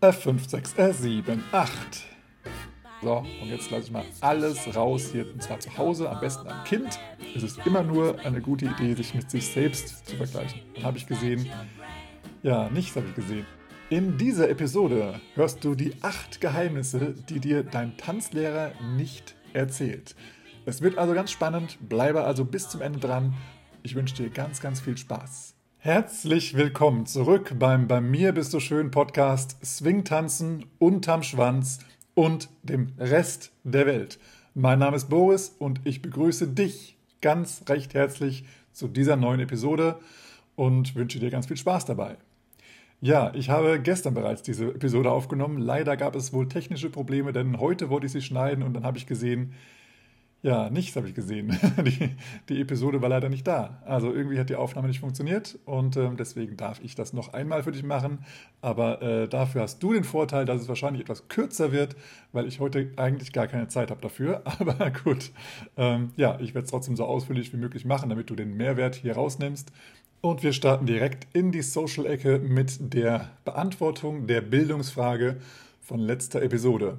F5, 0.00 0.48
6, 0.48 0.76
R7, 0.76 1.40
8. 1.52 1.76
So, 3.02 3.18
und 3.18 3.48
jetzt 3.48 3.70
lasse 3.70 3.84
ich 3.84 3.90
mal 3.90 4.04
alles 4.22 4.74
raus 4.74 5.10
hier, 5.12 5.30
und 5.30 5.42
zwar 5.42 5.60
zu 5.60 5.76
Hause, 5.76 6.08
am 6.08 6.20
besten 6.20 6.48
am 6.48 6.64
Kind. 6.64 6.98
Es 7.36 7.42
ist 7.42 7.58
immer 7.66 7.82
nur 7.82 8.18
eine 8.20 8.40
gute 8.40 8.64
Idee, 8.64 8.94
sich 8.94 9.14
mit 9.14 9.30
sich 9.30 9.46
selbst 9.46 10.06
zu 10.06 10.16
vergleichen. 10.16 10.62
Dann 10.74 10.84
habe 10.84 10.96
ich 10.96 11.06
gesehen, 11.06 11.46
ja, 12.42 12.70
nichts 12.70 12.96
habe 12.96 13.08
ich 13.08 13.14
gesehen. 13.14 13.44
In 13.90 14.16
dieser 14.16 14.48
Episode 14.48 15.20
hörst 15.34 15.62
du 15.64 15.74
die 15.74 15.92
acht 16.00 16.40
Geheimnisse, 16.40 17.14
die 17.28 17.38
dir 17.38 17.62
dein 17.62 17.98
Tanzlehrer 17.98 18.72
nicht 18.96 19.34
erzählt. 19.52 20.16
Es 20.64 20.80
wird 20.80 20.96
also 20.96 21.12
ganz 21.12 21.30
spannend, 21.30 21.76
bleibe 21.90 22.24
also 22.24 22.46
bis 22.46 22.70
zum 22.70 22.80
Ende 22.80 23.00
dran. 23.00 23.34
Ich 23.82 23.94
wünsche 23.94 24.14
dir 24.14 24.30
ganz, 24.30 24.62
ganz 24.62 24.80
viel 24.80 24.96
Spaß. 24.96 25.59
Herzlich 25.82 26.58
willkommen 26.58 27.06
zurück 27.06 27.54
beim 27.58 27.88
Bei 27.88 28.02
mir 28.02 28.32
bist 28.32 28.52
du 28.52 28.60
schön 28.60 28.90
Podcast 28.90 29.56
Swing-Tanzen 29.64 30.66
unterm 30.78 31.22
Schwanz 31.22 31.78
und 32.12 32.50
dem 32.62 32.92
Rest 32.98 33.50
der 33.64 33.86
Welt. 33.86 34.18
Mein 34.52 34.78
Name 34.78 34.96
ist 34.98 35.08
Boris 35.08 35.56
und 35.58 35.80
ich 35.84 36.02
begrüße 36.02 36.48
dich 36.48 36.98
ganz 37.22 37.62
recht 37.66 37.94
herzlich 37.94 38.44
zu 38.74 38.88
dieser 38.88 39.16
neuen 39.16 39.40
Episode 39.40 39.98
und 40.54 40.94
wünsche 40.96 41.18
dir 41.18 41.30
ganz 41.30 41.46
viel 41.46 41.56
Spaß 41.56 41.86
dabei. 41.86 42.18
Ja, 43.00 43.32
ich 43.34 43.48
habe 43.48 43.80
gestern 43.80 44.12
bereits 44.12 44.42
diese 44.42 44.66
Episode 44.66 45.10
aufgenommen. 45.10 45.56
Leider 45.56 45.96
gab 45.96 46.14
es 46.14 46.34
wohl 46.34 46.46
technische 46.46 46.90
Probleme, 46.90 47.32
denn 47.32 47.58
heute 47.58 47.88
wollte 47.88 48.04
ich 48.04 48.12
sie 48.12 48.20
schneiden 48.20 48.62
und 48.64 48.74
dann 48.74 48.84
habe 48.84 48.98
ich 48.98 49.06
gesehen, 49.06 49.54
ja, 50.42 50.70
nichts 50.70 50.96
habe 50.96 51.06
ich 51.06 51.14
gesehen. 51.14 51.58
Die, 51.84 52.10
die, 52.48 52.60
Episode 52.60 53.02
war 53.02 53.08
leider 53.10 53.28
nicht 53.28 53.46
da. 53.46 53.82
Also 53.84 54.12
irgendwie 54.12 54.38
hat 54.38 54.48
die 54.48 54.56
Aufnahme 54.56 54.88
nicht 54.88 55.00
funktioniert 55.00 55.58
und 55.66 55.96
äh, 55.96 56.08
deswegen 56.18 56.56
darf 56.56 56.80
ich 56.82 56.94
das 56.94 57.12
noch 57.12 57.32
einmal 57.32 57.62
für 57.62 57.72
dich 57.72 57.82
machen. 57.82 58.24
Aber 58.62 59.02
äh, 59.02 59.28
dafür 59.28 59.62
hast 59.62 59.82
du 59.82 59.92
den 59.92 60.04
Vorteil, 60.04 60.44
dass 60.44 60.62
es 60.62 60.68
wahrscheinlich 60.68 61.02
etwas 61.02 61.28
kürzer 61.28 61.72
wird, 61.72 61.96
weil 62.32 62.46
ich 62.46 62.60
heute 62.60 62.90
eigentlich 62.96 63.32
gar 63.32 63.48
keine 63.48 63.68
Zeit 63.68 63.90
habe 63.90 64.00
dafür. 64.00 64.42
Aber 64.58 64.90
gut, 64.90 65.30
ähm, 65.76 66.10
ja, 66.16 66.38
ich 66.40 66.54
werde 66.54 66.64
es 66.64 66.70
trotzdem 66.70 66.96
so 66.96 67.04
ausführlich 67.04 67.52
wie 67.52 67.58
möglich 67.58 67.84
machen, 67.84 68.08
damit 68.08 68.30
du 68.30 68.34
den 68.34 68.56
Mehrwert 68.56 68.94
hier 68.94 69.14
rausnimmst. 69.14 69.72
Und 70.22 70.42
wir 70.42 70.52
starten 70.52 70.86
direkt 70.86 71.26
in 71.34 71.52
die 71.52 71.62
Social-Ecke 71.62 72.38
mit 72.38 72.94
der 72.94 73.30
Beantwortung 73.44 74.26
der 74.26 74.40
Bildungsfrage 74.42 75.36
von 75.80 75.98
letzter 75.98 76.42
Episode. 76.42 76.98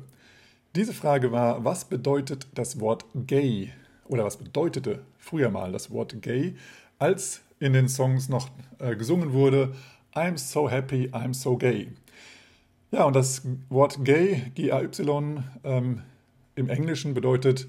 Diese 0.73 0.93
Frage 0.93 1.33
war, 1.33 1.65
was 1.65 1.83
bedeutet 1.83 2.47
das 2.55 2.79
Wort 2.79 3.03
gay 3.13 3.73
oder 4.05 4.23
was 4.23 4.37
bedeutete 4.37 5.01
früher 5.17 5.49
mal 5.49 5.73
das 5.73 5.91
Wort 5.91 6.21
gay, 6.21 6.55
als 6.97 7.41
in 7.59 7.73
den 7.73 7.89
Songs 7.89 8.29
noch 8.29 8.49
äh, 8.79 8.95
gesungen 8.95 9.33
wurde, 9.33 9.73
I'm 10.13 10.37
so 10.37 10.69
happy, 10.69 11.09
I'm 11.09 11.33
so 11.33 11.57
gay. 11.57 11.89
Ja, 12.89 13.03
und 13.03 13.17
das 13.17 13.41
Wort 13.67 14.05
gay, 14.05 14.49
G-A-Y, 14.55 15.43
ähm, 15.65 16.03
im 16.55 16.69
Englischen 16.69 17.13
bedeutet 17.13 17.67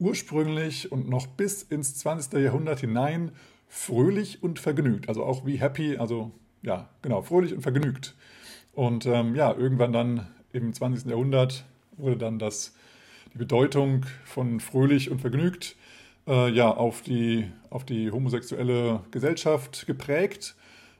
ursprünglich 0.00 0.90
und 0.90 1.08
noch 1.08 1.28
bis 1.28 1.62
ins 1.62 1.94
20. 1.98 2.32
Jahrhundert 2.40 2.80
hinein 2.80 3.30
fröhlich 3.68 4.42
und 4.42 4.58
vergnügt. 4.58 5.08
Also 5.08 5.22
auch 5.22 5.46
wie 5.46 5.60
happy, 5.60 5.98
also 5.98 6.32
ja, 6.62 6.88
genau, 7.00 7.22
fröhlich 7.22 7.54
und 7.54 7.62
vergnügt. 7.62 8.16
Und 8.72 9.06
ähm, 9.06 9.36
ja, 9.36 9.52
irgendwann 9.52 9.92
dann 9.92 10.26
im 10.52 10.72
20. 10.72 11.10
Jahrhundert 11.10 11.64
wurde 11.96 12.16
dann 12.16 12.38
das, 12.38 12.74
die 13.32 13.38
Bedeutung 13.38 14.06
von 14.24 14.60
fröhlich 14.60 15.10
und 15.10 15.20
vergnügt 15.20 15.76
äh, 16.26 16.50
ja, 16.50 16.70
auf, 16.70 17.02
die, 17.02 17.46
auf 17.70 17.84
die 17.84 18.10
homosexuelle 18.10 19.00
Gesellschaft 19.10 19.86
geprägt. 19.86 20.56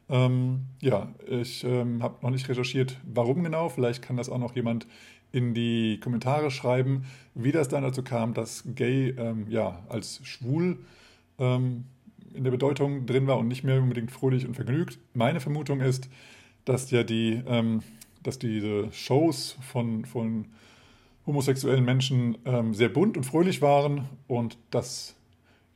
Ähm, 0.09 0.67
ja, 0.81 1.13
ich 1.27 1.65
ähm, 1.65 2.03
habe 2.03 2.17
noch 2.23 2.31
nicht 2.31 2.49
recherchiert, 2.49 2.99
warum 3.05 3.43
genau. 3.43 3.69
Vielleicht 3.69 4.03
kann 4.03 4.17
das 4.17 4.29
auch 4.29 4.39
noch 4.39 4.55
jemand 4.55 4.87
in 5.33 5.55
die 5.55 5.99
Kommentare 6.01 6.51
schreiben, 6.51 7.07
wie 7.35 7.53
das 7.53 7.69
dann 7.69 7.83
dazu 7.83 8.03
kam, 8.03 8.35
dass 8.35 8.65
gay 8.75 9.15
ähm, 9.19 9.47
ja, 9.49 9.83
als 9.89 10.21
schwul 10.25 10.79
ähm, 11.39 11.85
in 12.35 12.45
der 12.45 12.51
Bedeutung 12.51 13.07
drin 13.07 13.27
war 13.27 13.39
und 13.39 13.49
nicht 13.49 13.65
mehr 13.65 13.81
unbedingt 13.81 14.11
fröhlich 14.11 14.47
und 14.47 14.55
vergnügt. 14.55 14.99
Meine 15.15 15.41
Vermutung 15.41 15.81
ist, 15.81 16.09
dass 16.65 16.91
ja 16.91 17.03
die, 17.03 17.43
ähm, 17.47 17.83
dass 18.23 18.39
diese 18.39 18.93
Shows 18.93 19.57
von, 19.61 20.05
von 20.05 20.47
homosexuellen 21.27 21.85
Menschen 21.85 22.39
ähm, 22.45 22.75
sehr 22.75 22.89
bunt 22.89 23.17
und 23.17 23.25
fröhlich 23.25 23.63
waren 23.63 24.09
und 24.27 24.59
dass, 24.71 25.17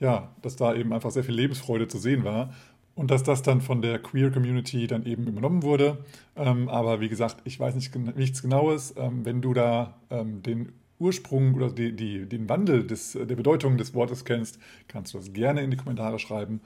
ja, 0.01 0.31
dass 0.43 0.57
da 0.57 0.75
eben 0.75 0.93
einfach 0.93 1.11
sehr 1.11 1.25
viel 1.25 1.35
Lebensfreude 1.35 1.89
zu 1.89 1.99
sehen 1.99 2.25
war 2.25 2.53
und 2.95 3.11
dass 3.11 3.23
das 3.23 3.43
dann 3.43 3.61
von 3.61 3.81
der 3.81 4.01
Queer 4.01 4.31
Community 4.31 4.87
dann 4.87 5.07
eben 5.07 5.27
übernommen 5.27 5.63
wurde. 5.63 5.99
Ähm, 6.37 6.69
aber 6.69 7.01
wie 7.01 7.09
gesagt, 7.09 7.37
ich 7.45 7.59
weiß 7.59 7.75
nicht, 7.77 7.95
nichts 8.17 8.43
Genaues. 8.43 8.95
Ähm, 8.97 9.25
wenn 9.25 9.41
du 9.41 9.55
da 9.55 9.97
ähm, 10.11 10.43
den 10.43 10.73
Ursprung 10.99 11.55
oder 11.55 11.71
die, 11.71 11.95
die, 11.95 12.27
den 12.27 12.49
Wandel 12.49 12.87
des, 12.87 13.13
der 13.13 13.37
Bedeutung 13.37 13.79
des 13.79 13.95
Wortes 13.95 14.25
kennst, 14.25 14.59
kannst 14.89 15.15
du 15.15 15.19
das 15.19 15.33
gerne 15.33 15.63
in 15.63 15.71
die 15.71 15.77
Kommentare 15.77 16.19
schreiben 16.19 16.61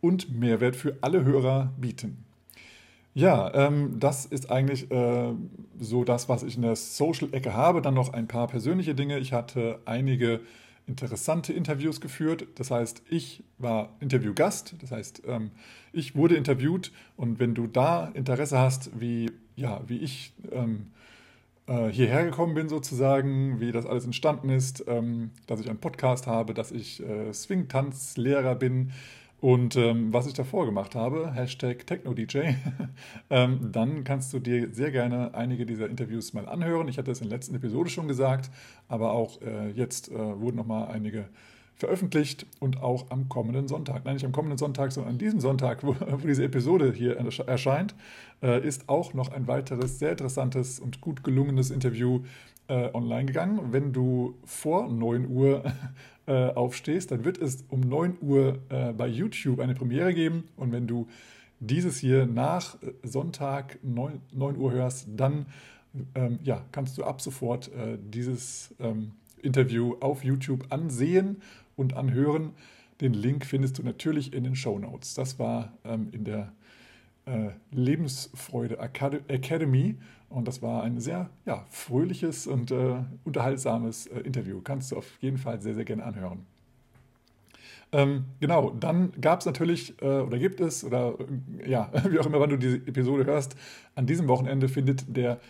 und 0.00 0.30
Mehrwert 0.38 0.76
für 0.76 0.98
alle 1.00 1.24
Hörer 1.24 1.72
bieten. 1.78 2.27
Ja, 3.18 3.52
ähm, 3.52 3.98
das 3.98 4.26
ist 4.26 4.48
eigentlich 4.48 4.92
äh, 4.92 5.32
so 5.76 6.04
das, 6.04 6.28
was 6.28 6.44
ich 6.44 6.54
in 6.54 6.62
der 6.62 6.76
Social-Ecke 6.76 7.52
habe. 7.52 7.82
Dann 7.82 7.94
noch 7.94 8.12
ein 8.12 8.28
paar 8.28 8.46
persönliche 8.46 8.94
Dinge. 8.94 9.18
Ich 9.18 9.32
hatte 9.32 9.80
einige 9.86 10.38
interessante 10.86 11.52
Interviews 11.52 12.00
geführt. 12.00 12.46
Das 12.54 12.70
heißt, 12.70 13.02
ich 13.10 13.42
war 13.58 13.88
Interviewgast. 13.98 14.76
Das 14.80 14.92
heißt, 14.92 15.22
ähm, 15.26 15.50
ich 15.92 16.14
wurde 16.14 16.36
interviewt. 16.36 16.92
Und 17.16 17.40
wenn 17.40 17.56
du 17.56 17.66
da 17.66 18.06
Interesse 18.14 18.56
hast, 18.56 19.00
wie, 19.00 19.32
ja, 19.56 19.80
wie 19.88 19.98
ich 19.98 20.32
ähm, 20.52 20.92
äh, 21.66 21.88
hierher 21.88 22.24
gekommen 22.24 22.54
bin 22.54 22.68
sozusagen, 22.68 23.58
wie 23.58 23.72
das 23.72 23.84
alles 23.84 24.04
entstanden 24.04 24.48
ist, 24.48 24.84
ähm, 24.86 25.32
dass 25.48 25.58
ich 25.58 25.68
einen 25.68 25.80
Podcast 25.80 26.28
habe, 26.28 26.54
dass 26.54 26.70
ich 26.70 27.02
äh, 27.02 27.32
Swing-Tanzlehrer 27.32 28.54
bin, 28.54 28.92
und 29.40 29.76
ähm, 29.76 30.12
was 30.12 30.26
ich 30.26 30.34
davor 30.34 30.66
gemacht 30.66 30.94
habe, 30.94 31.32
Hashtag 31.32 31.86
TechnoDJ, 31.86 32.38
ähm, 33.30 33.70
dann 33.72 34.02
kannst 34.02 34.32
du 34.32 34.40
dir 34.40 34.72
sehr 34.72 34.90
gerne 34.90 35.34
einige 35.34 35.64
dieser 35.64 35.88
Interviews 35.88 36.32
mal 36.32 36.48
anhören. 36.48 36.88
Ich 36.88 36.98
hatte 36.98 37.12
es 37.12 37.20
in 37.20 37.28
der 37.28 37.38
letzten 37.38 37.54
Episode 37.54 37.88
schon 37.88 38.08
gesagt, 38.08 38.50
aber 38.88 39.12
auch 39.12 39.40
äh, 39.42 39.70
jetzt 39.70 40.10
äh, 40.10 40.14
wurden 40.14 40.56
nochmal 40.56 40.88
einige 40.88 41.28
veröffentlicht 41.76 42.46
und 42.58 42.82
auch 42.82 43.06
am 43.10 43.28
kommenden 43.28 43.68
Sonntag, 43.68 44.04
nein 44.04 44.14
nicht 44.14 44.24
am 44.26 44.32
kommenden 44.32 44.58
Sonntag, 44.58 44.90
sondern 44.90 45.12
an 45.12 45.18
diesem 45.18 45.38
Sonntag, 45.38 45.82
wo, 45.84 45.94
wo 45.94 46.26
diese 46.26 46.42
Episode 46.42 46.92
hier 46.92 47.16
erscheint, 47.46 47.94
äh, 48.42 48.66
ist 48.66 48.88
auch 48.88 49.14
noch 49.14 49.30
ein 49.30 49.46
weiteres 49.46 50.00
sehr 50.00 50.10
interessantes 50.10 50.80
und 50.80 51.00
gut 51.00 51.22
gelungenes 51.22 51.70
Interview 51.70 52.24
äh, 52.66 52.90
online 52.92 53.26
gegangen. 53.26 53.72
Wenn 53.72 53.92
du 53.92 54.34
vor 54.44 54.88
9 54.88 55.28
Uhr 55.28 55.62
äh, 56.28 56.52
aufstehst, 56.52 57.10
dann 57.10 57.24
wird 57.24 57.38
es 57.38 57.64
um 57.68 57.80
9 57.80 58.18
Uhr 58.20 58.58
äh, 58.68 58.92
bei 58.92 59.08
YouTube 59.08 59.60
eine 59.60 59.74
Premiere 59.74 60.12
geben. 60.12 60.44
Und 60.56 60.72
wenn 60.72 60.86
du 60.86 61.08
dieses 61.58 61.98
hier 61.98 62.26
nach 62.26 62.80
äh, 62.82 62.92
Sonntag 63.02 63.78
9, 63.82 64.20
9 64.32 64.56
Uhr 64.58 64.72
hörst, 64.72 65.08
dann 65.16 65.46
ähm, 66.14 66.38
ja, 66.44 66.64
kannst 66.70 66.98
du 66.98 67.04
ab 67.04 67.22
sofort 67.22 67.68
äh, 67.68 67.96
dieses 67.98 68.74
ähm, 68.78 69.12
Interview 69.42 69.96
auf 70.00 70.22
YouTube 70.22 70.66
ansehen 70.70 71.40
und 71.76 71.94
anhören. 71.94 72.52
Den 73.00 73.14
Link 73.14 73.46
findest 73.46 73.78
du 73.78 73.82
natürlich 73.82 74.34
in 74.34 74.44
den 74.44 74.54
Show 74.54 74.78
Notes. 74.78 75.14
Das 75.14 75.38
war 75.38 75.72
ähm, 75.84 76.08
in 76.12 76.24
der 76.24 76.52
äh, 77.24 77.50
Lebensfreude 77.70 78.78
Academy 78.78 79.96
und 80.28 80.46
das 80.46 80.62
war 80.62 80.82
ein 80.82 81.00
sehr 81.00 81.30
ja, 81.46 81.64
fröhliches 81.70 82.46
und 82.46 82.70
äh, 82.70 83.02
unterhaltsames 83.24 84.06
äh, 84.06 84.20
Interview. 84.20 84.60
Kannst 84.62 84.92
du 84.92 84.96
auf 84.96 85.06
jeden 85.20 85.38
Fall 85.38 85.60
sehr, 85.60 85.74
sehr 85.74 85.84
gerne 85.84 86.04
anhören. 86.04 86.46
Ähm, 87.90 88.26
genau, 88.38 88.70
dann 88.70 89.12
gab 89.18 89.40
es 89.40 89.46
natürlich, 89.46 90.00
äh, 90.02 90.20
oder 90.20 90.38
gibt 90.38 90.60
es, 90.60 90.84
oder 90.84 91.14
äh, 91.64 91.70
ja, 91.70 91.90
wie 92.10 92.18
auch 92.18 92.26
immer, 92.26 92.40
wann 92.40 92.50
du 92.50 92.58
diese 92.58 92.76
Episode 92.76 93.24
hörst, 93.24 93.56
an 93.94 94.06
diesem 94.06 94.28
Wochenende 94.28 94.68
findet 94.68 95.16
der 95.16 95.40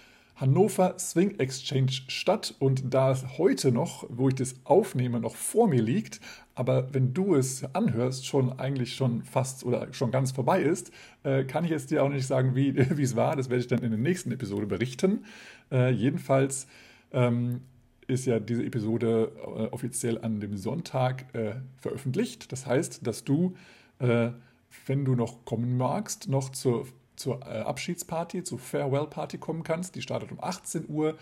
Hannover 0.40 0.94
Swing 0.98 1.38
Exchange 1.38 1.90
statt. 2.08 2.54
Und 2.58 2.94
da 2.94 3.10
es 3.10 3.38
heute 3.38 3.72
noch, 3.72 4.06
wo 4.08 4.28
ich 4.28 4.36
das 4.36 4.54
aufnehme, 4.64 5.20
noch 5.20 5.36
vor 5.36 5.68
mir 5.68 5.82
liegt, 5.82 6.20
aber 6.54 6.92
wenn 6.92 7.14
du 7.14 7.34
es 7.34 7.64
anhörst, 7.74 8.26
schon 8.26 8.58
eigentlich 8.58 8.96
schon 8.96 9.22
fast 9.22 9.64
oder 9.64 9.92
schon 9.92 10.10
ganz 10.10 10.32
vorbei 10.32 10.62
ist, 10.62 10.90
äh, 11.22 11.44
kann 11.44 11.64
ich 11.64 11.70
jetzt 11.70 11.90
dir 11.90 12.02
auch 12.02 12.08
nicht 12.08 12.26
sagen, 12.26 12.54
wie, 12.56 12.70
es 12.70 13.16
war. 13.16 13.36
Das 13.36 13.48
werde 13.48 13.60
ich 13.60 13.68
dann 13.68 13.82
in 13.82 13.90
der 13.90 13.98
nächsten 13.98 14.32
Episode 14.32 14.66
berichten. 14.66 15.24
Äh, 15.70 15.90
jedenfalls 15.90 16.66
ähm, 17.12 17.60
ist 18.08 18.26
ja 18.26 18.40
diese 18.40 18.64
Episode 18.64 19.32
äh, 19.36 19.66
offiziell 19.66 20.18
an 20.18 20.40
dem 20.40 20.56
Sonntag 20.56 21.32
äh, 21.34 21.56
veröffentlicht. 21.76 22.50
Das 22.50 22.66
heißt, 22.66 23.06
dass 23.06 23.22
du, 23.22 23.54
äh, 23.98 24.30
wenn 24.86 25.04
du 25.04 25.14
noch 25.14 25.44
kommen 25.44 25.76
magst, 25.76 26.28
noch 26.28 26.48
zur 26.50 26.86
zur 27.18 27.40
äh, 27.46 27.60
Abschiedsparty, 27.60 28.42
zur 28.44 28.58
Farewell-Party 28.58 29.38
kommen 29.38 29.62
kannst. 29.62 29.94
Die 29.94 30.02
startet 30.02 30.32
um 30.32 30.42
18 30.42 30.88
Uhr 30.88 31.16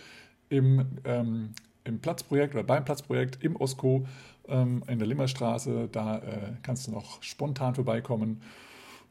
im, 0.48 0.86
ähm, 1.04 1.52
im 1.84 2.00
Platzprojekt 2.00 2.54
oder 2.54 2.64
beim 2.64 2.84
Platzprojekt 2.84 3.42
im 3.42 3.56
Osko 3.56 4.06
ähm, 4.48 4.82
in 4.88 4.98
der 4.98 5.08
Limmerstraße. 5.08 5.88
Da 5.90 6.18
äh, 6.18 6.52
kannst 6.62 6.86
du 6.86 6.92
noch 6.92 7.22
spontan 7.22 7.74
vorbeikommen 7.74 8.42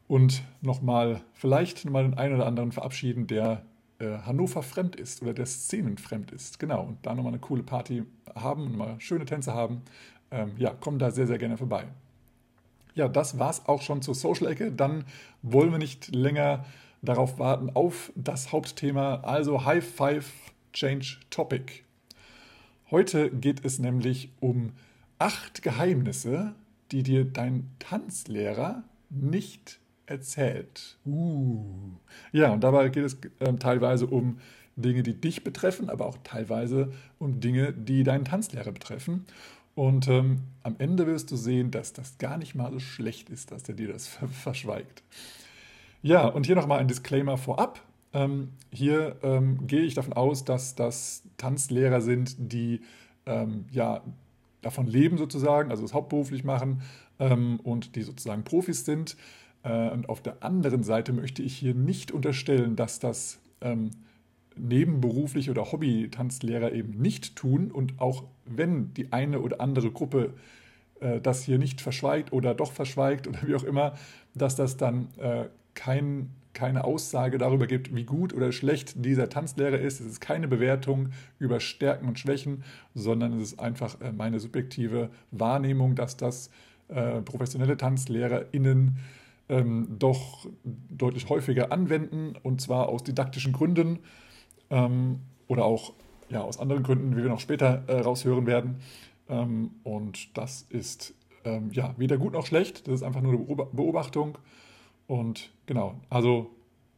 und 0.08 0.42
nochmal, 0.62 1.22
vielleicht 1.34 1.84
nochmal 1.84 2.04
den 2.04 2.14
einen 2.14 2.34
oder 2.36 2.46
anderen 2.46 2.72
verabschieden, 2.72 3.26
der 3.26 3.62
äh, 3.98 4.18
Hannover 4.18 4.62
fremd 4.62 4.96
ist 4.96 5.22
oder 5.22 5.34
der 5.34 5.46
Szenen 5.46 5.98
fremd 5.98 6.30
ist. 6.30 6.58
Genau, 6.58 6.84
und 6.84 7.04
da 7.04 7.14
nochmal 7.14 7.32
eine 7.32 7.40
coole 7.40 7.62
Party 7.62 8.04
haben 8.34 8.66
und 8.66 8.76
mal 8.76 9.00
schöne 9.00 9.24
Tänze 9.24 9.54
haben, 9.54 9.82
ähm, 10.30 10.52
ja, 10.58 10.74
komm 10.78 10.98
da 10.98 11.10
sehr, 11.10 11.26
sehr 11.26 11.38
gerne 11.38 11.56
vorbei. 11.56 11.86
Ja, 12.96 13.08
das 13.08 13.38
war's 13.38 13.66
auch 13.66 13.82
schon 13.82 14.00
zur 14.00 14.14
Social-Ecke. 14.14 14.72
Dann 14.72 15.04
wollen 15.42 15.70
wir 15.70 15.78
nicht 15.78 16.14
länger 16.14 16.64
darauf 17.02 17.38
warten 17.38 17.70
auf 17.74 18.10
das 18.16 18.52
Hauptthema, 18.52 19.16
also 19.16 19.66
High 19.66 19.86
Five 19.86 20.32
Change 20.72 21.18
Topic. 21.28 21.82
Heute 22.90 23.30
geht 23.30 23.64
es 23.64 23.78
nämlich 23.78 24.30
um 24.40 24.72
acht 25.18 25.62
Geheimnisse, 25.62 26.54
die 26.90 27.02
dir 27.02 27.26
dein 27.26 27.70
Tanzlehrer 27.78 28.82
nicht 29.10 29.78
erzählt. 30.06 30.96
Uh. 31.04 31.64
Ja, 32.32 32.52
und 32.52 32.64
dabei 32.64 32.88
geht 32.88 33.04
es 33.04 33.18
äh, 33.40 33.52
teilweise 33.54 34.06
um 34.06 34.38
Dinge, 34.76 35.02
die 35.02 35.20
dich 35.20 35.44
betreffen, 35.44 35.90
aber 35.90 36.06
auch 36.06 36.18
teilweise 36.24 36.92
um 37.18 37.40
Dinge, 37.40 37.72
die 37.72 38.04
deinen 38.04 38.24
Tanzlehrer 38.24 38.72
betreffen. 38.72 39.26
Und 39.76 40.08
ähm, 40.08 40.38
am 40.62 40.76
Ende 40.78 41.06
wirst 41.06 41.30
du 41.30 41.36
sehen, 41.36 41.70
dass 41.70 41.92
das 41.92 42.16
gar 42.16 42.38
nicht 42.38 42.54
mal 42.54 42.72
so 42.72 42.80
schlecht 42.80 43.28
ist, 43.28 43.52
dass 43.52 43.62
der 43.62 43.74
dir 43.74 43.92
das 43.92 44.08
verschweigt. 44.08 45.02
Ja, 46.02 46.26
und 46.26 46.46
hier 46.46 46.56
nochmal 46.56 46.78
ein 46.78 46.88
Disclaimer 46.88 47.36
vorab. 47.36 47.82
Ähm, 48.14 48.52
hier 48.72 49.16
ähm, 49.22 49.66
gehe 49.66 49.82
ich 49.82 49.92
davon 49.92 50.14
aus, 50.14 50.46
dass 50.46 50.74
das 50.76 51.24
Tanzlehrer 51.36 52.00
sind, 52.00 52.36
die 52.38 52.80
ähm, 53.26 53.66
ja 53.70 54.00
davon 54.62 54.86
leben 54.86 55.18
sozusagen, 55.18 55.70
also 55.70 55.84
es 55.84 55.92
hauptberuflich 55.92 56.42
machen 56.42 56.80
ähm, 57.18 57.60
und 57.62 57.96
die 57.96 58.02
sozusagen 58.02 58.44
Profis 58.44 58.86
sind. 58.86 59.14
Äh, 59.62 59.90
und 59.90 60.08
auf 60.08 60.22
der 60.22 60.42
anderen 60.42 60.84
Seite 60.84 61.12
möchte 61.12 61.42
ich 61.42 61.54
hier 61.54 61.74
nicht 61.74 62.12
unterstellen, 62.12 62.76
dass 62.76 62.98
das 62.98 63.40
ähm, 63.60 63.90
nebenberufliche 64.56 65.50
oder 65.50 65.70
Hobby-Tanzlehrer 65.72 66.72
eben 66.72 67.00
nicht 67.00 67.36
tun 67.36 67.70
und 67.70 68.00
auch 68.00 68.24
wenn 68.44 68.92
die 68.94 69.12
eine 69.12 69.40
oder 69.40 69.60
andere 69.60 69.90
Gruppe 69.90 70.34
äh, 71.00 71.20
das 71.20 71.44
hier 71.44 71.58
nicht 71.58 71.80
verschweigt 71.80 72.32
oder 72.32 72.54
doch 72.54 72.72
verschweigt 72.72 73.26
oder 73.28 73.38
wie 73.46 73.54
auch 73.54 73.64
immer, 73.64 73.94
dass 74.34 74.56
das 74.56 74.76
dann 74.76 75.08
äh, 75.18 75.44
kein, 75.74 76.30
keine 76.54 76.84
Aussage 76.84 77.38
darüber 77.38 77.66
gibt, 77.66 77.94
wie 77.94 78.04
gut 78.04 78.32
oder 78.32 78.50
schlecht 78.52 79.04
dieser 79.04 79.28
Tanzlehrer 79.28 79.78
ist. 79.78 80.00
Es 80.00 80.06
ist 80.06 80.20
keine 80.20 80.48
Bewertung 80.48 81.10
über 81.38 81.60
Stärken 81.60 82.08
und 82.08 82.18
Schwächen, 82.18 82.64
sondern 82.94 83.34
es 83.34 83.52
ist 83.52 83.60
einfach 83.60 84.00
äh, 84.00 84.12
meine 84.12 84.40
subjektive 84.40 85.10
Wahrnehmung, 85.30 85.94
dass 85.94 86.16
das 86.16 86.50
äh, 86.88 87.20
professionelle 87.22 87.76
TanzlehrerInnen 87.76 88.96
ähm, 89.48 89.86
doch 89.98 90.46
deutlich 90.64 91.28
häufiger 91.28 91.72
anwenden 91.72 92.34
und 92.42 92.60
zwar 92.60 92.88
aus 92.88 93.04
didaktischen 93.04 93.52
Gründen 93.52 94.00
ähm, 94.70 95.20
oder 95.48 95.64
auch 95.64 95.92
ja, 96.28 96.42
aus 96.42 96.58
anderen 96.58 96.82
Gründen, 96.82 97.16
wie 97.16 97.22
wir 97.22 97.28
noch 97.28 97.40
später 97.40 97.84
äh, 97.86 98.00
raushören 98.00 98.46
werden. 98.46 98.76
Ähm, 99.28 99.70
und 99.84 100.36
das 100.36 100.66
ist 100.70 101.14
ähm, 101.44 101.70
ja 101.72 101.94
weder 101.96 102.18
gut 102.18 102.32
noch 102.32 102.46
schlecht, 102.46 102.86
das 102.86 102.94
ist 102.94 103.02
einfach 103.02 103.22
nur 103.22 103.32
eine 103.34 103.66
Beobachtung. 103.72 104.38
Und 105.06 105.50
genau, 105.66 105.94
also 106.10 106.50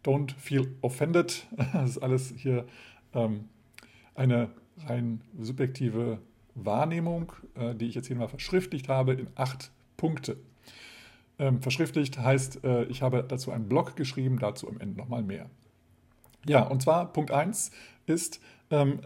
don't 0.04 0.34
feel 0.36 0.74
offended. 0.82 1.46
Das 1.72 1.90
ist 1.90 1.98
alles 1.98 2.32
hier 2.36 2.64
ähm, 3.14 3.48
eine 4.14 4.50
rein 4.86 5.20
subjektive 5.38 6.18
Wahrnehmung, 6.54 7.32
äh, 7.54 7.74
die 7.74 7.86
ich 7.86 7.94
jetzt 7.94 8.06
hier 8.06 8.16
mal 8.16 8.28
verschriftlicht 8.28 8.88
habe 8.88 9.12
in 9.12 9.28
acht 9.34 9.70
Punkte. 9.96 10.36
Ähm, 11.38 11.62
verschriftlicht 11.62 12.18
heißt, 12.18 12.64
äh, 12.64 12.84
ich 12.84 13.02
habe 13.02 13.24
dazu 13.26 13.52
einen 13.52 13.68
Blog 13.68 13.96
geschrieben, 13.96 14.38
dazu 14.38 14.68
am 14.68 14.80
Ende 14.80 14.96
nochmal 14.96 15.22
mehr. 15.22 15.48
Ja, 16.48 16.62
und 16.62 16.82
zwar 16.82 17.12
Punkt 17.12 17.30
1 17.30 17.70
ist, 18.06 18.40
ähm, 18.70 19.00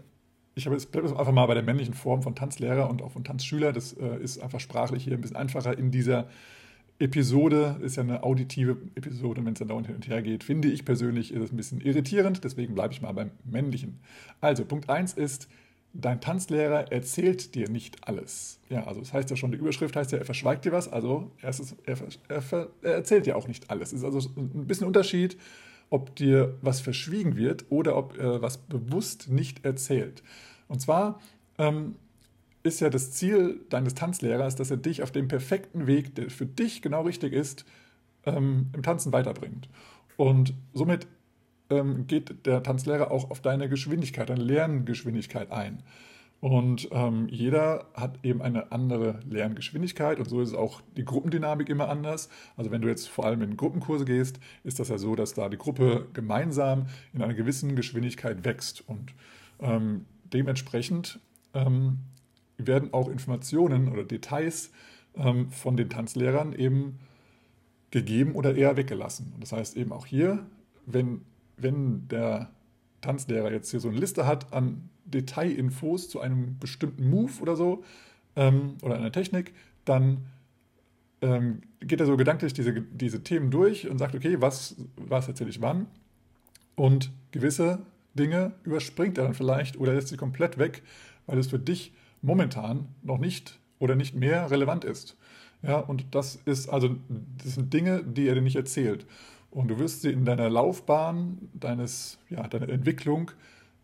ich 0.55 0.65
habe 0.65 0.75
jetzt 0.75 0.95
einfach 0.95 1.31
mal 1.31 1.45
bei 1.47 1.55
der 1.55 1.63
männlichen 1.63 1.93
Form 1.93 2.21
von 2.21 2.35
Tanzlehrer 2.35 2.89
und 2.89 3.01
auch 3.01 3.11
von 3.11 3.23
Tanzschüler. 3.23 3.73
Das 3.73 3.93
äh, 3.93 4.17
ist 4.21 4.39
einfach 4.39 4.59
sprachlich 4.59 5.03
hier 5.03 5.13
ein 5.13 5.21
bisschen 5.21 5.35
einfacher 5.35 5.77
in 5.77 5.91
dieser 5.91 6.27
Episode. 6.99 7.79
Ist 7.81 7.95
ja 7.95 8.03
eine 8.03 8.23
auditive 8.23 8.77
Episode, 8.95 9.43
wenn 9.43 9.53
es 9.53 9.59
dann 9.59 9.67
dauernd 9.67 9.87
hin 9.87 9.95
und 9.95 10.07
her 10.07 10.21
geht. 10.21 10.43
Finde 10.43 10.67
ich 10.67 10.85
persönlich 10.85 11.33
ist 11.33 11.41
es 11.41 11.51
ein 11.51 11.57
bisschen 11.57 11.81
irritierend, 11.81 12.43
deswegen 12.43 12.75
bleibe 12.75 12.93
ich 12.93 13.01
mal 13.01 13.11
beim 13.13 13.31
männlichen. 13.43 13.99
Also, 14.41 14.63
Punkt 14.63 14.89
1 14.89 15.13
ist, 15.13 15.49
dein 15.93 16.21
Tanzlehrer 16.21 16.91
erzählt 16.91 17.55
dir 17.55 17.69
nicht 17.69 18.07
alles. 18.07 18.59
Ja, 18.69 18.85
also 18.85 18.99
das 18.99 19.11
heißt 19.11 19.29
ja 19.31 19.35
schon, 19.35 19.51
die 19.51 19.57
Überschrift 19.57 19.95
heißt 19.95 20.11
ja, 20.11 20.19
er 20.19 20.25
verschweigt 20.25 20.65
dir 20.65 20.71
was, 20.71 20.91
also 20.91 21.31
erstens, 21.41 21.75
er, 21.85 21.97
er, 22.29 22.67
er 22.81 22.93
erzählt 22.93 23.25
dir 23.25 23.37
auch 23.37 23.47
nicht 23.47 23.69
alles. 23.69 23.91
Es 23.91 23.99
ist 23.99 24.05
also 24.05 24.29
ein 24.35 24.67
bisschen 24.67 24.87
Unterschied 24.87 25.37
ob 25.93 26.15
dir 26.15 26.57
was 26.63 26.81
verschwiegen 26.81 27.35
wird 27.35 27.65
oder 27.69 27.95
ob 27.95 28.17
äh, 28.17 28.41
was 28.41 28.57
bewusst 28.57 29.29
nicht 29.29 29.63
erzählt. 29.63 30.23
Und 30.67 30.81
zwar 30.81 31.21
ähm, 31.59 31.93
ist 32.63 32.79
ja 32.79 32.89
das 32.89 33.11
Ziel 33.11 33.61
deines 33.69 33.93
Tanzlehrers, 33.93 34.55
dass 34.55 34.71
er 34.71 34.77
dich 34.77 35.03
auf 35.03 35.11
dem 35.11 35.27
perfekten 35.27 35.85
Weg, 35.85 36.15
der 36.15 36.31
für 36.31 36.47
dich 36.47 36.81
genau 36.81 37.03
richtig 37.03 37.31
ist, 37.31 37.63
ähm, 38.25 38.71
im 38.73 38.81
Tanzen 38.81 39.13
weiterbringt. 39.13 39.69
Und 40.17 40.55
somit 40.73 41.05
ähm, 41.69 42.07
geht 42.07 42.43
der 42.47 42.63
Tanzlehrer 42.63 43.11
auch 43.11 43.29
auf 43.29 43.41
deine 43.41 43.69
Geschwindigkeit, 43.69 44.29
deine 44.29 44.43
Lerngeschwindigkeit 44.43 45.51
ein. 45.51 45.83
Und 46.43 46.89
ähm, 46.91 47.29
jeder 47.29 47.85
hat 47.93 48.19
eben 48.25 48.41
eine 48.41 48.73
andere 48.73 49.21
Lerngeschwindigkeit 49.25 50.19
und 50.19 50.27
so 50.27 50.41
ist 50.41 50.53
auch 50.53 50.81
die 50.97 51.05
Gruppendynamik 51.05 51.69
immer 51.69 51.87
anders. 51.87 52.27
Also 52.57 52.69
wenn 52.69 52.81
du 52.81 52.89
jetzt 52.89 53.07
vor 53.07 53.25
allem 53.25 53.41
in 53.43 53.55
Gruppenkurse 53.55 54.03
gehst, 54.03 54.41
ist 54.65 54.77
das 54.77 54.89
ja 54.89 54.97
so, 54.97 55.15
dass 55.15 55.33
da 55.33 55.47
die 55.47 55.57
Gruppe 55.57 56.05
gemeinsam 56.11 56.87
in 57.13 57.21
einer 57.21 57.33
gewissen 57.33 57.77
Geschwindigkeit 57.77 58.43
wächst 58.43 58.83
und 58.89 59.13
ähm, 59.61 60.03
dementsprechend 60.33 61.21
ähm, 61.53 61.99
werden 62.57 62.93
auch 62.93 63.07
Informationen 63.07 63.87
oder 63.87 64.03
Details 64.03 64.73
ähm, 65.15 65.49
von 65.49 65.77
den 65.77 65.89
Tanzlehrern 65.89 66.51
eben 66.51 66.99
gegeben 67.89 68.35
oder 68.35 68.53
eher 68.53 68.75
weggelassen. 68.75 69.31
Und 69.33 69.43
das 69.43 69.53
heißt 69.53 69.77
eben 69.77 69.93
auch 69.93 70.05
hier, 70.05 70.45
wenn, 70.85 71.21
wenn 71.55 72.09
der 72.09 72.49
Tanzlehrer 72.99 73.49
jetzt 73.53 73.71
hier 73.71 73.79
so 73.79 73.87
eine 73.87 73.97
Liste 73.97 74.27
hat 74.27 74.51
an 74.51 74.89
Detailinfos 75.05 76.09
zu 76.09 76.19
einem 76.19 76.57
bestimmten 76.59 77.09
Move 77.09 77.31
oder 77.41 77.55
so 77.55 77.83
ähm, 78.35 78.75
oder 78.81 78.95
einer 78.95 79.11
Technik, 79.11 79.53
dann 79.85 80.25
ähm, 81.21 81.61
geht 81.79 81.99
er 81.99 82.05
so 82.05 82.17
gedanklich 82.17 82.53
diese, 82.53 82.73
diese 82.73 83.23
Themen 83.23 83.51
durch 83.51 83.89
und 83.89 83.97
sagt, 83.97 84.15
okay, 84.15 84.41
was, 84.41 84.75
was 84.95 85.27
erzähle 85.27 85.49
ich 85.49 85.61
wann? 85.61 85.87
Und 86.75 87.11
gewisse 87.31 87.79
Dinge 88.13 88.53
überspringt 88.63 89.17
er 89.17 89.25
dann 89.25 89.33
vielleicht 89.33 89.77
oder 89.77 89.93
lässt 89.93 90.09
sie 90.09 90.17
komplett 90.17 90.57
weg, 90.57 90.83
weil 91.25 91.37
es 91.37 91.47
für 91.47 91.59
dich 91.59 91.93
momentan 92.21 92.87
noch 93.01 93.17
nicht 93.17 93.59
oder 93.79 93.95
nicht 93.95 94.15
mehr 94.15 94.49
relevant 94.51 94.85
ist. 94.85 95.15
Ja, 95.61 95.77
und 95.77 96.05
das 96.11 96.35
ist 96.45 96.67
also, 96.69 96.95
das 97.43 97.55
sind 97.55 97.73
Dinge, 97.73 98.03
die 98.03 98.27
er 98.27 98.35
dir 98.35 98.41
nicht 98.41 98.55
erzählt. 98.55 99.05
Und 99.49 99.69
du 99.69 99.79
wirst 99.79 100.01
sie 100.01 100.11
in 100.11 100.25
deiner 100.25 100.49
Laufbahn, 100.49 101.37
deines, 101.53 102.17
ja, 102.29 102.47
deiner 102.47 102.69
Entwicklung 102.69 103.31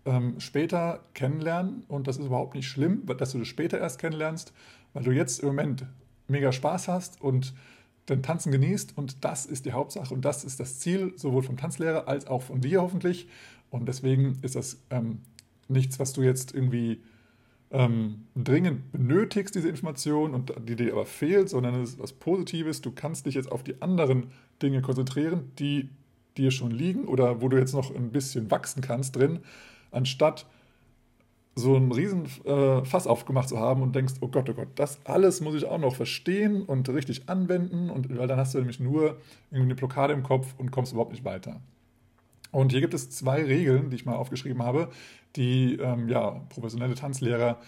ähm, 0.10 0.40
später 0.40 1.02
kennenlernen. 1.14 1.84
Und 1.88 2.08
das 2.08 2.18
ist 2.18 2.26
überhaupt 2.26 2.56
nicht 2.56 2.68
schlimm, 2.68 3.06
dass 3.06 3.32
du 3.32 3.40
das 3.40 3.48
später 3.48 3.78
erst 3.80 4.00
kennenlernst, 4.00 4.54
weil 4.94 5.04
du 5.04 5.12
jetzt 5.12 5.40
im 5.40 5.48
Moment 5.48 5.86
mega 6.28 6.52
Spaß 6.52 6.88
hast 6.88 7.22
und 7.22 7.54
den 8.10 8.24
Tanzen 8.24 8.52
genießt. 8.52 8.98
Und 8.98 9.24
das 9.24 9.46
ist 9.46 9.66
die 9.66 9.74
Hauptsache. 9.74 10.14
Und 10.14 10.26
das 10.26 10.44
ist 10.44 10.60
das 10.60 10.80
Ziel 10.80 11.14
sowohl 11.16 11.44
vom 11.44 11.58
Tanzlehrer 11.58 12.08
als 12.08 12.26
auch 12.28 12.42
von 12.42 12.60
dir 12.60 12.82
hoffentlich. 12.82 13.28
Und 13.70 13.88
deswegen 13.88 14.40
ist 14.42 14.56
das 14.56 14.82
ähm, 14.90 15.20
nichts, 15.68 16.00
was 16.00 16.14
du 16.14 16.24
jetzt 16.24 16.56
irgendwie 16.56 17.02
ähm, 17.70 18.26
dringend 18.36 18.92
benötigst, 18.92 19.54
diese 19.54 19.70
Information 19.70 20.34
und 20.34 20.54
die 20.68 20.76
dir 20.76 20.92
aber 20.92 21.06
fehlt, 21.06 21.50
sondern 21.50 21.76
es 21.84 21.92
ist 21.92 22.00
was 22.00 22.14
Positives. 22.14 22.82
Du 22.82 22.92
kannst 22.92 23.28
dich 23.28 23.36
jetzt 23.36 23.52
auf 23.52 23.64
die 23.64 23.80
anderen 23.80 24.32
Dinge 24.60 24.82
konzentrieren, 24.82 25.52
die 25.60 25.90
dir 26.36 26.50
schon 26.50 26.72
liegen 26.72 27.06
oder 27.06 27.44
wo 27.44 27.48
du 27.48 27.58
jetzt 27.58 27.74
noch 27.74 27.94
ein 27.94 28.12
bisschen 28.12 28.50
wachsen 28.50 28.82
kannst 28.82 29.16
drin 29.16 29.42
anstatt 29.92 30.46
so 31.56 31.76
einen 31.76 31.92
riesen 31.92 32.26
äh, 32.46 32.86
Fass 32.86 33.06
aufgemacht 33.06 33.50
zu 33.50 33.60
haben 33.60 33.82
und 33.82 33.96
denkst, 33.96 34.16
oh 34.22 34.28
Gott, 34.28 34.50
oh 34.50 34.54
Gott, 34.54 34.70
das 34.76 35.00
alles 35.06 35.42
muss 35.42 35.56
ich 35.56 35.66
auch 35.66 35.78
noch 35.78 35.96
verstehen 35.96 36.64
und 36.64 36.88
richtig 36.90 37.28
anwenden, 37.28 37.90
und 37.90 38.16
weil 38.18 38.28
dann 38.28 38.38
hast 38.40 38.54
du 38.54 38.60
nämlich 38.60 38.80
nur 38.80 39.18
irgendwie 39.52 39.68
eine 39.68 39.76
Blockade 39.76 40.14
im 40.14 40.24
Kopf 40.24 40.54
und 40.58 40.72
kommst 40.72 40.94
überhaupt 40.94 41.12
nicht 41.12 41.26
weiter. 41.26 41.60
Und 42.52 42.72
hier 42.72 42.82
gibt 42.82 42.94
es 42.94 43.10
zwei 43.10 43.44
Regeln, 43.44 43.90
die 43.90 43.96
ich 43.96 44.06
mal 44.06 44.16
aufgeschrieben 44.16 44.64
habe, 44.64 44.90
die 45.36 45.76
ähm, 45.76 46.10
ja, 46.10 46.42
professionelle 46.50 46.96
Tanzlehrer 46.96 47.60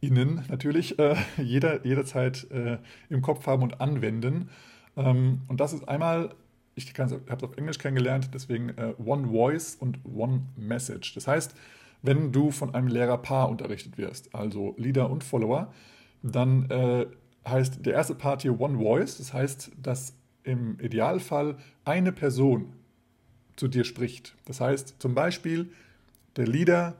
Ihnen 0.00 0.44
natürlich 0.48 0.98
äh, 0.98 1.16
jeder, 1.36 1.84
jederzeit 1.84 2.50
äh, 2.50 2.78
im 3.08 3.22
Kopf 3.22 3.46
haben 3.46 3.62
und 3.62 3.80
anwenden. 3.80 4.50
Ähm, 4.96 5.42
und 5.48 5.60
das 5.60 5.72
ist 5.72 5.88
einmal 5.88 6.34
ich 6.76 6.92
habe 6.98 7.16
es 7.26 7.42
auf 7.42 7.56
Englisch 7.56 7.78
kennengelernt, 7.78 8.30
deswegen 8.34 8.68
äh, 8.70 8.94
One 9.02 9.28
Voice 9.28 9.76
und 9.76 9.98
One 10.04 10.42
Message. 10.56 11.14
Das 11.14 11.26
heißt, 11.26 11.54
wenn 12.02 12.32
du 12.32 12.50
von 12.50 12.74
einem 12.74 12.88
Lehrerpaar 12.88 13.48
unterrichtet 13.48 13.98
wirst, 13.98 14.34
also 14.34 14.74
Leader 14.76 15.10
und 15.10 15.24
Follower, 15.24 15.72
dann 16.22 16.70
äh, 16.70 17.06
heißt 17.48 17.84
der 17.84 17.94
erste 17.94 18.14
Part 18.14 18.42
hier 18.42 18.60
One 18.60 18.78
Voice. 18.78 19.16
Das 19.18 19.32
heißt, 19.32 19.72
dass 19.82 20.14
im 20.44 20.78
Idealfall 20.78 21.56
eine 21.84 22.12
Person 22.12 22.74
zu 23.56 23.68
dir 23.68 23.84
spricht. 23.84 24.36
Das 24.44 24.60
heißt 24.60 24.96
zum 24.98 25.14
Beispiel, 25.14 25.70
der 26.36 26.46
Leader 26.46 26.96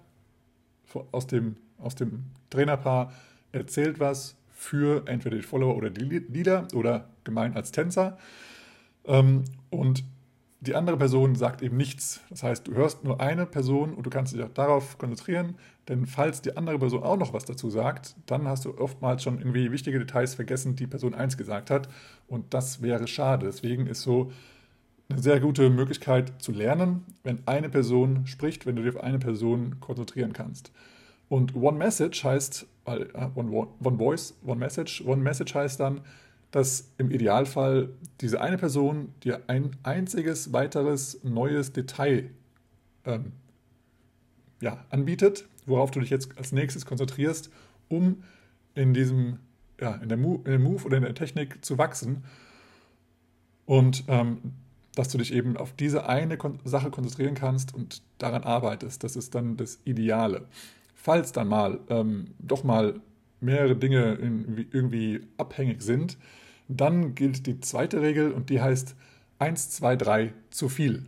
aus 1.13 1.27
dem, 1.27 1.57
aus 1.79 1.95
dem 1.95 2.25
Trainerpaar 2.49 3.13
erzählt 3.53 4.01
was 4.01 4.37
für 4.51 5.07
entweder 5.07 5.37
die 5.37 5.43
Follower 5.43 5.77
oder 5.77 5.91
die 5.91 6.05
Leader 6.05 6.67
oder 6.73 7.11
gemeint 7.25 7.57
als 7.57 7.73
Tänzer. 7.73 8.17
Ähm, 9.07 9.45
und 9.71 10.05
die 10.61 10.75
andere 10.75 10.97
Person 10.97 11.37
sagt 11.37 11.63
eben 11.63 11.77
nichts. 11.77 12.21
Das 12.31 12.43
heißt, 12.43 12.67
du 12.67 12.75
hörst 12.75 13.05
nur 13.05 13.21
eine 13.21 13.47
Person 13.47 13.95
und 13.95 14.05
du 14.05 14.11
kannst 14.11 14.35
dich 14.35 14.43
auch 14.43 14.53
darauf 14.53 14.99
konzentrieren, 14.99 15.57
denn 15.89 16.07
falls 16.07 16.43
die 16.43 16.57
andere 16.57 16.79
Person 16.79 17.03
auch 17.03 17.17
noch 17.17 17.33
was 17.33 17.45
dazu 17.45 17.71
sagt, 17.71 18.17
dann 18.27 18.49
hast 18.49 18.65
du 18.65 18.77
oftmals 18.79 19.23
schon 19.23 19.39
irgendwie 19.39 19.71
wichtige 19.71 19.99
Details 19.99 20.35
vergessen, 20.35 20.75
die 20.75 20.87
Person 20.87 21.15
1 21.15 21.37
gesagt 21.37 21.71
hat 21.71 21.89
und 22.27 22.53
das 22.55 22.83
wäre 22.83 23.07
schade. 23.07 23.47
Deswegen 23.47 23.87
ist 23.87 24.03
so 24.03 24.33
eine 25.09 25.21
sehr 25.21 25.39
gute 25.39 25.71
Möglichkeit 25.71 26.33
zu 26.43 26.53
lernen, 26.53 27.05
wenn 27.23 27.47
eine 27.47 27.69
Person 27.69 28.27
spricht, 28.27 28.67
wenn 28.67 28.77
du 28.77 28.83
dich 28.83 28.97
auf 28.97 29.03
eine 29.03 29.19
Person 29.19 29.79
konzentrieren 29.81 30.33
kannst. 30.33 30.73
Und 31.29 31.55
One 31.55 31.79
Message 31.79 32.25
heißt, 32.25 32.67
äh, 32.87 33.05
one, 33.35 33.51
one, 33.51 33.69
one 33.83 33.99
Voice, 33.99 34.35
One 34.45 34.59
Message, 34.59 35.05
One 35.05 35.23
Message 35.23 35.55
heißt 35.55 35.79
dann, 35.79 36.01
dass 36.57 36.91
im 36.97 37.11
Idealfall 37.11 37.91
diese 38.23 38.41
eine 38.41 38.57
Person 38.57 39.13
dir 39.23 39.43
ein 39.47 39.77
einziges 39.83 40.55
weiteres 40.55 41.23
neues 41.23 41.75
Detail 41.75 42.31
ähm, 43.05 43.33
ja, 44.63 44.83
anbietet, 44.89 45.47
worauf 45.67 45.91
du 45.91 46.01
dich 46.01 46.09
jetzt 46.09 46.39
als 46.39 46.53
nächstes 46.53 46.87
konzentrierst, 46.87 47.51
um 47.91 48.23
in 48.75 48.95
diesem, 48.95 49.39
ja, 49.79 49.97
in, 49.97 50.09
der 50.09 50.17
Move, 50.17 50.47
in 50.47 50.53
dem 50.53 50.63
Move 50.63 50.83
oder 50.85 50.97
in 50.97 51.03
der 51.03 51.15
Technik 51.15 51.63
zu 51.63 51.77
wachsen. 51.77 52.25
Und 53.67 54.05
ähm, 54.09 54.39
dass 54.95 55.11
du 55.11 55.19
dich 55.19 55.35
eben 55.35 55.59
auf 55.59 55.75
diese 55.75 56.09
eine 56.09 56.39
Kon 56.39 56.59
Sache 56.65 56.91
konzentrieren 56.91 57.35
kannst 57.35 57.75
und 57.75 58.01
daran 58.17 58.45
arbeitest. 58.45 59.05
Das 59.05 59.15
ist 59.15 59.35
dann 59.35 59.59
das 59.59 59.79
Ideale. 59.85 60.47
Falls 60.95 61.33
dann 61.33 61.49
mal 61.49 61.81
ähm, 61.91 62.29
doch 62.39 62.65
mal 62.65 62.99
mehrere 63.41 63.77
Dinge 63.77 64.15
in, 64.15 64.69
irgendwie 64.73 65.21
abhängig 65.37 65.83
sind, 65.83 66.17
dann 66.69 67.15
gilt 67.15 67.47
die 67.47 67.61
zweite 67.61 68.01
Regel 68.01 68.33
und 68.33 68.51
die 68.51 68.61
heißt 68.61 68.97
1, 69.39 69.71
2, 69.71 69.97
3 69.97 70.33
zu 70.51 70.69
viel. 70.69 71.07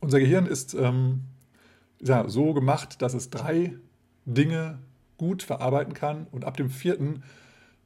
Unser 0.00 0.20
Gehirn 0.20 0.46
ist 0.46 0.74
ähm, 0.74 1.22
ja, 2.00 2.28
so 2.28 2.54
gemacht, 2.54 3.02
dass 3.02 3.14
es 3.14 3.30
drei 3.30 3.74
Dinge 4.24 4.78
gut 5.16 5.42
verarbeiten 5.42 5.94
kann 5.94 6.26
und 6.30 6.44
ab 6.44 6.56
dem 6.56 6.70
vierten 6.70 7.22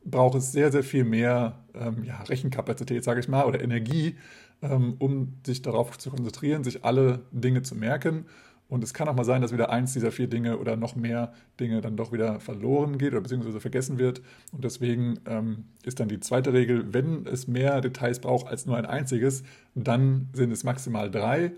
braucht 0.05 0.35
es 0.35 0.53
sehr, 0.53 0.73
sehr 0.73 0.83
viel 0.83 1.05
mehr 1.05 1.59
ähm, 1.75 2.05
ja, 2.05 2.21
Rechenkapazität, 2.23 3.05
sage 3.05 3.21
ich 3.21 3.29
mal, 3.29 3.45
oder 3.45 3.63
Energie, 3.63 4.17
ähm, 4.61 4.97
um 4.99 5.35
sich 5.47 5.63
darauf 5.63 5.97
zu 5.97 6.11
konzentrieren, 6.11 6.65
sich 6.65 6.85
alle 6.85 7.21
Dinge 7.31 7.63
zu 7.63 7.75
merken 7.75 8.27
und 8.69 8.83
es 8.83 8.95
kann 8.95 9.07
auch 9.07 9.15
mal 9.15 9.25
sein, 9.25 9.43
dass 9.43 9.53
wieder 9.53 9.69
eins 9.69 9.93
dieser 9.93 10.11
vier 10.11 10.29
Dinge 10.29 10.57
oder 10.57 10.77
noch 10.77 10.97
mehr 10.97 11.35
Dinge 11.61 11.83
dann 11.83 11.95
doch 11.95 12.11
wieder 12.11 12.41
verloren 12.41 12.97
geht 12.97 13.13
oder 13.13 13.21
beziehungsweise 13.21 13.61
vergessen 13.61 13.99
wird. 13.99 14.23
Und 14.51 14.65
deswegen 14.65 15.21
ähm, 15.27 15.65
ist 15.85 16.01
dann 16.01 16.09
die 16.09 16.21
zweite 16.21 16.55
Regel, 16.55 16.95
wenn 16.95 17.27
es 17.27 17.47
mehr 17.47 17.83
Details 17.83 18.19
braucht 18.21 18.47
als 18.47 18.65
nur 18.65 18.79
ein 18.79 18.87
einziges, 18.87 19.43
dann 19.75 20.31
sind 20.33 20.53
es 20.53 20.65
maximal 20.65 21.11
drei. 21.11 21.53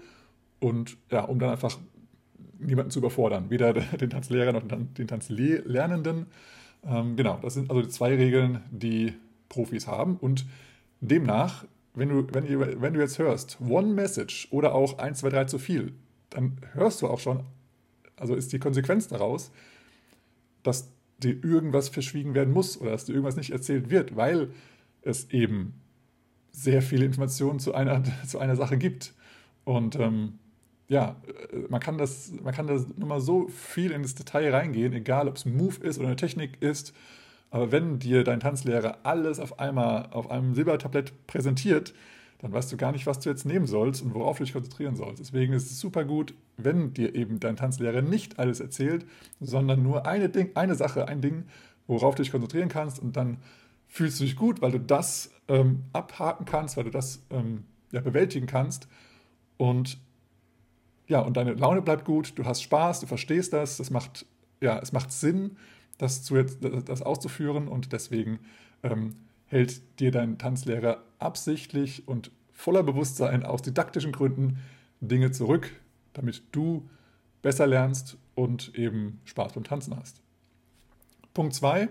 Und 0.59 0.97
ja, 1.13 1.21
um 1.21 1.39
dann 1.39 1.51
einfach 1.51 1.79
niemanden 2.59 2.91
zu 2.91 2.99
überfordern, 2.99 3.49
weder 3.49 3.73
den 4.01 4.11
Tanzlehrer 4.11 4.53
noch 4.53 4.63
den 4.67 5.07
Tanzlernenden. 5.07 6.27
Ähm, 6.85 7.15
genau, 7.15 7.39
das 7.43 7.55
sind 7.55 7.71
also 7.71 7.81
die 7.81 7.91
zwei 7.91 8.17
Regeln, 8.17 8.63
die 8.73 9.15
Profis 9.49 9.87
haben. 9.87 10.17
Und 10.17 10.47
demnach, 11.01 11.65
wenn 11.95 12.09
du, 12.09 12.27
wenn, 12.33 12.83
wenn 12.83 12.95
du 12.95 13.01
jetzt 13.01 13.21
hörst, 13.21 13.59
One 13.61 13.95
Message 13.95 14.49
oder 14.51 14.75
auch 14.75 14.99
1, 14.99 15.21
2, 15.21 15.29
3 15.29 15.45
zu 15.45 15.59
viel, 15.59 15.93
dann 16.35 16.59
hörst 16.73 17.03
du 17.03 17.09
auch 17.09 17.21
schon, 17.21 17.45
also 18.17 18.35
ist 18.35 18.53
die 18.53 18.59
Konsequenz 18.59 19.09
daraus, 19.09 19.51
dass 20.63 20.91
dir 21.19 21.43
irgendwas 21.45 21.89
verschwiegen 21.89 22.35
werden 22.35 22.53
muss 22.53 22.81
oder 22.81 22.91
dass 22.91 23.05
dir 23.05 23.13
irgendwas 23.13 23.37
nicht 23.37 23.51
erzählt 23.51 23.91
wird, 23.91 24.17
weil 24.17 24.51
es 25.03 25.31
eben 25.31 25.75
sehr 26.51 26.83
viele 26.83 27.05
Informationen 27.05 27.59
zu 27.59 27.75
einer, 27.75 28.03
zu 28.27 28.39
einer 28.39 28.57
Sache 28.57 28.77
gibt. 28.77 29.15
Und 29.65 29.97
ähm, 29.97 30.39
ja, 30.89 31.17
man 31.69 31.81
kann 31.81 31.99
das, 31.99 32.33
man 32.43 32.53
kann 32.53 32.67
das 32.67 32.87
nur 32.97 33.09
mal 33.09 33.21
so 33.21 33.49
viel 33.49 33.91
in 33.91 34.03
das 34.03 34.15
Detail 34.15 34.55
reingehen, 34.55 34.93
egal 34.93 35.29
ob 35.29 35.37
es 35.37 35.47
ein 35.47 35.57
Move 35.57 35.83
ist 35.83 35.99
oder 35.99 36.09
eine 36.09 36.17
Technik 36.17 36.61
ist. 36.61 36.93
Aber 37.51 37.73
wenn 37.73 37.99
dir 37.99 38.25
dein 38.25 38.41
Tanzlehrer 38.41 38.99
alles 39.05 39.39
auf 39.39 39.59
einmal 39.59 40.09
auf 40.11 40.31
einem 40.31 40.55
Silbertablett 40.55 41.27
präsentiert, 41.27 41.95
dann 42.39 42.53
weißt 42.53 42.71
du 42.73 42.77
gar 42.77 42.93
nicht, 42.93 43.07
was 43.07 43.21
du 43.21 43.31
jetzt 43.31 43.47
nehmen 43.47 43.67
sollst 43.67 44.03
und 44.03 44.15
worauf 44.15 44.39
du 44.39 44.45
dich 44.45 44.53
konzentrieren 44.53 44.97
sollst. 44.97 45.21
Deswegen 45.21 45.53
ist 45.53 45.71
es 45.71 45.81
super 45.81 46.05
gut, 46.05 46.35
wenn 46.57 46.93
dir 46.93 47.15
eben 47.15 47.41
dein 47.41 47.57
Tanzlehrer 47.57 48.03
nicht 48.03 48.39
alles 48.39 48.61
erzählt, 48.61 49.07
sondern 49.41 49.83
nur 49.83 50.07
eine, 50.07 50.29
Ding, 50.29 50.51
eine 50.55 50.75
Sache, 50.75 51.09
ein 51.09 51.21
Ding, 51.21 51.45
worauf 51.87 52.15
du 52.15 52.23
dich 52.23 52.33
konzentrieren 52.33 52.69
kannst 52.69 52.99
und 52.99 53.17
dann 53.17 53.39
fühlst 53.89 54.21
du 54.21 54.25
dich 54.25 54.37
gut, 54.37 54.61
weil 54.61 54.73
du 54.73 54.81
das 54.81 55.31
ähm, 55.49 55.85
abhaken 55.93 56.47
kannst, 56.47 56.77
weil 56.77 56.85
du 56.85 56.91
das 56.91 57.23
ähm, 57.31 57.65
ja, 57.93 58.01
bewältigen 58.01 58.47
kannst 58.47 58.89
und 59.57 59.99
ja, 61.07 61.21
und 61.21 61.37
deine 61.37 61.53
Laune 61.53 61.83
bleibt 61.83 62.05
gut, 62.05 62.33
du 62.37 62.45
hast 62.45 62.63
Spaß, 62.63 63.01
du 63.01 63.07
verstehst 63.07 63.53
das, 63.53 63.77
das 63.77 63.91
macht, 63.91 64.27
ja, 64.61 64.79
es 64.79 64.93
macht 64.93 65.13
Sinn, 65.13 65.57
das, 65.99 66.23
zu, 66.23 66.43
das 66.43 67.03
auszuführen 67.03 67.69
und 67.69 67.93
deswegen 67.93 68.41
ähm, 68.83 69.15
hält 69.47 70.01
dir 70.01 70.11
dein 70.11 70.39
Tanzlehrer 70.39 71.03
absichtlich 71.19 72.07
und 72.09 72.31
voller 72.53 72.83
Bewusstsein 72.83 73.45
aus 73.45 73.63
didaktischen 73.63 74.13
Gründen 74.13 74.59
Dinge 75.01 75.31
zurück, 75.31 75.71
damit 76.13 76.43
du 76.53 76.89
besser 77.43 77.67
lernst 77.67 78.17
und 78.35 78.75
eben 78.75 79.21
Spaß 79.25 79.53
beim 79.53 79.65
Tanzen 79.65 79.97
hast. 79.97 80.23
Punkt 81.35 81.55
2. 81.55 81.89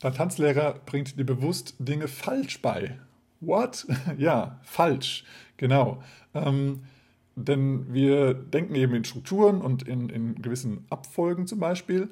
Dein 0.00 0.14
Tanzlehrer 0.14 0.80
bringt 0.84 1.18
dir 1.18 1.24
bewusst 1.24 1.74
Dinge 1.78 2.08
falsch 2.08 2.60
bei. 2.60 2.98
What? 3.40 3.86
ja, 4.18 4.60
falsch. 4.62 5.24
Genau. 5.56 6.02
Ähm, 6.34 6.84
denn 7.34 7.92
wir 7.92 8.34
denken 8.34 8.74
eben 8.74 8.94
in 8.94 9.04
Strukturen 9.04 9.60
und 9.60 9.86
in, 9.86 10.08
in 10.08 10.40
gewissen 10.40 10.86
Abfolgen 10.90 11.46
zum 11.46 11.60
Beispiel. 11.60 12.08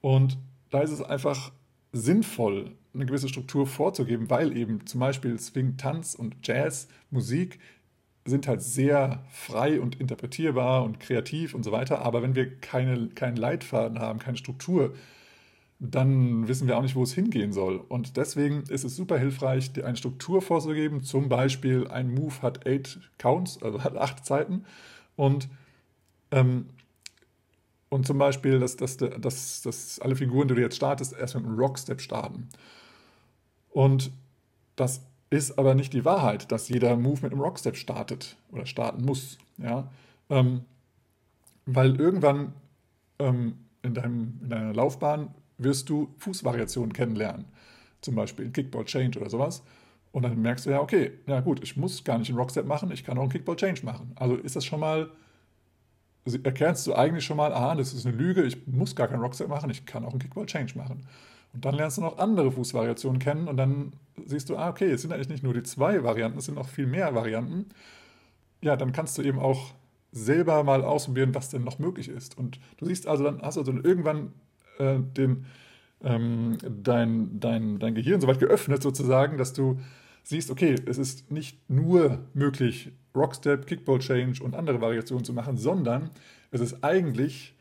Und 0.00 0.38
da 0.70 0.80
ist 0.80 0.90
es 0.90 1.02
einfach 1.02 1.50
sinnvoll, 1.94 2.72
eine 2.92 3.06
gewisse 3.06 3.28
Struktur 3.28 3.66
vorzugeben, 3.66 4.28
weil 4.28 4.56
eben 4.56 4.86
zum 4.86 5.00
Beispiel 5.00 5.38
Swing, 5.38 5.76
Tanz 5.76 6.14
und 6.14 6.36
Jazz, 6.42 6.88
Musik 7.10 7.58
sind 8.26 8.48
halt 8.48 8.62
sehr 8.62 9.22
frei 9.30 9.80
und 9.80 10.00
interpretierbar 10.00 10.84
und 10.84 10.98
kreativ 10.98 11.54
und 11.54 11.62
so 11.62 11.72
weiter. 11.72 12.02
Aber 12.02 12.22
wenn 12.22 12.34
wir 12.34 12.58
keine, 12.60 13.08
keinen 13.08 13.36
Leitfaden 13.36 13.98
haben, 13.98 14.18
keine 14.18 14.36
Struktur, 14.36 14.94
dann 15.78 16.48
wissen 16.48 16.66
wir 16.66 16.78
auch 16.78 16.82
nicht, 16.82 16.96
wo 16.96 17.02
es 17.02 17.12
hingehen 17.12 17.52
soll. 17.52 17.76
Und 17.76 18.16
deswegen 18.16 18.62
ist 18.68 18.84
es 18.84 18.96
super 18.96 19.18
hilfreich, 19.18 19.72
dir 19.72 19.86
eine 19.86 19.96
Struktur 19.96 20.40
vorzugeben. 20.40 21.02
Zum 21.02 21.28
Beispiel 21.28 21.86
ein 21.88 22.14
Move 22.14 22.42
hat 22.42 22.66
eight 22.66 22.98
Counts, 23.18 23.62
also 23.62 23.84
hat 23.84 23.96
acht 23.96 24.24
Zeiten. 24.24 24.64
Und 25.16 25.48
ähm, 26.30 26.66
und 27.94 28.04
zum 28.04 28.18
Beispiel, 28.18 28.58
dass, 28.58 28.76
dass, 28.76 28.96
dass, 28.96 29.62
dass 29.62 30.00
alle 30.00 30.16
Figuren, 30.16 30.48
die 30.48 30.56
du 30.56 30.60
jetzt 30.60 30.74
startest, 30.74 31.12
erst 31.12 31.36
mit 31.36 31.44
einem 31.44 31.56
Rockstep 31.56 32.00
starten. 32.00 32.48
Und 33.70 34.10
das 34.74 35.02
ist 35.30 35.60
aber 35.60 35.76
nicht 35.76 35.92
die 35.92 36.04
Wahrheit, 36.04 36.50
dass 36.50 36.68
jeder 36.68 36.96
Move 36.96 37.20
mit 37.22 37.30
einem 37.30 37.40
Rockstep 37.40 37.76
startet 37.76 38.36
oder 38.50 38.66
starten 38.66 39.04
muss. 39.04 39.38
Ja? 39.58 39.92
Ähm, 40.28 40.62
weil 41.66 41.94
irgendwann 42.00 42.54
ähm, 43.20 43.60
in, 43.82 43.94
deinem, 43.94 44.40
in 44.42 44.50
deiner 44.50 44.74
Laufbahn 44.74 45.32
wirst 45.58 45.88
du 45.88 46.12
Fußvariationen 46.18 46.92
kennenlernen. 46.92 47.44
Zum 48.00 48.16
Beispiel 48.16 48.50
Kickball 48.50 48.86
Change 48.86 49.20
oder 49.20 49.30
sowas. 49.30 49.62
Und 50.10 50.24
dann 50.24 50.42
merkst 50.42 50.66
du 50.66 50.70
ja, 50.70 50.80
okay, 50.80 51.12
ja 51.28 51.38
gut, 51.42 51.62
ich 51.62 51.76
muss 51.76 52.02
gar 52.02 52.18
nicht 52.18 52.28
einen 52.28 52.38
Rockstep 52.40 52.66
machen, 52.66 52.90
ich 52.90 53.04
kann 53.04 53.18
auch 53.18 53.22
einen 53.22 53.30
Kickball 53.30 53.54
Change 53.54 53.84
machen. 53.84 54.10
Also 54.16 54.34
ist 54.34 54.56
das 54.56 54.64
schon 54.64 54.80
mal 54.80 55.12
erkennst 56.26 56.86
du 56.86 56.94
eigentlich 56.94 57.24
schon 57.24 57.36
mal, 57.36 57.52
ah, 57.52 57.74
das 57.74 57.92
ist 57.92 58.06
eine 58.06 58.16
Lüge, 58.16 58.42
ich 58.42 58.66
muss 58.66 58.96
gar 58.96 59.08
keinen 59.08 59.20
Rockset 59.20 59.48
machen, 59.48 59.70
ich 59.70 59.84
kann 59.84 60.04
auch 60.04 60.10
einen 60.10 60.20
Kickball 60.20 60.46
Change 60.46 60.76
machen. 60.76 61.06
Und 61.52 61.64
dann 61.64 61.74
lernst 61.74 61.98
du 61.98 62.02
noch 62.02 62.18
andere 62.18 62.50
Fußvariationen 62.50 63.20
kennen 63.20 63.46
und 63.46 63.56
dann 63.56 63.92
siehst 64.24 64.48
du, 64.48 64.56
ah, 64.56 64.70
okay, 64.70 64.90
es 64.90 65.02
sind 65.02 65.12
eigentlich 65.12 65.28
nicht 65.28 65.42
nur 65.42 65.54
die 65.54 65.62
zwei 65.62 66.02
Varianten, 66.02 66.38
es 66.38 66.46
sind 66.46 66.56
noch 66.56 66.68
viel 66.68 66.86
mehr 66.86 67.14
Varianten. 67.14 67.66
Ja, 68.60 68.76
dann 68.76 68.92
kannst 68.92 69.16
du 69.18 69.22
eben 69.22 69.38
auch 69.38 69.72
selber 70.10 70.64
mal 70.64 70.82
ausprobieren, 70.82 71.34
was 71.34 71.50
denn 71.50 71.62
noch 71.62 71.78
möglich 71.78 72.08
ist. 72.08 72.38
Und 72.38 72.58
du 72.78 72.86
siehst 72.86 73.06
also, 73.06 73.24
dann 73.24 73.42
hast 73.42 73.56
du 73.56 73.60
also 73.60 73.72
irgendwann 73.72 74.32
äh, 74.78 74.98
den, 74.98 75.46
ähm, 76.02 76.58
dein, 76.82 77.38
dein, 77.38 77.78
dein 77.78 77.94
Gehirn 77.94 78.20
so 78.20 78.26
weit 78.26 78.38
geöffnet 78.38 78.82
sozusagen, 78.82 79.38
dass 79.38 79.52
du 79.52 79.78
siehst, 80.22 80.50
okay, 80.50 80.74
es 80.86 80.98
ist 80.98 81.30
nicht 81.30 81.68
nur 81.68 82.24
möglich, 82.32 82.92
Rockstep, 83.14 83.66
Kickball 83.66 83.98
Change 83.98 84.42
und 84.42 84.54
andere 84.54 84.80
Variationen 84.80 85.24
zu 85.24 85.32
machen, 85.32 85.56
sondern 85.56 86.10
es 86.50 86.60
ist 86.60 86.82
eigentlich 86.82 87.54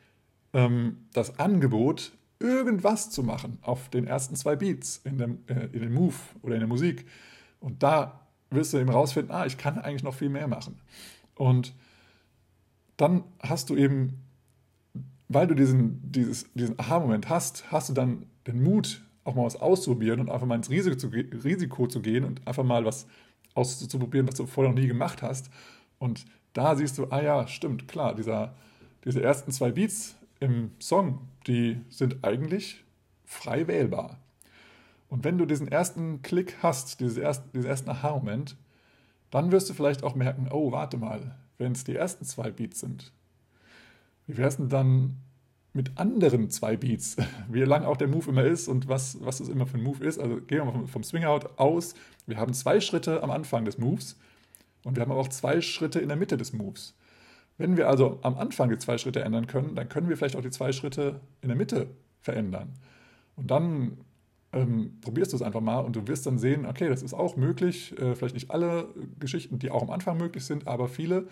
ähm, 0.54 0.98
das 1.14 1.40
Angebot, 1.40 2.12
irgendwas 2.40 3.10
zu 3.10 3.24
machen 3.24 3.58
auf 3.62 3.90
den 3.90 4.06
ersten 4.06 4.36
zwei 4.36 4.56
Beats 4.56 5.02
in 5.04 5.18
dem, 5.18 5.40
äh, 5.48 5.68
in 5.72 5.82
dem 5.82 5.94
Move 5.94 6.16
oder 6.42 6.56
in 6.56 6.60
der 6.60 6.68
Musik. 6.68 7.06
Und 7.60 7.82
da 7.84 8.28
wirst 8.50 8.74
du 8.74 8.78
eben 8.78 8.90
rausfinden, 8.90 9.34
ah, 9.34 9.46
ich 9.46 9.58
kann 9.58 9.80
eigentlich 9.80 10.04
noch 10.04 10.14
viel 10.14 10.30
mehr 10.30 10.48
machen. 10.48 10.80
Und 11.36 11.74
dann 12.98 13.24
hast 13.40 13.70
du 13.70 13.76
eben, 13.76 14.22
weil 15.28 15.48
du 15.48 15.56
diesen, 15.56 16.12
diesen 16.12 16.80
Aha-Moment 16.80 17.30
hast, 17.30 17.72
hast 17.72 17.90
du 17.90 17.94
dann 17.94 18.26
den 18.46 18.62
Mut, 18.62 19.02
auch 19.24 19.36
mal 19.36 19.46
was 19.46 19.56
auszuprobieren 19.56 20.20
und 20.20 20.30
einfach 20.30 20.46
mal 20.46 20.56
ins 20.56 20.70
Risiko 20.70 20.98
zu, 20.98 21.08
Risiko 21.08 21.88
zu 21.88 22.02
gehen 22.02 22.26
und 22.26 22.46
einfach 22.46 22.64
mal 22.64 22.84
was 22.84 23.08
auszuprobieren, 23.56 24.28
was 24.28 24.36
du 24.36 24.46
vorher 24.46 24.74
noch 24.74 24.80
nie 24.80 24.88
gemacht 24.88 25.22
hast. 25.22 25.50
Und 26.00 26.26
da 26.54 26.76
siehst 26.76 26.98
du, 26.98 27.08
ah 27.10 27.22
ja, 27.22 27.48
stimmt, 27.48 27.88
klar, 27.88 28.16
dieser, 28.16 28.56
diese 29.06 29.22
ersten 29.22 29.52
zwei 29.52 29.72
Beats 29.72 30.16
im 30.40 30.72
Song, 30.80 31.28
die 31.48 31.82
sind 31.90 32.24
eigentlich 32.24 32.84
frei 33.26 33.68
wählbar. 33.68 34.20
Und 35.10 35.24
wenn 35.24 35.38
du 35.38 35.46
diesen 35.46 35.68
ersten 35.68 36.22
Klick 36.22 36.58
hast, 36.62 37.00
diesen 37.00 37.22
ersten, 37.22 37.52
diesen 37.52 37.70
ersten 37.70 37.90
Aha-Moment, 37.90 38.56
dann 39.32 39.52
wirst 39.52 39.70
du 39.70 39.74
vielleicht 39.74 40.04
auch 40.04 40.16
merken, 40.16 40.48
oh, 40.52 40.72
warte 40.72 40.98
mal, 40.98 41.36
wenn 41.58 41.72
es 41.72 41.84
die 41.84 41.96
ersten 41.96 42.26
zwei 42.26 42.52
Beats 42.52 42.80
sind, 42.80 43.12
wie 44.28 44.38
wäre 44.38 44.48
es 44.48 44.58
denn 44.58 44.70
dann 44.70 45.18
mit 45.74 45.98
anderen 45.98 46.50
zwei 46.50 46.78
Beats, 46.78 47.18
wie 47.50 47.62
lang 47.62 47.84
auch 47.84 47.98
der 47.98 48.08
Move 48.08 48.30
immer 48.30 48.44
ist 48.44 48.68
und 48.68 48.88
was, 48.88 49.18
was 49.22 49.40
es 49.40 49.50
immer 49.50 49.66
für 49.66 49.78
ein 49.78 49.84
Move 49.84 50.04
ist. 50.04 50.20
Also 50.20 50.36
gehen 50.38 50.60
wir 50.60 50.66
mal 50.66 50.72
vom, 50.72 50.88
vom 50.88 51.04
Swing-Out 51.04 51.58
aus. 51.60 51.96
Wir 52.28 52.38
haben 52.38 52.54
zwei 52.54 52.80
Schritte 52.80 53.24
am 53.24 53.32
Anfang 53.32 53.66
des 53.66 53.78
Moves 53.78 54.18
und 54.84 54.96
wir 54.96 55.02
haben 55.02 55.12
auch 55.12 55.28
zwei 55.28 55.62
Schritte 55.62 56.00
in 56.00 56.08
der 56.08 56.18
Mitte 56.18 56.38
des 56.38 56.54
Moves. 56.54 56.96
Wenn 57.58 57.78
wir 57.78 57.88
also 57.88 58.20
am 58.24 58.38
Anfang 58.38 58.70
die 58.70 58.78
zwei 58.78 58.98
Schritte 58.98 59.22
ändern 59.22 59.48
können, 59.48 59.76
dann 59.76 59.90
können 59.90 60.10
wir 60.10 60.18
vielleicht 60.18 60.36
auch 60.36 60.42
die 60.42 60.50
zwei 60.50 60.72
Schritte 60.72 61.20
in 61.42 61.50
der 61.50 61.58
Mitte 61.58 61.88
verändern. 62.22 62.74
Und 63.36 63.52
dann 63.52 63.98
ähm, 64.54 65.00
probierst 65.02 65.34
du 65.34 65.38
es 65.38 65.42
einfach 65.42 65.62
mal 65.62 65.80
und 65.80 65.96
du 65.96 66.08
wirst 66.08 66.26
dann 66.26 66.38
sehen, 66.38 66.66
okay, 66.66 66.88
das 66.88 67.04
ist 67.04 67.14
auch 67.14 67.36
möglich. 67.36 67.98
Äh, 68.00 68.16
vielleicht 68.16 68.36
nicht 68.36 68.52
alle 68.52 68.88
Geschichten, 69.20 69.60
die 69.60 69.72
auch 69.72 69.82
am 69.82 69.90
Anfang 69.90 70.18
möglich 70.18 70.46
sind, 70.46 70.68
aber 70.68 70.88
viele 70.88 71.28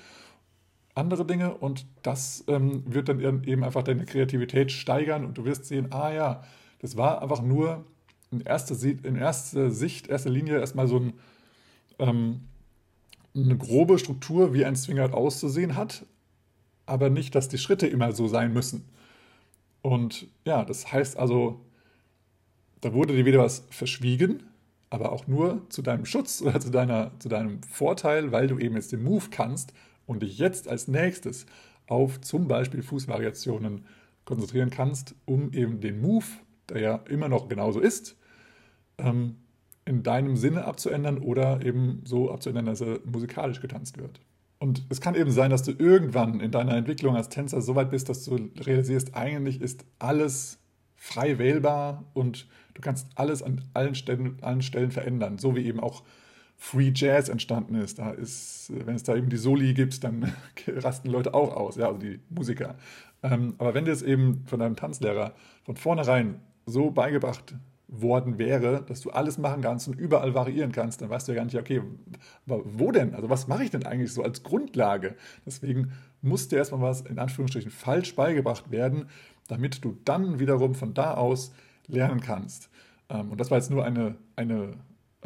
andere 0.96 1.26
Dinge. 1.26 1.56
Und 1.56 1.86
das 2.04 2.44
ähm, 2.48 2.84
wird 2.86 3.10
dann 3.10 3.44
eben 3.44 3.64
einfach 3.64 3.84
deine 3.84 4.06
Kreativität 4.06 4.72
steigern 4.72 5.26
und 5.26 5.38
du 5.38 5.46
wirst 5.46 5.66
sehen, 5.66 5.92
ah 5.92 6.12
ja, 6.12 6.44
das 6.80 6.98
war 6.98 7.22
einfach 7.22 7.42
nur 7.42 7.86
in 8.32 8.42
erster, 8.42 8.76
in 8.84 9.16
erster 9.16 9.72
Sicht, 9.72 10.08
erster 10.08 10.30
Linie 10.30 10.60
erstmal 10.60 10.88
so 10.88 10.98
ein, 10.98 11.14
ähm, 12.00 12.42
eine 13.36 13.58
grobe 13.58 14.00
Struktur, 14.00 14.54
wie 14.54 14.66
ein 14.66 14.76
Swing 14.76 15.00
auszusehen 15.00 15.76
hat, 15.76 16.06
aber 16.86 17.10
nicht, 17.10 17.36
dass 17.36 17.50
die 17.50 17.58
Schritte 17.58 17.88
immer 17.88 18.12
so 18.14 18.28
sein 18.28 18.52
müssen. 18.54 18.86
Und 19.82 20.28
ja, 20.46 20.64
das 20.66 20.92
heißt 20.92 21.18
also, 21.18 21.62
da 22.82 22.94
wurde 22.94 23.16
dir 23.16 23.26
wieder 23.26 23.40
was 23.40 23.66
verschwiegen, 23.70 24.44
aber 24.90 25.12
auch 25.12 25.28
nur 25.28 25.62
zu 25.70 25.82
deinem 25.82 26.06
Schutz 26.06 26.42
oder 26.42 26.60
zu, 26.60 26.70
deiner, 26.70 27.12
zu 27.20 27.30
deinem 27.30 27.64
Vorteil, 27.64 28.32
weil 28.32 28.48
du 28.48 28.58
eben 28.60 28.76
jetzt 28.76 28.92
den 28.92 29.04
Move 29.04 29.26
kannst 29.32 29.74
und 30.12 30.24
dich 30.24 30.38
jetzt 30.38 30.68
als 30.68 30.88
nächstes 30.88 31.46
auf 31.88 32.20
zum 32.22 32.48
Beispiel 32.48 32.84
Fußvariationen 32.84 33.86
konzentrieren 34.26 34.70
kannst, 34.70 35.16
um 35.26 35.54
eben 35.54 35.80
den 35.80 36.02
Move, 36.02 36.26
der 36.70 36.82
ja 36.82 36.96
immer 37.10 37.30
noch 37.30 37.48
genauso 37.48 37.80
ist, 37.80 38.18
ähm, 38.98 39.38
in 39.86 40.04
deinem 40.04 40.36
Sinne 40.36 40.66
abzuändern 40.66 41.18
oder 41.18 41.66
eben 41.66 42.02
so 42.06 42.30
abzuändern, 42.30 42.66
dass 42.66 42.82
er 42.82 43.00
musikalisch 43.06 43.62
getanzt 43.62 43.98
wird. 43.98 44.20
Und 44.60 44.84
es 44.90 45.02
kann 45.02 45.16
eben 45.16 45.32
sein, 45.32 45.50
dass 45.50 45.64
du 45.64 45.72
irgendwann 45.72 46.40
in 46.40 46.52
deiner 46.52 46.76
Entwicklung 46.76 47.16
als 47.16 47.30
Tänzer 47.30 47.62
so 47.62 47.76
weit 47.76 47.90
bist, 47.90 48.10
dass 48.10 48.26
du 48.26 48.52
realisierst, 48.60 49.16
eigentlich 49.16 49.60
ist 49.60 49.86
alles 49.98 50.60
frei 50.96 51.40
wählbar 51.40 52.04
und 52.14 52.48
du 52.76 52.82
kannst 52.82 53.08
alles 53.16 53.42
an 53.42 53.62
allen 53.74 53.96
Stellen, 53.96 54.38
allen 54.42 54.62
Stellen 54.62 54.92
verändern, 54.92 55.40
so 55.40 55.56
wie 55.56 55.66
eben 55.66 55.80
auch 55.80 56.04
Free 56.64 56.92
Jazz 56.94 57.28
entstanden 57.28 57.74
ist. 57.74 57.98
Da 57.98 58.12
ist, 58.12 58.72
wenn 58.86 58.96
es 58.96 59.02
da 59.02 59.16
eben 59.16 59.30
die 59.30 59.38
Soli 59.38 59.74
gibt, 59.74 60.04
dann 60.04 60.32
rasten 60.68 61.10
Leute 61.10 61.34
auch 61.34 61.56
aus, 61.56 61.76
ja, 61.76 61.88
also 61.88 61.98
die 61.98 62.20
Musiker. 62.30 62.76
Ähm, 63.24 63.56
aber 63.58 63.74
wenn 63.74 63.88
es 63.88 64.04
eben 64.04 64.44
von 64.46 64.60
deinem 64.60 64.76
Tanzlehrer 64.76 65.34
von 65.64 65.76
vornherein 65.76 66.40
so 66.68 66.92
beigebracht 66.92 67.56
worden 67.88 68.38
wäre, 68.38 68.84
dass 68.84 69.02
du 69.02 69.10
alles 69.10 69.40
machen 69.40 69.64
kannst 69.64 69.88
und 69.88 70.00
überall 70.00 70.36
variieren 70.36 70.72
kannst, 70.72 71.02
dann 71.02 71.10
weißt 71.10 71.28
du 71.28 71.32
ja 71.32 71.38
gar 71.38 71.46
nicht, 71.46 71.58
okay, 71.58 71.82
aber 72.46 72.62
wo 72.64 72.92
denn? 72.92 73.16
Also 73.16 73.28
was 73.32 73.48
mache 73.48 73.64
ich 73.64 73.72
denn 73.72 73.84
eigentlich 73.88 74.14
so 74.14 74.22
als 74.22 74.44
Grundlage? 74.44 75.16
Deswegen 75.48 75.94
muss 76.22 76.48
dir 76.48 76.58
erstmal 76.58 76.82
was 76.82 77.02
in 77.02 77.18
Anführungsstrichen 77.18 77.72
falsch 77.72 78.16
beigebracht 78.16 78.70
werden, 78.70 79.10
damit 79.48 79.84
du 79.84 79.98
dann 80.06 80.40
wiederum 80.40 80.76
von 80.76 80.94
da 80.94 81.16
aus 81.16 81.54
lernen 81.88 82.22
kannst. 82.22 82.70
Ähm, 83.10 83.32
und 83.32 83.42
das 83.42 83.50
war 83.50 83.58
jetzt 83.58 83.72
nur 83.72 83.84
eine, 83.84 84.16
eine, 84.36 84.76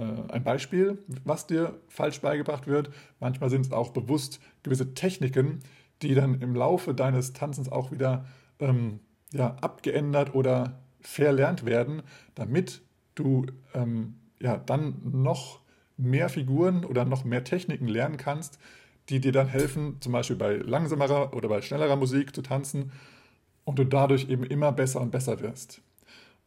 ein 0.02 0.44
Beispiel, 0.44 0.98
was 1.24 1.48
dir 1.48 1.80
falsch 1.88 2.22
beigebracht 2.22 2.68
wird. 2.68 2.90
Manchmal 3.20 3.50
sind 3.50 3.66
es 3.66 3.72
auch 3.72 3.92
bewusst 3.92 4.40
gewisse 4.64 4.94
Techniken, 4.94 5.60
die 6.02 6.16
dann 6.16 6.42
im 6.42 6.56
Laufe 6.56 6.94
deines 6.94 7.34
Tanzens 7.34 7.72
auch 7.72 7.92
wieder 7.92 8.26
ähm, 8.60 9.00
ja, 9.32 9.56
abgeändert 9.62 10.36
oder 10.36 10.80
verlernt 11.02 11.66
werden, 11.66 12.02
damit 12.36 12.82
du 13.16 13.46
ähm, 13.74 14.16
ja, 14.40 14.58
dann 14.58 14.96
noch 15.04 15.62
mehr 15.98 16.30
Figuren 16.30 16.84
oder 16.84 17.06
noch 17.06 17.24
mehr 17.24 17.44
Techniken 17.44 17.88
lernen 17.88 18.18
kannst, 18.18 18.60
die 19.10 19.20
dir 19.20 19.32
dann 19.32 19.48
helfen, 19.48 19.98
zum 20.02 20.12
Beispiel 20.12 20.36
bei 20.36 20.56
langsamerer 20.56 21.34
oder 21.34 21.48
bei 21.48 21.62
schnellerer 21.62 21.96
Musik 21.96 22.36
zu 22.36 22.42
tanzen 22.42 22.92
und 23.64 23.80
du 23.80 23.86
dadurch 23.86 24.30
eben 24.30 24.44
immer 24.44 24.72
besser 24.72 25.00
und 25.00 25.12
besser 25.12 25.40
wirst. 25.40 25.82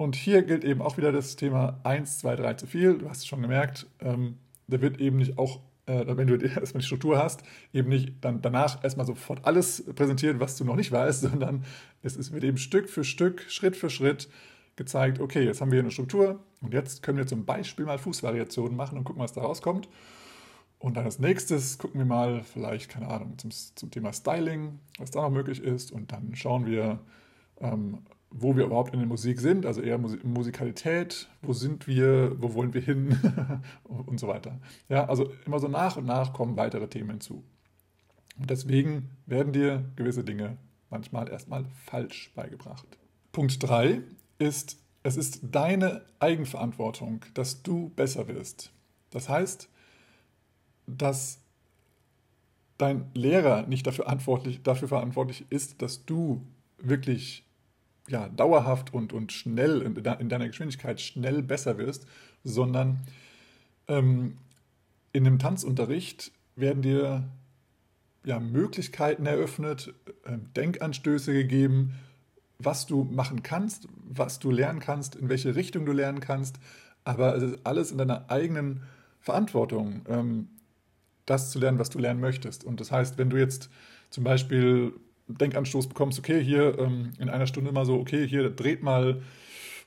Und 0.00 0.14
hier 0.14 0.42
gilt 0.42 0.62
eben 0.62 0.80
auch 0.80 0.96
wieder 0.96 1.10
das 1.10 1.34
Thema 1.34 1.80
1, 1.82 2.20
2, 2.20 2.36
3 2.36 2.54
zu 2.54 2.66
viel. 2.68 2.98
Du 2.98 3.10
hast 3.10 3.18
es 3.18 3.26
schon 3.26 3.42
gemerkt, 3.42 3.88
ähm, 3.98 4.38
da 4.68 4.80
wird 4.80 5.00
eben 5.00 5.16
nicht 5.16 5.38
auch, 5.38 5.60
äh, 5.86 6.04
wenn 6.06 6.28
du 6.28 6.36
erstmal 6.36 6.82
die 6.82 6.86
Struktur 6.86 7.18
hast, 7.18 7.42
eben 7.72 7.88
nicht 7.88 8.12
dann 8.20 8.40
danach 8.40 8.84
erstmal 8.84 9.06
sofort 9.06 9.44
alles 9.44 9.84
präsentiert, 9.96 10.38
was 10.38 10.56
du 10.56 10.64
noch 10.64 10.76
nicht 10.76 10.92
weißt, 10.92 11.20
sondern 11.32 11.64
es 12.02 12.16
ist, 12.16 12.32
wird 12.32 12.44
eben 12.44 12.58
Stück 12.58 12.88
für 12.88 13.02
Stück, 13.02 13.42
Schritt 13.48 13.76
für 13.76 13.90
Schritt 13.90 14.28
gezeigt, 14.76 15.18
okay, 15.18 15.42
jetzt 15.42 15.60
haben 15.60 15.72
wir 15.72 15.78
hier 15.78 15.82
eine 15.82 15.90
Struktur 15.90 16.44
und 16.60 16.72
jetzt 16.72 17.02
können 17.02 17.18
wir 17.18 17.26
zum 17.26 17.44
Beispiel 17.44 17.84
mal 17.84 17.98
Fußvariationen 17.98 18.76
machen 18.76 18.98
und 18.98 19.02
gucken, 19.02 19.20
was 19.20 19.32
da 19.32 19.40
rauskommt. 19.40 19.88
Und 20.78 20.96
dann 20.96 21.06
als 21.06 21.18
nächstes 21.18 21.76
gucken 21.76 21.98
wir 21.98 22.06
mal 22.06 22.44
vielleicht, 22.44 22.88
keine 22.88 23.08
Ahnung, 23.08 23.36
zum, 23.36 23.50
zum 23.50 23.90
Thema 23.90 24.12
Styling, 24.12 24.78
was 24.98 25.10
da 25.10 25.22
noch 25.22 25.30
möglich 25.30 25.60
ist. 25.60 25.90
Und 25.90 26.12
dann 26.12 26.36
schauen 26.36 26.66
wir, 26.66 27.00
ähm, 27.60 27.98
wo 28.30 28.56
wir 28.56 28.64
überhaupt 28.64 28.92
in 28.92 29.00
der 29.00 29.08
Musik 29.08 29.40
sind, 29.40 29.64
also 29.64 29.80
eher 29.80 29.98
Musikalität, 29.98 31.28
wo 31.42 31.52
sind 31.52 31.86
wir, 31.86 32.40
wo 32.40 32.54
wollen 32.54 32.74
wir 32.74 32.80
hin 32.80 33.18
und 33.84 34.20
so 34.20 34.28
weiter. 34.28 34.58
Ja, 34.88 35.06
also 35.06 35.30
immer 35.46 35.58
so 35.58 35.68
nach 35.68 35.96
und 35.96 36.04
nach 36.04 36.32
kommen 36.32 36.56
weitere 36.56 36.88
Themen 36.88 37.10
hinzu. 37.10 37.42
Und 38.38 38.50
deswegen 38.50 39.10
werden 39.26 39.52
dir 39.52 39.84
gewisse 39.96 40.24
Dinge 40.24 40.58
manchmal 40.90 41.28
erstmal 41.28 41.64
falsch 41.86 42.32
beigebracht. 42.34 42.86
Punkt 43.32 43.62
3 43.62 44.02
ist, 44.38 44.78
es 45.02 45.16
ist 45.16 45.40
deine 45.42 46.02
Eigenverantwortung, 46.20 47.24
dass 47.34 47.62
du 47.62 47.90
besser 47.90 48.28
wirst. 48.28 48.72
Das 49.10 49.28
heißt, 49.28 49.68
dass 50.86 51.40
dein 52.78 53.10
Lehrer 53.14 53.66
nicht 53.66 53.86
dafür 53.86 54.04
verantwortlich, 54.04 54.62
dafür 54.62 54.88
verantwortlich 54.88 55.46
ist, 55.50 55.82
dass 55.82 56.04
du 56.04 56.46
wirklich 56.78 57.47
ja, 58.08 58.28
dauerhaft 58.28 58.92
und, 58.92 59.12
und 59.12 59.32
schnell 59.32 59.82
in, 59.82 59.94
deiner 60.28 60.48
Geschwindigkeit 60.48 61.00
schnell 61.00 61.42
besser 61.42 61.78
wirst, 61.78 62.06
sondern 62.44 63.00
ähm, 63.86 64.38
in 65.12 65.24
dem 65.24 65.38
Tanzunterricht 65.38 66.32
werden 66.56 66.82
dir 66.82 67.28
ja, 68.24 68.40
Möglichkeiten 68.40 69.26
eröffnet, 69.26 69.94
äh, 70.24 70.38
Denkanstöße 70.56 71.32
gegeben, 71.32 71.94
was 72.58 72.86
du 72.86 73.04
machen 73.04 73.42
kannst, 73.42 73.88
was 74.08 74.38
du 74.38 74.50
lernen 74.50 74.80
kannst, 74.80 75.14
in 75.14 75.28
welche 75.28 75.54
Richtung 75.54 75.86
du 75.86 75.92
lernen 75.92 76.20
kannst, 76.20 76.58
aber 77.04 77.36
es 77.36 77.42
ist 77.42 77.60
alles 77.64 77.92
in 77.92 77.98
deiner 77.98 78.30
eigenen 78.30 78.82
Verantwortung. 79.20 80.02
Ähm, 80.08 80.48
das 81.28 81.50
zu 81.50 81.58
lernen, 81.58 81.78
was 81.78 81.90
du 81.90 81.98
lernen 81.98 82.20
möchtest. 82.20 82.64
Und 82.64 82.80
das 82.80 82.90
heißt, 82.90 83.18
wenn 83.18 83.30
du 83.30 83.36
jetzt 83.36 83.68
zum 84.10 84.24
Beispiel 84.24 84.94
Denkanstoß 85.28 85.88
bekommst, 85.88 86.18
okay, 86.18 86.42
hier 86.42 86.78
ähm, 86.78 87.12
in 87.18 87.28
einer 87.28 87.46
Stunde 87.46 87.72
mal 87.72 87.86
so, 87.86 87.98
okay, 87.98 88.26
hier 88.26 88.50
dreht 88.50 88.82
mal 88.82 89.22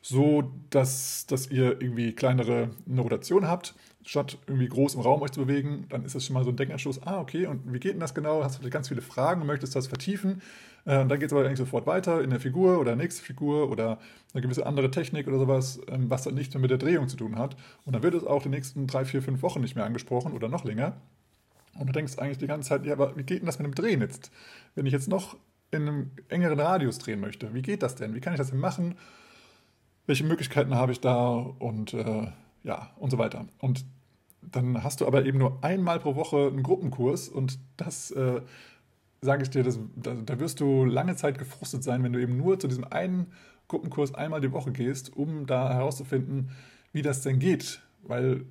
so, 0.02 0.52
dass, 0.70 1.26
dass 1.28 1.50
ihr 1.52 1.82
irgendwie 1.82 2.14
kleinere 2.14 2.72
eine 2.90 3.02
Rotation 3.02 3.48
habt, 3.48 3.76
statt 4.04 4.38
irgendwie 4.48 4.68
groß 4.68 4.96
im 4.96 5.02
Raum 5.02 5.22
euch 5.22 5.32
zu 5.32 5.46
bewegen, 5.46 5.86
dann 5.90 6.06
ist 6.06 6.16
das 6.16 6.26
schon 6.26 6.34
mal 6.34 6.44
so 6.44 6.50
ein 6.50 6.56
Denkanstoß, 6.56 7.04
ah, 7.04 7.20
okay, 7.20 7.46
und 7.46 7.72
wie 7.72 7.80
geht 7.80 7.94
denn 7.94 8.00
das 8.00 8.16
genau? 8.16 8.44
Hast 8.44 8.64
du 8.64 8.70
ganz 8.70 8.88
viele 8.88 9.02
Fragen 9.02 9.42
und 9.42 9.48
möchtest 9.48 9.76
das 9.76 9.88
vertiefen? 9.88 10.42
Äh, 10.86 11.00
und 11.00 11.10
dann 11.10 11.20
geht 11.20 11.28
es 11.28 11.34
aber 11.34 11.46
eigentlich 11.46 11.60
sofort 11.60 11.86
weiter 11.86 12.22
in 12.24 12.30
der 12.30 12.40
Figur 12.40 12.80
oder 12.80 12.96
nächste 12.96 13.24
Figur 13.24 13.70
oder 13.70 14.00
eine 14.34 14.42
gewisse 14.42 14.66
andere 14.66 14.90
Technik 14.90 15.28
oder 15.28 15.38
sowas, 15.38 15.80
ähm, 15.88 16.10
was 16.10 16.24
dann 16.24 16.34
nichts 16.34 16.54
mehr 16.54 16.62
mit 16.62 16.72
der 16.72 16.78
Drehung 16.78 17.08
zu 17.08 17.18
tun 17.18 17.38
hat. 17.38 17.56
Und 17.86 17.94
dann 17.94 18.04
wird 18.04 18.16
es 18.16 18.24
auch 18.24 18.42
die 18.42 18.50
nächsten 18.50 18.88
drei, 18.88 19.06
vier, 19.06 19.22
fünf 19.22 19.42
Wochen 19.44 19.62
nicht 19.62 19.76
mehr 19.76 19.86
angesprochen 19.86 20.34
oder 20.34 20.50
noch 20.50 20.66
länger. 20.66 20.98
Und 21.78 21.88
du 21.88 21.94
denkst 21.94 22.18
eigentlich 22.18 22.38
die 22.38 22.48
ganze 22.48 22.70
Zeit, 22.70 22.86
ja, 22.86 22.94
aber 22.94 23.16
wie 23.16 23.24
geht 23.24 23.40
denn 23.40 23.46
das 23.46 23.60
mit 23.60 23.66
dem 23.66 23.76
Drehen 23.76 24.02
jetzt? 24.02 24.32
Wenn 24.76 24.86
ich 24.86 24.94
jetzt 24.94 25.08
noch 25.08 25.38
in 25.72 25.88
einem 25.88 26.12
engeren 26.28 26.60
Radius 26.60 27.00
drehen 27.00 27.22
möchte, 27.22 27.54
wie 27.54 27.62
geht 27.62 27.82
das 27.82 27.96
denn? 27.96 28.14
Wie 28.14 28.20
kann 28.20 28.34
ich 28.34 28.38
das 28.38 28.50
denn 28.50 28.60
machen? 28.60 28.96
Welche 30.06 30.26
Möglichkeiten 30.26 30.76
habe 30.76 30.92
ich 30.92 31.00
da? 31.00 31.34
Und 31.34 31.94
äh, 31.94 32.28
ja, 32.64 32.92
und 32.98 33.10
so 33.10 33.18
weiter. 33.18 33.46
Und 33.60 33.86
dann 34.42 34.84
hast 34.84 35.02
du 35.02 35.08
aber 35.08 35.26
eben 35.26 35.38
nur 35.38 35.64
einmal 35.64 36.00
pro 36.00 36.16
Woche 36.16 36.48
einen 36.48 36.64
Gruppenkurs 36.64 37.30
und 37.30 37.60
das, 37.78 38.12
äh, 38.12 38.42
sage 39.22 39.44
ich 39.44 39.50
dir, 39.50 39.64
das, 39.64 39.80
da, 39.96 40.14
da, 40.14 40.40
wirst 40.40 40.60
du 40.60 40.84
lange 40.84 41.16
Zeit 41.16 41.38
gefrustet 41.38 41.84
sein, 41.84 42.04
wenn 42.04 42.14
du 42.14 42.20
eben 42.20 42.38
nur 42.38 42.60
zu 42.60 42.68
diesem 42.68 42.84
einen 42.86 43.32
Gruppenkurs 43.68 44.16
einmal 44.16 44.42
die 44.42 44.52
Woche 44.52 44.72
gehst, 44.72 45.16
um 45.16 45.46
da 45.46 45.74
herauszufinden, 45.74 46.50
wie 46.92 47.02
das 47.02 47.22
denn 47.22 47.40
geht. 47.40 47.82
Weil 48.04 48.46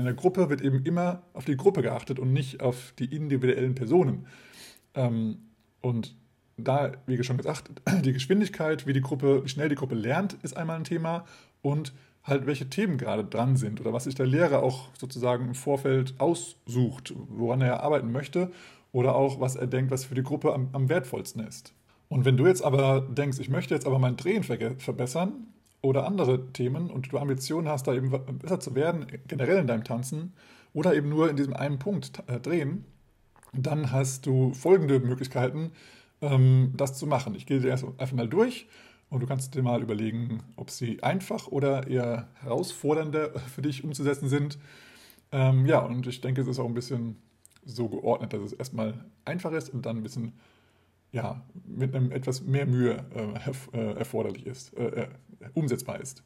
in 0.00 0.06
der 0.06 0.14
Gruppe 0.14 0.50
wird 0.50 0.60
eben 0.60 0.84
immer 0.84 1.22
auf 1.32 1.44
die 1.44 1.56
Gruppe 1.56 1.82
geachtet 1.82 2.18
und 2.18 2.32
nicht 2.32 2.60
auf 2.60 2.92
die 2.98 3.14
individuellen 3.14 3.74
Personen. 3.74 4.26
Ähm, 4.94 5.38
und 5.80 6.16
da, 6.56 6.92
wie 7.06 7.22
schon 7.22 7.36
gesagt, 7.36 7.70
die 8.04 8.12
Geschwindigkeit, 8.12 8.86
wie 8.86 8.92
die 8.92 9.00
Gruppe, 9.00 9.44
wie 9.44 9.48
schnell 9.48 9.68
die 9.68 9.74
Gruppe 9.74 9.94
lernt, 9.94 10.34
ist 10.42 10.56
einmal 10.56 10.76
ein 10.76 10.84
Thema 10.84 11.24
und 11.62 11.92
halt 12.22 12.46
welche 12.46 12.68
Themen 12.68 12.98
gerade 12.98 13.24
dran 13.24 13.56
sind 13.56 13.80
oder 13.80 13.92
was 13.92 14.04
sich 14.04 14.14
der 14.14 14.26
Lehrer 14.26 14.62
auch 14.62 14.88
sozusagen 14.98 15.46
im 15.48 15.54
Vorfeld 15.54 16.14
aussucht, 16.18 17.14
woran 17.28 17.62
er 17.62 17.82
arbeiten 17.82 18.12
möchte 18.12 18.50
oder 18.92 19.14
auch 19.14 19.40
was 19.40 19.56
er 19.56 19.66
denkt, 19.66 19.90
was 19.90 20.04
für 20.04 20.14
die 20.14 20.22
Gruppe 20.22 20.52
am, 20.52 20.68
am 20.72 20.88
wertvollsten 20.88 21.46
ist. 21.46 21.72
Und 22.08 22.24
wenn 22.24 22.36
du 22.36 22.46
jetzt 22.46 22.62
aber 22.62 23.02
denkst, 23.02 23.38
ich 23.38 23.48
möchte 23.48 23.74
jetzt 23.74 23.86
aber 23.86 23.98
mein 23.98 24.16
Drehen 24.16 24.42
verbessern 24.42 25.46
oder 25.82 26.06
andere 26.06 26.52
Themen 26.52 26.90
und 26.90 27.12
du 27.12 27.18
Ambitionen 27.18 27.68
hast, 27.68 27.86
da 27.86 27.94
eben 27.94 28.10
besser 28.38 28.60
zu 28.60 28.74
werden, 28.74 29.06
generell 29.26 29.58
in 29.58 29.66
deinem 29.66 29.84
Tanzen 29.84 30.34
oder 30.72 30.94
eben 30.94 31.08
nur 31.08 31.30
in 31.30 31.36
diesem 31.36 31.54
einen 31.54 31.78
Punkt 31.78 32.22
äh, 32.26 32.38
drehen, 32.38 32.84
dann 33.52 33.90
hast 33.90 34.26
du 34.26 34.52
folgende 34.52 35.00
Möglichkeiten, 35.00 35.72
ähm, 36.20 36.72
das 36.76 36.98
zu 36.98 37.06
machen. 37.06 37.34
Ich 37.34 37.46
gehe 37.46 37.60
dir 37.60 37.68
erst 37.68 37.84
einfach 37.98 38.12
mal 38.12 38.28
durch 38.28 38.68
und 39.08 39.20
du 39.20 39.26
kannst 39.26 39.54
dir 39.54 39.62
mal 39.62 39.82
überlegen, 39.82 40.42
ob 40.56 40.70
sie 40.70 41.02
einfach 41.02 41.48
oder 41.48 41.86
eher 41.88 42.28
herausfordernder 42.42 43.38
für 43.38 43.62
dich 43.62 43.82
umzusetzen 43.82 44.28
sind. 44.28 44.58
Ähm, 45.32 45.66
ja, 45.66 45.80
und 45.80 46.06
ich 46.06 46.20
denke, 46.20 46.42
es 46.42 46.48
ist 46.48 46.58
auch 46.58 46.66
ein 46.66 46.74
bisschen 46.74 47.16
so 47.64 47.88
geordnet, 47.88 48.32
dass 48.32 48.42
es 48.42 48.52
erstmal 48.52 49.04
einfach 49.24 49.52
ist 49.52 49.70
und 49.70 49.86
dann 49.86 49.98
ein 49.98 50.02
bisschen 50.02 50.32
ja, 51.12 51.42
mit 51.66 51.94
einem 51.94 52.12
etwas 52.12 52.42
mehr 52.42 52.66
Mühe 52.66 53.04
äh, 53.14 53.76
äh 53.78 53.94
erforderlich 53.94 54.46
ist, 54.46 54.76
äh, 54.76 55.02
äh, 55.02 55.08
umsetzbar 55.54 56.00
ist. 56.00 56.22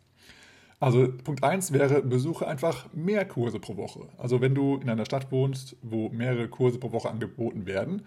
Also 0.81 1.09
Punkt 1.25 1.43
1 1.43 1.73
wäre, 1.73 2.03
besuche 2.03 2.47
einfach 2.47 2.93
mehr 2.93 3.25
Kurse 3.25 3.59
pro 3.59 3.77
Woche. 3.77 4.09
Also 4.19 4.41
wenn 4.41 4.55
du 4.55 4.77
in 4.77 4.91
einer 4.91 5.07
Stadt 5.07 5.31
wohnst, 5.33 5.77
wo 5.83 6.11
mehrere 6.11 6.49
Kurse 6.49 6.79
pro 6.79 6.93
Woche 6.93 7.09
angeboten 7.09 7.65
werden, 7.67 8.03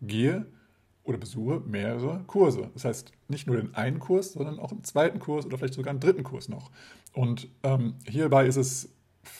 gehe 0.00 0.46
oder 1.04 1.18
besuche 1.18 1.60
mehrere 1.66 2.22
Kurse. 2.26 2.70
Das 2.74 2.84
heißt, 2.84 3.12
nicht 3.28 3.46
nur 3.46 3.56
den 3.56 3.74
einen 3.74 3.98
Kurs, 3.98 4.32
sondern 4.32 4.58
auch 4.58 4.72
einen 4.72 4.84
zweiten 4.84 5.18
Kurs 5.18 5.46
oder 5.46 5.58
vielleicht 5.58 5.74
sogar 5.74 5.90
einen 5.90 6.00
dritten 6.00 6.22
Kurs 6.22 6.48
noch. 6.48 6.70
Und 7.12 7.48
ähm, 7.64 7.94
hierbei 8.08 8.46
ist 8.46 8.56
es 8.56 8.88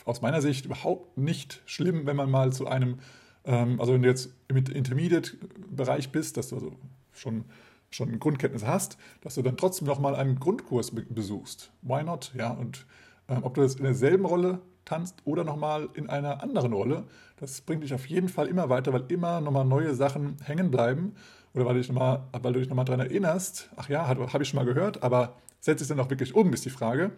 aus 0.05 0.21
meiner 0.21 0.43
Sicht 0.43 0.67
überhaupt 0.67 1.17
nicht 1.17 1.63
schlimm, 1.67 2.07
wenn 2.07 2.17
man 2.17 2.31
mal 2.31 2.53
zu 2.53 2.67
einem, 2.67 2.99
ähm, 3.45 3.81
also 3.81 3.93
wenn 3.93 4.03
du 4.03 4.09
jetzt 4.09 4.31
im 4.49 4.57
Intermediate-Bereich 4.57 6.11
bist, 6.13 6.37
dass 6.37 6.49
du 6.49 6.57
also 6.57 6.73
schon, 7.13 7.45
schon 7.91 8.19
Grundkenntnisse 8.19 8.67
hast, 8.67 8.99
dass 9.21 9.35
du 9.35 9.43
dann 9.43 9.57
trotzdem 9.57 9.87
nochmal 9.87 10.15
einen 10.15 10.39
Grundkurs 10.39 10.91
be 10.91 11.03
besuchst. 11.03 11.71
Why 11.83 12.03
not? 12.03 12.33
Ja, 12.37 12.51
und 12.51 12.87
ähm, 13.29 13.41
ob 13.43 13.55
du 13.55 13.63
das 13.63 13.77
in 13.77 13.85
derselben 13.85 14.25
Rolle 14.25 14.61
tanzt 14.85 15.23
oder 15.25 15.45
nochmal 15.45 15.89
in 15.95 16.09
einer 16.09 16.43
anderen 16.43 16.73
Rolle, 16.73 17.05
das 17.37 17.61
bringt 17.61 17.83
dich 17.83 17.95
auf 17.95 18.07
jeden 18.07 18.29
Fall 18.29 18.49
immer 18.49 18.69
weiter, 18.69 18.93
weil 18.93 19.05
immer 19.09 19.41
nochmal 19.41 19.65
neue 19.65 19.95
Sachen 19.95 20.37
hängen 20.45 20.71
bleiben 20.71 21.15
oder 21.55 21.67
weil 21.67 21.75
du 21.75 21.81
dich 21.81 21.89
nochmal, 21.89 22.25
weil 22.33 22.53
du 22.53 22.61
dich 22.61 22.69
nochmal 22.69 22.85
daran 22.85 23.01
erinnerst, 23.01 23.71
ach 23.77 23.89
ja, 23.89 24.07
habe 24.07 24.43
ich 24.43 24.49
schon 24.49 24.59
mal 24.59 24.65
gehört, 24.65 25.03
aber 25.03 25.37
setze 25.61 25.83
ich 25.83 25.83
es 25.83 25.89
dann 25.89 26.01
auch 26.01 26.11
wirklich 26.11 26.35
um, 26.35 26.53
ist 26.53 26.65
die 26.65 26.71
Frage. 26.71 27.13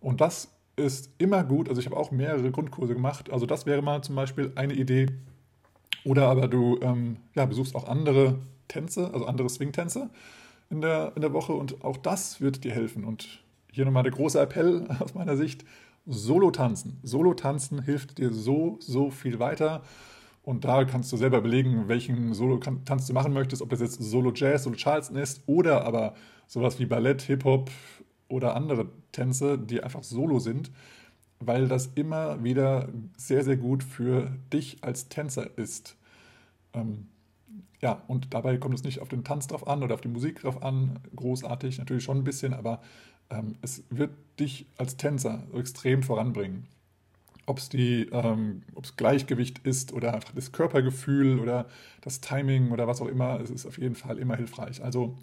Und 0.00 0.20
das 0.20 0.48
ist 0.76 1.10
immer 1.18 1.44
gut. 1.44 1.68
Also 1.68 1.80
ich 1.80 1.86
habe 1.86 1.96
auch 1.96 2.10
mehrere 2.10 2.50
Grundkurse 2.50 2.94
gemacht. 2.94 3.30
Also 3.30 3.46
das 3.46 3.66
wäre 3.66 3.82
mal 3.82 4.02
zum 4.02 4.14
Beispiel 4.14 4.52
eine 4.56 4.74
Idee. 4.74 5.06
Oder 6.04 6.28
aber 6.28 6.48
du 6.48 6.78
ähm, 6.82 7.18
ja, 7.34 7.46
besuchst 7.46 7.74
auch 7.74 7.86
andere 7.86 8.38
Tänze, 8.68 9.12
also 9.12 9.26
andere 9.26 9.48
Swing-Tänze 9.48 10.10
in 10.70 10.80
der, 10.80 11.12
in 11.14 11.22
der 11.22 11.32
Woche 11.32 11.52
und 11.52 11.84
auch 11.84 11.96
das 11.96 12.40
wird 12.40 12.64
dir 12.64 12.72
helfen. 12.72 13.04
Und 13.04 13.42
hier 13.70 13.84
nochmal 13.84 14.02
der 14.02 14.12
große 14.12 14.40
Appell 14.40 14.86
aus 15.00 15.14
meiner 15.14 15.36
Sicht, 15.36 15.64
Solo 16.04 16.50
tanzen. 16.50 16.98
Solo 17.04 17.34
tanzen 17.34 17.82
hilft 17.82 18.18
dir 18.18 18.32
so, 18.32 18.76
so 18.80 19.10
viel 19.10 19.38
weiter. 19.38 19.82
Und 20.42 20.64
da 20.64 20.84
kannst 20.84 21.12
du 21.12 21.16
selber 21.16 21.40
belegen, 21.40 21.86
welchen 21.86 22.34
Solo-Tanz 22.34 23.06
du 23.06 23.12
machen 23.12 23.32
möchtest, 23.32 23.62
ob 23.62 23.70
das 23.70 23.80
jetzt 23.80 24.02
Solo-Jazz, 24.02 24.64
Solo-Charleston 24.64 25.16
ist 25.16 25.42
oder 25.46 25.84
aber 25.84 26.14
sowas 26.48 26.80
wie 26.80 26.86
Ballett, 26.86 27.22
Hip-Hop 27.22 27.70
oder 28.26 28.56
andere 28.56 28.88
Tänze, 29.12 29.56
die 29.56 29.82
einfach 29.82 30.02
Solo 30.02 30.40
sind, 30.40 30.72
weil 31.46 31.68
das 31.68 31.90
immer 31.94 32.42
wieder 32.42 32.88
sehr, 33.16 33.44
sehr 33.44 33.56
gut 33.56 33.82
für 33.82 34.30
dich 34.52 34.78
als 34.82 35.08
Tänzer 35.08 35.46
ist. 35.56 35.96
Ähm, 36.72 37.08
ja, 37.80 38.02
und 38.08 38.32
dabei 38.32 38.56
kommt 38.58 38.74
es 38.74 38.84
nicht 38.84 39.00
auf 39.00 39.08
den 39.08 39.24
Tanz 39.24 39.48
drauf 39.48 39.66
an 39.66 39.82
oder 39.82 39.94
auf 39.94 40.00
die 40.00 40.08
Musik 40.08 40.40
drauf 40.40 40.62
an, 40.62 41.00
großartig, 41.16 41.78
natürlich 41.78 42.04
schon 42.04 42.18
ein 42.18 42.24
bisschen, 42.24 42.54
aber 42.54 42.80
ähm, 43.30 43.56
es 43.62 43.82
wird 43.90 44.12
dich 44.38 44.66
als 44.78 44.96
Tänzer 44.96 45.42
extrem 45.54 46.02
voranbringen 46.02 46.68
ob 47.46 47.58
es 47.58 47.70
ähm, 47.74 48.62
Gleichgewicht 48.96 49.60
ist 49.66 49.92
oder 49.92 50.14
einfach 50.14 50.32
das 50.34 50.52
Körpergefühl 50.52 51.38
oder 51.40 51.66
das 52.00 52.20
Timing 52.20 52.70
oder 52.70 52.86
was 52.86 53.00
auch 53.00 53.08
immer, 53.08 53.40
es 53.40 53.50
ist 53.50 53.66
auf 53.66 53.78
jeden 53.78 53.94
Fall 53.94 54.18
immer 54.18 54.36
hilfreich. 54.36 54.82
Also 54.82 55.16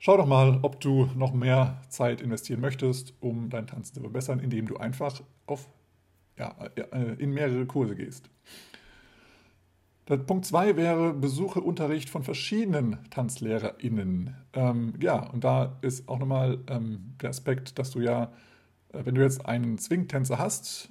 schau 0.00 0.16
doch 0.16 0.26
mal, 0.26 0.58
ob 0.62 0.80
du 0.80 1.08
noch 1.14 1.32
mehr 1.32 1.80
Zeit 1.88 2.20
investieren 2.20 2.60
möchtest, 2.60 3.14
um 3.20 3.48
dein 3.50 3.68
Tanzen 3.68 3.94
zu 3.94 4.00
verbessern, 4.00 4.40
indem 4.40 4.66
du 4.66 4.76
einfach 4.78 5.20
auf, 5.46 5.68
ja, 6.36 6.56
äh, 6.74 7.14
in 7.18 7.30
mehrere 7.30 7.66
Kurse 7.66 7.94
gehst. 7.94 8.28
Der 10.08 10.16
Punkt 10.16 10.44
2 10.44 10.76
wäre, 10.76 11.14
besuche 11.14 11.60
Unterricht 11.60 12.10
von 12.10 12.24
verschiedenen 12.24 12.98
TanzlehrerInnen. 13.10 14.34
Ähm, 14.54 14.94
ja, 14.98 15.30
und 15.30 15.44
da 15.44 15.78
ist 15.82 16.08
auch 16.08 16.18
nochmal 16.18 16.58
ähm, 16.66 17.14
der 17.22 17.30
Aspekt, 17.30 17.78
dass 17.78 17.92
du 17.92 18.00
ja, 18.00 18.32
äh, 18.92 19.04
wenn 19.04 19.14
du 19.14 19.22
jetzt 19.22 19.46
einen 19.46 19.78
Swing-Tänzer 19.78 20.38
hast, 20.38 20.88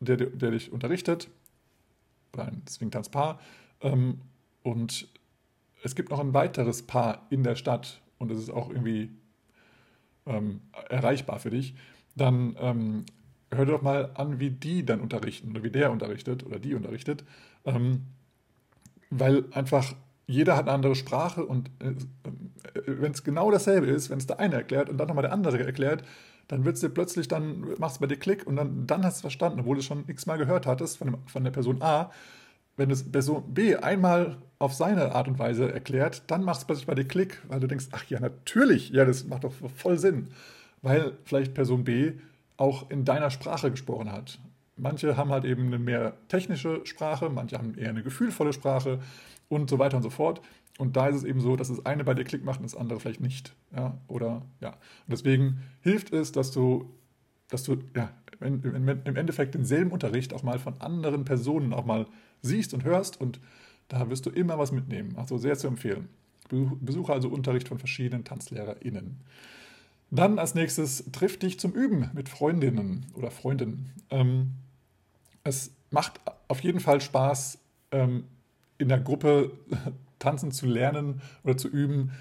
der, 0.00 0.16
der 0.16 0.50
dich 0.50 0.72
unterrichtet, 0.72 1.30
oder 2.32 2.46
ein 2.46 2.62
Swingtanzpaar. 2.68 3.38
Ähm, 3.80 4.22
und 4.62 5.06
es 5.84 5.94
gibt 5.94 6.10
noch 6.10 6.18
ein 6.18 6.34
weiteres 6.34 6.82
Paar 6.82 7.26
in 7.30 7.44
der 7.44 7.54
Stadt 7.54 8.00
und 8.18 8.30
es 8.30 8.38
ist 8.38 8.50
auch 8.50 8.70
irgendwie 8.70 9.10
ähm, 10.26 10.60
erreichbar 10.88 11.38
für 11.38 11.50
dich. 11.50 11.74
Dann 12.16 12.56
ähm, 12.58 13.04
hör 13.50 13.64
dir 13.64 13.72
doch 13.72 13.82
mal 13.82 14.10
an, 14.14 14.40
wie 14.40 14.50
die 14.50 14.84
dann 14.84 15.00
unterrichten 15.00 15.50
oder 15.50 15.62
wie 15.62 15.70
der 15.70 15.90
unterrichtet 15.90 16.44
oder 16.44 16.58
die 16.58 16.74
unterrichtet. 16.74 17.24
Ähm, 17.64 18.02
weil 19.10 19.44
einfach 19.52 19.94
jeder 20.26 20.56
hat 20.56 20.66
eine 20.66 20.72
andere 20.72 20.94
Sprache 20.94 21.44
und 21.44 21.70
äh, 21.80 21.88
äh 21.88 21.94
wenn 22.86 23.12
es 23.12 23.24
genau 23.24 23.50
dasselbe 23.50 23.86
ist, 23.86 24.10
wenn 24.10 24.18
es 24.18 24.26
der 24.26 24.40
eine 24.40 24.56
erklärt 24.56 24.90
und 24.90 24.98
dann 24.98 25.08
nochmal 25.08 25.22
der 25.22 25.32
andere 25.32 25.64
erklärt, 25.64 26.04
dann 26.48 26.64
wird 26.64 26.76
es 26.76 26.80
dir 26.80 26.88
plötzlich, 26.88 27.28
dann 27.28 27.64
machst 27.78 27.96
du 27.96 28.00
bei 28.00 28.06
dir 28.06 28.18
Klick 28.18 28.46
und 28.46 28.56
dann, 28.56 28.86
dann 28.86 29.04
hast 29.04 29.16
du 29.16 29.18
es 29.18 29.20
verstanden, 29.20 29.60
obwohl 29.60 29.76
du 29.76 29.80
es 29.80 29.86
schon 29.86 30.04
x-mal 30.06 30.38
gehört 30.38 30.66
hattest 30.66 30.98
von, 30.98 31.12
dem, 31.12 31.26
von 31.26 31.44
der 31.44 31.50
Person 31.50 31.82
A. 31.82 32.10
Wenn 32.78 32.92
es 32.92 33.10
Person 33.10 33.42
B 33.52 33.74
einmal 33.74 34.38
auf 34.60 34.72
seine 34.72 35.12
Art 35.12 35.26
und 35.26 35.38
Weise 35.38 35.70
erklärt, 35.72 36.22
dann 36.28 36.44
macht 36.44 36.58
es 36.58 36.64
plötzlich 36.64 36.86
bei 36.86 36.94
dir 36.94 37.04
Klick, 37.04 37.42
weil 37.48 37.58
du 37.58 37.66
denkst, 37.66 37.88
ach 37.90 38.04
ja, 38.04 38.20
natürlich, 38.20 38.90
ja, 38.90 39.04
das 39.04 39.26
macht 39.26 39.42
doch 39.42 39.52
voll 39.76 39.98
Sinn. 39.98 40.28
Weil 40.80 41.12
vielleicht 41.24 41.54
Person 41.54 41.82
B 41.82 42.12
auch 42.56 42.88
in 42.88 43.04
deiner 43.04 43.30
Sprache 43.30 43.72
gesprochen 43.72 44.12
hat. 44.12 44.38
Manche 44.76 45.16
haben 45.16 45.30
halt 45.30 45.44
eben 45.44 45.66
eine 45.66 45.80
mehr 45.80 46.14
technische 46.28 46.80
Sprache, 46.84 47.28
manche 47.30 47.58
haben 47.58 47.74
eher 47.76 47.90
eine 47.90 48.04
gefühlvolle 48.04 48.52
Sprache 48.52 49.00
und 49.48 49.68
so 49.68 49.80
weiter 49.80 49.96
und 49.96 50.04
so 50.04 50.10
fort. 50.10 50.40
Und 50.78 50.96
da 50.96 51.08
ist 51.08 51.16
es 51.16 51.24
eben 51.24 51.40
so, 51.40 51.56
dass 51.56 51.68
das 51.68 51.84
eine 51.84 52.04
bei 52.04 52.14
dir 52.14 52.22
Klick 52.22 52.44
macht 52.44 52.60
und 52.60 52.64
das 52.64 52.76
andere 52.76 53.00
vielleicht 53.00 53.20
nicht. 53.20 53.56
Ja, 53.74 53.98
oder 54.06 54.42
ja. 54.60 54.70
Und 54.70 55.10
deswegen 55.10 55.62
hilft 55.80 56.12
es, 56.12 56.30
dass 56.30 56.52
du, 56.52 56.94
dass 57.48 57.64
du 57.64 57.78
ja, 57.96 58.10
im 58.40 59.16
Endeffekt 59.16 59.54
denselben 59.54 59.90
Unterricht 59.90 60.32
auch 60.32 60.42
mal 60.42 60.58
von 60.58 60.80
anderen 60.80 61.24
Personen 61.24 61.72
auch 61.72 61.84
mal 61.84 62.06
siehst 62.42 62.74
und 62.74 62.84
hörst 62.84 63.20
und 63.20 63.40
da 63.88 64.10
wirst 64.10 64.26
du 64.26 64.30
immer 64.30 64.58
was 64.58 64.72
mitnehmen. 64.72 65.16
Also 65.16 65.38
sehr 65.38 65.56
zu 65.56 65.66
empfehlen. 65.66 66.08
Besuche 66.80 67.12
also 67.12 67.28
Unterricht 67.28 67.68
von 67.68 67.78
verschiedenen 67.78 68.24
TanzlehrerInnen. 68.24 69.18
Dann 70.10 70.38
als 70.38 70.54
nächstes 70.54 71.04
triff 71.12 71.38
dich 71.38 71.60
zum 71.60 71.72
Üben 71.72 72.10
mit 72.14 72.28
Freundinnen 72.28 73.06
oder 73.14 73.30
Freunden. 73.30 73.90
Ähm, 74.10 74.52
es 75.44 75.72
macht 75.90 76.20
auf 76.48 76.60
jeden 76.60 76.80
Fall 76.80 77.00
Spaß, 77.00 77.58
ähm, 77.90 78.24
in 78.78 78.88
der 78.88 79.00
Gruppe 79.00 79.52
tanzen 80.18 80.50
zu 80.52 80.66
lernen 80.66 81.20
oder 81.44 81.56
zu 81.56 81.68
üben, 81.68 82.12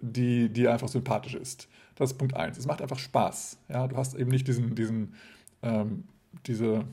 die 0.00 0.48
dir 0.48 0.72
einfach 0.72 0.88
sympathisch 0.88 1.34
ist. 1.34 1.68
Das 1.96 2.12
ist 2.12 2.18
Punkt 2.18 2.34
1. 2.34 2.58
Es 2.58 2.66
macht 2.66 2.82
einfach 2.82 2.98
Spaß. 2.98 3.58
Ja, 3.68 3.86
du 3.86 3.96
hast 3.96 4.14
eben 4.14 4.30
nicht 4.30 4.48
diesen, 4.48 4.74
diesen, 4.74 5.14
ähm, 5.64 6.04
diese, 6.46 6.84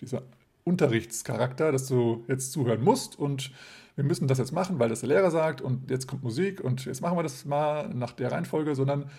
diese 0.00 0.22
Unterrichtscharakter, 0.64 1.72
dass 1.72 1.88
du 1.88 2.24
jetzt 2.28 2.52
zuhören 2.52 2.82
musst 2.82 3.18
und 3.18 3.50
wir 3.96 4.04
müssen 4.04 4.28
das 4.28 4.38
jetzt 4.38 4.52
machen, 4.52 4.78
weil 4.78 4.88
das 4.88 5.00
der 5.00 5.08
Lehrer 5.08 5.30
sagt 5.30 5.60
und 5.60 5.90
jetzt 5.90 6.06
kommt 6.06 6.22
Musik 6.22 6.60
und 6.62 6.84
jetzt 6.84 7.00
machen 7.00 7.18
wir 7.18 7.22
das 7.22 7.44
mal 7.44 7.88
nach 7.88 8.12
der 8.12 8.32
Reihenfolge, 8.32 8.74
sondern 8.74 9.10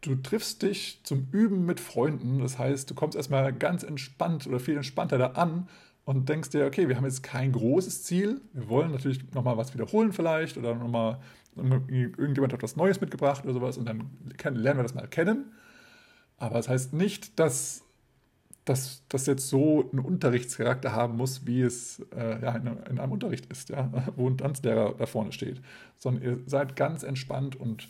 du 0.00 0.14
triffst 0.16 0.62
dich 0.62 1.00
zum 1.04 1.28
Üben 1.30 1.66
mit 1.66 1.80
Freunden. 1.80 2.40
Das 2.40 2.58
heißt, 2.58 2.90
du 2.90 2.94
kommst 2.94 3.16
erstmal 3.16 3.52
ganz 3.52 3.82
entspannt 3.82 4.46
oder 4.46 4.60
viel 4.60 4.76
entspannter 4.76 5.18
da 5.18 5.26
an 5.28 5.68
und 6.04 6.28
denkst 6.28 6.50
dir, 6.50 6.66
okay, 6.66 6.88
wir 6.88 6.96
haben 6.96 7.04
jetzt 7.04 7.22
kein 7.22 7.52
großes 7.52 8.04
Ziel. 8.04 8.40
Wir 8.52 8.68
wollen 8.68 8.90
natürlich 8.90 9.32
nochmal 9.32 9.56
was 9.56 9.74
wiederholen 9.74 10.12
vielleicht 10.12 10.56
oder 10.56 10.74
nochmal, 10.74 11.18
irgendjemand 11.56 12.52
hat 12.52 12.62
was 12.62 12.76
Neues 12.76 13.00
mitgebracht 13.00 13.44
oder 13.44 13.52
sowas 13.52 13.76
und 13.76 13.86
dann 13.86 14.10
lernen 14.54 14.78
wir 14.78 14.82
das 14.82 14.94
mal 14.94 15.06
kennen. 15.06 15.52
Aber 16.38 16.56
das 16.56 16.68
heißt 16.68 16.92
nicht, 16.94 17.38
dass 17.38 17.81
dass 18.64 19.02
das 19.08 19.26
jetzt 19.26 19.48
so 19.48 19.88
einen 19.90 20.00
Unterrichtscharakter 20.00 20.92
haben 20.92 21.16
muss, 21.16 21.46
wie 21.46 21.62
es 21.62 22.00
äh, 22.14 22.40
ja, 22.40 22.54
in, 22.54 22.66
in, 22.90 22.98
einem 22.98 23.12
Unterricht 23.12 23.46
ist, 23.46 23.70
ja, 23.70 23.90
wo 24.16 24.28
ein 24.28 24.38
Tanzlehrer 24.38 24.94
da 24.96 25.06
vorne 25.06 25.32
steht. 25.32 25.60
Sondern 25.98 26.22
ihr 26.22 26.38
seid 26.46 26.76
ganz 26.76 27.02
entspannt 27.02 27.56
und 27.56 27.88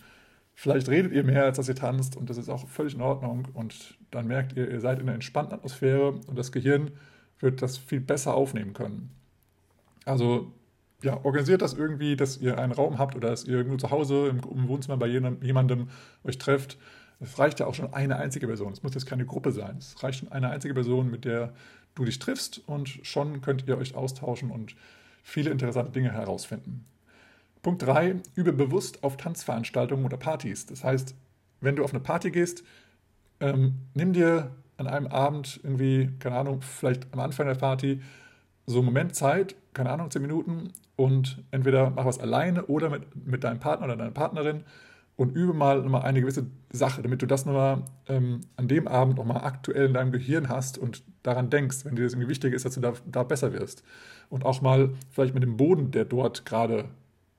vielleicht 0.54 0.88
redet 0.88 1.12
ihr 1.12 1.24
mehr, 1.24 1.44
als 1.44 1.58
dass 1.58 1.68
ihr 1.68 1.74
tanzt 1.74 2.16
und 2.16 2.30
das 2.30 2.38
ist 2.38 2.48
auch 2.48 2.66
völlig 2.68 2.94
in 2.94 3.02
Ordnung. 3.02 3.48
Und 3.52 3.98
dann 4.10 4.26
merkt 4.26 4.56
ihr, 4.56 4.70
ihr 4.70 4.80
seid 4.80 4.98
in 4.98 5.04
einer 5.04 5.14
entspannten 5.14 5.54
Atmosphäre 5.54 6.12
und 6.12 6.38
das 6.38 6.52
Gehirn 6.52 6.92
wird 7.38 7.60
das 7.60 7.76
viel 7.76 8.00
besser 8.00 8.34
aufnehmen 8.34 8.72
können. 8.72 9.10
Also 10.06 10.52
ja, 11.02 11.22
organisiert 11.22 11.60
das 11.60 11.74
irgendwie, 11.74 12.16
dass 12.16 12.38
ihr 12.38 12.58
einen 12.58 12.72
Raum 12.72 12.98
habt 12.98 13.14
oder 13.16 13.28
dass 13.28 13.44
ihr 13.44 13.56
irgendwo 13.56 13.76
zu 13.76 13.90
Hause 13.90 14.28
im, 14.28 14.40
im 14.50 14.68
Wohnzimmer 14.68 14.96
bei 14.96 15.08
jemandem 15.08 15.88
euch 16.24 16.38
trefft 16.38 16.78
es 17.22 17.38
reicht 17.38 17.60
ja 17.60 17.66
auch 17.66 17.74
schon 17.74 17.92
eine 17.94 18.16
einzige 18.16 18.46
Person. 18.46 18.72
Es 18.72 18.82
muss 18.82 18.94
jetzt 18.94 19.06
keine 19.06 19.24
Gruppe 19.24 19.52
sein. 19.52 19.76
Es 19.78 20.02
reicht 20.02 20.20
schon 20.20 20.32
eine 20.32 20.50
einzige 20.50 20.74
Person, 20.74 21.10
mit 21.10 21.24
der 21.24 21.52
du 21.94 22.04
dich 22.04 22.18
triffst 22.18 22.60
und 22.66 22.88
schon 22.88 23.40
könnt 23.40 23.68
ihr 23.68 23.78
euch 23.78 23.94
austauschen 23.94 24.50
und 24.50 24.74
viele 25.22 25.50
interessante 25.50 25.92
Dinge 25.92 26.12
herausfinden. 26.12 26.84
Punkt 27.62 27.82
3. 27.82 28.16
Übe 28.34 28.52
bewusst 28.52 29.04
auf 29.04 29.16
Tanzveranstaltungen 29.16 30.04
oder 30.04 30.16
Partys. 30.16 30.66
Das 30.66 30.82
heißt, 30.82 31.14
wenn 31.60 31.76
du 31.76 31.84
auf 31.84 31.92
eine 31.92 32.00
Party 32.00 32.32
gehst, 32.32 32.64
ähm, 33.40 33.74
nimm 33.94 34.12
dir 34.12 34.50
an 34.76 34.88
einem 34.88 35.06
Abend 35.06 35.60
irgendwie, 35.62 36.10
keine 36.18 36.36
Ahnung, 36.36 36.60
vielleicht 36.60 37.12
am 37.12 37.20
Anfang 37.20 37.46
der 37.46 37.54
Party 37.54 38.00
so 38.66 38.78
einen 38.78 38.86
Moment 38.86 39.14
Zeit, 39.14 39.54
keine 39.74 39.90
Ahnung, 39.90 40.10
10 40.10 40.22
Minuten 40.22 40.72
und 40.96 41.42
entweder 41.52 41.90
mach 41.90 42.04
was 42.04 42.18
alleine 42.18 42.66
oder 42.66 42.90
mit, 42.90 43.26
mit 43.26 43.44
deinem 43.44 43.60
Partner 43.60 43.86
oder 43.86 43.96
deiner 43.96 44.10
Partnerin 44.10 44.64
und 45.22 45.36
übe 45.36 45.54
mal 45.54 45.82
nochmal 45.82 46.02
eine 46.02 46.20
gewisse 46.20 46.46
Sache, 46.72 47.02
damit 47.02 47.22
du 47.22 47.26
das 47.26 47.46
nochmal 47.46 47.84
ähm, 48.08 48.40
an 48.56 48.68
dem 48.68 48.88
Abend 48.88 49.16
nochmal 49.16 49.44
aktuell 49.44 49.86
in 49.86 49.94
deinem 49.94 50.12
Gehirn 50.12 50.48
hast 50.48 50.78
und 50.78 51.02
daran 51.22 51.48
denkst, 51.48 51.84
wenn 51.84 51.96
dir 51.96 52.02
das 52.02 52.12
irgendwie 52.12 52.28
wichtig 52.28 52.52
ist, 52.52 52.64
dass 52.64 52.74
du 52.74 52.80
da, 52.80 52.92
da 53.06 53.22
besser 53.22 53.52
wirst. 53.52 53.84
Und 54.28 54.44
auch 54.44 54.60
mal 54.62 54.90
vielleicht 55.10 55.34
mit 55.34 55.42
dem 55.42 55.56
Boden, 55.56 55.90
der 55.92 56.04
dort 56.04 56.44
gerade 56.44 56.86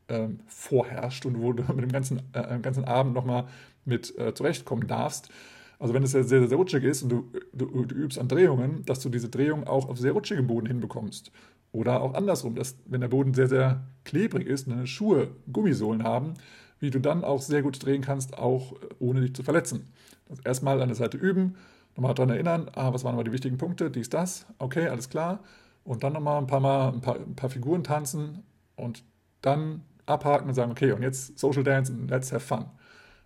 ähm, 0.08 0.40
vorherrscht 0.48 1.26
und 1.26 1.42
wo 1.42 1.52
du 1.52 1.64
mit 1.74 1.84
dem 1.84 1.92
ganzen, 1.92 2.22
äh, 2.34 2.60
ganzen 2.60 2.86
Abend 2.86 3.14
nochmal 3.14 3.46
mit 3.86 4.18
äh, 4.18 4.34
zurechtkommen 4.34 4.88
darfst. 4.88 5.30
Also 5.78 5.94
wenn 5.94 6.04
es 6.04 6.12
sehr, 6.12 6.24
sehr, 6.24 6.48
sehr 6.48 6.58
rutschig 6.58 6.84
ist 6.84 7.04
und 7.04 7.10
du, 7.10 7.32
du, 7.52 7.86
du 7.86 7.96
übst 7.96 8.18
an 8.18 8.30
Drehungen, 8.30 8.86
dass 8.86 9.00
du 9.02 9.10
diese 9.10 9.28
Drehung 9.28 9.68
auch 9.68 9.90
auf 9.90 9.98
sehr 9.98 10.14
rutschigem 10.14 10.48
Boden 10.48 10.68
hinbekommst. 10.68 11.32
Oder 11.74 12.02
auch 12.02 12.14
andersrum, 12.14 12.56
dass 12.56 12.78
wenn 12.86 13.02
der 13.02 13.08
Boden 13.08 13.34
sehr, 13.34 13.48
sehr 13.50 13.84
klebrig 14.06 14.48
ist 14.48 14.68
und 14.68 14.76
deine 14.76 14.88
Schuhe 14.88 15.30
Gummisohlen 15.52 16.04
haben, 16.04 16.36
wie 16.84 16.92
du 16.92 17.00
dann 17.00 17.24
auch 17.24 17.42
sehr 17.42 17.62
gut 17.62 17.84
drehen 17.84 18.02
kannst, 18.02 18.38
auch 18.38 18.74
ohne 19.00 19.22
dich 19.22 19.34
zu 19.34 19.42
verletzen. 19.42 19.88
Das 20.28 20.40
erstmal 20.42 20.82
an 20.82 20.90
der 20.90 20.98
Seite 20.98 21.18
üben, 21.18 21.56
nochmal 21.96 22.14
daran 22.14 22.32
erinnern, 22.32 22.70
ah, 22.76 22.94
was 22.94 23.06
waren 23.06 23.14
aber 23.14 23.24
die 23.24 23.32
wichtigen 23.32 23.58
Punkte, 23.58 23.90
dies, 23.90 24.10
das, 24.10 24.46
okay, 24.60 24.90
alles 24.90 25.10
klar. 25.10 25.40
Und 25.86 26.04
dann 26.04 26.12
nochmal 26.12 26.40
ein 26.40 26.48
paar 26.48 26.60
Mal 26.60 26.90
ein 26.90 27.00
paar, 27.00 27.16
ein 27.16 27.36
paar 27.36 27.50
Figuren 27.50 27.86
tanzen 27.86 28.44
und 28.76 29.02
dann 29.42 29.84
abhaken 30.06 30.50
und 30.50 30.56
sagen, 30.56 30.72
okay, 30.72 30.92
und 30.92 31.04
jetzt 31.04 31.40
Social 31.40 31.64
Dance 31.64 31.92
and 31.94 32.10
let's 32.10 32.34
have 32.34 32.46
fun. 32.46 32.66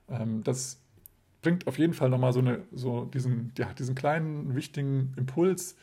Ähm, 0.08 0.44
das 0.44 0.80
bringt 1.42 1.66
auf 1.66 1.80
jeden 1.80 1.94
Fall 1.94 2.10
nochmal 2.10 2.34
so, 2.34 2.40
eine, 2.40 2.60
so 2.72 3.06
diesen, 3.06 3.54
ja, 3.58 3.74
diesen 3.74 3.96
kleinen, 3.96 4.54
wichtigen 4.56 5.14
Impuls, 5.18 5.76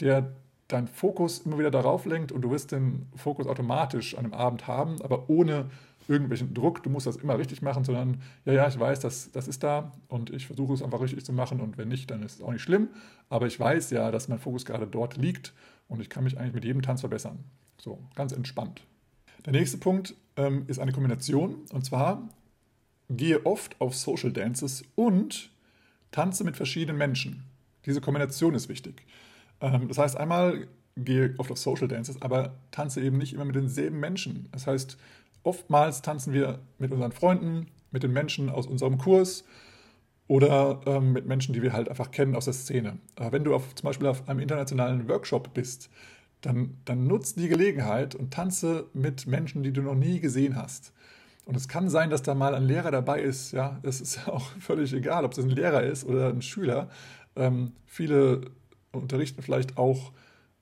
der 0.00 0.32
deinen 0.68 0.88
Fokus 0.88 1.40
immer 1.40 1.58
wieder 1.58 1.70
darauf 1.70 2.06
lenkt 2.06 2.32
und 2.32 2.40
du 2.40 2.50
wirst 2.50 2.72
den 2.72 3.06
Fokus 3.14 3.46
automatisch 3.46 4.16
an 4.16 4.24
dem 4.24 4.32
Abend 4.32 4.66
haben, 4.66 5.02
aber 5.02 5.28
ohne 5.28 5.66
irgendwelchen 6.08 6.54
Druck, 6.54 6.82
du 6.82 6.90
musst 6.90 7.06
das 7.06 7.16
immer 7.16 7.38
richtig 7.38 7.62
machen, 7.62 7.84
sondern 7.84 8.20
ja, 8.44 8.52
ja, 8.52 8.68
ich 8.68 8.78
weiß, 8.78 9.00
das, 9.00 9.30
das 9.32 9.48
ist 9.48 9.62
da 9.62 9.92
und 10.08 10.30
ich 10.30 10.46
versuche 10.46 10.74
es 10.74 10.82
einfach 10.82 11.00
richtig 11.00 11.24
zu 11.24 11.32
machen 11.32 11.60
und 11.60 11.78
wenn 11.78 11.88
nicht, 11.88 12.10
dann 12.10 12.22
ist 12.22 12.36
es 12.36 12.42
auch 12.42 12.52
nicht 12.52 12.62
schlimm, 12.62 12.88
aber 13.28 13.46
ich 13.46 13.58
weiß 13.58 13.90
ja, 13.90 14.10
dass 14.10 14.28
mein 14.28 14.38
Fokus 14.38 14.64
gerade 14.64 14.86
dort 14.86 15.16
liegt 15.16 15.52
und 15.88 16.00
ich 16.00 16.10
kann 16.10 16.24
mich 16.24 16.38
eigentlich 16.38 16.54
mit 16.54 16.64
jedem 16.64 16.82
Tanz 16.82 17.00
verbessern. 17.00 17.38
So, 17.78 17.98
ganz 18.14 18.32
entspannt. 18.32 18.82
Der 19.44 19.52
nächste 19.52 19.78
Punkt 19.78 20.14
ähm, 20.36 20.64
ist 20.68 20.78
eine 20.78 20.92
Kombination 20.92 21.56
und 21.72 21.84
zwar 21.84 22.28
gehe 23.10 23.44
oft 23.44 23.80
auf 23.80 23.94
Social 23.94 24.32
Dances 24.32 24.84
und 24.94 25.50
tanze 26.10 26.44
mit 26.44 26.56
verschiedenen 26.56 26.98
Menschen. 26.98 27.44
Diese 27.86 28.00
Kombination 28.00 28.54
ist 28.54 28.68
wichtig. 28.68 29.04
Ähm, 29.60 29.88
das 29.88 29.98
heißt, 29.98 30.16
einmal 30.16 30.68
gehe 30.96 31.34
oft 31.38 31.50
auf 31.50 31.58
Social 31.58 31.88
Dances, 31.88 32.20
aber 32.20 32.54
tanze 32.70 33.00
eben 33.00 33.18
nicht 33.18 33.32
immer 33.32 33.44
mit 33.44 33.56
denselben 33.56 33.98
Menschen. 34.00 34.48
Das 34.52 34.66
heißt, 34.66 34.98
oftmals 35.42 36.02
tanzen 36.02 36.32
wir 36.32 36.60
mit 36.78 36.92
unseren 36.92 37.12
Freunden, 37.12 37.66
mit 37.90 38.02
den 38.02 38.12
Menschen 38.12 38.48
aus 38.48 38.66
unserem 38.66 38.98
Kurs 38.98 39.44
oder 40.28 40.80
ähm, 40.86 41.12
mit 41.12 41.26
Menschen, 41.26 41.52
die 41.52 41.62
wir 41.62 41.72
halt 41.72 41.88
einfach 41.88 42.10
kennen 42.10 42.34
aus 42.36 42.46
der 42.46 42.54
Szene. 42.54 42.98
Aber 43.16 43.32
wenn 43.32 43.44
du 43.44 43.54
auf, 43.54 43.74
zum 43.74 43.86
Beispiel 43.86 44.06
auf 44.06 44.28
einem 44.28 44.40
internationalen 44.40 45.08
Workshop 45.08 45.52
bist, 45.52 45.90
dann, 46.40 46.78
dann 46.84 47.06
nutzt 47.06 47.38
die 47.38 47.48
Gelegenheit 47.48 48.14
und 48.14 48.32
tanze 48.32 48.86
mit 48.94 49.26
Menschen, 49.26 49.62
die 49.62 49.72
du 49.72 49.82
noch 49.82 49.94
nie 49.94 50.20
gesehen 50.20 50.56
hast. 50.56 50.92
Und 51.44 51.56
es 51.56 51.68
kann 51.68 51.88
sein, 51.88 52.10
dass 52.10 52.22
da 52.22 52.34
mal 52.34 52.54
ein 52.54 52.64
Lehrer 52.64 52.90
dabei 52.90 53.20
ist. 53.20 53.52
Ja, 53.52 53.78
es 53.82 54.00
ist 54.00 54.28
auch 54.28 54.50
völlig 54.60 54.92
egal, 54.92 55.24
ob 55.24 55.32
es 55.32 55.38
ein 55.38 55.50
Lehrer 55.50 55.82
ist 55.82 56.04
oder 56.04 56.28
ein 56.28 56.42
Schüler. 56.42 56.88
Ähm, 57.36 57.72
viele 57.86 58.42
unterrichten 58.92 59.42
vielleicht 59.42 59.76
auch, 59.78 60.12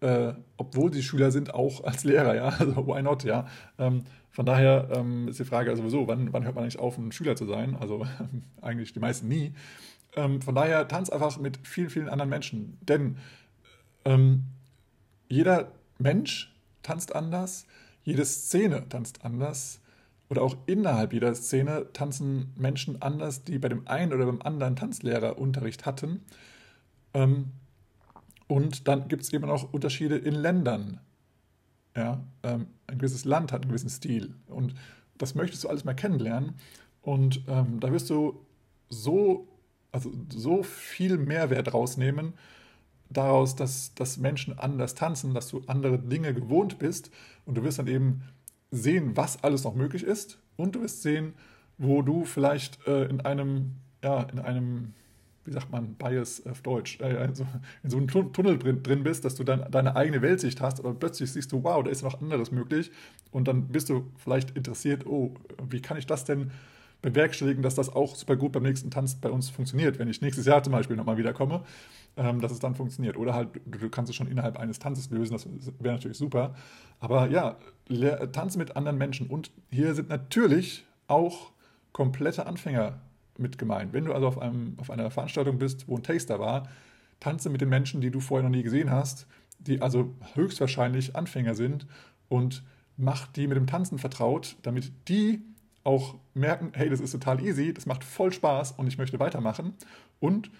äh, 0.01 0.33
obwohl 0.57 0.93
sie 0.93 1.03
Schüler 1.03 1.31
sind, 1.31 1.55
auch 1.55 1.85
als 1.85 2.05
Lehrer. 2.05 2.35
Ja, 2.35 2.49
also 2.59 2.87
why 2.87 3.03
not? 3.03 3.25
Ja, 3.25 3.47
ähm, 3.79 4.05
von 4.31 4.47
daher 4.47 4.89
ähm, 4.93 5.29
ist 5.29 5.41
die 5.41 5.45
Frage 5.45 5.75
sowieso, 5.77 6.07
wann, 6.07 6.33
wann 6.33 6.45
hört 6.45 6.55
man 6.55 6.65
eigentlich 6.65 6.79
auf, 6.79 6.97
ein 6.99 7.13
Schüler 7.13 7.37
zu 7.37 7.47
sein? 7.47 7.77
Also 7.77 8.07
eigentlich 8.63 8.93
die 8.93 9.01
meisten 9.01 9.29
nie. 9.29 9.53
Ähm, 10.17 10.41
von 10.41 10.55
daher 10.55 10.87
tanz 10.89 11.11
einfach 11.11 11.39
mit 11.39 11.59
vielen, 11.63 11.91
vielen 11.91 12.09
anderen 12.09 12.31
Menschen. 12.31 12.79
Denn 12.81 13.17
ähm, 14.05 14.45
jeder 15.29 15.73
Mensch 15.99 16.55
tanzt 16.83 17.15
anders, 17.15 17.67
jede 18.05 18.25
Szene 18.25 18.89
tanzt 18.89 19.25
anders. 19.25 19.81
Oder 20.29 20.43
auch 20.43 20.57
innerhalb 20.67 21.13
jeder 21.13 21.35
Szene 21.35 21.89
tanzen 21.93 22.53
Menschen 22.57 23.03
anders, 23.03 23.43
die 23.43 23.59
bei 23.59 23.69
dem 23.69 23.89
einen 23.89 24.13
oder 24.13 24.27
beim 24.27 24.41
anderen 24.43 24.77
Tanzlehrer 24.77 25.39
Unterricht 25.39 25.87
hatten. 25.87 26.25
Ähm, 27.15 27.47
und 28.47 28.87
dann 28.87 29.09
gibt 29.09 29.23
es 29.23 29.33
eben 29.33 29.51
auch 29.51 29.73
Unterschiede 29.73 30.17
in 30.17 30.35
Ländern. 30.35 31.01
Ja, 31.97 32.23
ähm, 32.43 32.67
ein 32.87 32.99
gewisses 32.99 33.25
Land 33.25 33.53
hat 33.53 33.63
einen 33.63 33.71
gewissen 33.71 33.91
Stil. 33.91 34.35
Und 34.47 34.75
das 35.19 35.35
möchtest 35.35 35.65
du 35.65 35.69
alles 35.69 35.85
mal 35.85 35.95
kennenlernen. 35.95 36.55
Und 37.03 37.43
ähm, 37.49 37.81
da 37.81 37.93
wirst 37.93 38.11
du 38.11 38.45
so, 38.89 39.49
also 39.93 40.13
so 40.29 40.63
viel 40.63 41.19
Mehrwert 41.19 41.73
rausnehmen, 41.75 42.35
daraus, 43.09 43.57
dass, 43.57 43.95
dass 43.95 44.19
Menschen 44.19 44.59
anders 44.59 44.95
tanzen, 44.95 45.35
dass 45.35 45.49
du 45.49 45.63
andere 45.67 45.99
Dinge 45.99 46.33
gewohnt 46.33 46.79
bist. 46.79 47.11
Und 47.45 47.57
du 47.57 47.65
wirst 47.65 47.79
dann 47.79 47.89
eben 47.89 48.23
sehen, 48.71 49.17
was 49.17 49.43
alles 49.43 49.65
noch 49.65 49.75
möglich 49.75 50.05
ist. 50.05 50.39
Und 50.57 50.77
du 50.77 50.83
wirst 50.83 51.03
sehen, 51.03 51.35
wo 51.79 52.03
du 52.03 52.25
vielleicht 52.25 52.87
äh, 52.87 53.05
in 53.07 53.21
einem, 53.23 53.77
ja, 54.03 54.23
in 54.25 54.39
einem 54.39 54.95
wie 55.51 55.55
sagt 55.55 55.73
man, 55.73 55.95
Bias 55.97 56.47
auf 56.47 56.63
Deutsch, 56.63 57.01
äh, 57.01 57.17
also 57.17 57.45
in 57.83 57.91
so 57.91 57.97
einem 57.97 58.07
Tunnel 58.07 58.57
drin, 58.57 58.85
drin 58.85 59.03
bist, 59.03 59.25
dass 59.25 59.35
du 59.35 59.43
dann 59.43 59.69
deine 59.69 59.97
eigene 59.97 60.23
Weltsicht 60.23 60.61
hast, 60.61 60.79
aber 60.79 60.95
plötzlich 60.95 61.33
siehst 61.33 61.51
du, 61.51 61.65
wow, 61.65 61.83
da 61.83 61.91
ist 61.91 62.05
noch 62.05 62.21
anderes 62.23 62.53
möglich 62.53 62.93
und 63.33 63.49
dann 63.49 63.67
bist 63.67 63.91
du 63.91 64.13
vielleicht 64.17 64.57
interessiert, 64.57 65.07
oh, 65.07 65.35
wie 65.69 65.83
kann 65.83 65.99
ich 65.99 66.07
das 66.07 66.25
denn 66.25 66.53
bewerkstelligen, 67.03 67.65
dass 67.65 67.75
das 67.75 67.89
auch 67.89 68.15
super 68.15 68.37
gut 68.37 68.53
beim 68.53 68.63
nächsten 68.63 68.93
Tanz 68.93 69.17
bei 69.17 69.29
uns 69.29 69.51
funktioniert, 69.51 69.99
wenn 69.99 70.07
ich 70.07 70.21
nächstes 70.21 70.47
Jahr 70.47 70.63
zum 70.63 70.73
Beispiel 70.73 70.97
nochmal 70.97 71.17
wiederkomme, 71.17 71.65
ähm, 72.17 72.41
dass 72.41 72.53
es 72.53 72.61
dann 72.61 72.77
funktioniert. 72.77 73.17
Oder 73.17 73.35
halt, 73.35 73.49
du, 73.67 73.79
du, 73.79 73.91
kannst 73.91 74.11
es 74.11 74.17
schon 74.17 74.29
innerhalb 74.29 74.57
eines 74.57 74.79
Tanzes 74.79 75.11
lösen, 75.11 75.33
das 75.33 75.49
wäre 75.81 75.95
natürlich 75.95 76.19
super. 76.19 76.55
Aber 77.01 77.29
ja, 77.29 77.57
tanze 78.31 78.57
mit 78.57 78.77
anderen 78.77 78.99
Menschen 78.99 79.27
und 79.27 79.51
hier 79.71 79.95
sind 79.95 80.11
natürlich 80.11 80.85
auch 81.09 81.51
komplette 81.93 82.47
Anfänger 82.47 83.01
mit 83.41 83.59
gemeint. 83.59 83.93
Wenn 83.93 84.05
du 84.05 84.13
also 84.13 84.27
auf, 84.27 84.39
einem, 84.39 84.75
auf 84.79 84.91
einer 84.91 85.11
Veranstaltung 85.11 85.59
bist, 85.59 85.89
wo 85.89 85.97
ein 85.97 86.03
Taster 86.03 86.39
war, 86.39 86.69
tanze 87.19 87.51
mit 87.51 87.61
den 87.61 87.69
Menschen, 87.69 88.01
die 88.01 88.11
du 88.11 88.21
vorher 88.21 88.49
noch 88.49 88.55
nie 88.55 88.63
gesehen 88.63 88.91
hast, 88.91 89.27
die 89.59 89.83
also 89.83 90.15
höchstwahrscheinlich 90.35 91.17
Anfänger 91.17 91.55
sind 91.55 91.87
und 92.29 92.63
mach 92.97 93.27
die 93.27 93.47
mit 93.47 93.57
dem 93.57 93.67
Tanzen 93.67 93.99
vertraut, 93.99 94.57
damit 94.63 94.93
die 95.09 95.43
auch 95.85 96.17
merken, 96.35 96.73
hey, 96.75 96.89
das 96.89 97.01
ist 97.01 97.13
total 97.13 97.43
easy, 97.43 97.73
das 97.73 97.87
macht 97.87 98.05
voll 98.05 98.33
Spaß 98.33 98.73
und 98.73 98.87
ich 98.87 98.99
möchte 98.99 99.19
weitermachen. 99.19 99.75
Und 100.19 100.51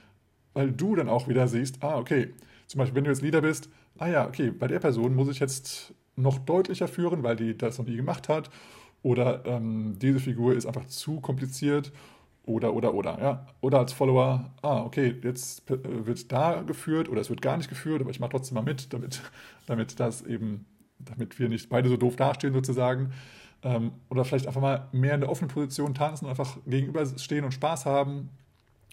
weil 0.55 0.73
du 0.73 0.97
dann 0.97 1.09
auch 1.09 1.29
wieder 1.29 1.47
siehst, 1.49 1.83
ah, 1.83 1.99
okay, 1.99 2.33
zum 2.67 2.79
Beispiel, 2.79 2.97
wenn 2.97 3.05
du 3.05 3.11
jetzt 3.11 3.23
Leader 3.23 3.43
bist, 3.43 3.69
ah 3.99 4.09
ja, 4.09 4.27
okay, 4.27 4.51
bei 4.51 4.67
der 4.67 4.81
Person 4.81 5.15
muss 5.15 5.29
ich 5.29 5.41
jetzt 5.41 5.95
noch 6.17 6.39
deutlicher 6.39 6.89
führen, 6.89 7.23
weil 7.23 7.37
die 7.37 7.57
das 7.57 7.79
noch 7.79 7.87
nie 7.87 7.97
gemacht 7.97 8.29
hat. 8.29 8.51
Oder 9.03 9.45
ähm, 9.47 9.99
diese 9.99 10.21
Figur 10.21 10.55
ist 10.55 10.67
einfach 10.67 10.87
zu 10.87 11.21
kompliziert 11.21 11.93
oder, 12.47 12.73
oder, 12.75 12.95
oder. 12.95 13.19
Ja? 13.21 13.47
Oder 13.61 13.79
als 13.79 13.93
Follower, 13.93 14.51
ah, 14.63 14.83
okay, 14.83 15.15
jetzt 15.23 15.71
äh, 15.71 15.79
wird 16.07 16.31
da 16.33 16.63
geführt 16.63 17.09
oder 17.09 17.21
es 17.21 17.31
wird 17.31 17.43
gar 17.43 17.57
nicht 17.57 17.69
geführt, 17.69 18.01
aber 18.01 18.11
ich 18.11 18.21
mache 18.21 18.31
trotzdem 18.31 18.55
mal 18.57 18.63
mit, 18.63 18.93
damit, 18.93 19.23
damit 19.67 20.01
das 20.01 20.23
eben, 20.23 20.67
damit 20.99 21.39
wir 21.39 21.49
nicht 21.49 21.69
beide 21.69 21.89
so 21.89 21.97
doof 21.97 22.17
dastehen 22.17 22.53
sozusagen. 22.53 23.13
Ähm, 23.63 23.93
oder 24.09 24.25
vielleicht 24.25 24.47
einfach 24.47 24.61
mal 24.63 24.89
mehr 24.93 25.15
in 25.15 25.21
der 25.21 25.31
offenen 25.31 25.51
Position 25.51 25.95
tanzen, 25.95 26.27
einfach 26.27 26.57
gegenüberstehen 26.67 27.45
und 27.45 27.53
Spaß 27.53 27.87
haben. 27.87 28.31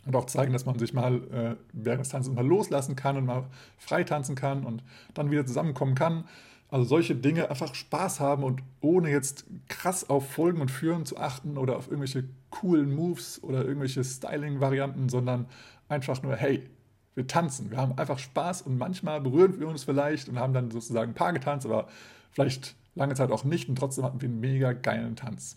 Und 0.05 0.15
auch 0.15 0.25
zeigen, 0.25 0.53
dass 0.53 0.65
man 0.65 0.79
sich 0.79 0.93
mal 0.93 1.15
äh, 1.33 1.55
während 1.73 1.99
des 1.99 2.09
Tanzens 2.09 2.33
mal 2.33 2.45
loslassen 2.45 2.95
kann 2.95 3.17
und 3.17 3.25
mal 3.25 3.45
frei 3.77 4.05
tanzen 4.05 4.35
kann 4.35 4.63
und 4.63 4.81
dann 5.13 5.31
wieder 5.31 5.45
zusammenkommen 5.45 5.95
kann. 5.95 6.23
Also 6.69 6.85
solche 6.85 7.15
Dinge 7.15 7.49
einfach 7.49 7.73
Spaß 7.73 8.19
haben 8.19 8.43
und 8.43 8.61
ohne 8.81 9.09
jetzt 9.09 9.45
krass 9.69 10.09
auf 10.09 10.29
Folgen 10.29 10.59
und 10.59 10.69
Führen 10.69 11.05
zu 11.05 11.17
achten 11.17 11.57
oder 11.57 11.77
auf 11.77 11.87
irgendwelche 11.87 12.25
coolen 12.49 12.93
Moves 12.93 13.41
oder 13.41 13.63
irgendwelche 13.63 14.03
Styling-Varianten, 14.03 15.07
sondern 15.07 15.45
einfach 15.87 16.21
nur, 16.23 16.35
hey, 16.35 16.69
wir 17.15 17.25
tanzen, 17.25 17.71
wir 17.71 17.77
haben 17.77 17.97
einfach 17.97 18.19
Spaß 18.19 18.63
und 18.63 18.77
manchmal 18.77 19.21
berühren 19.21 19.59
wir 19.59 19.67
uns 19.67 19.85
vielleicht 19.85 20.27
und 20.27 20.37
haben 20.37 20.53
dann 20.53 20.69
sozusagen 20.69 21.11
ein 21.11 21.15
paar 21.15 21.33
getanzt, 21.33 21.65
aber 21.65 21.87
vielleicht 22.31 22.75
lange 22.95 23.15
Zeit 23.15 23.31
auch 23.31 23.45
nicht 23.45 23.69
und 23.69 23.77
trotzdem 23.77 24.03
hatten 24.03 24.21
wir 24.21 24.27
einen 24.27 24.39
mega 24.39 24.73
geilen 24.73 25.15
Tanz. 25.15 25.55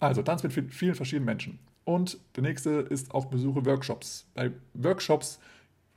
Also 0.00 0.22
Tanz 0.22 0.42
mit 0.42 0.52
vielen 0.52 0.94
verschiedenen 0.94 1.26
Menschen. 1.26 1.58
Und 1.84 2.18
der 2.36 2.42
nächste 2.42 2.70
ist 2.70 3.14
auch 3.14 3.26
Besuche 3.26 3.66
Workshops. 3.66 4.26
Bei 4.34 4.50
Workshops 4.74 5.38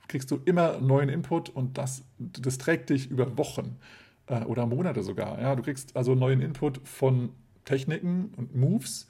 kriegst 0.08 0.30
du 0.30 0.40
immer 0.44 0.78
neuen 0.80 1.08
Input 1.08 1.48
und 1.48 1.78
das, 1.78 2.02
das 2.18 2.58
trägt 2.58 2.90
dich 2.90 3.10
über 3.10 3.36
Wochen 3.38 3.78
äh, 4.26 4.44
oder 4.44 4.66
Monate 4.66 5.02
sogar. 5.02 5.40
Ja, 5.40 5.54
du 5.56 5.62
kriegst 5.62 5.96
also 5.96 6.14
neuen 6.14 6.40
Input 6.40 6.80
von 6.86 7.30
Techniken 7.64 8.32
und 8.36 8.54
Moves. 8.54 9.08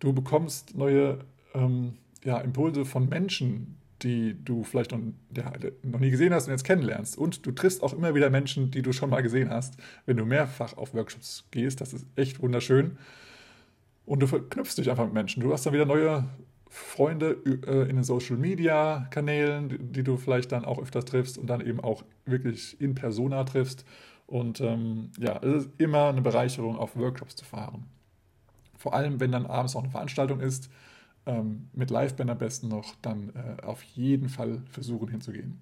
Du 0.00 0.12
bekommst 0.12 0.76
neue 0.76 1.20
ähm, 1.54 1.94
ja, 2.24 2.38
Impulse 2.40 2.84
von 2.84 3.08
Menschen, 3.08 3.78
die 4.02 4.36
du 4.44 4.64
vielleicht 4.64 4.92
noch, 4.92 5.00
ja, 5.36 5.52
noch 5.82 6.00
nie 6.00 6.10
gesehen 6.10 6.34
hast 6.34 6.46
und 6.46 6.52
jetzt 6.52 6.64
kennenlernst. 6.64 7.16
Und 7.16 7.46
du 7.46 7.52
triffst 7.52 7.82
auch 7.82 7.92
immer 7.92 8.14
wieder 8.14 8.30
Menschen, 8.30 8.70
die 8.70 8.82
du 8.82 8.92
schon 8.92 9.10
mal 9.10 9.22
gesehen 9.22 9.50
hast, 9.50 9.76
wenn 10.06 10.16
du 10.16 10.24
mehrfach 10.24 10.76
auf 10.76 10.94
Workshops 10.94 11.44
gehst. 11.50 11.80
Das 11.80 11.92
ist 11.92 12.06
echt 12.16 12.42
wunderschön. 12.42 12.98
Und 14.04 14.20
du 14.20 14.26
verknüpfst 14.26 14.76
dich 14.76 14.90
einfach 14.90 15.04
mit 15.04 15.14
Menschen. 15.14 15.42
Du 15.42 15.52
hast 15.52 15.64
dann 15.64 15.72
wieder 15.72 15.86
neue 15.86 16.24
Freunde 16.68 17.38
äh, 17.66 17.88
in 17.88 17.96
den 17.96 18.04
Social 18.04 18.36
Media 18.36 19.06
Kanälen, 19.10 19.68
die, 19.68 19.78
die, 19.78 20.02
du 20.02 20.16
vielleicht 20.16 20.52
dann 20.52 20.64
auch 20.64 20.82
öfters 20.82 21.04
triffst 21.04 21.38
und 21.38 21.46
dann 21.46 21.64
eben 21.64 21.80
auch 21.80 22.04
wirklich 22.26 22.80
in 22.80 22.94
Persona 22.94 23.44
triffst. 23.44 23.84
Und 24.26 24.60
ähm, 24.60 25.10
ja, 25.18 25.38
es 25.42 25.64
ist 25.64 25.70
immer 25.78 26.08
eine 26.08 26.22
Bereicherung, 26.22 26.76
auf 26.76 26.96
Workshops 26.96 27.36
zu 27.36 27.44
fahren. 27.44 27.84
Vor 28.78 28.94
allem, 28.94 29.20
wenn 29.20 29.32
dann 29.32 29.46
abends 29.46 29.76
auch 29.76 29.82
eine 29.82 29.90
Veranstaltung 29.90 30.40
ist, 30.40 30.70
ähm, 31.26 31.68
mit 31.72 31.90
Liveband 31.90 32.30
am 32.30 32.38
besten 32.38 32.68
noch, 32.68 32.94
dann 33.02 33.32
äh, 33.34 33.62
auf 33.62 33.82
jeden 33.82 34.28
Fall 34.28 34.62
versuchen 34.70 35.08
hinzugehen. 35.08 35.60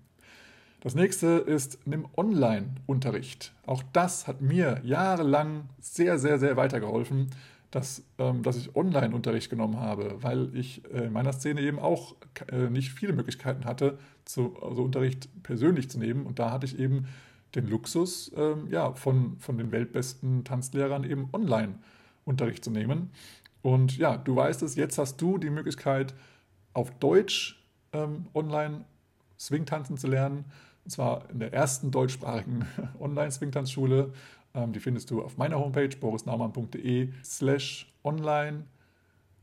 Das 0.81 0.97
nächste 0.97 1.27
ist 1.27 1.79
nimm 1.87 2.09
Online-Unterricht. 2.17 3.53
Auch 3.67 3.85
das 3.93 4.27
hat 4.27 4.41
mir 4.41 4.81
jahrelang 4.83 5.69
sehr, 5.81 6.19
sehr, 6.19 6.41
sehr 6.41 6.57
weitergeholfen, 6.57 7.31
dass, 7.71 8.03
ähm, 8.19 8.43
dass 8.43 8.57
ich 8.57 8.75
Online-Unterricht 8.75 9.49
genommen 9.49 9.79
habe, 9.79 10.17
weil 10.21 10.55
ich 10.57 10.83
äh, 10.93 11.05
in 11.05 11.13
meiner 11.13 11.33
Szene 11.33 11.61
eben 11.61 11.79
auch 11.79 12.17
äh, 12.51 12.69
nicht 12.69 12.91
viele 12.91 13.13
Möglichkeiten 13.13 13.65
hatte, 13.65 13.99
zu, 14.25 14.57
also 14.61 14.83
Unterricht 14.83 15.29
persönlich 15.45 15.89
zu 15.89 16.01
nehmen. 16.01 16.27
Und 16.27 16.41
da 16.41 16.51
hatte 16.51 16.67
ich 16.67 16.79
eben 16.79 17.07
den 17.55 17.69
Luxus, 17.69 18.33
ähm, 18.37 18.69
ja, 18.71 18.93
von, 18.95 19.39
von 19.39 19.59
den 19.59 19.73
weltbesten 19.73 20.45
Tanzlehrern 20.45 21.05
eben 21.05 21.29
Online-Unterricht 21.33 22.65
zu 22.65 22.71
nehmen. 22.71 23.11
Und 23.63 23.97
ja, 23.97 24.17
du 24.17 24.35
weißt 24.35 24.63
es, 24.63 24.75
jetzt 24.75 24.99
hast 24.99 25.21
du 25.21 25.39
die 25.39 25.51
Möglichkeit, 25.51 26.15
auf 26.75 26.91
Deutsch 26.99 27.63
ähm, 27.93 28.27
online 28.35 28.85
Swing-Tanzen 29.39 29.97
zu 29.97 30.09
lernen. 30.09 30.45
Und 30.85 30.91
zwar 30.91 31.31
in 31.31 31.39
der 31.39 31.53
ersten 31.53 31.91
deutschsprachigen 31.91 32.67
Online-Swing-Tanzschule. 32.99 34.13
Ähm, 34.55 34.73
die 34.73 34.81
findest 34.81 35.11
du 35.11 35.23
auf 35.23 35.37
meiner 35.37 35.59
Homepage 35.59 35.97
borisnaumann.de 35.97 37.13
slash 37.23 37.93
online 38.03 38.65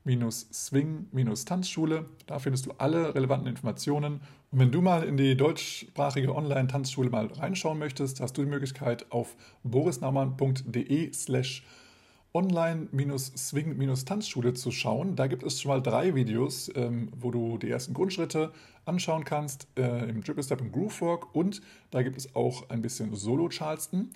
Swing-Tanzschule. 0.05 2.05
Da 2.25 2.39
findest 2.39 2.65
du 2.65 2.73
alle 2.77 3.15
relevanten 3.15 3.47
Informationen. 3.47 4.21
Und 4.51 4.59
wenn 4.59 4.71
du 4.71 4.81
mal 4.81 5.03
in 5.03 5.15
die 5.15 5.37
deutschsprachige 5.37 6.35
Online-Tanzschule 6.35 7.11
mal 7.11 7.27
reinschauen 7.27 7.77
möchtest, 7.77 8.19
hast 8.19 8.35
du 8.37 8.43
die 8.43 8.49
Möglichkeit 8.49 9.11
auf 9.11 9.35
borisnaumann.de 9.63 11.13
slash 11.13 11.63
online-swing-tanzschule 12.33 14.55
zu 14.55 14.71
schauen. 14.71 15.15
Da 15.15 15.27
gibt 15.27 15.43
es 15.43 15.61
schon 15.61 15.69
mal 15.69 15.81
drei 15.81 16.15
Videos, 16.15 16.69
ähm, 16.75 17.11
wo 17.15 17.29
du 17.31 17.59
die 17.59 17.69
ersten 17.69 17.93
Grundschritte 17.93 18.51
anschauen 18.85 19.23
kannst 19.23 19.67
äh, 19.77 20.09
im 20.09 20.23
Triple 20.23 20.41
Step 20.43 20.61
und 20.61 20.71
Groove 20.71 20.99
Walk 21.01 21.35
und 21.35 21.61
da 21.91 22.01
gibt 22.01 22.17
es 22.17 22.35
auch 22.35 22.69
ein 22.69 22.81
bisschen 22.81 23.15
Solo-Charleston. 23.15 24.09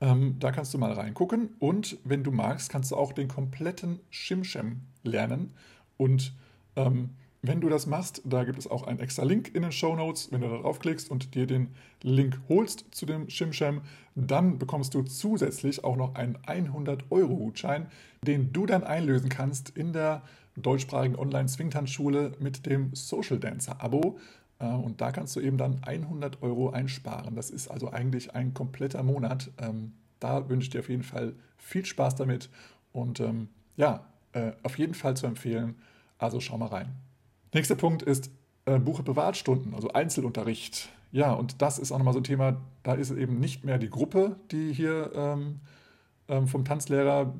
Ähm, 0.00 0.36
da 0.38 0.52
kannst 0.52 0.72
du 0.74 0.78
mal 0.78 0.92
reingucken 0.92 1.50
und 1.58 1.98
wenn 2.04 2.24
du 2.24 2.30
magst, 2.30 2.70
kannst 2.70 2.92
du 2.92 2.96
auch 2.96 3.12
den 3.12 3.28
kompletten 3.28 4.00
Shimshem 4.10 4.82
lernen. 5.02 5.52
Und 5.96 6.34
ähm, 6.74 7.10
wenn 7.46 7.60
du 7.60 7.68
das 7.68 7.86
machst, 7.86 8.22
da 8.24 8.44
gibt 8.44 8.58
es 8.58 8.66
auch 8.66 8.84
einen 8.84 9.00
extra 9.00 9.24
Link 9.24 9.54
in 9.54 9.62
den 9.62 9.72
Show 9.72 9.94
Notes. 9.94 10.32
Wenn 10.32 10.40
du 10.40 10.48
da 10.48 10.58
draufklickst 10.58 11.10
und 11.10 11.34
dir 11.34 11.46
den 11.46 11.74
Link 12.02 12.40
holst 12.48 12.86
zu 12.90 13.04
dem 13.04 13.28
Shimshem, 13.28 13.82
dann 14.14 14.58
bekommst 14.58 14.94
du 14.94 15.02
zusätzlich 15.02 15.84
auch 15.84 15.96
noch 15.96 16.14
einen 16.14 16.38
100-Euro-Gutschein, 16.38 17.86
den 18.22 18.52
du 18.52 18.64
dann 18.64 18.82
einlösen 18.82 19.28
kannst 19.28 19.70
in 19.70 19.92
der 19.92 20.22
deutschsprachigen 20.56 21.16
Online-Swingtanzschule 21.16 22.32
mit 22.38 22.64
dem 22.66 22.94
Social 22.94 23.38
Dancer-Abo. 23.38 24.18
Äh, 24.58 24.66
und 24.66 25.00
da 25.00 25.12
kannst 25.12 25.36
du 25.36 25.40
eben 25.40 25.58
dann 25.58 25.82
100 25.84 26.42
Euro 26.42 26.70
einsparen. 26.70 27.34
Das 27.34 27.50
ist 27.50 27.68
also 27.68 27.90
eigentlich 27.90 28.34
ein 28.34 28.54
kompletter 28.54 29.02
Monat. 29.02 29.50
Ähm, 29.58 29.92
da 30.18 30.48
wünsche 30.48 30.66
ich 30.66 30.70
dir 30.70 30.80
auf 30.80 30.88
jeden 30.88 31.02
Fall 31.02 31.34
viel 31.58 31.84
Spaß 31.84 32.14
damit. 32.14 32.48
Und 32.92 33.20
ähm, 33.20 33.48
ja, 33.76 34.06
äh, 34.32 34.52
auf 34.62 34.78
jeden 34.78 34.94
Fall 34.94 35.16
zu 35.16 35.26
empfehlen. 35.26 35.74
Also 36.18 36.40
schau 36.40 36.56
mal 36.56 36.66
rein. 36.66 36.94
Nächster 37.54 37.76
Punkt 37.76 38.02
ist 38.02 38.30
äh, 38.66 38.80
Buche 38.80 39.04
Privatstunden, 39.04 39.74
also 39.74 39.92
Einzelunterricht. 39.92 40.88
Ja, 41.12 41.32
und 41.32 41.62
das 41.62 41.78
ist 41.78 41.92
auch 41.92 41.98
nochmal 41.98 42.12
so 42.12 42.20
ein 42.20 42.24
Thema, 42.24 42.60
da 42.82 42.94
ist 42.94 43.12
eben 43.12 43.38
nicht 43.38 43.64
mehr 43.64 43.78
die 43.78 43.88
Gruppe, 43.88 44.34
die 44.50 44.72
hier 44.72 45.12
ähm, 45.14 45.60
ähm, 46.28 46.48
vom 46.48 46.64
Tanzlehrer 46.64 47.32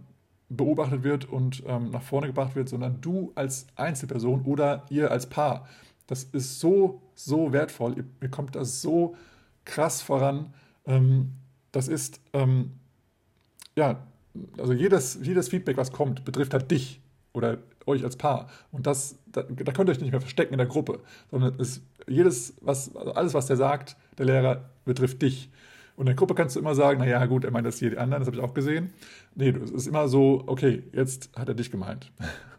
beobachtet 0.49 1.03
wird 1.03 1.25
und 1.25 1.65
ähm, 1.67 1.91
nach 1.91 2.03
vorne 2.03 2.29
gebracht 2.29 2.55
wird, 2.55 2.69
sondern 2.69 3.01
du 3.01 3.33
als 3.35 3.67
Einzelperson 3.75 4.43
oder 4.43 4.87
ihr 4.89 5.11
als 5.11 5.29
Paar. 5.29 5.67
Das 6.07 6.23
ist 6.23 6.61
so, 6.61 7.03
so 7.17 7.53
wertvoll. 7.53 7.97
Ihr, 7.97 8.05
ihr 8.21 8.31
kommt 8.31 8.55
da 8.55 8.65
so 8.65 9.17
krass 9.65 10.01
voran. 10.01 10.55
Ähm, 10.87 11.33
das 11.73 11.89
ist, 11.89 12.21
ähm, 12.33 12.75
ja, 13.75 14.07
also 14.59 14.73
jedes, 14.73 15.19
jedes 15.23 15.49
Feedback, 15.49 15.77
was 15.77 15.91
kommt, 15.91 16.25
betrifft 16.25 16.55
halt 16.55 16.71
dich 16.71 17.01
oder 17.33 17.59
euch 17.87 18.05
als 18.05 18.17
Paar. 18.17 18.49
Und 18.73 18.87
das, 18.87 19.19
da, 19.27 19.43
da 19.43 19.73
könnt 19.73 19.89
ihr 19.89 19.93
euch 19.93 20.01
nicht 20.01 20.13
mehr 20.13 20.21
verstecken 20.21 20.55
in 20.55 20.59
der 20.59 20.67
Gruppe, 20.67 21.01
sondern 21.31 21.55
es, 21.59 21.83
jedes, 22.07 22.55
was, 22.61 22.95
also 22.97 23.13
alles, 23.13 23.35
was 23.35 23.47
der 23.47 23.57
sagt, 23.57 23.97
der 24.19 24.27
Lehrer, 24.27 24.71
betrifft 24.85 25.23
dich. 25.23 25.51
Und 25.97 26.03
in 26.03 26.07
der 26.07 26.15
Gruppe 26.17 26.35
kannst 26.35 26.57
du 26.57 26.61
immer 26.61 26.75
sagen, 26.75 27.01
naja, 27.01 27.25
gut, 27.27 27.45
er 27.45 27.51
meint 27.51 27.67
das 27.67 27.79
hier 27.79 27.91
die 27.91 27.99
anderen, 27.99 28.21
das 28.21 28.27
habe 28.27 28.37
ich 28.37 28.43
auch 28.43 28.55
gesehen. 28.55 28.93
Nee, 29.35 29.51
es 29.51 29.71
ist 29.71 29.87
immer 29.87 30.09
so, 30.09 30.43
okay, 30.47 30.83
jetzt 30.93 31.31
hat 31.37 31.49
er 31.49 31.55
dich 31.55 31.71
gemeint. 31.71 32.11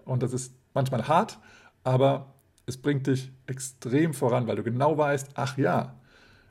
Und 0.05 0.23
das 0.23 0.33
ist 0.33 0.53
manchmal 0.73 1.07
hart, 1.07 1.39
aber 1.83 2.33
es 2.65 2.77
bringt 2.77 3.07
dich 3.07 3.31
extrem 3.47 4.13
voran, 4.13 4.47
weil 4.47 4.55
du 4.55 4.63
genau 4.63 4.97
weißt, 4.97 5.31
ach 5.35 5.57
ja, 5.57 5.95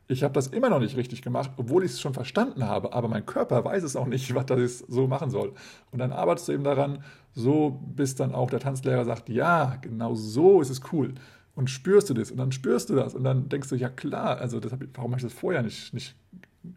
ich 0.06 0.22
habe 0.22 0.34
das 0.34 0.48
immer 0.48 0.68
noch 0.68 0.80
nicht 0.80 0.96
richtig 0.96 1.22
gemacht, 1.22 1.50
obwohl 1.56 1.84
ich 1.84 1.92
es 1.92 2.00
schon 2.00 2.14
verstanden 2.14 2.64
habe, 2.64 2.92
aber 2.92 3.08
mein 3.08 3.24
Körper 3.24 3.64
weiß 3.64 3.82
es 3.82 3.96
auch 3.96 4.06
nicht, 4.06 4.34
was 4.34 4.46
das 4.46 4.78
so 4.80 5.06
machen 5.06 5.30
soll. 5.30 5.52
Und 5.90 5.98
dann 5.98 6.12
arbeitest 6.12 6.48
du 6.48 6.52
eben 6.52 6.64
daran, 6.64 7.02
so 7.32 7.80
bis 7.94 8.14
dann 8.14 8.34
auch 8.34 8.50
der 8.50 8.60
Tanzlehrer 8.60 9.04
sagt, 9.04 9.28
ja, 9.28 9.76
genau 9.80 10.14
so 10.14 10.60
ist 10.60 10.70
es 10.70 10.80
cool. 10.92 11.14
Und 11.54 11.70
spürst 11.70 12.10
du 12.10 12.14
das 12.14 12.30
und 12.30 12.36
dann 12.38 12.52
spürst 12.52 12.90
du 12.90 12.96
das 12.96 13.14
und 13.14 13.24
dann 13.24 13.48
denkst 13.48 13.68
du, 13.68 13.76
ja 13.76 13.88
klar, 13.88 14.38
also 14.38 14.58
das 14.58 14.72
hab, 14.72 14.80
warum 14.94 15.12
habe 15.12 15.20
ich 15.20 15.26
das 15.26 15.32
vorher 15.32 15.62
nicht, 15.62 15.94
nicht, 15.94 16.16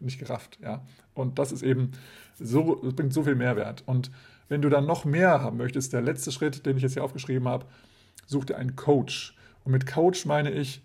nicht 0.00 0.18
gerafft? 0.18 0.58
Ja? 0.62 0.82
Und 1.14 1.38
das 1.38 1.50
ist 1.50 1.62
eben 1.62 1.92
so, 2.38 2.76
das 2.76 2.94
bringt 2.94 3.12
so 3.12 3.24
viel 3.24 3.34
Mehrwert. 3.34 3.82
Und 3.86 4.10
wenn 4.48 4.62
du 4.62 4.68
dann 4.68 4.86
noch 4.86 5.04
mehr 5.04 5.42
haben 5.42 5.56
möchtest, 5.56 5.92
der 5.92 6.00
letzte 6.00 6.30
Schritt, 6.30 6.64
den 6.64 6.76
ich 6.76 6.82
jetzt 6.82 6.94
hier 6.94 7.04
aufgeschrieben 7.04 7.48
habe, 7.48 7.66
such 8.26 8.44
dir 8.44 8.56
einen 8.56 8.76
Coach. 8.76 9.36
Und 9.64 9.72
mit 9.72 9.86
Coach 9.86 10.26
meine 10.26 10.52
ich 10.52 10.80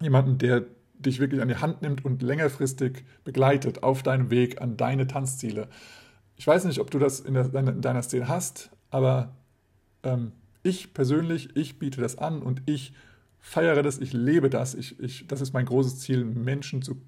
jemanden, 0.00 0.38
der 0.38 0.64
dich 0.98 1.20
wirklich 1.20 1.40
an 1.40 1.48
die 1.48 1.56
Hand 1.56 1.82
nimmt 1.82 2.04
und 2.04 2.22
längerfristig 2.22 3.04
begleitet 3.24 3.82
auf 3.82 4.02
deinem 4.02 4.30
Weg 4.30 4.60
an 4.60 4.76
deine 4.76 5.06
Tanzziele. 5.06 5.68
Ich 6.36 6.46
weiß 6.46 6.64
nicht, 6.64 6.80
ob 6.80 6.90
du 6.90 6.98
das 6.98 7.20
in, 7.20 7.34
der, 7.34 7.52
in 7.54 7.80
deiner 7.80 8.02
Szene 8.02 8.28
hast, 8.28 8.70
aber 8.90 9.34
ähm, 10.02 10.32
ich 10.62 10.94
persönlich, 10.94 11.56
ich 11.56 11.78
biete 11.78 12.00
das 12.00 12.18
an 12.18 12.42
und 12.42 12.62
ich 12.66 12.92
feiere 13.38 13.82
das, 13.82 13.98
ich 13.98 14.12
lebe 14.12 14.50
das. 14.50 14.74
Ich, 14.74 14.98
ich, 14.98 15.26
das 15.28 15.40
ist 15.40 15.52
mein 15.52 15.66
großes 15.66 16.00
Ziel, 16.00 16.24
Menschen 16.24 16.82
zu, 16.82 17.00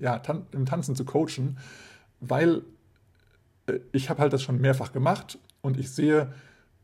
ja, 0.00 0.18
tan 0.18 0.46
im 0.52 0.66
Tanzen 0.66 0.96
zu 0.96 1.04
coachen, 1.04 1.58
weil 2.20 2.62
äh, 3.66 3.78
ich 3.92 4.10
habe 4.10 4.20
halt 4.20 4.32
das 4.32 4.42
schon 4.42 4.60
mehrfach 4.60 4.92
gemacht 4.92 5.38
und 5.60 5.78
ich 5.78 5.90
sehe, 5.90 6.32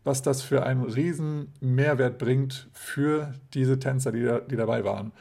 was 0.05 0.22
das 0.22 0.42
für 0.42 0.64
einen 0.64 0.84
riesen 0.84 1.49
Mehrwert 1.61 2.18
bringt 2.18 2.68
für 2.72 3.32
diese 3.55 3.78
Tänzer, 3.78 4.12
die, 4.12 4.22
da, 4.22 4.40
die 4.40 4.57
dabei 4.57 4.84
waren. 4.84 5.12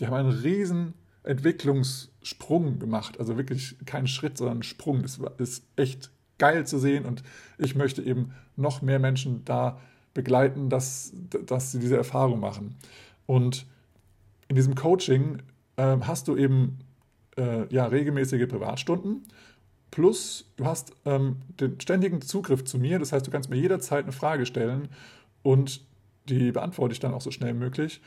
Die 0.00 0.06
haben 0.06 0.14
einen 0.14 0.30
riesen 0.30 0.94
Entwicklungssprung 1.22 2.78
gemacht. 2.78 3.18
Also 3.18 3.36
wirklich 3.36 3.76
kein 3.84 4.06
Schritt, 4.06 4.38
sondern 4.38 4.62
Sprung. 4.62 5.02
Das 5.02 5.20
ist 5.38 5.64
echt 5.76 6.10
geil 6.38 6.66
zu 6.66 6.78
sehen 6.78 7.04
und 7.04 7.22
ich 7.58 7.74
möchte 7.74 8.02
eben 8.02 8.32
noch 8.56 8.80
mehr 8.80 9.00
Menschen 9.00 9.44
da 9.44 9.80
begleiten, 10.14 10.68
dass, 10.68 11.12
dass 11.46 11.72
sie 11.72 11.80
diese 11.80 11.96
Erfahrung 11.96 12.38
machen. 12.38 12.76
Und 13.26 13.66
in 14.46 14.54
diesem 14.54 14.74
Coaching 14.76 15.42
äh, 15.76 15.96
hast 16.00 16.28
du 16.28 16.36
eben 16.36 16.78
äh, 17.36 17.66
ja, 17.72 17.86
regelmäßige 17.86 18.48
Privatstunden 18.48 19.24
plus 19.90 20.44
du 20.56 20.64
hast 20.64 20.92
ähm, 21.04 21.36
den 21.60 21.80
ständigen 21.80 22.20
Zugriff 22.20 22.64
zu 22.64 22.78
mir. 22.78 22.98
Das 22.98 23.12
heißt, 23.12 23.26
du 23.26 23.30
kannst 23.30 23.50
mir 23.50 23.56
jederzeit 23.56 24.04
eine 24.04 24.12
Frage 24.12 24.46
stellen 24.46 24.88
und 25.42 25.84
die 26.28 26.52
beantworte 26.52 26.92
ich 26.92 27.00
dann 27.00 27.14
auch 27.14 27.20
so 27.20 27.30
schnell 27.30 27.54
wie 27.54 27.58
möglich. 27.58 28.00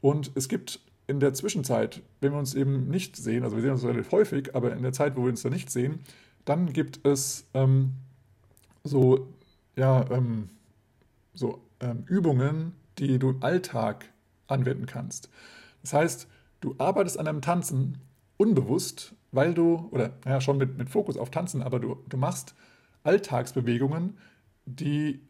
Und 0.00 0.30
es 0.34 0.48
gibt 0.48 0.80
in 1.06 1.20
der 1.20 1.34
Zwischenzeit, 1.34 2.02
wenn 2.20 2.32
wir 2.32 2.38
uns 2.38 2.54
eben 2.54 2.88
nicht 2.88 3.16
sehen, 3.16 3.44
also 3.44 3.56
wir 3.56 3.62
sehen 3.62 3.72
uns 3.72 3.84
relativ 3.84 4.10
häufig, 4.12 4.54
aber 4.54 4.72
in 4.72 4.82
der 4.82 4.92
Zeit, 4.92 5.16
wo 5.16 5.22
wir 5.22 5.30
uns 5.30 5.42
da 5.42 5.50
nicht 5.50 5.70
sehen, 5.70 6.00
dann 6.44 6.72
gibt 6.72 7.06
es 7.06 7.46
ähm, 7.54 7.92
so, 8.82 9.28
ja, 9.76 10.08
ähm, 10.10 10.48
so 11.34 11.60
ähm, 11.80 12.04
Übungen, 12.06 12.72
die 12.98 13.18
du 13.18 13.30
im 13.30 13.42
Alltag 13.42 14.06
anwenden 14.48 14.86
kannst. 14.86 15.28
Das 15.82 15.92
heißt, 15.92 16.28
du 16.60 16.74
arbeitest 16.78 17.18
an 17.18 17.28
einem 17.28 17.42
Tanzen 17.42 17.98
unbewusst, 18.36 19.14
weil 19.32 19.54
du, 19.54 19.88
oder 19.90 20.12
ja, 20.24 20.40
schon 20.40 20.58
mit, 20.58 20.78
mit 20.78 20.88
Fokus 20.88 21.16
auf 21.16 21.30
Tanzen, 21.30 21.62
aber 21.62 21.78
du, 21.78 22.02
du 22.08 22.16
machst 22.16 22.54
Alltagsbewegungen, 23.04 24.16
die, 24.64 25.20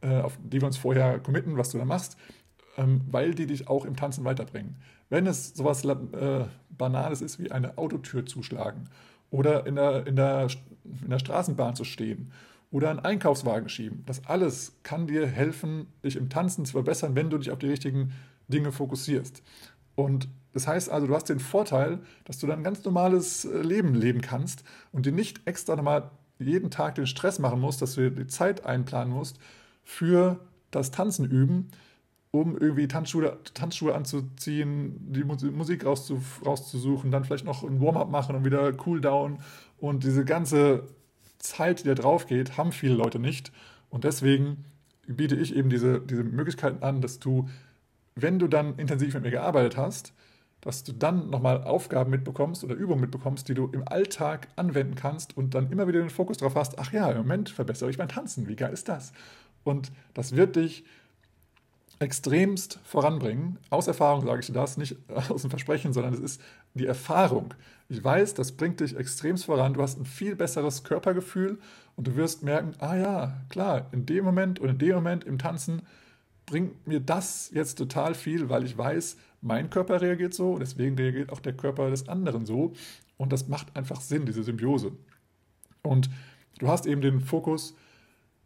äh, 0.00 0.20
auf 0.20 0.38
die 0.42 0.60
wir 0.60 0.66
uns 0.66 0.76
vorher 0.76 1.18
committen, 1.20 1.56
was 1.56 1.70
du 1.70 1.78
da 1.78 1.84
machst, 1.84 2.16
ähm, 2.78 3.00
weil 3.10 3.34
die 3.34 3.46
dich 3.46 3.68
auch 3.68 3.84
im 3.84 3.96
Tanzen 3.96 4.24
weiterbringen. 4.24 4.76
Wenn 5.10 5.26
es 5.26 5.50
sowas 5.54 5.84
äh, 5.84 6.44
Banales 6.70 7.20
ist 7.20 7.38
wie 7.38 7.50
eine 7.50 7.76
Autotür 7.76 8.24
zuschlagen 8.24 8.88
oder 9.30 9.66
in 9.66 9.74
der, 9.74 10.06
in, 10.06 10.16
der, 10.16 10.48
in 11.02 11.10
der 11.10 11.18
Straßenbahn 11.18 11.74
zu 11.74 11.84
stehen 11.84 12.32
oder 12.70 12.90
einen 12.90 13.00
Einkaufswagen 13.00 13.68
schieben, 13.68 14.04
das 14.06 14.24
alles 14.26 14.78
kann 14.84 15.06
dir 15.08 15.26
helfen, 15.26 15.86
dich 16.04 16.16
im 16.16 16.30
Tanzen 16.30 16.64
zu 16.64 16.72
verbessern, 16.72 17.16
wenn 17.16 17.30
du 17.30 17.38
dich 17.38 17.50
auf 17.50 17.58
die 17.58 17.68
richtigen 17.68 18.12
Dinge 18.46 18.70
fokussierst. 18.70 19.42
Und 19.96 20.28
das 20.52 20.68
heißt 20.68 20.88
also, 20.88 21.08
du 21.08 21.14
hast 21.14 21.28
den 21.28 21.40
Vorteil, 21.40 21.98
dass 22.24 22.38
du 22.38 22.46
dann 22.46 22.60
ein 22.60 22.64
ganz 22.64 22.84
normales 22.84 23.44
äh, 23.44 23.60
Leben 23.60 23.94
leben 23.94 24.20
kannst 24.20 24.62
und 24.92 25.04
dir 25.04 25.12
nicht 25.12 25.40
extra 25.46 25.74
nochmal 25.74 26.10
jeden 26.38 26.70
Tag 26.70 26.94
den 26.94 27.08
Stress 27.08 27.40
machen 27.40 27.60
musst, 27.60 27.82
dass 27.82 27.96
du 27.96 28.02
dir 28.02 28.10
die 28.12 28.28
Zeit 28.28 28.64
einplanen 28.64 29.12
musst 29.12 29.40
für 29.82 30.38
das 30.70 30.92
Tanzen 30.92 31.24
üben, 31.24 31.70
um 32.40 32.56
irgendwie 32.56 32.88
Tanzschuhe, 32.88 33.38
Tanzschuhe 33.54 33.94
anzuziehen, 33.94 35.12
die 35.12 35.24
Musik 35.24 35.84
rauszusuchen, 35.84 37.10
dann 37.10 37.24
vielleicht 37.24 37.44
noch 37.44 37.62
ein 37.62 37.80
Warm-up 37.80 38.10
machen 38.10 38.36
und 38.36 38.44
wieder 38.44 38.72
Cooldown. 38.72 39.38
Und 39.78 40.04
diese 40.04 40.24
ganze 40.24 40.84
Zeit, 41.38 41.80
die 41.80 41.88
da 41.88 41.94
drauf 41.94 42.26
geht, 42.26 42.56
haben 42.56 42.72
viele 42.72 42.94
Leute 42.94 43.18
nicht. 43.18 43.52
Und 43.90 44.04
deswegen 44.04 44.64
biete 45.06 45.36
ich 45.36 45.56
eben 45.56 45.70
diese, 45.70 46.00
diese 46.00 46.24
Möglichkeiten 46.24 46.82
an, 46.82 47.00
dass 47.00 47.18
du, 47.18 47.48
wenn 48.14 48.38
du 48.38 48.48
dann 48.48 48.76
intensiv 48.76 49.14
mit 49.14 49.22
mir 49.22 49.30
gearbeitet 49.30 49.76
hast, 49.76 50.12
dass 50.60 50.82
du 50.82 50.92
dann 50.92 51.30
nochmal 51.30 51.62
Aufgaben 51.62 52.10
mitbekommst 52.10 52.64
oder 52.64 52.74
Übungen 52.74 53.00
mitbekommst, 53.00 53.48
die 53.48 53.54
du 53.54 53.68
im 53.72 53.86
Alltag 53.86 54.48
anwenden 54.56 54.96
kannst 54.96 55.36
und 55.36 55.54
dann 55.54 55.70
immer 55.70 55.86
wieder 55.86 56.00
den 56.00 56.10
Fokus 56.10 56.38
darauf 56.38 56.56
hast, 56.56 56.78
ach 56.78 56.92
ja, 56.92 57.10
im 57.10 57.18
Moment 57.18 57.48
verbessere 57.48 57.90
ich 57.90 57.98
mein 57.98 58.08
Tanzen, 58.08 58.48
wie 58.48 58.56
geil 58.56 58.72
ist 58.72 58.88
das? 58.88 59.12
Und 59.62 59.92
das 60.14 60.34
wird 60.34 60.56
dich 60.56 60.84
extremst 61.98 62.78
voranbringen. 62.84 63.58
Aus 63.70 63.88
Erfahrung 63.88 64.24
sage 64.24 64.40
ich 64.40 64.46
dir 64.46 64.52
das, 64.52 64.76
nicht 64.76 64.96
aus 65.28 65.42
dem 65.42 65.50
Versprechen, 65.50 65.92
sondern 65.92 66.14
es 66.14 66.20
ist 66.20 66.40
die 66.74 66.86
Erfahrung. 66.86 67.54
Ich 67.88 68.02
weiß, 68.02 68.34
das 68.34 68.52
bringt 68.52 68.80
dich 68.80 68.96
extremst 68.96 69.46
voran. 69.46 69.74
Du 69.74 69.82
hast 69.82 69.98
ein 69.98 70.04
viel 70.04 70.36
besseres 70.36 70.84
Körpergefühl 70.84 71.58
und 71.96 72.06
du 72.06 72.16
wirst 72.16 72.42
merken, 72.42 72.72
ah 72.78 72.96
ja, 72.96 73.40
klar, 73.48 73.88
in 73.92 74.06
dem 74.06 74.24
Moment 74.24 74.60
und 74.60 74.68
in 74.68 74.78
dem 74.78 74.94
Moment 74.94 75.24
im 75.24 75.38
Tanzen 75.38 75.82
bringt 76.46 76.86
mir 76.86 77.00
das 77.00 77.50
jetzt 77.52 77.76
total 77.76 78.14
viel, 78.14 78.48
weil 78.48 78.64
ich 78.64 78.76
weiß, 78.76 79.16
mein 79.40 79.70
Körper 79.70 80.00
reagiert 80.00 80.34
so, 80.34 80.58
deswegen 80.58 80.96
reagiert 80.96 81.30
auch 81.30 81.40
der 81.40 81.52
Körper 81.52 81.90
des 81.90 82.08
anderen 82.08 82.46
so. 82.46 82.72
Und 83.16 83.32
das 83.32 83.48
macht 83.48 83.76
einfach 83.76 84.00
Sinn, 84.00 84.26
diese 84.26 84.42
Symbiose. 84.42 84.92
Und 85.82 86.08
du 86.58 86.68
hast 86.68 86.86
eben 86.86 87.00
den 87.00 87.20
Fokus, 87.20 87.74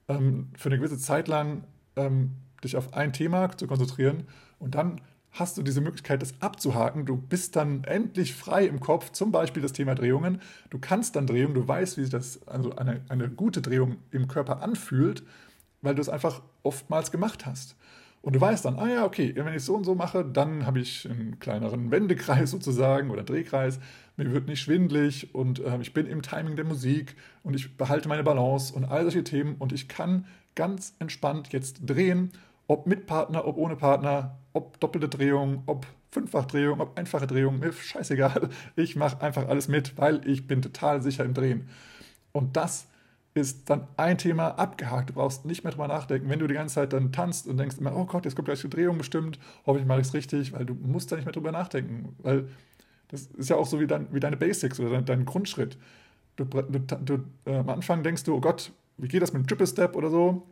ähm, 0.08 0.48
für 0.56 0.68
eine 0.68 0.78
gewisse 0.78 0.98
Zeit 0.98 1.28
lang 1.28 1.64
ähm, 1.96 2.32
dich 2.64 2.76
auf 2.76 2.94
ein 2.94 3.12
Thema 3.12 3.56
zu 3.56 3.66
konzentrieren 3.66 4.24
und 4.58 4.74
dann 4.74 5.00
hast 5.32 5.56
du 5.56 5.62
diese 5.62 5.80
Möglichkeit, 5.80 6.20
das 6.20 6.34
abzuhaken. 6.40 7.06
Du 7.06 7.16
bist 7.16 7.56
dann 7.56 7.84
endlich 7.84 8.34
frei 8.34 8.66
im 8.66 8.80
Kopf, 8.80 9.12
zum 9.12 9.32
Beispiel 9.32 9.62
das 9.62 9.72
Thema 9.72 9.94
Drehungen. 9.94 10.40
Du 10.70 10.78
kannst 10.78 11.16
dann 11.16 11.26
drehen, 11.26 11.54
du 11.54 11.66
weißt, 11.66 11.96
wie 11.96 12.02
sich 12.02 12.10
das, 12.10 12.46
also 12.46 12.76
eine, 12.76 13.00
eine 13.08 13.30
gute 13.30 13.62
Drehung 13.62 13.96
im 14.10 14.28
Körper 14.28 14.62
anfühlt, 14.62 15.22
weil 15.80 15.94
du 15.94 16.02
es 16.02 16.10
einfach 16.10 16.42
oftmals 16.62 17.10
gemacht 17.10 17.46
hast. 17.46 17.76
Und 18.20 18.36
du 18.36 18.40
weißt 18.40 18.64
dann, 18.64 18.78
ah 18.78 18.88
ja, 18.88 19.04
okay, 19.04 19.32
wenn 19.34 19.52
ich 19.52 19.64
so 19.64 19.74
und 19.74 19.84
so 19.84 19.96
mache, 19.96 20.24
dann 20.24 20.64
habe 20.64 20.78
ich 20.78 21.10
einen 21.10 21.40
kleineren 21.40 21.90
Wendekreis 21.90 22.52
sozusagen 22.52 23.10
oder 23.10 23.24
Drehkreis. 23.24 23.80
Mir 24.16 24.32
wird 24.32 24.46
nicht 24.46 24.60
schwindlig 24.60 25.34
und 25.34 25.58
äh, 25.58 25.78
ich 25.80 25.92
bin 25.92 26.06
im 26.06 26.22
Timing 26.22 26.54
der 26.54 26.64
Musik 26.64 27.16
und 27.42 27.56
ich 27.56 27.76
behalte 27.76 28.08
meine 28.08 28.22
Balance 28.22 28.72
und 28.72 28.84
all 28.84 29.02
solche 29.02 29.24
Themen 29.24 29.56
und 29.58 29.72
ich 29.72 29.88
kann 29.88 30.26
ganz 30.54 30.94
entspannt 31.00 31.52
jetzt 31.52 31.80
drehen, 31.84 32.30
ob 32.72 32.86
mit 32.86 33.06
Partner, 33.06 33.46
ob 33.46 33.58
ohne 33.58 33.76
Partner, 33.76 34.38
ob 34.54 34.80
doppelte 34.80 35.08
Drehung, 35.08 35.62
ob 35.66 35.86
Fünffachdrehung, 36.10 36.80
ob 36.80 36.98
einfache 36.98 37.26
Drehung, 37.26 37.58
mir 37.58 37.72
scheißegal. 37.72 38.48
Ich 38.76 38.96
mache 38.96 39.20
einfach 39.20 39.46
alles 39.46 39.68
mit, 39.68 39.98
weil 39.98 40.26
ich 40.26 40.46
bin 40.46 40.62
total 40.62 41.02
sicher 41.02 41.24
im 41.24 41.34
Drehen. 41.34 41.68
Und 42.32 42.56
das 42.56 42.86
ist 43.34 43.68
dann 43.68 43.88
ein 43.98 44.16
Thema 44.16 44.58
abgehakt. 44.58 45.10
Du 45.10 45.14
brauchst 45.14 45.44
nicht 45.44 45.64
mehr 45.64 45.72
drüber 45.72 45.88
nachdenken. 45.88 46.30
Wenn 46.30 46.38
du 46.38 46.46
die 46.46 46.54
ganze 46.54 46.76
Zeit 46.76 46.94
dann 46.94 47.12
tanzt 47.12 47.46
und 47.46 47.58
denkst 47.58 47.76
immer, 47.78 47.94
oh 47.94 48.06
Gott, 48.06 48.24
jetzt 48.24 48.36
kommt 48.36 48.46
gleich 48.46 48.62
die 48.62 48.70
Drehung 48.70 48.96
bestimmt, 48.96 49.38
hoffe 49.66 49.78
ich 49.78 49.86
mache 49.86 50.00
ich 50.00 50.06
es 50.06 50.14
richtig, 50.14 50.52
weil 50.54 50.64
du 50.64 50.74
musst 50.74 51.12
da 51.12 51.16
nicht 51.16 51.26
mehr 51.26 51.32
drüber 51.32 51.52
nachdenken. 51.52 52.16
Weil 52.22 52.48
das 53.08 53.26
ist 53.36 53.50
ja 53.50 53.56
auch 53.56 53.66
so 53.66 53.80
wie, 53.80 53.86
dein, 53.86 54.06
wie 54.14 54.20
deine 54.20 54.38
Basics 54.38 54.80
oder 54.80 54.90
dein, 54.90 55.04
dein 55.04 55.24
Grundschritt. 55.26 55.76
Du, 56.36 56.44
du, 56.44 56.62
du 56.78 57.24
äh, 57.44 57.56
am 57.56 57.68
Anfang 57.68 58.02
denkst 58.02 58.24
du, 58.24 58.34
oh 58.34 58.40
Gott, 58.40 58.72
wie 58.96 59.08
geht 59.08 59.20
das 59.20 59.34
mit 59.34 59.42
dem 59.42 59.46
Triple 59.46 59.66
Step 59.66 59.94
oder 59.94 60.10
so? 60.10 60.46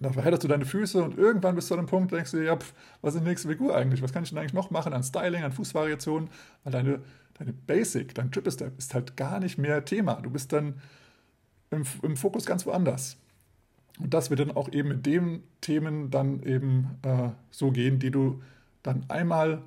Da 0.00 0.12
verhältst 0.12 0.42
du 0.42 0.48
deine 0.48 0.64
Füße 0.64 1.02
und 1.02 1.18
irgendwann 1.18 1.54
bist 1.54 1.70
du 1.70 1.74
an 1.74 1.80
einem 1.80 1.88
Punkt, 1.88 2.12
denkst 2.12 2.30
du 2.30 2.38
dir, 2.38 2.44
ja, 2.44 2.56
pf, 2.56 2.72
was 3.02 3.14
ist 3.14 3.20
die 3.20 3.28
nächste 3.28 3.48
Figur 3.48 3.76
eigentlich? 3.76 4.02
Was 4.02 4.12
kann 4.12 4.22
ich 4.22 4.30
denn 4.30 4.38
eigentlich 4.38 4.54
noch 4.54 4.70
machen 4.70 4.94
an 4.94 5.02
Styling, 5.02 5.42
an 5.42 5.52
Fußvariationen? 5.52 6.30
Weil 6.64 6.72
deine, 6.72 7.00
deine 7.38 7.52
Basic, 7.52 8.14
dein 8.14 8.32
Triple 8.32 8.50
Step 8.50 8.78
ist 8.78 8.94
halt 8.94 9.16
gar 9.16 9.40
nicht 9.40 9.58
mehr 9.58 9.84
Thema. 9.84 10.14
Du 10.14 10.30
bist 10.30 10.52
dann 10.52 10.80
im, 11.70 11.84
im 12.02 12.16
Fokus 12.16 12.46
ganz 12.46 12.64
woanders. 12.64 13.18
Und 13.98 14.14
das 14.14 14.30
wird 14.30 14.40
dann 14.40 14.52
auch 14.52 14.72
eben 14.72 14.88
mit 14.88 15.04
den 15.04 15.42
Themen 15.60 16.10
dann 16.10 16.42
eben 16.44 16.98
äh, 17.02 17.28
so 17.50 17.70
gehen, 17.70 17.98
die 17.98 18.10
du 18.10 18.42
dann 18.82 19.04
einmal 19.08 19.62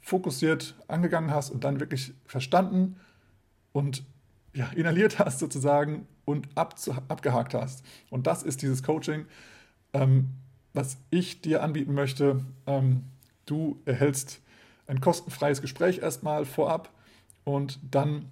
fokussiert 0.00 0.74
angegangen 0.88 1.30
hast 1.30 1.50
und 1.50 1.64
dann 1.64 1.80
wirklich 1.80 2.14
verstanden 2.24 2.96
und 3.72 4.04
ja, 4.54 4.68
inhaliert 4.74 5.18
hast 5.18 5.40
sozusagen 5.40 6.06
und 6.24 6.48
abgehakt 6.56 7.54
hast. 7.54 7.84
Und 8.08 8.26
das 8.26 8.42
ist 8.42 8.62
dieses 8.62 8.82
Coaching, 8.82 9.26
ähm, 9.94 10.30
was 10.74 10.98
ich 11.10 11.40
dir 11.40 11.62
anbieten 11.62 11.94
möchte. 11.94 12.44
Ähm, 12.66 13.04
du 13.46 13.80
erhältst 13.86 14.40
ein 14.86 15.00
kostenfreies 15.00 15.62
Gespräch 15.62 15.98
erstmal 15.98 16.44
vorab 16.44 16.90
und 17.44 17.78
dann 17.90 18.26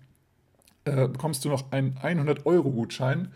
äh, 0.84 1.08
bekommst 1.08 1.44
du 1.44 1.48
noch 1.48 1.70
einen 1.72 1.94
100-Euro-Gutschein, 1.94 3.28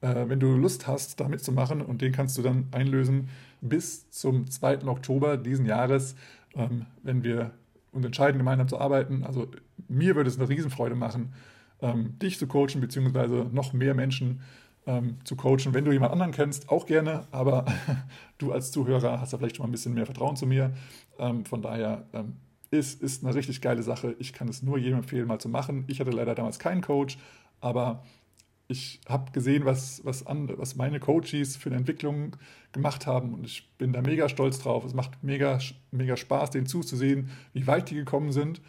äh, 0.00 0.28
wenn 0.28 0.40
du 0.40 0.56
Lust 0.56 0.86
hast, 0.86 1.20
da 1.20 1.28
mitzumachen. 1.28 1.82
Und 1.82 2.00
den 2.00 2.12
kannst 2.12 2.38
du 2.38 2.42
dann 2.42 2.68
einlösen 2.70 3.28
bis 3.60 4.08
zum 4.10 4.50
2. 4.50 4.86
Oktober 4.86 5.36
diesen 5.36 5.66
Jahres, 5.66 6.14
ähm, 6.54 6.86
wenn 7.02 7.24
wir 7.24 7.50
uns 7.90 8.06
entscheiden, 8.06 8.38
gemeinsam 8.38 8.68
zu 8.68 8.78
arbeiten. 8.78 9.24
Also 9.24 9.48
mir 9.88 10.16
würde 10.16 10.30
es 10.30 10.38
eine 10.38 10.48
Riesenfreude 10.48 10.94
machen, 10.94 11.32
ähm, 11.80 12.18
dich 12.20 12.38
zu 12.38 12.46
coachen, 12.46 12.80
beziehungsweise 12.80 13.48
noch 13.52 13.72
mehr 13.72 13.94
Menschen 13.94 14.40
ähm, 14.86 15.18
zu 15.24 15.36
coachen. 15.36 15.74
Wenn 15.74 15.84
du 15.84 15.92
jemand 15.92 16.12
anderen 16.12 16.32
kennst, 16.32 16.68
auch 16.68 16.86
gerne, 16.86 17.26
aber 17.30 17.64
du 18.38 18.52
als 18.52 18.72
Zuhörer 18.72 19.20
hast 19.20 19.32
ja 19.32 19.38
vielleicht 19.38 19.56
schon 19.56 19.64
mal 19.64 19.68
ein 19.68 19.72
bisschen 19.72 19.94
mehr 19.94 20.06
Vertrauen 20.06 20.36
zu 20.36 20.46
mir. 20.46 20.72
Ähm, 21.18 21.44
von 21.44 21.62
daher 21.62 22.06
ähm, 22.12 22.36
ist, 22.70 23.02
ist 23.02 23.24
eine 23.24 23.34
richtig 23.34 23.60
geile 23.60 23.82
Sache. 23.82 24.16
Ich 24.18 24.32
kann 24.32 24.48
es 24.48 24.62
nur 24.62 24.78
jedem 24.78 24.98
empfehlen, 24.98 25.26
mal 25.26 25.38
zu 25.38 25.48
machen. 25.48 25.84
Ich 25.88 26.00
hatte 26.00 26.10
leider 26.10 26.34
damals 26.34 26.58
keinen 26.58 26.80
Coach, 26.80 27.18
aber 27.60 28.02
ich 28.68 29.00
habe 29.08 29.30
gesehen, 29.32 29.64
was, 29.64 30.04
was, 30.04 30.26
an, 30.26 30.50
was 30.56 30.76
meine 30.76 30.98
Coaches 30.98 31.56
für 31.56 31.68
eine 31.68 31.76
Entwicklung 31.76 32.36
gemacht 32.72 33.06
haben 33.06 33.34
und 33.34 33.44
ich 33.44 33.68
bin 33.76 33.92
da 33.92 34.00
mega 34.00 34.28
stolz 34.28 34.58
drauf. 34.60 34.84
Es 34.84 34.94
macht 34.94 35.22
mega, 35.22 35.58
mega 35.90 36.16
Spaß, 36.16 36.50
denen 36.50 36.66
zuzusehen, 36.66 37.30
wie 37.52 37.66
weit 37.66 37.90
die 37.90 37.94
gekommen 37.94 38.32
sind. 38.32 38.62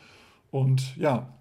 Und 0.51 0.95
ja, 0.97 1.33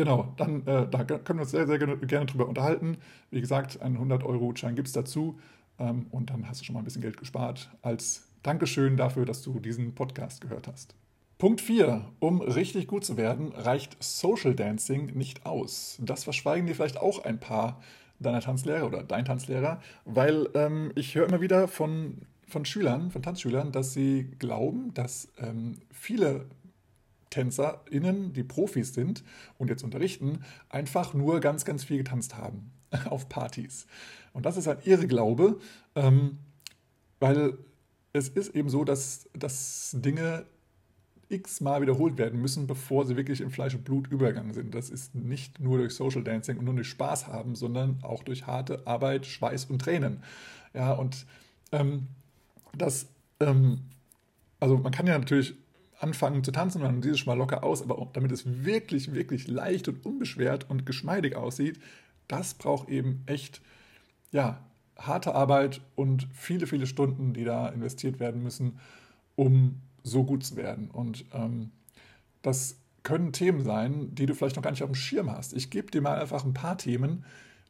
genau, 0.00 0.32
dann 0.38 0.66
äh, 0.66 0.88
da 0.88 1.04
können 1.04 1.38
wir 1.38 1.42
uns 1.42 1.50
sehr, 1.50 1.66
sehr 1.66 1.78
gerne, 1.78 2.26
drüber 2.26 2.48
unterhalten. 2.48 2.96
Wie 3.30 3.40
gesagt, 3.42 3.82
einen 3.82 3.98
100-Euro-Gutschein 3.98 4.74
gibt 4.74 4.88
es 4.88 4.94
dazu. 4.94 5.38
Ähm, 5.78 6.06
und 6.10 6.30
dann 6.30 6.48
hast 6.48 6.60
du 6.60 6.64
schon 6.64 6.72
mal 6.72 6.80
ein 6.80 6.84
bisschen 6.84 7.02
Geld 7.02 7.18
gespart 7.18 7.70
als 7.82 8.26
Dankeschön 8.42 8.96
dafür, 8.96 9.26
dass 9.26 9.42
du 9.42 9.60
diesen 9.60 9.94
Podcast 9.94 10.40
gehört 10.40 10.68
hast. 10.68 10.94
Punkt 11.36 11.60
4. 11.60 12.06
Um 12.18 12.40
richtig 12.40 12.86
gut 12.86 13.04
zu 13.04 13.18
werden, 13.18 13.52
reicht 13.52 14.02
Social 14.02 14.54
Dancing 14.54 15.16
nicht 15.16 15.44
aus. 15.44 15.98
Das 16.00 16.24
verschweigen 16.24 16.66
dir 16.66 16.74
vielleicht 16.74 16.98
auch 16.98 17.22
ein 17.24 17.38
paar 17.38 17.82
deiner 18.18 18.40
Tanzlehrer 18.40 18.86
oder 18.86 19.02
dein 19.02 19.26
Tanzlehrer, 19.26 19.80
weil 20.06 20.48
ähm, 20.54 20.92
ich 20.94 21.14
höre 21.14 21.28
immer 21.28 21.42
wieder 21.42 21.68
von, 21.68 22.22
von 22.48 22.64
Schülern, 22.64 23.10
von 23.10 23.22
Tanzschülern, 23.22 23.70
dass 23.70 23.92
sie 23.92 24.30
glauben, 24.38 24.94
dass 24.94 25.28
ähm, 25.38 25.76
viele 25.90 26.46
TänzerInnen, 27.30 28.32
die 28.32 28.42
Profis 28.42 28.92
sind 28.94 29.24
und 29.58 29.70
jetzt 29.70 29.82
unterrichten, 29.82 30.44
einfach 30.68 31.14
nur 31.14 31.40
ganz, 31.40 31.64
ganz 31.64 31.84
viel 31.84 31.98
getanzt 31.98 32.36
haben 32.36 32.72
auf 33.06 33.28
Partys. 33.28 33.86
Und 34.32 34.46
das 34.46 34.56
ist 34.56 34.66
halt 34.66 34.86
ihre 34.86 35.06
Glaube, 35.06 35.58
ähm, 35.94 36.38
weil 37.18 37.58
es 38.12 38.28
ist 38.28 38.54
eben 38.54 38.68
so, 38.68 38.84
dass, 38.84 39.28
dass 39.34 39.94
Dinge 39.98 40.46
x-mal 41.28 41.80
wiederholt 41.80 42.18
werden 42.18 42.40
müssen, 42.40 42.66
bevor 42.66 43.06
sie 43.06 43.16
wirklich 43.16 43.40
in 43.40 43.50
Fleisch 43.50 43.74
und 43.74 43.84
Blut 43.84 44.08
übergegangen 44.08 44.52
sind. 44.52 44.74
Das 44.74 44.90
ist 44.90 45.14
nicht 45.14 45.60
nur 45.60 45.78
durch 45.78 45.94
Social 45.94 46.24
Dancing 46.24 46.58
und 46.58 46.64
nur 46.64 46.74
durch 46.74 46.88
Spaß 46.88 47.28
haben, 47.28 47.54
sondern 47.54 48.00
auch 48.02 48.24
durch 48.24 48.46
harte 48.46 48.86
Arbeit, 48.86 49.26
Schweiß 49.26 49.66
und 49.66 49.80
Tränen. 49.80 50.24
Ja, 50.74 50.92
und 50.92 51.26
ähm, 51.70 52.08
das, 52.76 53.06
ähm, 53.38 53.82
also 54.58 54.76
man 54.76 54.92
kann 54.92 55.06
ja 55.06 55.16
natürlich 55.16 55.54
anfangen 56.00 56.42
zu 56.42 56.50
tanzen, 56.50 56.80
man 56.80 57.02
sieht 57.02 57.12
es 57.12 57.18
schon 57.20 57.32
mal 57.32 57.38
locker 57.38 57.62
aus, 57.62 57.82
aber 57.82 58.08
damit 58.12 58.32
es 58.32 58.64
wirklich, 58.64 59.12
wirklich 59.12 59.46
leicht 59.48 59.86
und 59.88 60.04
unbeschwert 60.04 60.68
und 60.68 60.86
geschmeidig 60.86 61.36
aussieht, 61.36 61.78
das 62.26 62.54
braucht 62.54 62.88
eben 62.88 63.22
echt, 63.26 63.60
ja, 64.32 64.60
harte 64.96 65.34
Arbeit 65.34 65.80
und 65.96 66.26
viele, 66.32 66.66
viele 66.66 66.86
Stunden, 66.86 67.32
die 67.32 67.44
da 67.44 67.68
investiert 67.68 68.20
werden 68.20 68.42
müssen, 68.42 68.78
um 69.36 69.80
so 70.02 70.24
gut 70.24 70.44
zu 70.44 70.56
werden. 70.56 70.90
Und 70.90 71.24
ähm, 71.32 71.70
das 72.42 72.76
können 73.02 73.32
Themen 73.32 73.62
sein, 73.62 74.14
die 74.14 74.26
du 74.26 74.34
vielleicht 74.34 74.56
noch 74.56 74.62
gar 74.62 74.70
nicht 74.70 74.82
auf 74.82 74.90
dem 74.90 74.94
Schirm 74.94 75.30
hast. 75.30 75.52
Ich 75.52 75.70
gebe 75.70 75.90
dir 75.90 76.00
mal 76.00 76.18
einfach 76.18 76.44
ein 76.44 76.54
paar 76.54 76.76
Themen, 76.78 77.24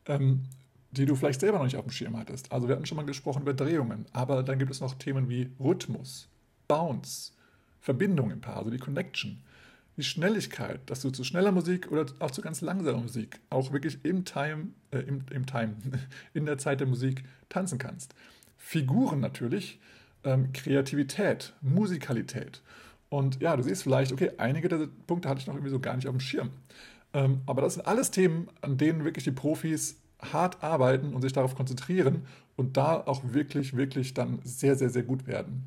ähm, 0.07 0.45
die 0.93 1.07
du 1.07 1.15
vielleicht 1.15 1.41
selber 1.41 1.59
noch 1.59 1.65
nicht 1.65 1.77
auf 1.77 1.85
dem 1.85 1.93
Schirm 1.93 2.17
hattest. 2.17 2.51
Also 2.51 2.69
wir 2.69 2.75
hatten 2.75 2.87
schon 2.87 2.97
mal 2.97 3.07
gesprochen 3.07 3.43
über 3.43 3.55
Drehungen, 3.55 4.07
aber 4.13 4.43
dann 4.43 4.59
gibt 4.59 4.71
es 4.71 4.81
noch 4.81 4.95
Themen 4.95 5.29
wie 5.29 5.51
Rhythmus, 5.61 6.29
Bounce, 6.67 7.33
Verbindung 7.81 8.31
im 8.31 8.41
Paar, 8.41 8.57
also 8.57 8.71
die 8.71 8.79
Connection, 8.79 9.43
die 9.97 10.03
Schnelligkeit, 10.03 10.81
dass 10.87 11.03
du 11.03 11.11
zu 11.11 11.25
schneller 11.25 11.53
Musik 11.53 11.91
oder 11.91 12.07
auch 12.19 12.31
zu 12.31 12.43
ganz 12.43 12.61
langsamer 12.61 12.99
Musik 12.99 13.41
auch 13.51 13.73
wirklich 13.73 13.99
im 14.05 14.25
Time, 14.25 14.69
äh, 14.91 14.99
im, 15.01 15.25
im 15.31 15.47
Time, 15.47 15.75
in 16.35 16.47
der 16.47 16.59
Zeit 16.59 16.81
der 16.81 16.87
Musik 16.87 17.25
tanzen 17.49 17.79
kannst. 17.79 18.15
Figuren 18.57 19.21
natürlich, 19.21 19.81
ähm, 20.25 20.53
Kreativität, 20.53 21.55
Musikalität. 21.61 22.63
Und 23.09 23.41
ja, 23.41 23.57
du 23.57 23.63
siehst 23.63 23.83
vielleicht, 23.83 24.13
okay, 24.13 24.31
einige 24.39 24.69
der 24.69 24.89
Punkte 25.07 25.29
hatte 25.29 25.41
ich 25.41 25.47
noch 25.47 25.55
irgendwie 25.55 25.71
so 25.71 25.81
gar 25.81 25.97
nicht 25.97 26.07
auf 26.07 26.15
dem 26.15 26.21
Schirm. 26.21 26.51
Ähm, 27.13 27.41
aber 27.47 27.63
das 27.63 27.75
sind 27.75 27.87
alles 27.87 28.11
Themen, 28.11 28.49
an 28.61 28.79
denen 28.79 29.05
wirklich 29.05 29.25
die 29.25 29.33
Profis 29.33 29.97
hart 30.21 30.63
arbeiten 30.63 31.15
und 31.15 31.23
sich 31.23 31.33
darauf 31.33 31.55
konzentrieren 31.55 32.23
und 32.57 32.77
da 32.77 32.97
auch 32.97 33.23
wirklich, 33.33 33.77
wirklich 33.77 34.15
dann 34.15 34.39
sehr, 34.45 34.77
sehr, 34.77 34.91
sehr 34.91 35.03
gut 35.03 35.27
werden. 35.27 35.65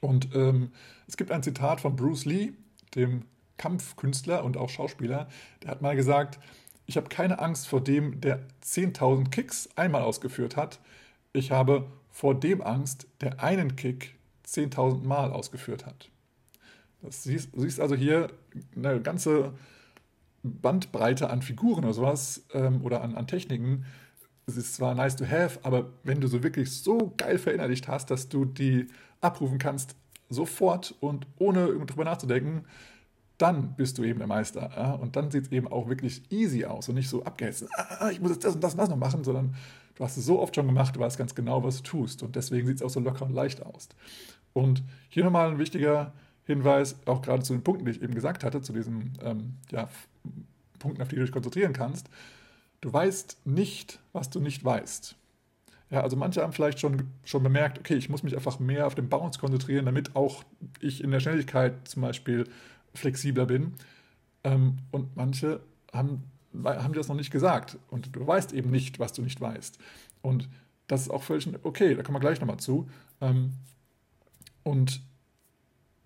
Und 0.00 0.34
ähm, 0.34 0.72
es 1.06 1.16
gibt 1.16 1.30
ein 1.30 1.42
Zitat 1.42 1.80
von 1.80 1.96
Bruce 1.96 2.24
Lee, 2.24 2.52
dem 2.94 3.24
Kampfkünstler 3.58 4.42
und 4.42 4.56
auch 4.56 4.70
Schauspieler, 4.70 5.28
der 5.62 5.70
hat 5.70 5.82
mal 5.82 5.94
gesagt, 5.94 6.38
ich 6.86 6.96
habe 6.96 7.08
keine 7.08 7.38
Angst 7.38 7.68
vor 7.68 7.80
dem, 7.80 8.20
der 8.20 8.40
10.000 8.64 9.30
Kicks 9.30 9.68
einmal 9.76 10.02
ausgeführt 10.02 10.56
hat. 10.56 10.80
Ich 11.32 11.52
habe 11.52 11.86
vor 12.10 12.34
dem 12.34 12.62
Angst, 12.62 13.06
der 13.20 13.42
einen 13.42 13.76
Kick 13.76 14.16
10.000 14.46 15.04
Mal 15.04 15.30
ausgeführt 15.30 15.86
hat. 15.86 16.08
Das 17.02 17.22
siehst, 17.22 17.54
du 17.54 17.60
siehst 17.60 17.80
also 17.80 17.94
hier 17.94 18.32
eine 18.74 19.00
ganze 19.00 19.52
Bandbreite 20.42 21.30
an 21.30 21.42
Figuren 21.42 21.84
oder 21.84 21.94
sowas 21.94 22.44
ähm, 22.54 22.82
oder 22.82 23.02
an, 23.02 23.14
an 23.14 23.26
Techniken. 23.26 23.84
Es 24.50 24.56
ist 24.56 24.74
zwar 24.74 24.94
nice 24.94 25.16
to 25.16 25.26
have, 25.26 25.60
aber 25.62 25.90
wenn 26.02 26.20
du 26.20 26.28
so 26.28 26.42
wirklich 26.42 26.70
so 26.70 27.12
geil 27.16 27.38
verinnerlicht 27.38 27.88
hast, 27.88 28.10
dass 28.10 28.28
du 28.28 28.44
die 28.44 28.86
abrufen 29.20 29.58
kannst, 29.58 29.96
sofort 30.28 30.94
und 31.00 31.26
ohne 31.38 31.66
drüber 31.86 32.04
nachzudenken, 32.04 32.64
dann 33.38 33.74
bist 33.74 33.98
du 33.98 34.04
eben 34.04 34.18
der 34.18 34.28
Meister. 34.28 34.70
Ja? 34.76 34.92
Und 34.92 35.16
dann 35.16 35.30
sieht 35.30 35.46
es 35.46 35.52
eben 35.52 35.66
auch 35.68 35.88
wirklich 35.88 36.22
easy 36.30 36.66
aus 36.66 36.88
und 36.88 36.94
nicht 36.94 37.08
so 37.08 37.24
abgehetzt. 37.24 37.66
Ah, 37.74 38.10
ich 38.10 38.20
muss 38.20 38.30
jetzt 38.32 38.44
das 38.44 38.54
und 38.54 38.62
das 38.62 38.74
und 38.74 38.78
das 38.78 38.88
noch 38.90 38.96
machen, 38.96 39.24
sondern 39.24 39.54
Du 40.00 40.06
hast 40.06 40.16
es 40.16 40.24
so 40.24 40.40
oft 40.40 40.54
schon 40.54 40.66
gemacht, 40.66 40.96
du 40.96 41.00
weißt 41.00 41.18
ganz 41.18 41.34
genau, 41.34 41.62
was 41.62 41.76
du 41.76 41.82
tust. 41.82 42.22
Und 42.22 42.34
deswegen 42.34 42.66
sieht 42.66 42.76
es 42.76 42.82
auch 42.82 42.88
so 42.88 43.00
locker 43.00 43.26
und 43.26 43.34
leicht 43.34 43.62
aus. 43.66 43.90
Und 44.54 44.82
hier 45.10 45.24
nochmal 45.24 45.50
ein 45.50 45.58
wichtiger 45.58 46.14
Hinweis, 46.44 46.96
auch 47.04 47.20
gerade 47.20 47.42
zu 47.42 47.52
den 47.52 47.62
Punkten, 47.62 47.84
die 47.84 47.90
ich 47.90 48.02
eben 48.02 48.14
gesagt 48.14 48.42
hatte, 48.42 48.62
zu 48.62 48.72
diesen 48.72 49.12
ähm, 49.22 49.58
ja, 49.70 49.90
Punkten, 50.78 51.02
auf 51.02 51.08
die 51.08 51.16
du 51.16 51.20
dich 51.20 51.32
konzentrieren 51.32 51.74
kannst. 51.74 52.08
Du 52.80 52.92
weißt 52.92 53.40
nicht, 53.44 54.00
was 54.12 54.30
du 54.30 54.40
nicht 54.40 54.64
weißt. 54.64 55.16
Ja, 55.90 56.02
also 56.02 56.16
manche 56.16 56.42
haben 56.42 56.52
vielleicht 56.52 56.78
schon, 56.78 57.08
schon 57.24 57.42
bemerkt, 57.42 57.78
okay, 57.78 57.94
ich 57.94 58.08
muss 58.08 58.22
mich 58.22 58.34
einfach 58.36 58.58
mehr 58.60 58.86
auf 58.86 58.94
den 58.94 59.08
Bounce 59.08 59.40
konzentrieren, 59.40 59.86
damit 59.86 60.14
auch 60.14 60.44
ich 60.80 61.02
in 61.02 61.10
der 61.10 61.20
Schnelligkeit 61.20 61.88
zum 61.88 62.02
Beispiel 62.02 62.48
flexibler 62.94 63.46
bin. 63.46 63.74
Ähm, 64.44 64.78
und 64.92 65.16
manche 65.16 65.60
haben 65.92 66.24
haben 66.64 66.94
das 66.94 67.08
noch 67.08 67.16
nicht 67.16 67.30
gesagt. 67.30 67.78
Und 67.88 68.14
du 68.14 68.26
weißt 68.26 68.52
eben 68.52 68.70
nicht, 68.70 68.98
was 68.98 69.12
du 69.12 69.22
nicht 69.22 69.40
weißt. 69.40 69.78
Und 70.22 70.48
das 70.86 71.02
ist 71.02 71.10
auch 71.10 71.22
völlig 71.22 71.48
okay, 71.62 71.94
da 71.94 72.02
kommen 72.02 72.16
wir 72.16 72.20
gleich 72.20 72.40
nochmal 72.40 72.58
zu. 72.58 72.88
Ähm, 73.20 73.52
und 74.62 75.02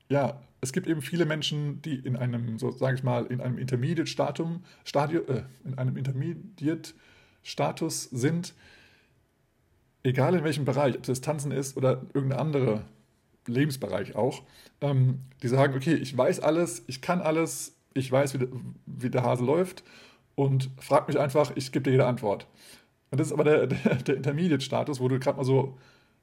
ja, 0.08 0.40
es 0.60 0.72
gibt 0.72 0.86
eben 0.86 1.02
viele 1.02 1.26
Menschen, 1.26 1.82
die 1.82 1.96
in 1.96 2.16
einem, 2.16 2.58
so 2.58 2.70
sage 2.70 2.96
ich 2.96 3.02
mal, 3.02 3.26
in 3.26 3.40
einem 3.40 3.58
Intermediate-Statum, 3.58 4.62
äh, 4.94 5.42
in 5.64 5.76
einem 5.76 5.96
Intermediate-Status 5.96 8.04
sind, 8.04 8.54
egal 10.02 10.34
in 10.34 10.44
welchem 10.44 10.64
Bereich, 10.64 10.96
ob 10.96 11.08
es 11.08 11.20
Tanzen 11.20 11.52
ist 11.52 11.76
oder 11.76 12.02
irgendein 12.14 12.38
anderer 12.38 12.84
Lebensbereich 13.46 14.16
auch, 14.16 14.42
ähm, 14.80 15.20
die 15.42 15.48
sagen, 15.48 15.74
okay, 15.74 15.94
ich 15.94 16.16
weiß 16.16 16.40
alles, 16.40 16.82
ich 16.86 17.02
kann 17.02 17.20
alles, 17.20 17.76
ich 17.92 18.10
weiß, 18.10 18.34
wie 18.34 18.38
der, 18.38 18.48
wie 18.86 19.10
der 19.10 19.22
Hase 19.22 19.44
läuft 19.44 19.84
und 20.34 20.70
frag 20.78 21.08
mich 21.08 21.18
einfach, 21.18 21.52
ich 21.56 21.72
gebe 21.72 21.84
dir 21.84 21.90
jede 21.90 22.06
Antwort. 22.06 22.46
Und 23.10 23.20
das 23.20 23.28
ist 23.28 23.32
aber 23.32 23.44
der, 23.44 23.66
der, 23.66 23.96
der 23.96 24.16
Intermediate-Status, 24.16 25.00
wo 25.00 25.08
du 25.08 25.18
gerade 25.18 25.36
mal 25.36 25.44
so, 25.44 25.78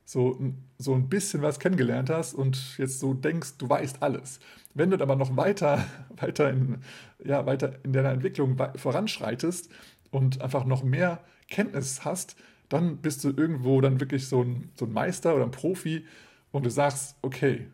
so, 0.06 0.39
so 0.78 0.93
ein 0.93 1.10
bisschen 1.10 1.41
was 1.41 1.60
kennengelernt 1.60 2.10
hast 2.10 2.34
und 2.34 2.78
jetzt 2.78 2.99
so 2.99 3.14
denkst, 3.14 3.58
du 3.58 3.70
weißt 3.70 4.02
alles. 4.02 4.39
Wenn 4.74 4.91
du 4.91 5.02
aber 5.02 5.16
noch 5.16 5.36
weiter, 5.38 5.86
weiter, 6.18 6.49
in, 6.49 6.80
ja, 7.24 7.45
weiter 7.45 7.80
in 7.84 7.93
deiner 7.93 8.12
Entwicklung 8.12 8.58
voranschreitest 8.76 9.70
und 10.12 10.41
einfach 10.41 10.66
noch 10.66 10.84
mehr 10.84 11.22
Kenntnis 11.49 12.06
hast, 12.06 12.36
dann 12.70 12.97
bist 12.97 13.24
du 13.24 13.30
irgendwo 13.30 13.82
dann 13.82 13.99
wirklich 13.99 14.28
so 14.28 14.43
ein, 14.43 14.72
so 14.76 14.86
ein 14.86 14.93
Meister 14.93 15.36
oder 15.36 15.43
ein 15.43 15.52
Profi 15.52 16.06
und 16.52 16.66
du 16.66 16.70
sagst, 16.70 17.18
okay, 17.22 17.68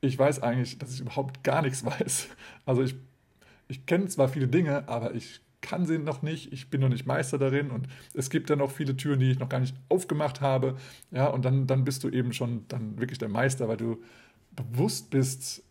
ich 0.00 0.18
weiß 0.18 0.42
eigentlich, 0.42 0.78
dass 0.78 0.94
ich 0.94 1.00
überhaupt 1.00 1.42
gar 1.42 1.62
nichts 1.62 1.84
weiß. 1.84 2.28
Also 2.66 2.82
ich 2.82 2.96
ich 3.68 3.84
kenne 3.86 4.08
zwar 4.08 4.28
viele 4.28 4.48
Dinge, 4.48 4.88
aber 4.88 5.14
ich 5.14 5.40
kann 5.60 5.86
sie 5.86 5.98
noch 5.98 6.22
nicht, 6.22 6.52
ich 6.52 6.70
bin 6.70 6.80
noch 6.80 6.88
nicht 6.88 7.06
Meister 7.06 7.38
darin 7.38 7.70
und 7.70 7.88
es 8.14 8.30
gibt 8.30 8.50
dann 8.50 8.60
auch 8.60 8.70
viele 8.70 8.96
Türen, 8.96 9.20
die 9.20 9.30
ich 9.30 9.38
noch 9.38 9.48
gar 9.48 9.60
nicht 9.60 9.74
aufgemacht 9.88 10.40
habe. 10.40 10.76
Ja, 11.10 11.26
und 11.28 11.44
dann, 11.44 11.66
dann 11.66 11.84
bist 11.84 12.04
du 12.04 12.08
eben 12.08 12.32
schon 12.32 12.64
dann 12.68 12.98
wirklich 12.98 13.18
der 13.18 13.28
Meister, 13.28 13.68
weil 13.68 13.76
du 13.76 14.02
bewusst 14.52 15.10
bist 15.10 15.62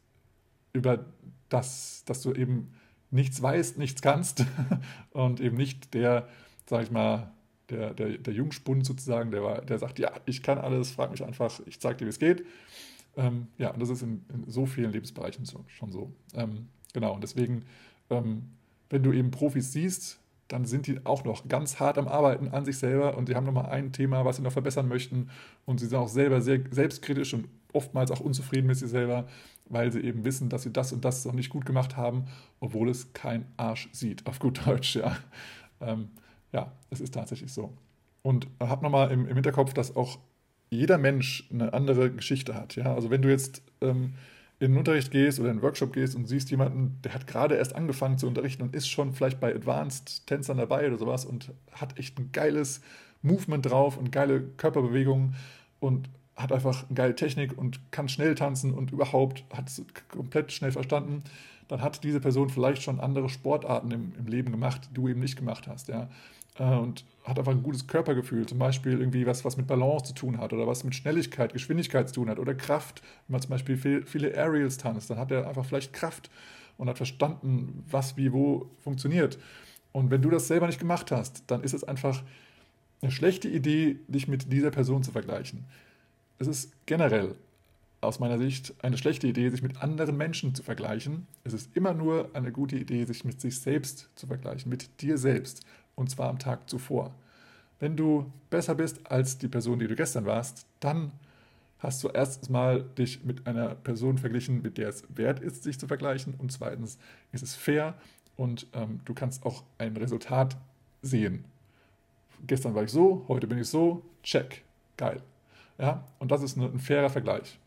über 0.73 1.05
das, 1.49 2.03
dass 2.05 2.21
du 2.21 2.33
eben 2.33 2.73
nichts 3.11 3.41
weißt, 3.41 3.77
nichts 3.77 4.01
kannst 4.01 4.45
und 5.11 5.39
eben 5.39 5.55
nicht 5.55 5.93
der, 5.93 6.27
sag 6.65 6.83
ich 6.83 6.91
mal, 6.91 7.31
der, 7.69 7.93
der, 7.93 8.17
der 8.17 8.33
Jungspund 8.33 8.85
sozusagen, 8.85 9.31
der, 9.31 9.61
der 9.61 9.79
sagt, 9.79 9.99
ja, 9.99 10.11
ich 10.25 10.43
kann 10.43 10.57
alles, 10.57 10.91
frag 10.91 11.11
mich 11.11 11.23
einfach, 11.23 11.59
ich 11.65 11.79
zeig 11.79 11.97
dir, 11.97 12.05
wie 12.05 12.09
es 12.09 12.19
geht. 12.19 12.45
Ähm, 13.15 13.47
ja, 13.57 13.71
und 13.71 13.81
das 13.81 13.89
ist 13.89 14.01
in, 14.01 14.25
in, 14.33 14.49
so 14.49 14.65
vielen 14.65 14.91
Lebensbereichen 14.91 15.45
so, 15.45 15.65
schon 15.67 15.91
so. 15.91 16.13
Ähm, 16.33 16.67
genau, 16.93 17.13
und 17.13 17.23
deswegen 17.23 17.65
ähm, 18.09 18.51
wenn 18.89 19.03
du 19.03 19.11
eben 19.11 19.31
Profis 19.31 19.71
siehst, 19.71 20.19
dann 20.47 20.65
sind 20.65 20.87
die 20.87 21.05
auch 21.05 21.25
noch 21.25 21.47
ganz 21.47 21.79
hart 21.79 21.97
am 21.97 22.07
Arbeiten 22.07 22.49
an 22.49 22.65
sich 22.65 22.77
selber 22.77 23.17
und 23.17 23.27
die 23.27 23.35
haben 23.35 23.45
nochmal 23.45 23.67
ein 23.67 23.91
Thema, 23.91 24.23
was 24.23 24.37
sie 24.37 24.41
noch 24.41 24.51
verbessern 24.53 24.87
möchten 24.87 25.29
und 25.65 25.79
sie 25.79 25.87
sind 25.87 25.97
auch 25.97 26.07
selber 26.07 26.41
sehr 26.41 26.61
selbstkritisch 26.71 27.33
und 27.33 27.47
oftmals 27.73 28.11
auch 28.11 28.21
unzufrieden 28.21 28.67
mit 28.67 28.77
sich 28.77 28.89
selber, 28.89 29.27
weil 29.65 29.91
sie 29.91 29.99
eben 29.99 30.23
wissen, 30.23 30.49
dass 30.49 30.63
sie 30.63 30.71
das 30.71 30.93
und 30.93 31.03
das 31.03 31.25
noch 31.25 31.33
nicht 31.33 31.49
gut 31.49 31.65
gemacht 31.65 31.97
haben, 31.97 32.25
obwohl 32.59 32.89
es 32.89 33.13
kein 33.13 33.45
Arsch 33.57 33.89
sieht, 33.91 34.25
auf 34.25 34.39
gut 34.39 34.65
Deutsch, 34.65 34.95
ja. 34.95 35.17
Ähm, 35.81 36.09
ja, 36.53 36.71
es 36.89 37.01
ist 37.01 37.13
tatsächlich 37.13 37.51
so. 37.51 37.73
Und 38.23 38.47
hab 38.59 38.81
nochmal 38.81 39.11
im, 39.11 39.27
im 39.27 39.35
Hinterkopf, 39.35 39.73
dass 39.73 39.95
auch 39.95 40.17
jeder 40.69 40.97
Mensch 40.97 41.47
eine 41.51 41.73
andere 41.73 42.09
Geschichte 42.11 42.55
hat, 42.55 42.75
ja. 42.75 42.95
Also 42.95 43.09
wenn 43.09 43.21
du 43.21 43.29
jetzt 43.29 43.61
ähm, 43.81 44.13
in 44.59 44.71
den 44.71 44.77
Unterricht 44.77 45.11
gehst 45.11 45.39
oder 45.39 45.49
in 45.49 45.57
einen 45.57 45.61
Workshop 45.61 45.93
gehst 45.93 46.15
und 46.15 46.25
siehst 46.25 46.49
jemanden, 46.49 46.99
der 47.03 47.13
hat 47.13 47.27
gerade 47.27 47.55
erst 47.55 47.75
angefangen 47.75 48.17
zu 48.17 48.27
unterrichten 48.27 48.63
und 48.63 48.75
ist 48.75 48.87
schon 48.87 49.13
vielleicht 49.13 49.39
bei 49.39 49.53
Advanced 49.53 50.25
Tänzern 50.25 50.57
dabei 50.57 50.87
oder 50.87 50.97
sowas 50.97 51.25
und 51.25 51.51
hat 51.71 51.97
echt 51.99 52.17
ein 52.17 52.31
geiles 52.31 52.81
Movement 53.21 53.65
drauf 53.65 53.97
und 53.97 54.11
geile 54.11 54.41
Körperbewegungen 54.41 55.35
und 55.79 56.09
hat 56.35 56.51
einfach 56.51 56.85
eine 56.87 56.95
geile 56.95 57.15
Technik 57.15 57.57
und 57.57 57.91
kann 57.91 58.09
schnell 58.09 58.35
tanzen 58.35 58.73
und 58.73 58.91
überhaupt 58.91 59.43
hat 59.53 59.69
es 59.69 59.83
komplett 60.09 60.51
schnell 60.51 60.71
verstanden, 60.71 61.23
dann 61.67 61.81
hat 61.81 62.03
diese 62.03 62.19
Person 62.19 62.49
vielleicht 62.49 62.81
schon 62.81 62.99
andere 62.99 63.29
Sportarten 63.29 63.91
im, 63.91 64.13
im 64.17 64.27
Leben 64.27 64.51
gemacht, 64.51 64.89
die 64.89 64.93
du 64.93 65.07
eben 65.07 65.19
nicht 65.19 65.35
gemacht 65.35 65.67
hast, 65.67 65.87
ja. 65.87 66.09
Äh, 66.59 66.63
und 66.63 67.05
hat 67.23 67.37
einfach 67.37 67.51
ein 67.51 67.63
gutes 67.63 67.87
Körpergefühl, 67.87 68.45
zum 68.45 68.57
Beispiel 68.57 68.99
irgendwie 68.99 69.25
was, 69.25 69.43
was 69.43 69.57
mit 69.57 69.67
Balance 69.67 70.05
zu 70.05 70.13
tun 70.13 70.37
hat 70.37 70.53
oder 70.53 70.65
was 70.65 70.83
mit 70.83 70.95
Schnelligkeit, 70.95 71.51
Geschwindigkeit 71.51 72.07
zu 72.07 72.15
tun 72.15 72.29
hat 72.29 72.39
oder 72.39 72.55
Kraft. 72.55 73.01
Wenn 73.27 73.33
man 73.33 73.41
zum 73.41 73.49
Beispiel 73.49 73.75
viel, 73.75 74.05
viele 74.05 74.37
Aerials 74.37 74.77
tanzt, 74.77 75.09
dann 75.09 75.17
hat 75.17 75.31
er 75.31 75.47
einfach 75.47 75.65
vielleicht 75.65 75.91
Kraft 75.91 76.29
und 76.77 76.87
hat 76.87 76.97
verstanden, 76.97 77.83
was 77.89 78.15
wie 78.15 78.31
wo 78.31 78.69
funktioniert. 78.79 79.37
Und 79.91 80.09
wenn 80.09 80.21
du 80.21 80.29
das 80.29 80.47
selber 80.47 80.67
nicht 80.67 80.79
gemacht 80.79 81.11
hast, 81.11 81.43
dann 81.47 81.63
ist 81.63 81.73
es 81.73 81.83
einfach 81.83 82.23
eine 83.01 83.11
schlechte 83.11 83.49
Idee, 83.49 83.99
dich 84.07 84.27
mit 84.27 84.51
dieser 84.51 84.71
Person 84.71 85.03
zu 85.03 85.11
vergleichen. 85.11 85.65
Es 86.39 86.47
ist 86.47 86.71
generell 86.85 87.35
aus 87.99 88.19
meiner 88.19 88.37
Sicht 88.37 88.73
eine 88.81 88.97
schlechte 88.97 89.27
Idee, 89.27 89.49
sich 89.49 89.63
mit 89.63 89.81
anderen 89.81 90.15
Menschen 90.15 90.55
zu 90.55 90.63
vergleichen. 90.63 91.27
Es 91.43 91.53
ist 91.53 91.75
immer 91.75 91.93
nur 91.93 92.29
eine 92.33 92.51
gute 92.51 92.77
Idee, 92.77 93.03
sich 93.05 93.25
mit 93.25 93.41
sich 93.41 93.59
selbst 93.59 94.09
zu 94.15 94.27
vergleichen, 94.27 94.69
mit 94.69 95.01
dir 95.01 95.17
selbst 95.17 95.65
und 95.97 96.09
zwar 96.09 96.29
am 96.29 96.39
Tag 96.39 96.69
zuvor. 96.69 97.13
Wenn 97.79 97.97
du 97.97 98.31
besser 98.49 98.75
bist 98.75 99.11
als 99.11 99.37
die 99.37 99.49
Person, 99.49 99.79
die 99.79 99.87
du 99.87 99.95
gestern 99.95 100.25
warst, 100.25 100.65
dann 100.79 101.11
hast 101.79 102.03
du 102.03 102.07
erstens 102.07 102.49
mal 102.49 102.83
dich 102.97 103.23
mit 103.23 103.45
einer 103.45 103.75
Person 103.75 104.17
verglichen, 104.17 104.61
mit 104.61 104.77
der 104.77 104.89
es 104.89 105.03
wert 105.09 105.39
ist, 105.39 105.63
sich 105.63 105.77
zu 105.79 105.87
vergleichen. 105.87 106.33
Und 106.37 106.51
zweitens 106.51 106.97
ist 107.31 107.43
es 107.43 107.55
fair 107.55 107.95
und 108.35 108.67
ähm, 108.73 109.01
du 109.05 109.13
kannst 109.13 109.45
auch 109.45 109.63
ein 109.77 109.97
Resultat 109.97 110.57
sehen. 111.01 111.45
Gestern 112.45 112.73
war 112.75 112.83
ich 112.83 112.91
so, 112.91 113.25
heute 113.27 113.47
bin 113.47 113.57
ich 113.57 113.67
so, 113.67 114.03
check, 114.23 114.63
geil. 114.95 115.21
Ja, 115.77 116.03
und 116.19 116.31
das 116.31 116.41
ist 116.41 116.55
ein, 116.57 116.63
ein 116.63 116.79
fairer 116.79 117.09
Vergleich. 117.09 117.59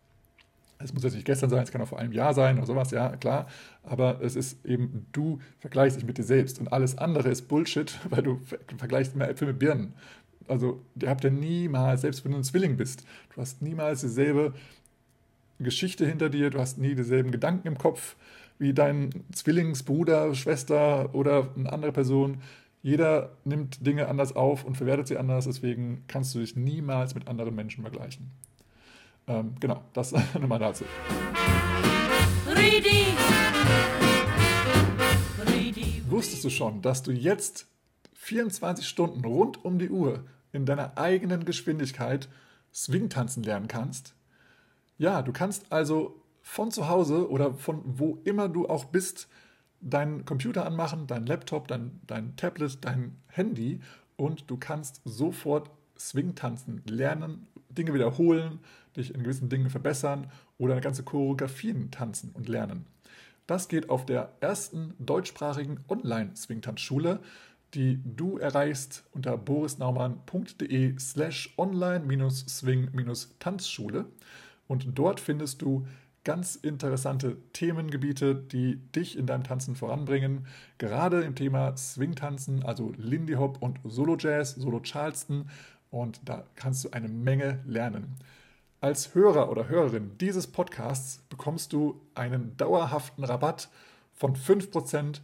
Es 0.83 0.93
muss 0.93 1.03
jetzt 1.03 1.15
nicht 1.15 1.27
gestern 1.27 1.51
sein, 1.51 1.63
es 1.63 1.71
kann 1.71 1.83
auch 1.83 1.89
vor 1.89 1.99
einem 1.99 2.13
Jahr 2.13 2.35
sein 2.35 2.57
oder 2.59 2.67
sowas, 2.67 2.91
ja, 2.91 3.17
klar. 3.17 3.47
Aber 3.83 4.21
es 4.23 4.37
ist 4.37 4.65
eben, 4.65 5.07
du 5.13 5.39
vergleichst 5.59 5.99
dich 5.99 6.07
mit 6.07 6.19
dir 6.19 6.25
selbst. 6.25 6.59
Und 6.59 6.73
alles 6.73 6.97
andere 6.99 7.29
ist 7.29 7.49
Bullshit, 7.49 7.99
weil 8.11 8.23
du 8.23 8.41
vergleichst 8.79 9.15
immer 9.15 9.29
Äpfel 9.29 9.49
mit 9.49 9.59
Birnen. 9.59 9.95
Also, 10.49 10.81
ihr 11.01 11.09
habt 11.09 11.23
ja 11.23 11.31
niemals, 11.31 12.01
selbst 12.01 12.25
wenn 12.25 12.33
du 12.33 12.39
ein 12.39 12.45
Zwilling 12.45 12.77
bist, 12.77 13.05
du 13.35 13.41
hast 13.41 13.63
niemals 13.63 14.01
dieselbe 14.01 14.55
Geschichte 15.59 16.07
hinter 16.07 16.31
dir, 16.31 16.51
du 16.51 16.59
hast 16.59 16.79
nie 16.79 16.95
dieselben 16.95 17.31
Gedanken 17.31 17.69
im 17.69 17.79
Kopf 17.79 18.17
wie 18.59 18.75
dein 18.75 19.11
Zwillingsbruder, 19.33 20.35
Schwester 20.35 21.15
oder 21.15 21.49
eine 21.57 21.73
andere 21.73 21.93
Person. 21.93 22.43
Jeder 22.83 23.31
nimmt 23.45 23.87
Dinge 23.87 24.09
anders 24.09 24.35
auf 24.35 24.65
und 24.65 24.77
verwertet 24.77 25.09
sie 25.09 25.19
anders, 25.19 25.45
deswegen 25.45 26.05
kannst 26.09 26.35
du 26.35 26.41
dich 26.41 26.57
niemals 26.57 27.15
mit 27.15 27.29
anderen 27.29 27.55
Menschen 27.55 27.83
vergleichen. 27.83 28.31
Ähm, 29.27 29.55
genau, 29.61 29.83
das 29.93 30.13
nochmal 30.35 30.59
dazu. 30.59 30.85
Wusstest 36.09 36.45
du 36.45 36.51
schon, 36.51 36.83
dass 36.83 37.03
du 37.03 37.13
jetzt 37.13 37.67
24 38.15 38.87
Stunden 38.87 39.25
rund 39.25 39.65
um 39.65 39.79
die 39.79 39.89
Uhr 39.89 40.25
in 40.53 40.67
deiner 40.67 40.99
eigenen 40.99 41.45
Geschwindigkeit 41.45 42.29
Swing-Tanzen 42.75 43.43
lernen 43.43 43.69
kannst? 43.69 44.15
Ja, 44.99 45.23
du 45.23 45.33
kannst 45.33 45.73
also 45.73 46.21
von 46.43 46.71
zu 46.71 46.89
Hause 46.89 47.31
oder 47.31 47.55
von 47.55 47.81
wo 47.85 48.19
immer 48.25 48.49
du 48.49 48.69
auch 48.69 48.87
bist, 48.87 49.29
deinen 49.81 50.25
Computer 50.25 50.67
anmachen, 50.67 51.07
dein 51.07 51.27
Laptop, 51.27 51.69
dein, 51.69 52.01
dein 52.07 52.37
Tablet, 52.37 52.85
dein 52.85 53.17
Handy 53.29 53.81
und 54.17 54.51
du 54.51 54.57
kannst 54.57 55.01
sofort 55.05 55.71
Swing-Tanzen 55.99 56.83
lernen, 56.87 57.47
Dinge 57.71 57.95
wiederholen, 57.95 58.59
dich 58.97 59.15
in 59.15 59.23
gewissen 59.23 59.49
Dingen 59.49 59.71
verbessern 59.71 60.31
oder 60.59 60.81
ganze 60.81 61.03
Choreografien 61.03 61.91
tanzen 61.91 62.31
und 62.33 62.49
lernen. 62.49 62.87
Das 63.47 63.69
geht 63.69 63.91
auf 63.91 64.07
der 64.07 64.33
ersten 64.41 64.95
deutschsprachigen 64.99 65.81
Online-Swing-Tanzschule, 65.89 67.21
die 67.75 68.01
du 68.05 68.39
erreichst 68.39 69.05
unter 69.13 69.37
borisnaumann.de 69.37 70.99
slash 70.99 71.53
online-swing-tanzschule 71.57 74.07
und 74.71 74.97
dort 74.97 75.19
findest 75.19 75.63
du 75.63 75.85
ganz 76.23 76.55
interessante 76.55 77.39
Themengebiete, 77.53 78.37
die 78.37 78.77
dich 78.95 79.19
in 79.19 79.27
deinem 79.27 79.43
Tanzen 79.43 79.75
voranbringen. 79.75 80.47
Gerade 80.79 81.23
im 81.23 81.35
Thema 81.35 81.77
Swing-Tanzen, 81.77 82.63
also 82.63 82.93
Lindy 82.97 83.33
Hop 83.33 83.61
und 83.61 83.81
Solo 83.83 84.17
Jazz, 84.17 84.55
Solo 84.55 84.79
Charleston. 84.79 85.51
Und 85.91 86.21
da 86.25 86.45
kannst 86.55 86.85
du 86.85 86.91
eine 86.91 87.09
Menge 87.09 87.59
lernen. 87.67 88.15
Als 88.83 89.15
Hörer 89.15 89.51
oder 89.51 89.69
Hörerin 89.69 90.17
dieses 90.23 90.47
Podcasts 90.47 91.19
bekommst 91.29 91.75
du 91.75 92.01
einen 92.15 92.57
dauerhaften 92.57 93.25
Rabatt 93.25 93.69
von 94.15 94.35
5% 94.35 95.21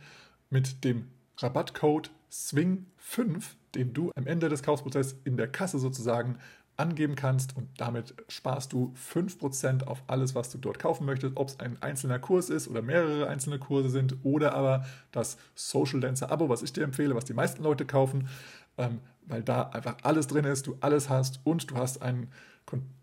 mit 0.51 0.85
dem 0.85 1.09
Rabattcode 1.39 2.11
SWING5, 2.31 3.45
den 3.75 3.95
du 3.95 4.11
am 4.15 4.27
Ende 4.27 4.51
des 4.51 4.63
Kaufprozesses 4.63 5.17
in 5.25 5.39
der 5.39 5.49
Kasse 5.49 5.79
sozusagen 5.79 6.39
angeben 6.77 7.15
kannst. 7.15 7.57
Und 7.57 7.71
damit 7.79 8.15
sparst 8.29 8.75
du 8.75 8.93
5% 9.11 9.85
auf 9.85 10.03
alles, 10.07 10.35
was 10.35 10.51
du 10.51 10.59
dort 10.59 10.79
kaufen 10.79 11.07
möchtest, 11.07 11.39
ob 11.39 11.49
es 11.49 11.59
ein 11.59 11.81
einzelner 11.81 12.19
Kurs 12.19 12.51
ist 12.51 12.69
oder 12.69 12.83
mehrere 12.83 13.27
einzelne 13.27 13.59
Kurse 13.59 13.89
sind 13.89 14.19
oder 14.23 14.53
aber 14.53 14.85
das 15.13 15.39
Social 15.55 16.01
Dancer 16.01 16.31
Abo, 16.31 16.51
was 16.51 16.63
ich 16.63 16.75
dir 16.75 16.85
empfehle, 16.85 17.15
was 17.15 17.25
die 17.25 17.33
meisten 17.33 17.63
Leute 17.63 17.87
kaufen, 17.87 18.29
ähm, 18.77 19.01
weil 19.25 19.43
da 19.43 19.63
einfach 19.71 19.97
alles 20.03 20.27
drin 20.27 20.45
ist, 20.45 20.67
du 20.67 20.77
alles 20.81 21.09
hast 21.09 21.41
und 21.45 21.71
du 21.71 21.77
hast 21.77 22.03
einen 22.03 22.31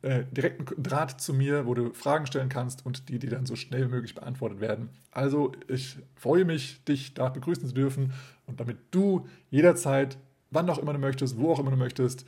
äh, 0.01 0.26
direkten 0.32 0.84
Draht 0.84 1.22
zu 1.22 1.34
mir, 1.34 1.66
wo 1.66 1.74
du 1.74 1.93
Fragen 1.93 2.26
stellen 2.26 2.49
kannst 2.49 2.86
und 2.86 3.07
die, 3.07 3.20
die 3.20 3.30
dann 3.30 3.45
so 3.45 3.55
schnell 3.55 3.88
wie 3.88 3.91
möglich 3.91 4.16
beantwortet 4.16 4.59
werden. 4.59 4.89
Also 5.11 5.53
ich 5.70 5.97
freue 6.16 6.43
mich, 6.43 6.84
dich 6.84 7.14
da 7.14 7.30
begrüßen 7.30 7.68
zu 7.68 7.74
dürfen 7.74 8.11
und 8.45 8.59
damit 8.59 8.78
du 8.91 9.28
jederzeit, 9.49 10.18
wann 10.51 10.70
auch 10.70 10.78
immer 10.78 10.93
du 10.93 10.99
möchtest, 10.99 11.38
wo 11.38 11.51
auch 11.51 11.59
immer 11.59 11.72
du 11.72 11.78
möchtest, 11.78 12.26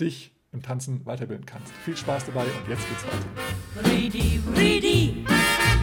dich 0.00 0.32
im 0.52 0.62
Tanzen 0.62 1.04
weiterbilden 1.04 1.44
kannst. 1.44 1.72
Viel 1.84 1.96
Spaß 1.96 2.26
dabei 2.26 2.44
und 2.44 2.68
jetzt 2.68 2.88
geht's 2.88 3.04
weiter. 3.04 3.90
Ready, 3.90 4.40
ready, 4.54 5.24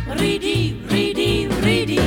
ready, 0.08 0.80
ready, 0.90 1.50
ready. 1.62 2.00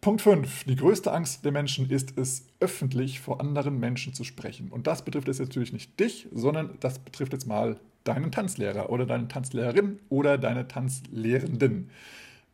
Punkt 0.00 0.22
5. 0.22 0.64
Die 0.64 0.76
größte 0.76 1.12
Angst 1.12 1.44
der 1.44 1.52
Menschen 1.52 1.90
ist 1.90 2.16
es, 2.16 2.46
öffentlich 2.60 3.20
vor 3.20 3.40
anderen 3.40 3.78
Menschen 3.78 4.14
zu 4.14 4.24
sprechen. 4.24 4.68
Und 4.68 4.86
das 4.86 5.04
betrifft 5.04 5.28
jetzt 5.28 5.40
natürlich 5.40 5.72
nicht 5.72 5.98
dich, 5.98 6.28
sondern 6.32 6.76
das 6.80 6.98
betrifft 6.98 7.32
jetzt 7.32 7.46
mal 7.46 7.80
deinen 8.04 8.30
Tanzlehrer 8.30 8.90
oder 8.90 9.06
deine 9.06 9.28
Tanzlehrerin 9.28 9.98
oder 10.08 10.38
deine 10.38 10.68
Tanzlehrenden. 10.68 11.90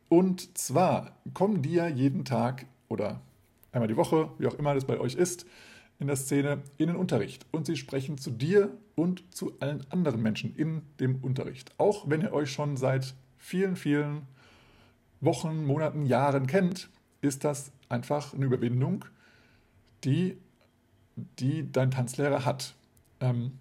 Und 0.09 0.57
zwar 0.57 1.17
kommen 1.33 1.61
die 1.61 1.73
ja 1.73 1.87
jeden 1.87 2.25
Tag 2.25 2.65
oder 2.87 3.21
einmal 3.71 3.87
die 3.87 3.97
Woche, 3.97 4.29
wie 4.37 4.47
auch 4.47 4.55
immer 4.55 4.73
das 4.73 4.85
bei 4.85 4.99
euch 4.99 5.15
ist, 5.15 5.45
in 5.99 6.07
der 6.07 6.15
Szene 6.15 6.61
in 6.77 6.87
den 6.87 6.95
Unterricht 6.95 7.45
und 7.51 7.65
sie 7.65 7.77
sprechen 7.77 8.17
zu 8.17 8.31
dir 8.31 8.77
und 8.95 9.23
zu 9.33 9.53
allen 9.59 9.85
anderen 9.91 10.21
Menschen 10.21 10.55
in 10.55 10.81
dem 10.99 11.23
Unterricht. 11.23 11.73
Auch 11.77 12.09
wenn 12.09 12.21
ihr 12.21 12.33
euch 12.33 12.51
schon 12.51 12.77
seit 12.77 13.13
vielen, 13.37 13.75
vielen 13.75 14.23
Wochen, 15.21 15.65
Monaten, 15.65 16.05
Jahren 16.05 16.47
kennt, 16.47 16.89
ist 17.21 17.43
das 17.43 17.71
einfach 17.89 18.33
eine 18.33 18.45
Überwindung, 18.45 19.05
die, 20.03 20.37
die 21.39 21.71
dein 21.71 21.91
Tanzlehrer 21.91 22.45
hat. 22.45 22.75
Ähm, 23.19 23.53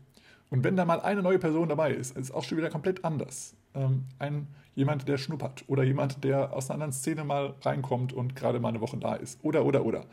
und 0.55 0.63
wenn 0.63 0.77
da 0.77 0.85
mal 0.85 1.01
eine 1.01 1.21
neue 1.21 1.41
Person 1.41 1.69
dabei 1.69 1.91
ist, 1.91 2.17
ist 2.17 2.27
es 2.27 2.31
auch 2.31 2.45
schon 2.45 2.57
wieder 2.57 2.71
komplett 2.71 3.05
anders. 3.05 3.57
Ähm, 3.75 4.05
ein, 4.21 4.47
jemand, 4.77 5.09
der 5.09 5.19
schnuppert 5.19 5.65
oder 5.67 5.83
jemand, 5.83 6.23
der 6.23 6.53
aus 6.53 6.71
einer 6.71 6.75
anderen 6.75 6.93
Szene 6.93 7.25
mal 7.25 7.55
reinkommt 7.63 8.13
und 8.13 8.37
gerade 8.37 8.61
mal 8.61 8.69
eine 8.69 8.81
Woche 8.81 8.97
da 8.97 9.17
ist. 9.17 9.41
Oder, 9.43 9.65
oder, 9.65 9.85
oder. 9.85 10.05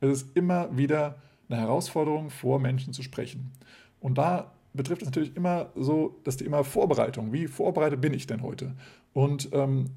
Es 0.00 0.10
ist 0.10 0.36
immer 0.36 0.76
wieder 0.76 1.14
eine 1.48 1.60
Herausforderung, 1.60 2.30
vor 2.30 2.58
Menschen 2.58 2.92
zu 2.92 3.04
sprechen. 3.04 3.52
Und 4.00 4.18
da 4.18 4.50
betrifft 4.72 5.02
es 5.02 5.06
natürlich 5.06 5.36
immer 5.36 5.68
so 5.76 6.16
das 6.24 6.38
Thema 6.38 6.64
Vorbereitung. 6.64 7.32
Wie 7.32 7.46
vorbereitet 7.46 8.00
bin 8.00 8.14
ich 8.14 8.26
denn 8.26 8.42
heute? 8.42 8.74
Und 9.12 9.50
ähm, 9.52 9.90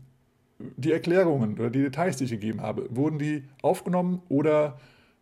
die 0.60 0.92
Erklärungen 0.92 1.58
oder 1.58 1.72
die 1.72 1.82
Details, 1.82 2.18
die 2.18 2.26
ich 2.26 2.30
gegeben 2.30 2.62
habe, 2.62 2.86
wurden 2.96 3.18
die 3.18 3.46
aufgenommen 3.64 4.22
oder 4.30 4.80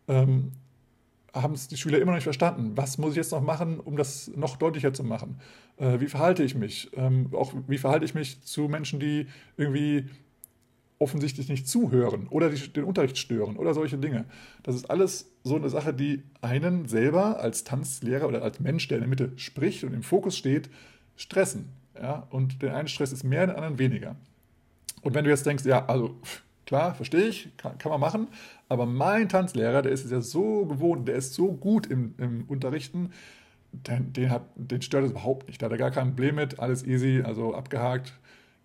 ähm, 0.09 0.51
haben 1.35 1.53
es 1.53 1.67
die 1.67 1.77
Schüler 1.77 1.99
immer 1.99 2.11
noch 2.11 2.17
nicht 2.17 2.23
verstanden? 2.23 2.71
Was 2.75 2.97
muss 2.97 3.11
ich 3.11 3.17
jetzt 3.17 3.31
noch 3.31 3.41
machen, 3.41 3.79
um 3.79 3.97
das 3.97 4.31
noch 4.35 4.55
deutlicher 4.55 4.93
zu 4.93 5.03
machen? 5.03 5.39
Äh, 5.77 5.99
wie 5.99 6.07
verhalte 6.07 6.43
ich 6.43 6.55
mich? 6.55 6.89
Ähm, 6.95 7.29
auch 7.33 7.53
wie 7.67 7.77
verhalte 7.77 8.05
ich 8.05 8.15
mich 8.15 8.41
zu 8.43 8.67
Menschen, 8.67 8.99
die 8.99 9.27
irgendwie 9.57 10.09
offensichtlich 10.97 11.49
nicht 11.49 11.67
zuhören 11.67 12.27
oder 12.29 12.49
die, 12.49 12.71
den 12.71 12.85
Unterricht 12.85 13.17
stören 13.17 13.57
oder 13.57 13.73
solche 13.73 13.97
Dinge. 13.97 14.25
Das 14.63 14.75
ist 14.75 14.89
alles 14.89 15.29
so 15.43 15.55
eine 15.55 15.69
Sache, 15.69 15.93
die 15.93 16.23
einen 16.41 16.87
selber 16.87 17.39
als 17.39 17.63
Tanzlehrer 17.63 18.27
oder 18.27 18.41
als 18.41 18.59
Mensch, 18.59 18.87
der 18.87 18.97
in 18.97 19.01
der 19.01 19.09
Mitte 19.09 19.31
spricht 19.35 19.83
und 19.83 19.93
im 19.93 20.03
Fokus 20.03 20.37
steht, 20.37 20.69
stressen. 21.17 21.69
Ja? 21.95 22.27
Und 22.29 22.61
der 22.61 22.75
eine 22.75 22.87
Stress 22.87 23.11
ist 23.11 23.23
mehr, 23.23 23.45
der 23.45 23.57
anderen 23.57 23.77
weniger. 23.77 24.15
Und 25.01 25.13
wenn 25.13 25.25
du 25.25 25.29
jetzt 25.29 25.45
denkst, 25.45 25.65
ja, 25.65 25.85
also 25.85 26.15
klar, 26.65 26.95
verstehe 26.95 27.27
ich, 27.27 27.49
kann, 27.57 27.77
kann 27.77 27.91
man 27.91 27.99
machen, 27.99 28.27
aber 28.69 28.85
mein 28.85 29.29
Tanzlehrer, 29.29 29.81
der 29.81 29.91
ist 29.91 30.05
es 30.05 30.11
ja 30.11 30.21
so 30.21 30.65
gewohnt, 30.65 31.07
der 31.07 31.15
ist 31.15 31.33
so 31.33 31.53
gut 31.53 31.87
im, 31.87 32.15
im 32.17 32.45
Unterrichten, 32.47 33.11
den, 33.71 34.13
den, 34.13 34.29
hat, 34.29 34.43
den 34.55 34.81
stört 34.81 35.05
es 35.05 35.11
überhaupt 35.11 35.47
nicht. 35.47 35.61
Da 35.61 35.65
hat 35.65 35.71
er 35.71 35.77
gar 35.77 35.91
kein 35.91 36.09
Problem 36.09 36.35
mit, 36.35 36.59
alles 36.59 36.85
easy, 36.85 37.21
also 37.23 37.53
abgehakt. 37.53 38.13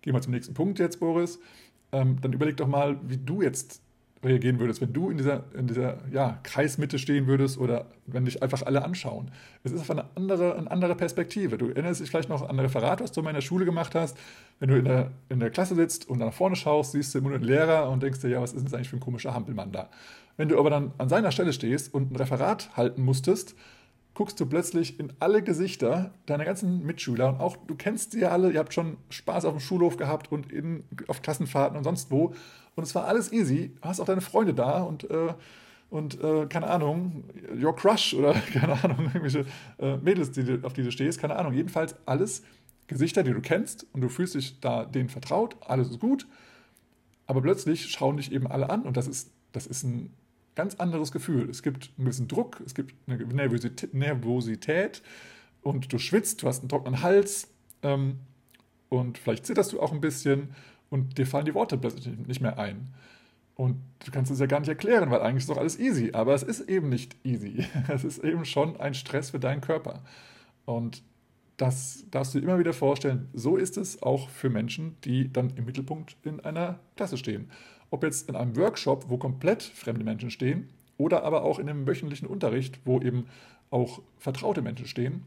Gehen 0.01 0.13
wir 0.13 0.21
zum 0.21 0.33
nächsten 0.33 0.53
Punkt 0.53 0.79
jetzt, 0.79 0.99
Boris. 0.99 1.39
Ähm, 1.91 2.19
dann 2.21 2.33
überleg 2.33 2.57
doch 2.57 2.67
mal, 2.67 2.97
wie 3.03 3.17
du 3.17 3.41
jetzt 3.41 3.81
reagieren 4.23 4.59
würdest, 4.59 4.81
wenn 4.81 4.93
du 4.93 5.09
in 5.09 5.17
dieser, 5.17 5.43
in 5.57 5.67
dieser 5.67 5.97
ja, 6.11 6.39
Kreismitte 6.43 6.99
stehen 6.99 7.27
würdest 7.27 7.57
oder 7.57 7.87
wenn 8.05 8.25
dich 8.25 8.43
einfach 8.43 8.61
alle 8.63 8.83
anschauen. 8.83 9.31
Es 9.63 9.71
ist 9.71 9.79
einfach 9.79 9.95
eine 9.95 10.05
andere, 10.15 10.55
eine 10.55 10.69
andere 10.69 10.95
Perspektive. 10.95 11.57
Du 11.57 11.69
erinnerst 11.69 12.01
dich 12.01 12.09
vielleicht 12.09 12.29
noch 12.29 12.43
an 12.43 12.51
ein 12.51 12.59
Referat, 12.59 13.01
was 13.01 13.11
du 13.11 13.21
in 13.21 13.33
der 13.33 13.41
Schule 13.41 13.65
gemacht 13.65 13.95
hast. 13.95 14.17
Wenn 14.59 14.69
du 14.69 14.77
in 14.77 14.85
der, 14.85 15.11
in 15.29 15.39
der 15.39 15.49
Klasse 15.49 15.75
sitzt 15.75 16.07
und 16.07 16.19
nach 16.19 16.33
vorne 16.33 16.55
schaust, 16.55 16.91
siehst 16.91 17.13
du 17.13 17.19
immer 17.19 17.29
nur 17.29 17.39
den 17.39 17.47
Lehrer 17.47 17.89
und 17.89 18.03
denkst 18.03 18.21
dir, 18.21 18.29
ja, 18.29 18.41
was 18.41 18.53
ist 18.53 18.65
das 18.65 18.73
eigentlich 18.73 18.89
für 18.89 18.97
ein 18.97 19.01
komischer 19.01 19.33
Hampelmann 19.33 19.71
da? 19.71 19.89
Wenn 20.37 20.49
du 20.49 20.59
aber 20.59 20.69
dann 20.69 20.91
an 20.97 21.09
seiner 21.09 21.31
Stelle 21.31 21.53
stehst 21.53 21.93
und 21.93 22.11
ein 22.11 22.15
Referat 22.15 22.75
halten 22.77 23.03
musstest, 23.03 23.55
guckst 24.21 24.39
du 24.39 24.45
plötzlich 24.45 24.99
in 24.99 25.11
alle 25.19 25.41
Gesichter 25.41 26.13
deiner 26.27 26.45
ganzen 26.45 26.85
Mitschüler 26.85 27.29
und 27.29 27.39
auch 27.39 27.57
du 27.65 27.73
kennst 27.73 28.11
sie 28.11 28.19
ja 28.19 28.29
alle, 28.29 28.51
ihr 28.51 28.59
habt 28.59 28.71
schon 28.71 28.97
Spaß 29.09 29.45
auf 29.45 29.53
dem 29.55 29.59
Schulhof 29.59 29.97
gehabt 29.97 30.31
und 30.31 30.51
in, 30.51 30.83
auf 31.07 31.23
Klassenfahrten 31.23 31.75
und 31.75 31.83
sonst 31.83 32.11
wo 32.11 32.35
und 32.75 32.83
es 32.83 32.93
war 32.93 33.05
alles 33.05 33.33
easy. 33.33 33.71
Du 33.81 33.89
hast 33.89 33.99
auch 33.99 34.05
deine 34.05 34.21
Freunde 34.21 34.53
da 34.53 34.83
und, 34.83 35.09
äh, 35.09 35.33
und 35.89 36.23
äh, 36.23 36.45
keine 36.45 36.67
Ahnung, 36.67 37.23
your 37.59 37.75
crush 37.75 38.13
oder 38.13 38.33
keine 38.53 38.73
Ahnung, 38.83 39.05
irgendwelche 39.05 39.47
äh, 39.79 39.97
Mädels, 39.97 40.29
die, 40.29 40.59
auf 40.61 40.73
die 40.73 40.83
du 40.83 40.91
stehst, 40.91 41.19
keine 41.19 41.35
Ahnung. 41.35 41.53
Jedenfalls 41.53 41.95
alles 42.05 42.43
Gesichter, 42.85 43.23
die 43.23 43.33
du 43.33 43.41
kennst 43.41 43.87
und 43.91 44.01
du 44.01 44.09
fühlst 44.09 44.35
dich 44.35 44.59
da 44.59 44.85
denen 44.85 45.09
vertraut, 45.09 45.55
alles 45.61 45.89
ist 45.89 45.99
gut. 45.99 46.27
Aber 47.25 47.41
plötzlich 47.41 47.89
schauen 47.89 48.17
dich 48.17 48.31
eben 48.31 48.45
alle 48.45 48.69
an 48.69 48.83
und 48.83 48.97
das 48.97 49.07
ist, 49.07 49.31
das 49.51 49.65
ist 49.65 49.81
ein 49.81 50.13
ganz 50.61 50.75
anderes 50.75 51.11
Gefühl. 51.11 51.49
Es 51.49 51.63
gibt 51.63 51.91
ein 51.97 52.05
bisschen 52.05 52.27
Druck, 52.27 52.61
es 52.63 52.75
gibt 52.75 52.93
eine 53.07 53.17
Nervosität, 53.93 55.01
und 55.61 55.91
du 55.91 55.97
schwitzt, 55.97 56.43
du 56.43 56.47
hast 56.47 56.59
einen 56.59 56.69
trockenen 56.69 57.01
Hals 57.01 57.47
ähm, 57.83 58.19
und 58.89 59.17
vielleicht 59.17 59.45
zitterst 59.45 59.73
du 59.73 59.81
auch 59.81 59.91
ein 59.91 60.01
bisschen 60.01 60.55
und 60.89 61.17
dir 61.17 61.25
fallen 61.25 61.45
die 61.45 61.53
Worte 61.53 61.77
plötzlich 61.77 62.07
nicht 62.27 62.41
mehr 62.41 62.59
ein. 62.59 62.93
Und 63.55 63.81
du 64.05 64.11
kannst 64.11 64.31
es 64.31 64.39
ja 64.39 64.47
gar 64.47 64.59
nicht 64.59 64.69
erklären, 64.69 65.11
weil 65.11 65.21
eigentlich 65.21 65.43
ist 65.43 65.49
doch 65.49 65.57
alles 65.57 65.79
easy. 65.79 66.11
Aber 66.13 66.33
es 66.33 66.41
ist 66.41 66.61
eben 66.69 66.89
nicht 66.89 67.15
easy. 67.23 67.65
Es 67.87 68.03
ist 68.03 68.23
eben 68.23 68.45
schon 68.45 68.79
ein 68.79 68.93
Stress 68.93 69.29
für 69.31 69.39
deinen 69.39 69.61
Körper. 69.61 70.01
Und 70.65 71.03
das 71.57 72.05
darfst 72.09 72.33
du 72.33 72.39
dir 72.39 72.45
immer 72.45 72.59
wieder 72.59 72.73
vorstellen. 72.73 73.29
So 73.33 73.57
ist 73.57 73.77
es 73.77 74.01
auch 74.01 74.29
für 74.29 74.49
Menschen, 74.49 74.97
die 75.03 75.31
dann 75.31 75.51
im 75.55 75.65
Mittelpunkt 75.65 76.17
in 76.23 76.39
einer 76.39 76.79
Klasse 76.95 77.17
stehen. 77.17 77.51
Ob 77.91 78.03
jetzt 78.03 78.27
in 78.27 78.35
einem 78.35 78.55
Workshop, 78.55 79.05
wo 79.09 79.17
komplett 79.17 79.61
fremde 79.61 80.03
Menschen 80.03 80.31
stehen, 80.31 80.69
oder 80.97 81.23
aber 81.23 81.43
auch 81.43 81.59
in 81.59 81.69
einem 81.69 81.87
wöchentlichen 81.87 82.27
Unterricht, 82.27 82.79
wo 82.85 82.99
eben 82.99 83.27
auch 83.69 84.01
vertraute 84.17 84.61
Menschen 84.61 84.87
stehen, 84.87 85.23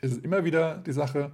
ist 0.00 0.12
es 0.12 0.18
immer 0.18 0.44
wieder 0.44 0.78
die 0.78 0.92
Sache, 0.92 1.30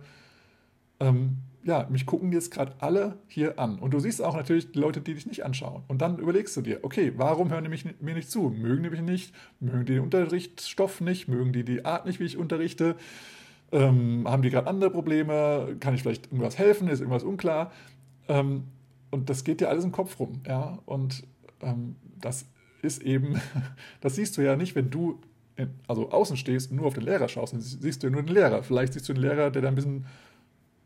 ähm, 1.01 1.39
ja, 1.65 1.87
mich 1.91 2.07
gucken 2.07 2.33
jetzt 2.33 2.51
gerade 2.51 2.73
alle 2.79 3.19
hier 3.27 3.59
an. 3.59 3.79
Und 3.79 3.93
du 3.93 4.01
siehst 4.01 4.23
auch 4.23 4.35
natürlich 4.35 4.73
die 4.73 4.79
Leute, 4.79 5.01
die 5.01 5.15
dich 5.15 5.27
nicht 5.27 5.45
anschauen. 5.45 5.83
Und 5.89 6.01
dann 6.01 6.19
überlegst 6.19 6.57
du 6.57 6.63
dir, 6.63 6.81
okay, 6.83 7.13
warum 7.17 7.51
hören 7.51 7.65
die 7.65 7.71
mich, 7.71 7.85
mir 8.01 8.15
nicht 8.15 8.31
zu? 8.31 8.51
Mögen 8.51 8.83
die 8.83 8.91
mich 8.91 9.03
nicht? 9.03 9.35
Mögen 9.61 9.85
die 9.85 9.95
den 9.95 10.03
Unterrichtsstoff 10.03 11.01
nicht? 11.01 11.29
Mögen 11.29 11.53
die 11.53 11.65
die 11.65 11.85
Art 11.85 12.07
nicht, 12.07 12.21
wie 12.21 12.25
ich 12.25 12.37
unterrichte? 12.37 12.97
Ähm, 13.71 14.27
haben 14.27 14.43
die 14.43 14.51
gerade 14.51 14.67
andere 14.67 14.91
Probleme? 14.91 15.77
Kann 15.81 15.95
ich 15.95 16.03
vielleicht 16.03 16.27
irgendwas 16.27 16.59
helfen? 16.59 16.89
Ist 16.89 17.01
irgendwas 17.01 17.25
unklar? 17.25 17.73
Ähm, 18.29 18.65
und 19.11 19.31
das 19.31 19.45
geht 19.45 19.61
dir 19.61 19.69
alles 19.69 19.85
im 19.85 19.93
Kopf 19.93 20.19
rum. 20.19 20.41
Ja? 20.47 20.79
Und 20.87 21.25
ähm, 21.63 21.97
das 22.21 22.47
ist 22.83 23.03
eben, 23.03 23.41
das 24.01 24.17
siehst 24.17 24.37
du 24.37 24.43
ja 24.43 24.57
nicht, 24.57 24.75
wenn 24.75 24.91
du 24.91 25.21
in, 25.57 25.71
also 25.89 26.11
außen 26.11 26.37
stehst 26.37 26.71
und 26.71 26.77
nur 26.77 26.87
auf 26.87 26.95
den 26.95 27.05
Lehrer 27.05 27.29
schaust, 27.29 27.53
dann 27.53 27.61
siehst 27.61 28.03
du 28.03 28.07
ja 28.07 28.13
nur 28.13 28.23
den 28.23 28.35
Lehrer. 28.35 28.63
Vielleicht 28.63 28.93
siehst 28.93 29.09
du 29.09 29.13
den 29.13 29.23
Lehrer, 29.23 29.51
der 29.51 29.63
da 29.63 29.69
ein 29.69 29.75
bisschen 29.75 30.07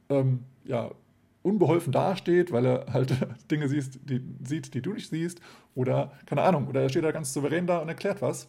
ähm, 0.09 0.41
ja, 0.65 0.91
unbeholfen 1.43 1.93
dasteht, 1.93 2.53
weil 2.53 2.65
er 2.65 2.87
halt 2.93 3.15
Dinge 3.51 3.69
siehst, 3.69 4.01
die, 4.05 4.23
sieht, 4.43 4.75
die 4.75 4.83
du 4.83 4.93
nicht 4.95 5.11
siehst. 5.11 5.41
Oder, 5.75 6.13
keine 6.27 6.43
Ahnung, 6.43 6.69
oder 6.69 6.83
er 6.83 6.89
steht 6.89 7.05
da 7.05 7.13
ganz 7.13 7.33
souverän 7.33 7.67
da 7.67 7.79
und 7.79 7.89
erklärt 7.89 8.23
was. 8.23 8.49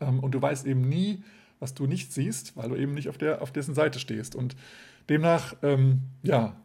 Ähm, 0.00 0.20
und 0.20 0.32
du 0.32 0.42
weißt 0.42 0.66
eben 0.66 0.88
nie, 0.88 1.22
was 1.60 1.74
du 1.74 1.86
nicht 1.86 2.12
siehst, 2.12 2.56
weil 2.56 2.68
du 2.68 2.76
eben 2.76 2.94
nicht 2.94 3.08
auf, 3.08 3.18
der, 3.18 3.42
auf 3.42 3.52
dessen 3.52 3.74
Seite 3.74 3.98
stehst. 3.98 4.34
Und 4.34 4.56
demnach, 5.08 5.54
ähm, 5.62 6.02
ja, 6.22 6.56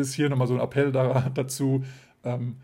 ist 0.00 0.14
hier 0.14 0.28
nochmal 0.28 0.46
so 0.46 0.54
ein 0.54 0.60
Appell 0.60 0.92
da, 0.92 1.30
dazu, 1.34 1.84
ähm, 2.24 2.56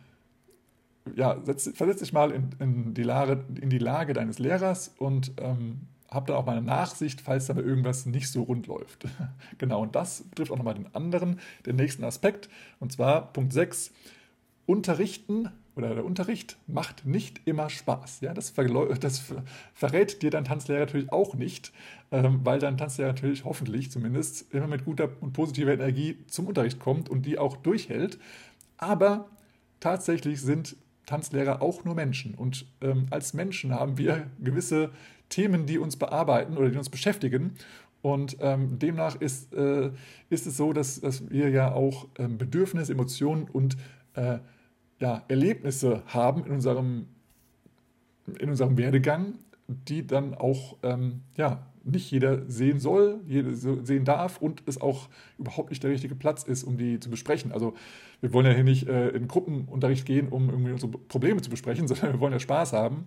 ja, 1.14 1.38
setz, 1.44 1.70
versetz 1.74 2.00
dich 2.00 2.12
mal 2.12 2.32
in, 2.32 2.50
in, 2.58 2.94
die 2.94 3.02
Lage, 3.02 3.44
in 3.60 3.70
die 3.70 3.78
Lage 3.78 4.12
deines 4.12 4.38
Lehrers 4.38 4.94
und 4.98 5.32
ähm, 5.38 5.82
habe 6.10 6.26
dann 6.26 6.36
auch 6.36 6.46
mal 6.46 6.56
eine 6.56 6.66
Nachsicht, 6.66 7.20
falls 7.20 7.46
da 7.46 7.54
mal 7.54 7.64
irgendwas 7.64 8.06
nicht 8.06 8.30
so 8.30 8.42
rund 8.42 8.66
läuft. 8.66 9.06
genau, 9.58 9.82
und 9.82 9.94
das 9.94 10.22
betrifft 10.22 10.50
auch 10.50 10.56
nochmal 10.56 10.74
den 10.74 10.94
anderen, 10.94 11.40
den 11.64 11.76
nächsten 11.76 12.04
Aspekt. 12.04 12.48
Und 12.80 12.92
zwar 12.92 13.32
Punkt 13.32 13.52
6, 13.52 13.92
Unterrichten 14.66 15.48
oder 15.76 15.94
der 15.94 16.04
Unterricht 16.04 16.56
macht 16.66 17.04
nicht 17.04 17.42
immer 17.44 17.68
Spaß. 17.68 18.22
Ja, 18.22 18.32
das, 18.32 18.54
das 18.54 19.34
verrät 19.74 20.22
dir 20.22 20.30
dein 20.30 20.44
Tanzlehrer 20.44 20.80
natürlich 20.80 21.12
auch 21.12 21.34
nicht, 21.34 21.72
ähm, 22.10 22.40
weil 22.44 22.58
dein 22.58 22.78
Tanzlehrer 22.78 23.08
natürlich 23.08 23.44
hoffentlich 23.44 23.90
zumindest 23.90 24.52
immer 24.54 24.66
mit 24.66 24.86
guter 24.86 25.10
und 25.20 25.34
positiver 25.34 25.74
Energie 25.74 26.16
zum 26.28 26.46
Unterricht 26.46 26.80
kommt 26.80 27.10
und 27.10 27.26
die 27.26 27.38
auch 27.38 27.58
durchhält. 27.58 28.18
Aber 28.78 29.28
tatsächlich 29.78 30.40
sind 30.40 30.76
Tanzlehrer 31.04 31.60
auch 31.60 31.84
nur 31.84 31.94
Menschen. 31.94 32.34
Und 32.34 32.66
ähm, 32.80 33.06
als 33.10 33.34
Menschen 33.34 33.74
haben 33.74 33.98
wir 33.98 34.28
gewisse 34.40 34.90
Themen, 35.28 35.66
die 35.66 35.78
uns 35.78 35.96
bearbeiten 35.96 36.56
oder 36.56 36.70
die 36.70 36.78
uns 36.78 36.88
beschäftigen. 36.88 37.52
Und 38.00 38.38
ähm, 38.40 38.78
demnach 38.78 39.16
ist, 39.16 39.52
äh, 39.52 39.90
ist 40.30 40.46
es 40.46 40.56
so, 40.56 40.72
dass, 40.72 41.00
dass 41.00 41.28
wir 41.28 41.50
ja 41.50 41.72
auch 41.72 42.06
ähm, 42.18 42.38
Bedürfnisse, 42.38 42.92
Emotionen 42.92 43.44
und 43.44 43.76
äh, 44.14 44.38
ja, 44.98 45.24
Erlebnisse 45.28 46.02
haben 46.06 46.44
in 46.44 46.52
unserem, 46.52 47.06
in 48.38 48.50
unserem 48.50 48.76
Werdegang, 48.78 49.38
die 49.68 50.06
dann 50.06 50.34
auch 50.34 50.76
ähm, 50.82 51.22
ja, 51.36 51.66
nicht 51.86 52.10
jeder 52.10 52.48
sehen 52.50 52.80
soll, 52.80 53.20
jeder 53.26 53.54
sehen 53.54 54.04
darf 54.04 54.40
und 54.40 54.62
es 54.66 54.80
auch 54.80 55.08
überhaupt 55.38 55.70
nicht 55.70 55.82
der 55.82 55.90
richtige 55.90 56.14
Platz 56.14 56.42
ist, 56.42 56.64
um 56.64 56.76
die 56.76 56.98
zu 56.98 57.10
besprechen. 57.10 57.52
Also 57.52 57.74
wir 58.20 58.32
wollen 58.32 58.46
ja 58.46 58.52
hier 58.52 58.64
nicht 58.64 58.88
äh, 58.88 59.10
in 59.10 59.28
Gruppenunterricht 59.28 60.04
gehen, 60.04 60.28
um 60.28 60.50
irgendwie 60.50 60.72
unsere 60.72 60.90
Probleme 60.92 61.40
zu 61.42 61.50
besprechen, 61.50 61.86
sondern 61.88 62.12
wir 62.12 62.20
wollen 62.20 62.32
ja 62.32 62.40
Spaß 62.40 62.72
haben. 62.72 63.06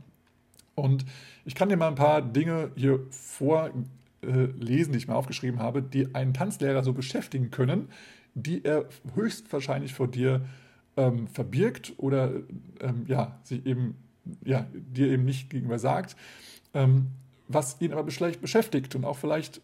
Und 0.76 1.06
ich 1.44 1.56
kann 1.56 1.68
dir 1.68 1.76
mal 1.76 1.90
ein 1.90 1.96
paar 1.96 2.22
Dinge 2.22 2.72
hier 2.76 3.02
vorlesen, 3.10 4.92
die 4.94 4.98
ich 4.98 5.08
mir 5.08 5.16
aufgeschrieben 5.16 5.60
habe, 5.60 5.82
die 5.82 6.16
einen 6.16 6.34
Tanzlehrer 6.34 6.84
so 6.84 6.94
beschäftigen 6.94 7.52
können, 7.52 7.90
die 8.34 8.64
er 8.64 8.86
höchstwahrscheinlich 9.14 9.94
vor 9.94 10.08
dir 10.08 10.46
ähm, 11.00 11.28
verbirgt 11.28 11.94
oder 11.98 12.32
ähm, 12.82 13.06
ja, 13.08 13.40
sich 13.44 13.66
eben, 13.66 13.96
ja, 14.44 14.68
dir 14.74 15.08
eben 15.08 15.24
nicht 15.24 15.50
gegenüber 15.50 15.80
sagt, 15.80 16.16
ähm, 16.74 17.08
was 17.48 17.80
ihn 17.80 17.94
aber 17.94 18.12
vielleicht 18.12 18.42
beschäftigt 18.42 18.96
und 18.96 19.06
auch 19.06 19.18
vielleicht 19.18 19.62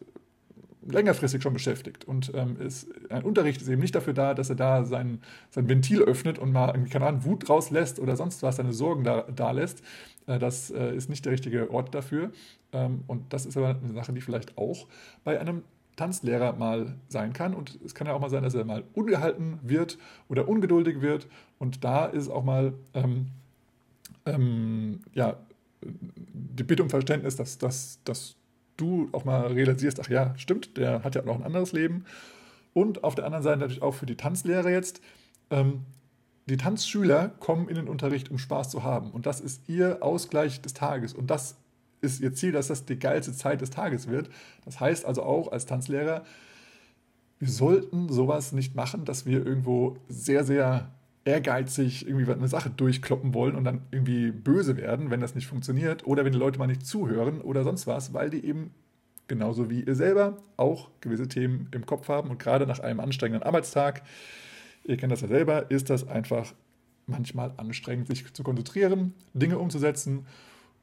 längerfristig 0.87 1.41
schon 1.41 1.53
beschäftigt. 1.53 2.05
Und 2.05 2.31
ähm, 2.35 2.59
ist, 2.59 2.87
ein 3.11 3.23
Unterricht 3.23 3.61
ist 3.61 3.67
eben 3.67 3.81
nicht 3.81 3.95
dafür 3.95 4.13
da, 4.13 4.33
dass 4.33 4.49
er 4.49 4.55
da 4.55 4.85
sein, 4.85 5.19
sein 5.49 5.67
Ventil 5.67 6.01
öffnet 6.01 6.39
und 6.39 6.51
mal 6.51 6.71
keine 6.89 7.07
Ahnung, 7.07 7.25
Wut 7.25 7.49
rauslässt 7.49 7.99
oder 7.99 8.15
sonst 8.15 8.43
was, 8.43 8.57
seine 8.57 8.73
Sorgen 8.73 9.03
da, 9.03 9.23
da 9.35 9.51
lässt. 9.51 9.83
Äh, 10.27 10.39
das 10.39 10.71
äh, 10.71 10.95
ist 10.95 11.09
nicht 11.09 11.25
der 11.25 11.33
richtige 11.33 11.69
Ort 11.71 11.93
dafür. 11.93 12.31
Ähm, 12.71 13.03
und 13.07 13.33
das 13.33 13.45
ist 13.45 13.57
aber 13.57 13.69
eine 13.69 13.93
Sache, 13.93 14.13
die 14.13 14.21
vielleicht 14.21 14.57
auch 14.57 14.87
bei 15.23 15.39
einem 15.39 15.63
Tanzlehrer 15.95 16.53
mal 16.53 16.95
sein 17.07 17.33
kann. 17.33 17.53
Und 17.53 17.79
es 17.85 17.95
kann 17.95 18.07
ja 18.07 18.13
auch 18.13 18.19
mal 18.19 18.29
sein, 18.29 18.43
dass 18.43 18.53
er 18.53 18.65
mal 18.65 18.83
ungehalten 18.93 19.59
wird 19.63 19.97
oder 20.27 20.47
ungeduldig 20.47 21.01
wird. 21.01 21.27
Und 21.57 21.83
da 21.83 22.05
ist 22.05 22.29
auch 22.29 22.43
mal 22.43 22.73
ähm, 22.93 23.27
ähm, 24.25 25.01
ja, 25.13 25.37
die 25.81 26.63
Bitte 26.63 26.83
um 26.83 26.89
Verständnis, 26.89 27.35
dass, 27.35 27.57
dass, 27.57 27.99
dass 28.03 28.35
du 28.77 29.09
auch 29.11 29.25
mal 29.25 29.47
realisierst, 29.47 29.99
ach 29.99 30.09
ja, 30.09 30.33
stimmt, 30.37 30.77
der 30.77 31.03
hat 31.03 31.15
ja 31.15 31.21
noch 31.23 31.35
ein 31.35 31.43
anderes 31.43 31.71
Leben. 31.71 32.05
Und 32.73 33.03
auf 33.03 33.15
der 33.15 33.25
anderen 33.25 33.43
Seite 33.43 33.59
natürlich 33.59 33.81
auch 33.81 33.93
für 33.93 34.05
die 34.05 34.17
Tanzlehrer 34.17 34.69
jetzt. 34.69 35.01
Ähm, 35.49 35.83
die 36.47 36.57
Tanzschüler 36.57 37.29
kommen 37.39 37.69
in 37.69 37.75
den 37.75 37.87
Unterricht, 37.87 38.29
um 38.29 38.37
Spaß 38.37 38.69
zu 38.69 38.83
haben. 38.83 39.11
Und 39.11 39.25
das 39.25 39.39
ist 39.39 39.67
ihr 39.67 40.03
Ausgleich 40.03 40.61
des 40.61 40.73
Tages. 40.73 41.13
Und 41.13 41.31
das 41.31 41.57
ist 42.13 42.21
ihr 42.21 42.33
Ziel, 42.33 42.51
dass 42.51 42.67
das 42.67 42.85
die 42.85 42.99
geilste 42.99 43.33
Zeit 43.33 43.61
des 43.61 43.69
Tages 43.69 44.07
wird. 44.07 44.29
Das 44.63 44.79
heißt 44.79 45.05
also 45.05 45.23
auch 45.23 45.51
als 45.51 45.65
Tanzlehrer, 45.65 46.23
wir 47.39 47.49
sollten 47.49 48.09
sowas 48.09 48.51
nicht 48.53 48.75
machen, 48.75 49.05
dass 49.05 49.25
wir 49.25 49.45
irgendwo 49.45 49.97
sehr, 50.07 50.43
sehr 50.43 50.91
ehrgeizig 51.25 52.07
irgendwie 52.07 52.31
eine 52.31 52.47
Sache 52.47 52.69
durchkloppen 52.69 53.33
wollen 53.33 53.55
und 53.55 53.63
dann 53.63 53.81
irgendwie 53.91 54.31
böse 54.31 54.77
werden, 54.77 55.09
wenn 55.09 55.21
das 55.21 55.35
nicht 55.35 55.47
funktioniert 55.47 56.05
oder 56.05 56.23
wenn 56.23 56.31
die 56.31 56.37
Leute 56.37 56.59
mal 56.59 56.67
nicht 56.67 56.85
zuhören 56.85 57.41
oder 57.41 57.63
sonst 57.63 57.87
was, 57.87 58.13
weil 58.13 58.29
die 58.29 58.45
eben 58.45 58.71
genauso 59.27 59.69
wie 59.71 59.81
ihr 59.81 59.95
selber 59.95 60.37
auch 60.55 60.89
gewisse 61.01 61.27
Themen 61.27 61.67
im 61.71 61.85
Kopf 61.87 62.09
haben 62.09 62.29
und 62.29 62.37
gerade 62.37 62.67
nach 62.67 62.79
einem 62.79 62.99
anstrengenden 62.99 63.43
Arbeitstag, 63.43 64.03
ihr 64.83 64.97
kennt 64.97 65.11
das 65.11 65.21
ja 65.21 65.27
selber, 65.27 65.71
ist 65.71 65.89
das 65.89 66.07
einfach 66.07 66.53
manchmal 67.07 67.53
anstrengend, 67.57 68.07
sich 68.07 68.31
zu 68.31 68.43
konzentrieren, 68.43 69.13
Dinge 69.33 69.57
umzusetzen 69.57 70.27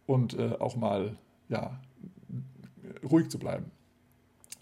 und 0.06 0.38
äh, 0.38 0.52
auch 0.58 0.76
mal 0.76 1.16
ja, 1.48 1.78
ruhig 3.08 3.28
zu 3.30 3.38
bleiben. 3.38 3.70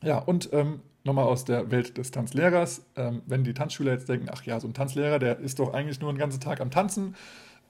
Ja, 0.03 0.19
und 0.19 0.51
ähm, 0.53 0.81
nochmal 1.05 1.27
aus 1.27 1.45
der 1.45 1.71
Welt 1.71 1.97
des 1.99 2.11
Tanzlehrers, 2.11 2.83
ähm, 2.97 3.23
wenn 3.27 3.45
die 3.45 3.55
Tanzschüler 3.55 3.93
jetzt 3.93 4.09
denken, 4.09 4.29
ach 4.31 4.43
ja, 4.45 4.61
so 4.61 4.69
ein 4.69 4.75
Tanzlehrer, 4.75 5.19
der 5.19 5.39
ist 5.39 5.59
doch 5.59 5.73
eigentlich 5.73 6.01
nur 6.01 6.13
den 6.13 6.19
ganzen 6.19 6.41
Tag 6.41 6.61
am 6.61 6.71
Tanzen, 6.71 7.15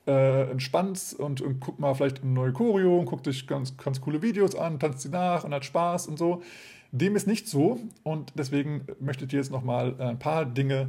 äh, 0.06 0.50
entspannt 0.50 1.14
und, 1.18 1.40
und 1.40 1.60
guckt 1.60 1.78
mal 1.78 1.94
vielleicht 1.94 2.22
eine 2.22 2.32
neue 2.32 2.52
Choreo 2.52 2.98
und 2.98 3.06
guckt 3.06 3.26
sich 3.26 3.46
ganz, 3.46 3.76
ganz 3.76 4.00
coole 4.00 4.22
Videos 4.22 4.54
an, 4.54 4.78
tanzt 4.78 5.02
sie 5.02 5.10
nach 5.10 5.44
und 5.44 5.52
hat 5.52 5.64
Spaß 5.64 6.06
und 6.06 6.18
so. 6.18 6.42
Dem 6.92 7.14
ist 7.14 7.26
nicht 7.26 7.48
so 7.48 7.78
und 8.02 8.32
deswegen 8.36 8.86
möchte 8.98 9.24
ich 9.24 9.30
dir 9.30 9.36
jetzt 9.36 9.52
nochmal 9.52 10.00
ein 10.00 10.18
paar 10.18 10.44
Dinge 10.44 10.88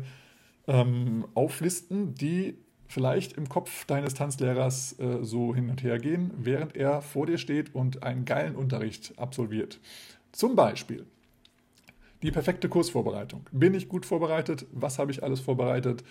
ähm, 0.67 1.25
auflisten, 1.35 2.15
die 2.15 2.57
vielleicht 2.91 3.33
im 3.33 3.47
Kopf 3.47 3.85
deines 3.85 4.13
Tanzlehrers 4.13 4.99
äh, 4.99 5.23
so 5.23 5.55
hin 5.55 5.69
und 5.69 5.81
her 5.81 5.97
gehen, 5.97 6.31
während 6.37 6.75
er 6.75 7.01
vor 7.01 7.25
dir 7.25 7.37
steht 7.37 7.73
und 7.73 8.03
einen 8.03 8.25
geilen 8.25 8.55
Unterricht 8.55 9.13
absolviert. 9.17 9.79
Zum 10.33 10.55
Beispiel 10.55 11.05
die 12.21 12.31
perfekte 12.31 12.69
Kursvorbereitung. 12.69 13.45
Bin 13.51 13.73
ich 13.73 13.89
gut 13.89 14.05
vorbereitet? 14.05 14.65
Was 14.71 14.99
habe 14.99 15.11
ich 15.11 15.23
alles 15.23 15.39
vorbereitet? 15.39 16.03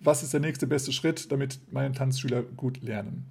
Was 0.00 0.22
ist 0.22 0.32
der 0.32 0.40
nächste 0.40 0.66
beste 0.66 0.92
Schritt, 0.92 1.32
damit 1.32 1.58
meine 1.72 1.92
Tanzschüler 1.92 2.42
gut 2.42 2.82
lernen? 2.82 3.26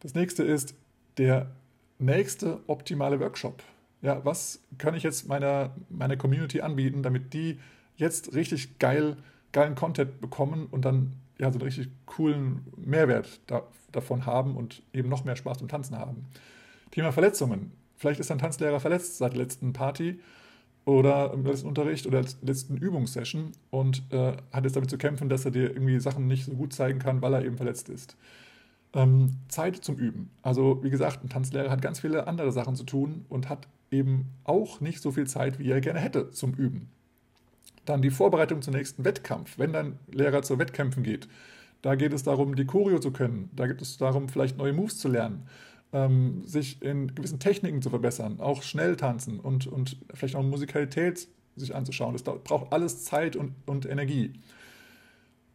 Das 0.00 0.14
nächste 0.14 0.44
ist 0.44 0.74
der 1.16 1.50
nächste 1.98 2.60
optimale 2.68 3.18
Workshop. 3.18 3.62
Ja, 4.02 4.24
was 4.24 4.60
kann 4.76 4.94
ich 4.94 5.02
jetzt 5.02 5.26
meiner, 5.26 5.74
meiner 5.88 6.16
Community 6.16 6.60
anbieten, 6.60 7.02
damit 7.02 7.32
die 7.32 7.58
jetzt 7.96 8.34
richtig 8.34 8.78
geil, 8.78 9.16
geilen 9.50 9.74
Content 9.74 10.20
bekommen 10.20 10.68
und 10.70 10.84
dann 10.84 11.14
ja, 11.38 11.50
so 11.50 11.58
einen 11.58 11.64
richtig 11.64 11.88
coolen 12.06 12.66
Mehrwert 12.76 13.40
da, 13.46 13.62
davon 13.92 14.26
haben 14.26 14.56
und 14.56 14.82
eben 14.92 15.08
noch 15.08 15.24
mehr 15.24 15.36
Spaß 15.36 15.58
beim 15.58 15.68
Tanzen 15.68 15.98
haben. 15.98 16.26
Thema 16.90 17.12
Verletzungen. 17.12 17.72
Vielleicht 17.96 18.20
ist 18.20 18.30
ein 18.30 18.38
Tanzlehrer 18.38 18.80
verletzt 18.80 19.18
seit 19.18 19.32
der 19.32 19.42
letzten 19.42 19.72
Party 19.72 20.20
oder 20.84 21.32
im 21.32 21.44
letzten 21.44 21.68
Unterricht 21.68 22.06
oder 22.06 22.22
der 22.22 22.30
letzten 22.42 22.76
Übungssession 22.76 23.52
und 23.70 24.02
äh, 24.10 24.36
hat 24.52 24.64
jetzt 24.64 24.76
damit 24.76 24.90
zu 24.90 24.98
kämpfen, 24.98 25.28
dass 25.28 25.44
er 25.44 25.50
dir 25.50 25.70
irgendwie 25.70 26.00
Sachen 26.00 26.26
nicht 26.26 26.44
so 26.44 26.52
gut 26.52 26.72
zeigen 26.72 26.98
kann, 26.98 27.22
weil 27.22 27.34
er 27.34 27.44
eben 27.44 27.56
verletzt 27.56 27.88
ist. 27.88 28.16
Ähm, 28.94 29.36
Zeit 29.48 29.76
zum 29.76 29.96
Üben. 29.96 30.30
Also 30.42 30.82
wie 30.82 30.90
gesagt, 30.90 31.22
ein 31.22 31.28
Tanzlehrer 31.28 31.70
hat 31.70 31.82
ganz 31.82 32.00
viele 32.00 32.26
andere 32.26 32.52
Sachen 32.52 32.74
zu 32.74 32.84
tun 32.84 33.26
und 33.28 33.48
hat 33.48 33.68
eben 33.90 34.30
auch 34.44 34.80
nicht 34.80 35.00
so 35.02 35.12
viel 35.12 35.26
Zeit, 35.26 35.58
wie 35.58 35.70
er 35.70 35.80
gerne 35.80 36.00
hätte 36.00 36.30
zum 36.30 36.54
Üben. 36.54 36.88
Dann 37.88 38.02
die 38.02 38.10
Vorbereitung 38.10 38.60
zum 38.60 38.74
nächsten 38.74 39.04
Wettkampf. 39.04 39.58
Wenn 39.58 39.72
dein 39.72 39.98
Lehrer 40.12 40.42
zu 40.42 40.58
Wettkämpfen 40.58 41.02
geht, 41.02 41.28
da 41.80 41.94
geht 41.94 42.12
es 42.12 42.22
darum, 42.22 42.54
die 42.54 42.66
Choreo 42.66 42.98
zu 42.98 43.12
können. 43.12 43.50
Da 43.54 43.66
geht 43.66 43.80
es 43.80 43.96
darum, 43.96 44.28
vielleicht 44.28 44.58
neue 44.58 44.72
Moves 44.72 44.98
zu 44.98 45.08
lernen 45.08 45.46
ähm, 45.92 46.42
sich 46.44 46.82
in 46.82 47.14
gewissen 47.14 47.38
Techniken 47.38 47.82
zu 47.82 47.90
verbessern, 47.90 48.40
auch 48.40 48.62
schnell 48.62 48.96
tanzen 48.96 49.40
und, 49.40 49.66
und 49.66 49.96
vielleicht 50.12 50.36
auch 50.36 50.42
Musikalität 50.42 51.28
sich 51.56 51.74
anzuschauen. 51.74 52.12
Das 52.12 52.22
braucht 52.22 52.72
alles 52.72 53.04
Zeit 53.04 53.36
und, 53.36 53.54
und 53.66 53.86
Energie. 53.86 54.32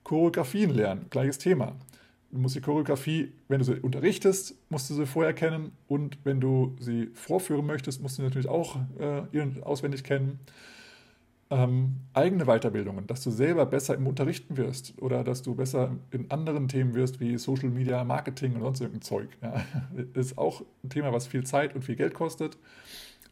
Choreografien 0.04 0.72
lernen, 0.72 1.06
gleiches 1.10 1.38
Thema. 1.38 1.76
Du 2.32 2.40
musst 2.40 2.56
die 2.56 2.62
Choreografie, 2.62 3.32
wenn 3.48 3.60
du 3.60 3.66
sie 3.66 3.80
unterrichtest, 3.80 4.56
musst 4.70 4.90
du 4.90 4.96
sie 4.96 5.06
vorher 5.06 5.34
kennen 5.34 5.72
und 5.88 6.18
wenn 6.24 6.42
du 6.42 6.76
sie 6.80 7.12
vorführen 7.14 7.66
möchtest, 7.66 8.02
musst 8.02 8.18
du 8.18 8.24
sie 8.24 8.28
natürlich 8.28 8.50
auch 8.50 8.78
äh, 9.00 9.62
auswendig 9.62 10.04
kennen 10.04 10.40
ähm, 11.54 11.98
eigene 12.14 12.46
Weiterbildungen, 12.46 13.06
dass 13.06 13.24
du 13.24 13.30
selber 13.30 13.66
besser 13.68 13.96
im 13.96 14.08
Unterrichten 14.08 14.58
wirst 14.58 15.00
oder 15.00 15.24
dass 15.24 15.44
du 15.44 15.54
besser 15.54 15.92
in 16.12 16.32
anderen 16.32 16.68
Themen 16.68 16.96
wirst 16.96 17.20
wie 17.20 17.38
Social 17.38 17.70
Media, 17.70 18.04
Marketing 18.04 18.56
und 18.56 18.62
sonst 18.62 18.82
irgendein 18.82 19.04
Zeug. 19.04 19.30
Ja. 19.42 19.64
Ist 20.20 20.38
auch 20.38 20.64
ein 20.84 20.90
Thema, 20.90 21.14
was 21.14 21.28
viel 21.28 21.44
Zeit 21.44 21.76
und 21.76 21.84
viel 21.84 21.96
Geld 21.96 22.16
kostet. 22.16 22.58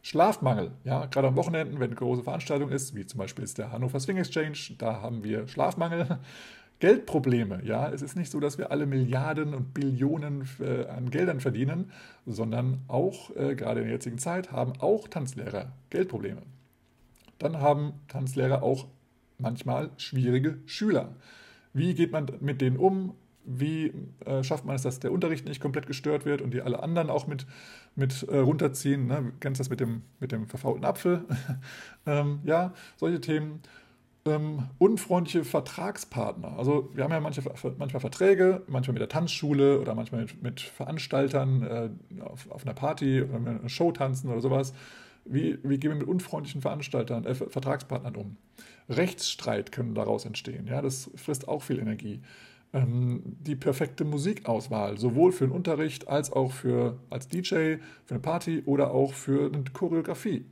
Schlafmangel, 0.02 0.72
ja, 0.84 1.06
gerade 1.06 1.28
am 1.28 1.36
Wochenenden, 1.36 1.80
wenn 1.80 1.90
eine 1.90 1.94
große 1.94 2.24
Veranstaltung 2.24 2.70
ist, 2.70 2.96
wie 2.96 3.06
zum 3.06 3.18
Beispiel 3.18 3.44
ist 3.44 3.58
der 3.58 3.70
Hannover 3.70 4.00
Swing 4.00 4.16
Exchange, 4.16 4.74
da 4.78 5.00
haben 5.00 5.22
wir 5.22 5.46
Schlafmangel. 5.46 6.18
Geldprobleme, 6.80 7.62
ja, 7.62 7.88
es 7.90 8.02
ist 8.02 8.16
nicht 8.16 8.28
so, 8.28 8.40
dass 8.40 8.58
wir 8.58 8.72
alle 8.72 8.86
Milliarden 8.86 9.54
und 9.54 9.72
Billionen 9.72 10.48
äh, 10.58 10.86
an 10.86 11.10
Geldern 11.10 11.38
verdienen, 11.38 11.92
sondern 12.26 12.80
auch, 12.88 13.30
äh, 13.36 13.54
gerade 13.54 13.82
in 13.82 13.86
der 13.86 13.94
jetzigen 13.94 14.18
Zeit, 14.18 14.50
haben 14.50 14.72
auch 14.80 15.06
Tanzlehrer 15.06 15.70
Geldprobleme 15.90 16.42
dann 17.38 17.60
haben 17.60 17.94
Tanzlehrer 18.08 18.62
auch 18.62 18.86
manchmal 19.38 19.90
schwierige 19.96 20.58
Schüler. 20.66 21.14
Wie 21.74 21.94
geht 21.94 22.12
man 22.12 22.26
mit 22.40 22.60
denen 22.60 22.76
um? 22.76 23.14
Wie 23.44 23.92
äh, 24.24 24.44
schafft 24.44 24.64
man 24.64 24.76
es, 24.76 24.82
dass 24.82 25.00
der 25.00 25.10
Unterricht 25.10 25.46
nicht 25.46 25.60
komplett 25.60 25.86
gestört 25.86 26.24
wird 26.24 26.42
und 26.42 26.54
die 26.54 26.62
alle 26.62 26.80
anderen 26.82 27.10
auch 27.10 27.26
mit, 27.26 27.46
mit 27.96 28.22
äh, 28.24 28.38
runterziehen? 28.38 29.06
Ne? 29.08 29.16
Du 29.16 29.32
kennst 29.40 29.58
das 29.58 29.68
mit 29.68 29.80
dem, 29.80 30.02
mit 30.20 30.30
dem 30.30 30.46
verfaulten 30.46 30.84
Apfel. 30.84 31.24
ähm, 32.06 32.40
ja, 32.44 32.72
solche 32.96 33.20
Themen. 33.20 33.60
Ähm, 34.24 34.68
unfreundliche 34.78 35.42
Vertragspartner. 35.42 36.56
Also 36.56 36.90
wir 36.94 37.02
haben 37.02 37.10
ja 37.10 37.18
manche, 37.18 37.42
manchmal 37.76 37.98
Verträge, 37.98 38.62
manchmal 38.68 38.92
mit 38.92 39.00
der 39.00 39.08
Tanzschule 39.08 39.80
oder 39.80 39.96
manchmal 39.96 40.20
mit, 40.20 40.40
mit 40.40 40.60
Veranstaltern 40.60 41.62
äh, 41.62 42.22
auf, 42.22 42.48
auf 42.48 42.62
einer 42.64 42.74
Party 42.74 43.22
oder 43.22 43.34
einer 43.34 43.68
Show 43.68 43.90
tanzen 43.90 44.30
oder 44.30 44.40
sowas. 44.40 44.74
Wie, 45.24 45.58
wie 45.62 45.78
gehen 45.78 45.92
wir 45.92 45.98
mit 45.98 46.08
unfreundlichen 46.08 46.62
Veranstaltern, 46.62 47.24
äh, 47.24 47.34
Vertragspartnern 47.34 48.16
um? 48.16 48.36
Rechtsstreit 48.88 49.72
können 49.72 49.94
daraus 49.94 50.24
entstehen. 50.24 50.66
Ja, 50.66 50.82
das 50.82 51.10
frisst 51.14 51.48
auch 51.48 51.62
viel 51.62 51.78
Energie. 51.78 52.20
Ähm, 52.72 53.22
die 53.24 53.54
perfekte 53.54 54.04
Musikauswahl, 54.04 54.98
sowohl 54.98 55.32
für 55.32 55.46
den 55.46 55.52
Unterricht 55.52 56.08
als 56.08 56.32
auch 56.32 56.52
für 56.52 56.98
als 57.10 57.28
DJ, 57.28 57.76
für 58.04 58.14
eine 58.14 58.20
Party 58.20 58.62
oder 58.64 58.92
auch 58.92 59.12
für 59.14 59.52
eine 59.52 59.64
Choreografie 59.72 60.46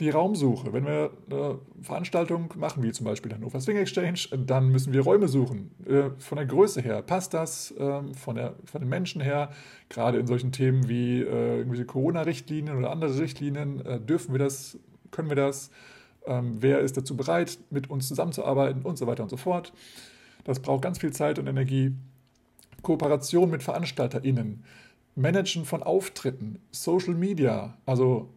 die 0.00 0.10
Raumsuche. 0.10 0.72
Wenn 0.72 0.86
wir 0.86 1.10
eine 1.30 1.58
Veranstaltung 1.82 2.52
machen, 2.56 2.82
wie 2.82 2.92
zum 2.92 3.04
Beispiel 3.04 3.32
Hannover 3.32 3.60
Swing 3.60 3.76
Exchange, 3.76 4.20
dann 4.36 4.68
müssen 4.68 4.92
wir 4.92 5.00
Räume 5.02 5.28
suchen. 5.28 5.70
Äh, 5.86 6.10
von 6.18 6.36
der 6.36 6.46
Größe 6.46 6.80
her, 6.80 7.02
passt 7.02 7.34
das 7.34 7.74
ähm, 7.78 8.14
von, 8.14 8.36
der, 8.36 8.54
von 8.64 8.80
den 8.80 8.88
Menschen 8.88 9.20
her? 9.20 9.50
Gerade 9.88 10.18
in 10.18 10.26
solchen 10.26 10.52
Themen 10.52 10.88
wie 10.88 11.22
äh, 11.22 11.84
Corona-Richtlinien 11.84 12.76
oder 12.76 12.90
andere 12.90 13.18
Richtlinien, 13.18 13.84
äh, 13.84 14.00
dürfen 14.00 14.32
wir 14.32 14.38
das, 14.38 14.78
können 15.10 15.28
wir 15.28 15.36
das? 15.36 15.70
Ähm, 16.26 16.58
wer 16.60 16.80
ist 16.80 16.96
dazu 16.96 17.16
bereit, 17.16 17.58
mit 17.70 17.90
uns 17.90 18.06
zusammenzuarbeiten 18.06 18.82
und 18.82 18.98
so 18.98 19.06
weiter 19.06 19.22
und 19.22 19.30
so 19.30 19.36
fort. 19.36 19.72
Das 20.44 20.60
braucht 20.60 20.82
ganz 20.82 20.98
viel 20.98 21.12
Zeit 21.12 21.38
und 21.38 21.46
Energie. 21.46 21.92
Kooperation 22.82 23.50
mit 23.50 23.62
VeranstalterInnen, 23.62 24.62
Managen 25.16 25.64
von 25.64 25.82
Auftritten, 25.82 26.60
Social 26.70 27.14
Media, 27.14 27.76
also 27.86 28.28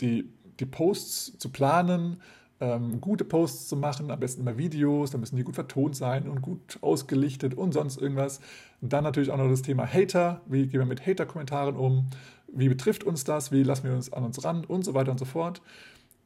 die 0.00 0.28
die 0.60 0.66
Posts 0.66 1.38
zu 1.38 1.50
planen, 1.50 2.20
ähm, 2.60 3.00
gute 3.00 3.24
Posts 3.24 3.68
zu 3.68 3.76
machen, 3.76 4.10
am 4.10 4.20
besten 4.20 4.42
immer 4.42 4.56
Videos, 4.56 5.10
dann 5.10 5.20
müssen 5.20 5.36
die 5.36 5.44
gut 5.44 5.54
vertont 5.54 5.96
sein 5.96 6.28
und 6.28 6.40
gut 6.40 6.78
ausgelichtet 6.80 7.54
und 7.54 7.72
sonst 7.72 8.00
irgendwas. 8.00 8.40
Dann 8.80 9.04
natürlich 9.04 9.30
auch 9.30 9.36
noch 9.36 9.48
das 9.48 9.62
Thema 9.62 9.86
Hater, 9.86 10.40
wie 10.46 10.66
gehen 10.66 10.80
wir 10.80 10.86
mit 10.86 11.06
Hater-Kommentaren 11.06 11.76
um, 11.76 12.06
wie 12.48 12.68
betrifft 12.68 13.04
uns 13.04 13.24
das, 13.24 13.50
wie 13.50 13.62
lassen 13.62 13.84
wir 13.84 13.94
uns 13.94 14.12
an 14.12 14.24
uns 14.24 14.44
ran? 14.44 14.64
Und 14.64 14.84
so 14.84 14.94
weiter 14.94 15.10
und 15.10 15.18
so 15.18 15.24
fort. 15.24 15.60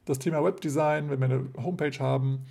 Das 0.05 0.19
Thema 0.19 0.43
Webdesign, 0.43 1.09
wenn 1.09 1.19
wir 1.19 1.25
eine 1.25 1.45
Homepage 1.57 1.97
haben, 1.99 2.45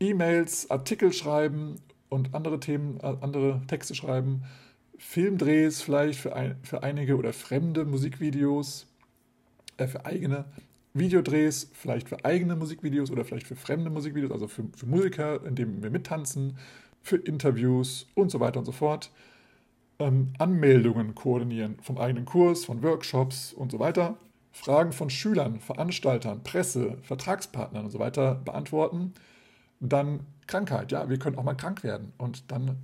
E-Mails, 0.00 0.70
Artikel 0.70 1.12
schreiben 1.12 1.76
und 2.08 2.34
andere 2.34 2.60
Themen, 2.60 2.98
äh, 3.00 3.16
andere 3.20 3.62
Texte 3.68 3.94
schreiben, 3.94 4.42
Filmdrehs 4.98 5.82
vielleicht 5.82 6.18
für, 6.18 6.34
ein, 6.34 6.56
für 6.62 6.82
einige 6.82 7.16
oder 7.16 7.32
fremde 7.32 7.84
Musikvideos, 7.84 8.86
äh, 9.76 9.86
für 9.86 10.04
eigene 10.04 10.44
Videodrehs, 10.94 11.70
vielleicht 11.72 12.08
für 12.08 12.24
eigene 12.24 12.54
Musikvideos 12.54 13.10
oder 13.10 13.24
vielleicht 13.24 13.46
für 13.48 13.56
fremde 13.56 13.90
Musikvideos, 13.90 14.30
also 14.30 14.46
für, 14.46 14.64
für 14.76 14.86
Musiker, 14.86 15.44
in 15.44 15.56
denen 15.56 15.82
wir 15.82 15.90
mittanzen, 15.90 16.56
für 17.02 17.16
Interviews 17.16 18.06
und 18.14 18.30
so 18.30 18.40
weiter 18.40 18.60
und 18.60 18.64
so 18.64 18.72
fort. 18.72 19.10
Ähm, 19.98 20.32
Anmeldungen 20.38 21.14
koordinieren 21.14 21.78
vom 21.82 21.98
eigenen 21.98 22.24
Kurs, 22.24 22.64
von 22.64 22.82
Workshops 22.82 23.52
und 23.52 23.72
so 23.72 23.78
weiter. 23.80 24.16
Fragen 24.52 24.92
von 24.92 25.10
Schülern, 25.10 25.58
Veranstaltern, 25.58 26.44
Presse, 26.44 26.96
Vertragspartnern 27.02 27.86
und 27.86 27.90
so 27.90 27.98
weiter 27.98 28.36
beantworten. 28.36 29.14
Dann 29.80 30.20
Krankheit, 30.46 30.92
ja, 30.92 31.08
wir 31.10 31.18
können 31.18 31.36
auch 31.36 31.42
mal 31.42 31.54
krank 31.54 31.82
werden 31.82 32.12
und 32.18 32.52
dann 32.52 32.78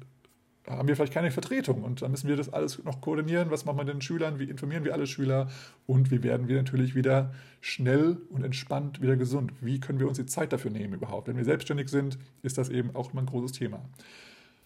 haben 0.70 0.88
wir 0.88 0.96
vielleicht 0.96 1.12
keine 1.12 1.30
Vertretung 1.30 1.82
und 1.82 2.02
dann 2.02 2.10
müssen 2.10 2.28
wir 2.28 2.36
das 2.36 2.52
alles 2.52 2.82
noch 2.84 3.00
koordinieren. 3.00 3.50
Was 3.50 3.64
machen 3.64 3.78
wir 3.78 3.84
den 3.84 4.00
Schülern? 4.00 4.38
Wie 4.38 4.44
informieren 4.44 4.84
wir 4.84 4.94
alle 4.94 5.06
Schüler? 5.06 5.48
Und 5.86 6.10
wie 6.10 6.22
werden 6.22 6.48
wir 6.48 6.56
natürlich 6.56 6.94
wieder 6.94 7.32
schnell 7.60 8.18
und 8.30 8.44
entspannt 8.44 9.02
wieder 9.02 9.16
gesund? 9.16 9.52
Wie 9.60 9.80
können 9.80 10.00
wir 10.00 10.08
uns 10.08 10.18
die 10.18 10.26
Zeit 10.26 10.52
dafür 10.52 10.70
nehmen 10.70 10.94
überhaupt? 10.94 11.28
Wenn 11.28 11.36
wir 11.36 11.44
selbstständig 11.44 11.88
sind, 11.88 12.18
ist 12.42 12.58
das 12.58 12.68
eben 12.68 12.94
auch 12.94 13.12
immer 13.12 13.22
ein 13.22 13.26
großes 13.26 13.52
Thema. 13.52 13.80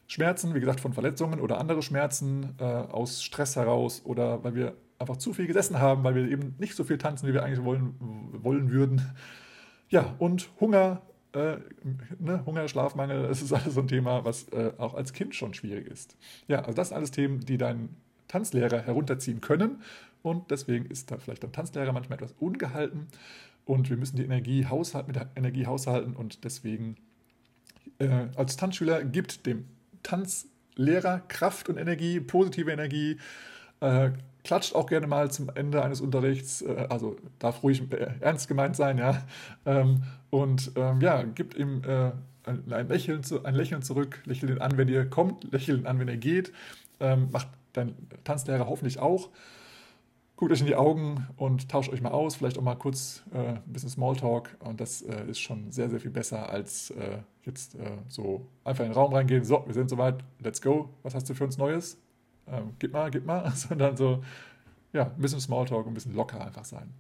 Schmerzen, 0.07 0.55
wie 0.55 0.61
gesagt, 0.61 0.80
von 0.80 0.92
Verletzungen 0.92 1.40
oder 1.40 1.59
andere 1.59 1.82
Schmerzen 1.82 2.55
äh, 2.59 2.64
aus 2.64 3.22
Stress 3.22 3.57
heraus 3.57 4.02
oder 4.05 4.44
weil 4.44 4.55
wir 4.55 4.74
einfach 4.98 5.16
zu 5.16 5.32
viel 5.32 5.46
gesessen 5.46 5.78
haben, 5.78 6.05
weil 6.05 6.14
wir 6.14 6.28
eben 6.28 6.55
nicht 6.59 6.74
so 6.74 6.84
viel 6.84 6.98
tanzen, 6.98 7.28
wie 7.28 7.32
wir 7.32 7.42
eigentlich 7.42 7.64
wollen, 7.64 7.94
wollen 8.42 8.70
würden. 8.70 9.02
Ja, 9.88 10.14
und 10.18 10.50
Hunger, 10.61 11.02
äh, 11.35 11.59
ne, 12.18 12.45
Hunger, 12.47 12.68
Schlafmangel, 12.68 13.28
das 13.28 13.43
ist 13.43 13.53
alles 13.53 13.74
so 13.74 13.80
ein 13.80 13.89
Thema, 13.89 14.24
was 14.24 14.49
äh, 14.51 14.72
auch 14.78 14.95
als 14.95 15.12
Kind 15.12 15.35
schon 15.35 15.55
schwierig 15.55 15.87
ist. 15.87 16.16
Ja, 16.49 16.61
also 16.61 16.72
das 16.72 16.89
sind 16.89 16.97
alles 16.97 17.11
Themen, 17.11 17.41
die 17.41 17.59
deinen 17.59 17.97
Tanzlehrer 18.28 18.80
herunterziehen 18.82 19.41
können. 19.41 19.82
Und 20.22 20.51
deswegen 20.51 20.87
ist 20.87 21.11
da 21.11 21.18
vielleicht 21.18 21.43
der 21.43 21.53
Tanzlehrer 21.53 21.93
manchmal 21.93 22.18
etwas 22.18 22.35
ungehalten. 22.39 23.09
Und 23.64 23.91
wir 23.91 23.97
müssen 23.97 24.16
die 24.16 24.24
Energie 24.24 24.66
haushalten, 24.66 25.09
mit 25.09 25.16
der 25.16 25.30
Energie 25.37 25.66
haushalten. 25.66 26.14
Und 26.16 26.45
deswegen 26.45 26.97
äh, 27.99 28.26
als 28.37 28.57
Tanzschüler 28.57 29.05
gibt 29.05 29.47
dem 29.47 29.66
Tanzlehrer 30.03 31.20
Kraft 31.28 31.68
und 31.68 31.78
Energie, 31.78 32.20
positive 32.20 32.70
Energie, 32.70 33.18
äh, 33.80 34.11
klatscht 34.45 34.74
auch 34.74 34.86
gerne 34.86 35.07
mal 35.07 35.30
zum 35.30 35.51
Ende 35.55 35.82
eines 35.82 36.01
Unterrichts, 36.01 36.62
äh, 36.62 36.86
also 36.88 37.16
darf 37.38 37.62
ruhig 37.62 37.82
äh, 37.90 38.11
ernst 38.20 38.47
gemeint 38.47 38.76
sein, 38.76 38.99
ja, 38.99 39.22
ähm, 39.66 40.03
und 40.30 40.72
ähm, 40.76 41.01
ja, 41.01 41.22
gibt 41.22 41.57
ihm 41.57 41.82
äh, 41.84 42.12
ein, 42.45 42.72
ein, 42.72 42.88
Lächeln 42.88 43.24
zu, 43.24 43.45
ein 43.45 43.55
Lächeln 43.55 43.82
zurück, 43.82 44.22
lächelt 44.26 44.51
ihn 44.51 44.59
an, 44.59 44.76
wenn 44.76 44.88
ihr 44.88 45.09
kommt, 45.09 45.51
lächelt 45.53 45.80
ihn 45.80 45.86
an, 45.86 45.99
wenn 45.99 46.09
er 46.09 46.18
geht, 46.18 46.53
ähm, 47.01 47.28
macht 47.32 47.49
dein 47.72 47.95
Tanzlehrer 48.24 48.66
hoffentlich 48.66 48.99
auch. 48.99 49.30
Guckt 50.36 50.51
euch 50.51 50.61
in 50.61 50.66
die 50.66 50.74
Augen 50.74 51.28
und 51.36 51.68
tauscht 51.68 51.92
euch 51.92 52.03
mal 52.03 52.11
aus, 52.11 52.34
vielleicht 52.34 52.59
auch 52.59 52.62
mal 52.62 52.74
kurz 52.74 53.22
äh, 53.32 53.38
ein 53.38 53.62
bisschen 53.66 53.88
Smalltalk. 53.88 54.57
Und 54.59 54.80
das 54.80 55.03
äh, 55.03 55.30
ist 55.30 55.38
schon 55.38 55.70
sehr, 55.70 55.88
sehr 55.88 56.01
viel 56.01 56.11
besser, 56.11 56.49
als 56.51 56.90
äh, 56.90 57.18
jetzt 57.45 57.76
äh, 57.76 57.99
so 58.09 58.45
einfach 58.64 58.84
in 58.84 58.90
den 58.90 58.97
Raum 58.97 59.14
reingehen. 59.14 59.45
So, 59.45 59.62
wir 59.64 59.74
sind 59.74 59.88
soweit, 59.88 60.24
let's 60.40 60.61
go. 60.61 60.90
Was 61.05 61.14
hast 61.14 61.30
du 61.30 61.34
für 61.34 61.45
uns 61.45 61.57
Neues? 61.57 62.03
Ähm, 62.49 62.74
gib 62.78 62.92
mal, 62.92 63.11
gib 63.11 63.26
mal. 63.26 63.51
Sondern 63.55 63.97
so, 63.97 64.22
ja, 64.92 65.07
ein 65.07 65.20
bisschen 65.20 65.40
Smalltalk, 65.40 65.86
ein 65.86 65.95
bisschen 65.95 66.14
locker 66.14 66.45
einfach 66.45 66.64
sein. 66.64 66.92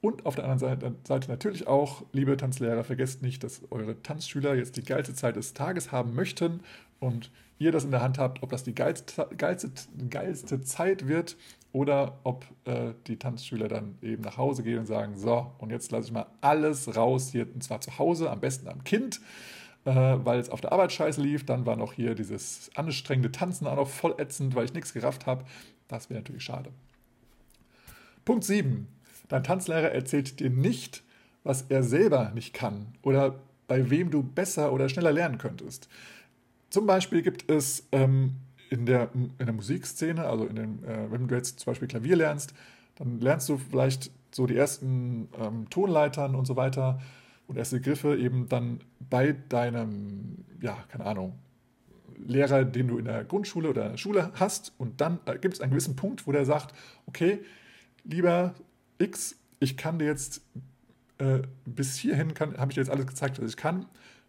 Und 0.00 0.26
auf 0.26 0.34
der 0.34 0.44
anderen 0.44 0.58
Seite, 0.58 0.94
Seite, 1.04 1.30
natürlich 1.30 1.66
auch, 1.66 2.02
liebe 2.12 2.36
Tanzlehrer, 2.36 2.84
vergesst 2.84 3.22
nicht, 3.22 3.42
dass 3.42 3.62
eure 3.70 4.02
Tanzschüler 4.02 4.54
jetzt 4.54 4.76
die 4.76 4.84
geilste 4.84 5.14
Zeit 5.14 5.36
des 5.36 5.54
Tages 5.54 5.92
haben 5.92 6.14
möchten 6.14 6.60
und 7.00 7.30
ihr 7.58 7.72
das 7.72 7.84
in 7.84 7.90
der 7.90 8.02
Hand 8.02 8.18
habt, 8.18 8.42
ob 8.42 8.50
das 8.50 8.64
die 8.64 8.74
geilste, 8.74 9.26
geilste, 9.38 9.70
geilste 10.10 10.60
Zeit 10.60 11.08
wird 11.08 11.38
oder 11.72 12.18
ob 12.24 12.44
äh, 12.66 12.92
die 13.06 13.18
Tanzschüler 13.18 13.68
dann 13.68 13.96
eben 14.02 14.22
nach 14.22 14.36
Hause 14.36 14.62
gehen 14.62 14.78
und 14.78 14.86
sagen, 14.86 15.16
so, 15.16 15.52
und 15.56 15.70
jetzt 15.70 15.90
lasse 15.90 16.08
ich 16.08 16.12
mal 16.12 16.26
alles 16.42 16.94
raus 16.94 17.30
hier, 17.32 17.46
und 17.52 17.64
zwar 17.64 17.80
zu 17.80 17.98
Hause, 17.98 18.30
am 18.30 18.40
besten 18.40 18.68
am 18.68 18.84
Kind, 18.84 19.22
äh, 19.84 19.90
weil 19.92 20.38
es 20.38 20.50
auf 20.50 20.60
der 20.60 20.72
Arbeit 20.72 20.92
scheiße 20.92 21.20
lief. 21.20 21.44
Dann 21.44 21.66
war 21.66 21.76
noch 21.76 21.92
hier 21.92 22.14
dieses 22.14 22.70
anstrengende 22.74 23.32
Tanzen 23.32 23.66
auch 23.66 23.76
noch 23.76 23.88
voll 23.88 24.14
ätzend, 24.18 24.54
weil 24.54 24.64
ich 24.64 24.74
nichts 24.74 24.92
gerafft 24.92 25.26
habe. 25.26 25.44
Das 25.88 26.10
wäre 26.10 26.20
natürlich 26.20 26.44
schade. 26.44 26.70
Punkt 28.24 28.44
7. 28.44 28.88
Dein 29.28 29.44
Tanzlehrer 29.44 29.90
erzählt 29.92 30.40
dir 30.40 30.50
nicht, 30.50 31.02
was 31.42 31.66
er 31.68 31.82
selber 31.82 32.30
nicht 32.34 32.54
kann 32.54 32.94
oder 33.02 33.40
bei 33.68 33.90
wem 33.90 34.10
du 34.10 34.22
besser 34.22 34.72
oder 34.72 34.88
schneller 34.88 35.12
lernen 35.12 35.38
könntest. 35.38 35.88
Zum 36.70 36.86
Beispiel 36.86 37.22
gibt 37.22 37.50
es 37.50 37.86
ähm, 37.92 38.36
in, 38.70 38.86
der, 38.86 39.10
in 39.14 39.32
der 39.38 39.52
Musikszene, 39.52 40.24
also 40.24 40.46
in 40.46 40.56
dem, 40.56 40.84
äh, 40.84 41.10
wenn 41.10 41.28
du 41.28 41.34
jetzt 41.34 41.60
zum 41.60 41.70
Beispiel 41.70 41.88
Klavier 41.88 42.16
lernst, 42.16 42.54
dann 42.96 43.20
lernst 43.20 43.48
du 43.48 43.58
vielleicht 43.58 44.10
so 44.30 44.46
die 44.46 44.56
ersten 44.56 45.28
ähm, 45.38 45.68
Tonleitern 45.70 46.34
und 46.34 46.46
so 46.46 46.56
weiter 46.56 47.00
und 47.46 47.56
erste 47.56 47.80
Griffe 47.80 48.16
eben 48.16 48.48
dann 48.48 48.80
bei 49.10 49.32
deinem, 49.32 50.44
ja, 50.60 50.84
keine 50.88 51.04
Ahnung, 51.04 51.38
Lehrer, 52.16 52.64
den 52.64 52.88
du 52.88 52.98
in 52.98 53.06
der 53.06 53.24
Grundschule 53.24 53.68
oder 53.68 53.96
Schule 53.98 54.30
hast. 54.34 54.72
Und 54.78 55.00
dann 55.00 55.18
äh, 55.26 55.38
gibt 55.38 55.54
es 55.54 55.60
einen 55.60 55.70
gewissen 55.70 55.96
Punkt, 55.96 56.26
wo 56.26 56.32
der 56.32 56.44
sagt, 56.44 56.74
okay, 57.06 57.40
lieber 58.04 58.54
X, 58.98 59.36
ich 59.58 59.76
kann 59.76 59.98
dir 59.98 60.06
jetzt 60.06 60.42
äh, 61.18 61.42
bis 61.64 61.96
hierhin 61.96 62.34
habe 62.38 62.70
ich 62.70 62.74
dir 62.74 62.80
jetzt 62.80 62.90
alles 62.90 63.06
gezeigt, 63.06 63.40
was 63.40 63.50
ich 63.50 63.56
kann. 63.56 63.86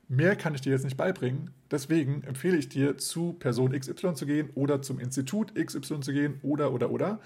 Mehr 0.07 0.35
kann 0.35 0.53
ich 0.53 0.61
dir 0.61 0.71
jetzt 0.71 0.83
nicht 0.83 0.97
beibringen. 0.97 1.49
Deswegen 1.71 2.23
empfehle 2.23 2.57
ich 2.57 2.69
dir, 2.69 2.97
zu 2.97 3.33
Person 3.33 3.71
XY 3.71 4.13
zu 4.13 4.25
gehen 4.27 4.49
oder 4.53 4.81
zum 4.81 4.99
Institut 4.99 5.55
XY 5.55 6.01
zu 6.01 6.13
gehen 6.13 6.39
oder, 6.43 6.71
oder, 6.71 6.91
oder. 6.91 7.19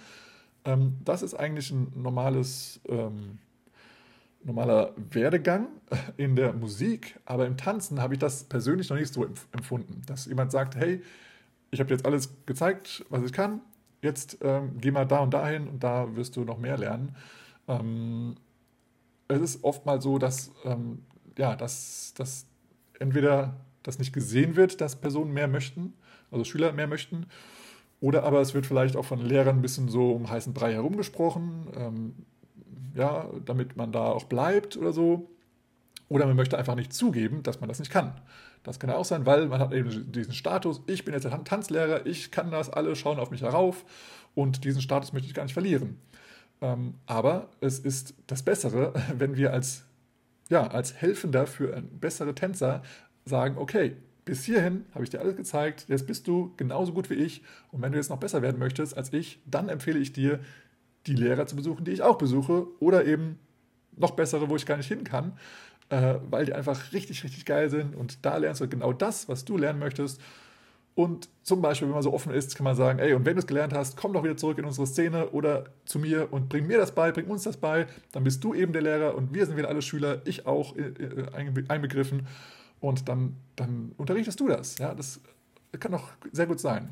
Ähm, 0.63 0.95
das 1.03 1.21
ist 1.21 1.33
eigentlich 1.33 1.71
ein 1.71 1.91
normales, 1.95 2.79
ähm, 2.87 3.39
normaler 4.43 4.93
Werdegang 5.11 5.67
in 6.17 6.35
der 6.35 6.53
Musik, 6.53 7.19
aber 7.25 7.45
im 7.45 7.57
Tanzen 7.57 8.01
habe 8.01 8.13
ich 8.13 8.19
das 8.19 8.43
persönlich 8.45 8.89
noch 8.89 8.97
nicht 8.97 9.13
so 9.13 9.25
empfunden, 9.51 10.01
dass 10.05 10.25
jemand 10.25 10.51
sagt, 10.51 10.75
hey, 10.75 11.01
ich 11.71 11.79
habe 11.79 11.91
jetzt 11.91 12.05
alles 12.05 12.29
gezeigt, 12.45 13.05
was 13.09 13.23
ich 13.23 13.33
kann, 13.33 13.61
jetzt 14.01 14.37
ähm, 14.41 14.77
geh 14.79 14.91
mal 14.91 15.05
da 15.05 15.19
und 15.19 15.33
dahin 15.33 15.67
und 15.67 15.83
da 15.83 16.15
wirst 16.15 16.35
du 16.35 16.43
noch 16.43 16.57
mehr 16.57 16.77
lernen. 16.77 17.15
Ähm, 17.67 18.35
es 19.27 19.41
ist 19.41 19.63
oftmals 19.63 20.03
so, 20.03 20.17
dass, 20.17 20.51
ähm, 20.65 21.03
ja, 21.37 21.55
dass, 21.55 22.13
dass 22.15 22.45
entweder 22.99 23.55
das 23.83 23.99
nicht 23.99 24.13
gesehen 24.13 24.55
wird, 24.55 24.81
dass 24.81 24.95
Personen 24.95 25.33
mehr 25.33 25.47
möchten, 25.47 25.93
also 26.31 26.43
Schüler 26.43 26.71
mehr 26.71 26.87
möchten, 26.87 27.27
oder 28.01 28.23
aber 28.23 28.39
es 28.39 28.53
wird 28.53 28.65
vielleicht 28.65 28.95
auch 28.95 29.05
von 29.05 29.19
Lehrern 29.19 29.57
ein 29.57 29.61
bisschen 29.61 29.89
so 29.89 30.11
um 30.11 30.29
heißen 30.29 30.53
Brei 30.53 30.73
herumgesprochen, 30.73 31.67
ähm, 31.75 32.13
ja, 32.95 33.29
damit 33.45 33.77
man 33.77 33.91
da 33.91 34.05
auch 34.05 34.25
bleibt 34.25 34.77
oder 34.77 34.91
so. 34.91 35.29
Oder 36.07 36.25
man 36.25 36.35
möchte 36.35 36.57
einfach 36.57 36.75
nicht 36.75 36.91
zugeben, 36.91 37.43
dass 37.43 37.59
man 37.59 37.69
das 37.69 37.79
nicht 37.79 37.91
kann. 37.91 38.19
Das 38.63 38.79
kann 38.79 38.89
ja 38.89 38.97
auch 38.97 39.05
sein, 39.05 39.25
weil 39.25 39.47
man 39.47 39.59
hat 39.59 39.73
eben 39.73 40.11
diesen 40.11 40.33
Status, 40.33 40.81
ich 40.87 41.05
bin 41.05 41.13
jetzt 41.13 41.23
der 41.23 41.43
Tanzlehrer, 41.43 42.05
ich 42.05 42.31
kann 42.31 42.51
das, 42.51 42.69
alle 42.69 42.95
schauen 42.95 43.19
auf 43.19 43.31
mich 43.31 43.41
herauf 43.41 43.85
und 44.35 44.63
diesen 44.63 44.81
Status 44.81 45.13
möchte 45.13 45.27
ich 45.27 45.33
gar 45.33 45.43
nicht 45.43 45.53
verlieren. 45.53 45.97
Ähm, 46.61 46.95
aber 47.05 47.49
es 47.61 47.79
ist 47.79 48.15
das 48.27 48.43
Bessere, 48.43 48.93
wenn 49.17 49.37
wir 49.37 49.53
als, 49.53 49.85
ja, 50.49 50.67
als 50.67 50.95
Helfender 50.95 51.47
für 51.47 51.81
bessere 51.81 52.35
Tänzer 52.35 52.81
sagen, 53.25 53.57
okay, 53.57 53.95
bis 54.25 54.43
hierhin 54.43 54.85
habe 54.93 55.03
ich 55.03 55.09
dir 55.09 55.21
alles 55.21 55.35
gezeigt, 55.35 55.85
jetzt 55.87 56.05
bist 56.05 56.27
du 56.27 56.53
genauso 56.57 56.93
gut 56.93 57.09
wie 57.09 57.15
ich 57.15 57.41
und 57.71 57.81
wenn 57.81 57.91
du 57.91 57.97
jetzt 57.97 58.09
noch 58.09 58.19
besser 58.19 58.41
werden 58.41 58.59
möchtest 58.59 58.95
als 58.95 59.13
ich, 59.13 59.41
dann 59.45 59.69
empfehle 59.69 59.99
ich 59.99 60.13
dir, 60.13 60.39
die 61.09 61.21
Lehrer 61.21 61.45
zu 61.45 61.55
besuchen, 61.55 61.85
die 61.85 61.91
ich 61.91 62.01
auch 62.01 62.17
besuche 62.17 62.67
oder 62.79 63.05
eben 63.05 63.39
noch 63.97 64.11
bessere, 64.11 64.49
wo 64.49 64.55
ich 64.55 64.65
gar 64.65 64.77
nicht 64.77 64.87
hin 64.87 65.03
kann, 65.03 65.33
äh, 65.89 66.15
weil 66.29 66.45
die 66.45 66.53
einfach 66.53 66.93
richtig, 66.93 67.23
richtig 67.23 67.45
geil 67.45 67.69
sind 67.69 67.95
und 67.95 68.25
da 68.25 68.37
lernst 68.37 68.61
du 68.61 68.67
genau 68.67 68.93
das, 68.93 69.27
was 69.27 69.45
du 69.45 69.57
lernen 69.57 69.79
möchtest 69.79 70.21
und 70.99 71.29
zum 71.43 71.61
Beispiel, 71.61 71.87
wenn 71.87 71.93
man 71.93 72.03
so 72.03 72.11
offen 72.11 72.33
ist, 72.33 72.57
kann 72.57 72.65
man 72.65 72.75
sagen, 72.75 72.99
ey, 72.99 73.13
und 73.13 73.25
wenn 73.25 73.35
du 73.35 73.39
es 73.39 73.47
gelernt 73.47 73.73
hast, 73.73 73.95
komm 73.95 74.11
doch 74.11 74.21
wieder 74.21 74.35
zurück 74.35 74.57
in 74.57 74.65
unsere 74.65 74.85
Szene 74.85 75.29
oder 75.29 75.63
zu 75.85 75.97
mir 75.97 76.33
und 76.33 76.49
bring 76.49 76.67
mir 76.67 76.77
das 76.77 76.93
bei, 76.93 77.13
bring 77.13 77.27
uns 77.27 77.43
das 77.43 77.55
bei. 77.55 77.87
Dann 78.11 78.25
bist 78.25 78.43
du 78.43 78.53
eben 78.53 78.73
der 78.73 78.81
Lehrer 78.81 79.15
und 79.15 79.33
wir 79.33 79.45
sind 79.45 79.55
wieder 79.55 79.69
alle 79.69 79.81
Schüler, 79.81 80.21
ich 80.25 80.45
auch 80.45 80.75
äh, 80.75 80.81
äh, 80.81 81.63
einbegriffen. 81.69 82.27
Und 82.81 83.07
dann, 83.07 83.37
dann 83.55 83.93
unterrichtest 83.95 84.41
du 84.41 84.49
das. 84.49 84.77
Ja, 84.77 84.93
das 84.93 85.21
kann 85.79 85.93
doch 85.93 86.11
sehr 86.33 86.47
gut 86.47 86.59
sein. 86.59 86.89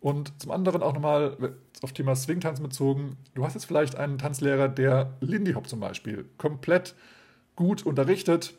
Und 0.00 0.40
zum 0.40 0.50
anderen 0.50 0.82
auch 0.82 0.94
nochmal 0.94 1.54
auf 1.82 1.92
Thema 1.92 2.14
Swing-Tanzen 2.14 2.62
bezogen. 2.62 3.16
Du 3.34 3.44
hast 3.44 3.54
jetzt 3.54 3.66
vielleicht 3.66 3.96
einen 3.96 4.18
Tanzlehrer, 4.18 4.68
der 4.68 5.14
Lindy 5.20 5.52
Hop 5.52 5.68
zum 5.68 5.80
Beispiel 5.80 6.24
komplett 6.38 6.94
gut 7.54 7.84
unterrichtet 7.84 8.54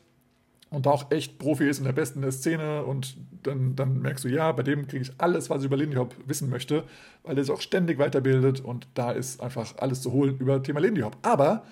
und 0.72 0.86
da 0.86 0.92
auch 0.92 1.12
echt 1.12 1.38
Profi 1.38 1.68
ist 1.68 1.80
und 1.80 1.86
der 1.86 1.92
Beste 1.92 2.16
in 2.16 2.22
der 2.22 2.32
Szene 2.32 2.86
und 2.86 3.18
dann, 3.44 3.76
dann 3.76 4.02
merkst 4.02 4.24
du, 4.24 4.30
ja, 4.30 4.52
bei 4.52 4.64
dem 4.64 4.88
kriege 4.88 5.04
ich 5.04 5.12
alles, 5.18 5.50
was 5.50 5.62
ich 5.62 5.66
über 5.66 5.78
Lindy 5.78 5.98
Hop 5.98 6.16
wissen 6.28 6.50
möchte, 6.50 6.86
weil 7.24 7.38
er 7.38 7.44
sich 7.44 7.54
auch 7.54 7.62
ständig 7.62 8.00
weiterbildet 8.00 8.62
und 8.62 8.88
da 8.94 9.12
ist 9.12 9.42
einfach 9.42 9.78
alles 9.78 10.02
zu 10.02 10.12
holen 10.14 10.38
über 10.38 10.64
Thema 10.64 10.80
Lindy 10.80 11.02
Hop. 11.02 11.18
Aber 11.24 11.64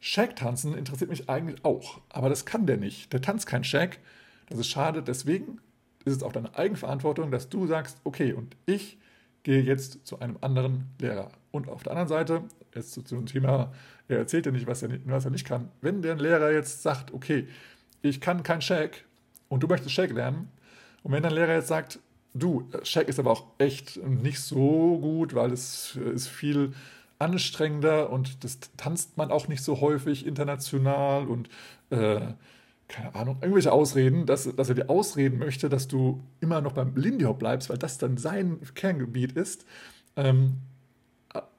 Shag-Tanzen 0.00 0.76
interessiert 0.76 1.10
mich 1.10 1.28
eigentlich 1.28 1.64
auch, 1.64 2.00
aber 2.10 2.28
das 2.28 2.44
kann 2.44 2.66
der 2.66 2.76
nicht. 2.76 3.12
Der 3.12 3.20
tanzt 3.20 3.46
kein 3.46 3.64
Shag, 3.64 3.98
das 4.48 4.58
ist 4.58 4.68
schade, 4.68 5.02
deswegen 5.02 5.60
ist 6.04 6.16
es 6.16 6.22
auch 6.22 6.32
deine 6.32 6.56
Eigenverantwortung, 6.56 7.30
dass 7.30 7.48
du 7.48 7.66
sagst, 7.66 7.98
okay, 8.04 8.32
und 8.32 8.56
ich 8.66 8.98
gehe 9.42 9.62
jetzt 9.62 10.06
zu 10.06 10.20
einem 10.20 10.38
anderen 10.40 10.86
Lehrer. 10.98 11.30
Und 11.50 11.68
auf 11.68 11.82
der 11.82 11.92
anderen 11.92 12.08
Seite, 12.08 12.42
jetzt 12.74 12.92
zu, 12.92 13.02
dem 13.02 13.26
Thema, 13.26 13.72
er 14.08 14.18
erzählt 14.18 14.46
dir 14.46 14.52
nicht, 14.52 14.66
was 14.66 14.82
er, 14.82 14.90
was 15.04 15.24
er 15.24 15.30
nicht 15.30 15.46
kann. 15.46 15.68
Wenn 15.80 16.02
der 16.02 16.16
Lehrer 16.16 16.50
jetzt 16.52 16.82
sagt, 16.82 17.12
okay, 17.12 17.46
ich 18.02 18.20
kann 18.20 18.42
kein 18.42 18.60
Shake 18.60 19.04
und 19.48 19.62
du 19.62 19.66
möchtest 19.66 19.92
Shake 19.92 20.12
lernen. 20.12 20.48
Und 21.02 21.12
wenn 21.12 21.22
dein 21.22 21.32
Lehrer 21.32 21.54
jetzt 21.54 21.68
sagt, 21.68 22.00
du, 22.34 22.68
Shake 22.82 23.08
ist 23.08 23.18
aber 23.18 23.30
auch 23.30 23.44
echt 23.58 24.02
nicht 24.04 24.40
so 24.40 24.98
gut, 24.98 25.34
weil 25.34 25.52
es 25.52 25.96
ist 25.96 26.28
viel 26.28 26.72
anstrengender 27.18 28.10
und 28.10 28.44
das 28.44 28.58
tanzt 28.76 29.16
man 29.16 29.30
auch 29.30 29.48
nicht 29.48 29.62
so 29.62 29.80
häufig 29.80 30.26
international 30.26 31.26
und 31.26 31.48
äh, 31.90 32.20
keine 32.88 33.14
Ahnung, 33.14 33.38
irgendwelche 33.40 33.72
Ausreden, 33.72 34.26
dass, 34.26 34.54
dass 34.54 34.68
er 34.68 34.74
dir 34.74 34.90
ausreden 34.90 35.38
möchte, 35.38 35.68
dass 35.68 35.88
du 35.88 36.22
immer 36.40 36.60
noch 36.60 36.72
beim 36.72 36.94
Lindy 36.96 37.24
Hop 37.24 37.38
bleibst, 37.38 37.70
weil 37.70 37.78
das 37.78 37.98
dann 37.98 38.16
sein 38.16 38.60
Kerngebiet 38.74 39.32
ist. 39.32 39.64
Ähm, 40.16 40.58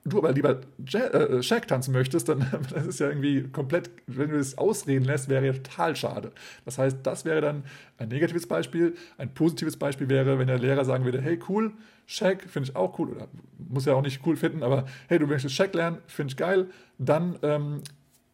du 0.06 0.20
aber 0.20 0.32
lieber 0.32 0.62
äh, 0.94 1.42
Shaq 1.42 1.68
tanzen 1.68 1.92
möchtest, 1.92 2.30
dann 2.30 2.46
das 2.74 2.86
ist 2.86 3.00
ja 3.00 3.10
irgendwie 3.10 3.44
komplett, 3.50 3.90
wenn 4.08 4.30
du 4.30 4.38
es 4.38 4.58
ausreden 4.58 5.06
lässt, 5.06 5.30
wäre 5.30 5.46
ja 5.46 5.54
total 5.54 5.96
schade. 5.96 6.32
Das 6.64 6.78
heißt, 6.78 6.98
das 7.04 7.26
wäre 7.26 7.42
dann 7.42 7.64
ein 7.98 8.10
negatives 8.10 8.48
Beispiel. 8.48 8.96
Ein 9.18 9.34
positives 9.34 9.78
Beispiel 9.78 10.08
wäre, 10.08 10.40
wenn 10.40 10.48
der 10.48 10.60
Lehrer 10.60 10.86
sagen 10.86 11.06
würde, 11.06 11.22
hey 11.22 11.40
cool, 11.50 11.74
Shaq 12.06 12.44
finde 12.44 12.70
ich 12.70 12.76
auch 12.76 13.00
cool, 13.00 13.10
oder 13.10 13.28
muss 13.58 13.86
ja 13.86 13.94
auch 13.94 14.04
nicht 14.04 14.22
cool 14.26 14.36
finden, 14.36 14.62
aber 14.62 14.86
hey, 15.08 15.18
du 15.18 15.26
möchtest 15.26 15.56
Shaq 15.56 15.74
lernen, 15.74 15.98
finde 16.06 16.32
ich 16.32 16.38
geil, 16.38 16.68
dann 17.00 17.38
ähm, 17.42 17.82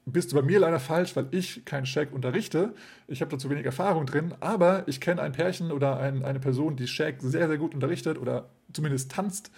bist 0.06 0.32
du 0.32 0.36
bei 0.36 0.42
mir 0.42 0.60
leider 0.60 0.80
falsch, 0.80 1.16
weil 1.16 1.28
ich 1.32 1.64
keinen 1.66 1.86
Shaq 1.86 2.12
unterrichte. 2.12 2.74
Ich 3.08 3.22
habe 3.22 3.32
da 3.32 3.38
zu 3.38 3.50
wenig 3.50 3.66
Erfahrung 3.66 4.06
drin, 4.06 4.34
aber 4.40 4.88
ich 4.88 5.00
kenne 5.00 5.22
ein 5.22 5.32
Pärchen 5.32 5.72
oder 5.72 6.00
ein, 6.00 6.24
eine 6.24 6.40
Person, 6.40 6.76
die 6.76 6.88
Shaq 6.88 7.22
sehr, 7.22 7.48
sehr 7.48 7.58
gut 7.58 7.74
unterrichtet 7.74 8.18
oder 8.18 8.50
zumindest 8.74 9.12
tanzt 9.12 9.52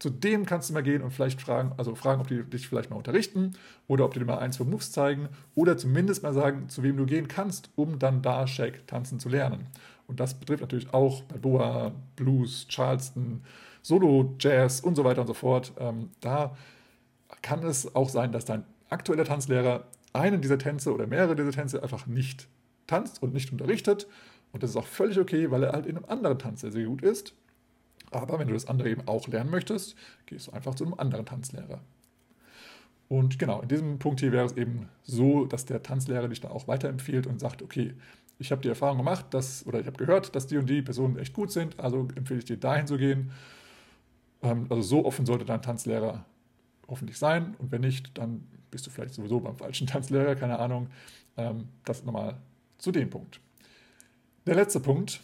zu 0.00 0.08
dem 0.08 0.46
kannst 0.46 0.70
du 0.70 0.74
mal 0.74 0.82
gehen 0.82 1.02
und 1.02 1.12
vielleicht 1.12 1.40
fragen, 1.40 1.72
also 1.76 1.94
fragen, 1.94 2.22
ob 2.22 2.26
die 2.26 2.42
dich 2.42 2.66
vielleicht 2.66 2.88
mal 2.88 2.96
unterrichten 2.96 3.52
oder 3.86 4.06
ob 4.06 4.14
die 4.14 4.18
dir 4.18 4.24
mal 4.24 4.38
eins, 4.38 4.56
zwei 4.56 4.64
Moves 4.64 4.90
zeigen 4.92 5.28
oder 5.54 5.76
zumindest 5.76 6.22
mal 6.22 6.32
sagen, 6.32 6.70
zu 6.70 6.82
wem 6.82 6.96
du 6.96 7.04
gehen 7.04 7.28
kannst, 7.28 7.70
um 7.76 7.98
dann 7.98 8.22
da 8.22 8.46
Shake 8.46 8.86
tanzen 8.86 9.20
zu 9.20 9.28
lernen. 9.28 9.66
Und 10.06 10.18
das 10.18 10.34
betrifft 10.34 10.62
natürlich 10.62 10.92
auch 10.94 11.22
Balboa, 11.24 11.92
Blues, 12.16 12.66
Charleston, 12.68 13.42
Solo, 13.82 14.34
Jazz 14.40 14.80
und 14.80 14.94
so 14.94 15.04
weiter 15.04 15.20
und 15.20 15.26
so 15.26 15.34
fort. 15.34 15.72
Ähm, 15.78 16.08
da 16.20 16.56
kann 17.42 17.62
es 17.62 17.94
auch 17.94 18.08
sein, 18.08 18.32
dass 18.32 18.46
dein 18.46 18.64
aktueller 18.90 19.24
Tanzlehrer 19.24 19.84
einen 20.12 20.40
dieser 20.40 20.58
Tänze 20.58 20.92
oder 20.92 21.06
mehrere 21.06 21.36
dieser 21.36 21.52
Tänze 21.52 21.82
einfach 21.82 22.06
nicht 22.06 22.48
tanzt 22.86 23.22
und 23.22 23.32
nicht 23.32 23.52
unterrichtet. 23.52 24.06
Und 24.52 24.62
das 24.62 24.70
ist 24.70 24.76
auch 24.76 24.86
völlig 24.86 25.18
okay, 25.18 25.50
weil 25.50 25.62
er 25.62 25.72
halt 25.72 25.86
in 25.86 25.96
einem 25.96 26.06
anderen 26.06 26.38
Tanz 26.38 26.62
sehr, 26.62 26.72
sehr 26.72 26.84
gut 26.84 27.02
ist. 27.02 27.34
Aber 28.10 28.38
wenn 28.38 28.48
du 28.48 28.54
das 28.54 28.66
andere 28.66 28.90
eben 28.90 29.06
auch 29.06 29.28
lernen 29.28 29.50
möchtest, 29.50 29.94
gehst 30.26 30.48
du 30.48 30.52
einfach 30.52 30.74
zu 30.74 30.84
einem 30.84 30.94
anderen 30.94 31.26
Tanzlehrer. 31.26 31.80
Und 33.08 33.38
genau, 33.38 33.60
in 33.60 33.68
diesem 33.68 33.98
Punkt 33.98 34.20
hier 34.20 34.32
wäre 34.32 34.46
es 34.46 34.56
eben 34.56 34.88
so, 35.02 35.44
dass 35.44 35.64
der 35.64 35.82
Tanzlehrer 35.82 36.28
dich 36.28 36.40
dann 36.40 36.52
auch 36.52 36.68
weiterempfiehlt 36.68 37.26
und 37.26 37.40
sagt, 37.40 37.62
okay, 37.62 37.94
ich 38.38 38.50
habe 38.52 38.62
die 38.62 38.68
Erfahrung 38.68 38.98
gemacht, 38.98 39.26
dass, 39.30 39.66
oder 39.66 39.80
ich 39.80 39.86
habe 39.86 39.96
gehört, 39.96 40.34
dass 40.34 40.46
die 40.46 40.56
und 40.56 40.68
die 40.68 40.80
Personen 40.80 41.18
echt 41.18 41.34
gut 41.34 41.52
sind, 41.52 41.78
also 41.78 42.08
empfehle 42.14 42.38
ich 42.38 42.46
dir 42.46 42.56
dahin 42.56 42.86
zu 42.86 42.96
gehen. 42.96 43.32
Ähm, 44.42 44.66
also 44.70 44.82
so 44.82 45.04
offen 45.04 45.26
sollte 45.26 45.44
dein 45.44 45.60
Tanzlehrer 45.60 46.24
hoffentlich 46.88 47.18
sein. 47.18 47.54
Und 47.58 47.70
wenn 47.70 47.82
nicht, 47.82 48.16
dann 48.16 48.44
bist 48.70 48.86
du 48.86 48.90
vielleicht 48.90 49.14
sowieso 49.14 49.40
beim 49.40 49.56
falschen 49.56 49.86
Tanzlehrer, 49.88 50.34
keine 50.36 50.58
Ahnung. 50.58 50.88
Ähm, 51.36 51.68
das 51.84 52.04
nochmal 52.04 52.36
zu 52.78 52.92
dem 52.92 53.10
Punkt. 53.10 53.40
Der 54.46 54.54
letzte 54.54 54.80
Punkt. 54.80 55.20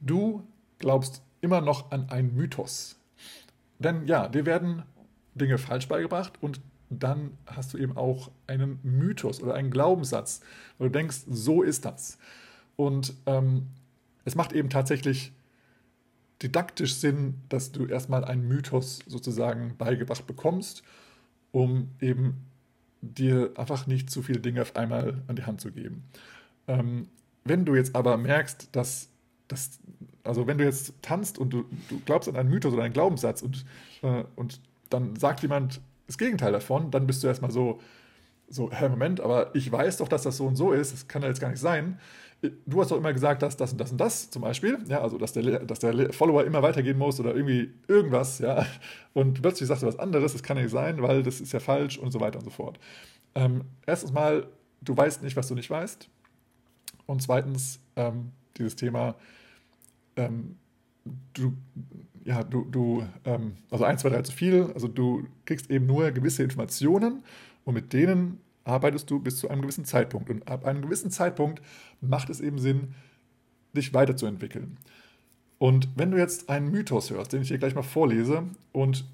Du 0.00 0.42
glaubst 0.78 1.22
immer 1.40 1.60
noch 1.60 1.90
an 1.90 2.10
einen 2.10 2.34
Mythos. 2.34 2.96
Denn 3.78 4.06
ja, 4.06 4.28
dir 4.28 4.46
werden 4.46 4.82
Dinge 5.34 5.58
falsch 5.58 5.88
beigebracht 5.88 6.34
und 6.40 6.60
dann 6.90 7.36
hast 7.46 7.72
du 7.74 7.78
eben 7.78 7.96
auch 7.96 8.30
einen 8.46 8.78
Mythos 8.82 9.42
oder 9.42 9.54
einen 9.54 9.70
Glaubenssatz, 9.70 10.40
wo 10.78 10.84
du 10.84 10.90
denkst, 10.90 11.22
so 11.28 11.62
ist 11.62 11.84
das. 11.84 12.18
Und 12.76 13.14
ähm, 13.26 13.68
es 14.24 14.34
macht 14.34 14.52
eben 14.52 14.70
tatsächlich 14.70 15.32
didaktisch 16.42 16.94
Sinn, 16.96 17.40
dass 17.48 17.72
du 17.72 17.86
erstmal 17.86 18.24
einen 18.24 18.46
Mythos 18.46 19.00
sozusagen 19.06 19.76
beigebracht 19.76 20.26
bekommst, 20.26 20.82
um 21.54 21.90
eben 22.00 22.34
dir 23.00 23.52
einfach 23.56 23.86
nicht 23.86 24.10
zu 24.10 24.22
viele 24.22 24.40
Dinge 24.40 24.62
auf 24.62 24.74
einmal 24.74 25.22
an 25.28 25.36
die 25.36 25.44
Hand 25.44 25.60
zu 25.60 25.70
geben. 25.70 26.02
Ähm, 26.66 27.08
wenn 27.44 27.64
du 27.64 27.76
jetzt 27.76 27.94
aber 27.94 28.16
merkst, 28.16 28.70
dass 28.72 29.08
das, 29.46 29.78
also 30.24 30.48
wenn 30.48 30.58
du 30.58 30.64
jetzt 30.64 30.94
tanzt 31.00 31.38
und 31.38 31.50
du, 31.50 31.64
du 31.88 32.00
glaubst 32.06 32.28
an 32.28 32.34
einen 32.34 32.50
Mythos 32.50 32.72
oder 32.72 32.82
einen 32.82 32.92
Glaubenssatz 32.92 33.40
und, 33.40 33.64
äh, 34.02 34.24
und 34.34 34.60
dann 34.90 35.14
sagt 35.14 35.42
jemand 35.42 35.80
das 36.08 36.18
Gegenteil 36.18 36.50
davon, 36.50 36.90
dann 36.90 37.06
bist 37.06 37.22
du 37.22 37.28
erstmal 37.28 37.52
so, 37.52 37.80
so, 38.48 38.72
Herr 38.72 38.88
Moment, 38.88 39.20
aber 39.20 39.54
ich 39.54 39.70
weiß 39.70 39.98
doch, 39.98 40.08
dass 40.08 40.22
das 40.22 40.36
so 40.36 40.46
und 40.46 40.56
so 40.56 40.72
ist, 40.72 40.92
das 40.92 41.06
kann 41.06 41.22
ja 41.22 41.28
jetzt 41.28 41.40
gar 41.40 41.50
nicht 41.50 41.60
sein. 41.60 42.00
Du 42.66 42.80
hast 42.80 42.90
doch 42.90 42.96
immer 42.96 43.12
gesagt, 43.12 43.42
dass 43.42 43.56
das 43.56 43.72
und 43.72 43.80
das 43.80 43.92
und 43.92 43.98
das 43.98 44.30
zum 44.30 44.42
Beispiel, 44.42 44.78
ja, 44.88 45.00
also 45.00 45.18
dass 45.18 45.32
der, 45.32 45.60
dass 45.60 45.78
der 45.78 46.12
Follower 46.12 46.44
immer 46.44 46.62
weitergehen 46.62 46.98
muss 46.98 47.18
oder 47.20 47.34
irgendwie 47.34 47.72
irgendwas, 47.88 48.38
ja, 48.38 48.66
und 49.12 49.40
plötzlich 49.40 49.68
sagst 49.68 49.82
du 49.82 49.86
was 49.86 49.98
anderes, 49.98 50.32
das 50.32 50.42
kann 50.42 50.56
ja 50.56 50.64
nicht 50.64 50.72
sein, 50.72 51.00
weil 51.02 51.22
das 51.22 51.40
ist 51.40 51.52
ja 51.52 51.60
falsch 51.60 51.98
und 51.98 52.10
so 52.10 52.20
weiter 52.20 52.38
und 52.38 52.44
so 52.44 52.50
fort. 52.50 52.78
Ähm, 53.34 53.62
erstens 53.86 54.12
mal, 54.12 54.46
du 54.82 54.96
weißt 54.96 55.22
nicht, 55.22 55.36
was 55.36 55.48
du 55.48 55.54
nicht 55.54 55.70
weißt. 55.70 56.08
Und 57.06 57.22
zweitens, 57.22 57.80
ähm, 57.96 58.32
dieses 58.56 58.76
Thema, 58.76 59.14
ähm, 60.16 60.56
du, 61.34 61.54
ja, 62.24 62.42
du, 62.42 62.64
du 62.64 63.04
ähm, 63.24 63.56
also 63.70 63.84
eins, 63.84 64.02
zwei, 64.02 64.10
drei 64.10 64.22
zu 64.22 64.32
viel, 64.32 64.70
also 64.74 64.88
du 64.88 65.26
kriegst 65.44 65.70
eben 65.70 65.86
nur 65.86 66.10
gewisse 66.10 66.42
Informationen 66.42 67.22
und 67.64 67.74
mit 67.74 67.92
denen 67.92 68.40
arbeitest 68.64 69.10
du 69.10 69.20
bis 69.20 69.36
zu 69.36 69.48
einem 69.48 69.62
gewissen 69.62 69.84
Zeitpunkt. 69.84 70.30
Und 70.30 70.48
ab 70.48 70.64
einem 70.64 70.82
gewissen 70.82 71.10
Zeitpunkt 71.10 71.62
macht 72.00 72.30
es 72.30 72.40
eben 72.40 72.58
Sinn, 72.58 72.94
dich 73.74 73.92
weiterzuentwickeln. 73.92 74.78
Und 75.58 75.88
wenn 75.96 76.10
du 76.10 76.18
jetzt 76.18 76.48
einen 76.48 76.70
Mythos 76.70 77.10
hörst, 77.10 77.32
den 77.32 77.42
ich 77.42 77.48
dir 77.48 77.58
gleich 77.58 77.74
mal 77.74 77.82
vorlese, 77.82 78.44
und 78.72 79.04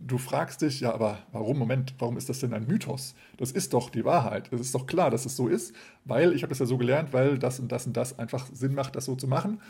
du 0.00 0.18
fragst 0.18 0.62
dich, 0.62 0.80
ja, 0.80 0.92
aber 0.92 1.18
warum, 1.32 1.58
Moment, 1.58 1.94
warum 1.98 2.16
ist 2.16 2.28
das 2.28 2.40
denn 2.40 2.52
ein 2.52 2.66
Mythos? 2.66 3.14
Das 3.36 3.52
ist 3.52 3.72
doch 3.72 3.90
die 3.90 4.04
Wahrheit. 4.04 4.52
Es 4.52 4.60
ist 4.60 4.74
doch 4.74 4.86
klar, 4.86 5.10
dass 5.10 5.24
es 5.24 5.36
so 5.36 5.48
ist, 5.48 5.74
weil 6.04 6.32
ich 6.34 6.42
habe 6.42 6.52
es 6.52 6.58
ja 6.58 6.66
so 6.66 6.78
gelernt, 6.78 7.12
weil 7.12 7.38
das 7.38 7.60
und 7.60 7.70
das 7.70 7.86
und 7.86 7.96
das 7.96 8.18
einfach 8.18 8.46
Sinn 8.52 8.74
macht, 8.74 8.96
das 8.96 9.04
so 9.04 9.14
zu 9.16 9.26
machen. 9.26 9.60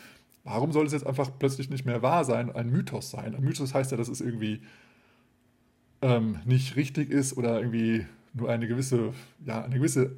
Warum 0.45 0.73
soll 0.73 0.87
es 0.87 0.93
jetzt 0.93 1.07
einfach 1.07 1.31
plötzlich 1.39 1.71
nicht 1.71 1.87
mehr 1.87 2.03
wahr 2.03 2.25
sein, 2.25 2.55
ein 2.55 2.71
Mythos 2.71 3.11
sein? 3.11 3.35
Ein 3.35 3.45
Mythos 3.45 3.73
heißt 3.75 3.93
ja, 3.93 3.97
dass 3.97 4.09
es 4.09 4.21
irgendwie 4.21 4.61
ähm, 6.03 6.39
nicht 6.45 6.77
richtig 6.77 7.11
ist 7.11 7.37
oder 7.37 7.61
irgendwie 7.61 8.07
nur 8.35 8.51
eine 8.51 8.67
gewisse, 8.67 9.13
ja, 9.45 9.63
eine 9.63 9.75
gewisse 9.77 10.17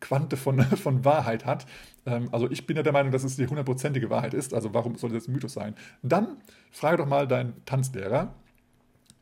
Quante 0.00 0.36
von, 0.36 0.60
von 0.76 1.04
Wahrheit 1.04 1.46
hat. 1.46 1.66
Ähm, 2.04 2.28
also 2.32 2.50
ich 2.50 2.66
bin 2.66 2.76
ja 2.76 2.82
der 2.82 2.92
Meinung, 2.92 3.12
dass 3.12 3.24
es 3.24 3.36
die 3.36 3.46
hundertprozentige 3.46 4.10
Wahrheit 4.10 4.34
ist. 4.34 4.52
Also 4.52 4.74
warum 4.74 4.96
soll 4.96 5.10
das 5.10 5.28
ein 5.28 5.32
Mythos 5.32 5.54
sein? 5.54 5.74
Dann 6.02 6.36
frage 6.70 6.98
doch 6.98 7.06
mal 7.06 7.26
deinen 7.28 7.64
Tanzlehrer, 7.64 8.34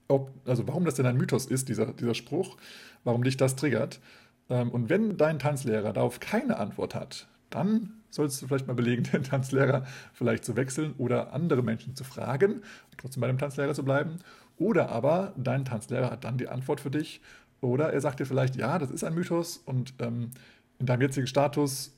ob, 0.09 0.33
also 0.47 0.67
warum 0.67 0.85
das 0.85 0.95
denn 0.95 1.07
ein 1.07 1.17
Mythos 1.17 1.47
ist, 1.47 1.69
dieser, 1.69 1.93
dieser 1.93 2.15
Spruch, 2.15 2.57
warum 3.05 3.23
dich 3.23 3.37
das 3.37 3.57
triggert. 3.57 4.01
Ähm, 4.49 4.71
und 4.71 4.89
wenn 4.89 5.17
dein 5.17 5.39
Tanzlehrer 5.39 5.93
darauf 5.93 6.21
keine 6.21 6.57
Antwort 6.59 6.95
hat, 6.95 7.29
dann 7.51 7.93
solltest 8.11 8.43
du 8.43 8.47
vielleicht 8.47 8.67
mal 8.67 8.75
belegen, 8.75 9.03
den 9.13 9.25
Tanzlehrer 9.25 9.85
vielleicht 10.13 10.45
zu 10.45 10.57
wechseln 10.57 10.95
oder 10.99 11.33
andere 11.33 11.63
Menschen 11.63 11.95
zu 11.95 12.05
fragen, 12.05 12.63
trotzdem 12.97 13.21
bei 13.21 13.27
dem 13.27 13.39
Tanzlehrer 13.39 13.75
zu 13.75 13.85
bleiben. 13.85 14.19
Oder 14.57 14.91
aber 14.91 15.35
dein 15.37 15.65
Tanzlehrer 15.65 16.11
hat 16.11 16.25
dann 16.25 16.39
die 16.39 16.49
Antwort 16.49 16.81
für 16.81 16.91
dich. 16.91 17.21
Oder 17.65 17.93
er 17.93 18.01
sagt 18.01 18.21
dir 18.21 18.27
vielleicht, 18.27 18.57
ja, 18.57 18.79
das 18.79 18.91
ist 18.91 19.05
ein 19.05 19.15
Mythos 19.15 19.63
und 19.65 19.95
ähm, 19.99 20.31
in 20.79 20.87
deinem 20.87 21.01
jetzigen 21.03 21.27
Status 21.27 21.93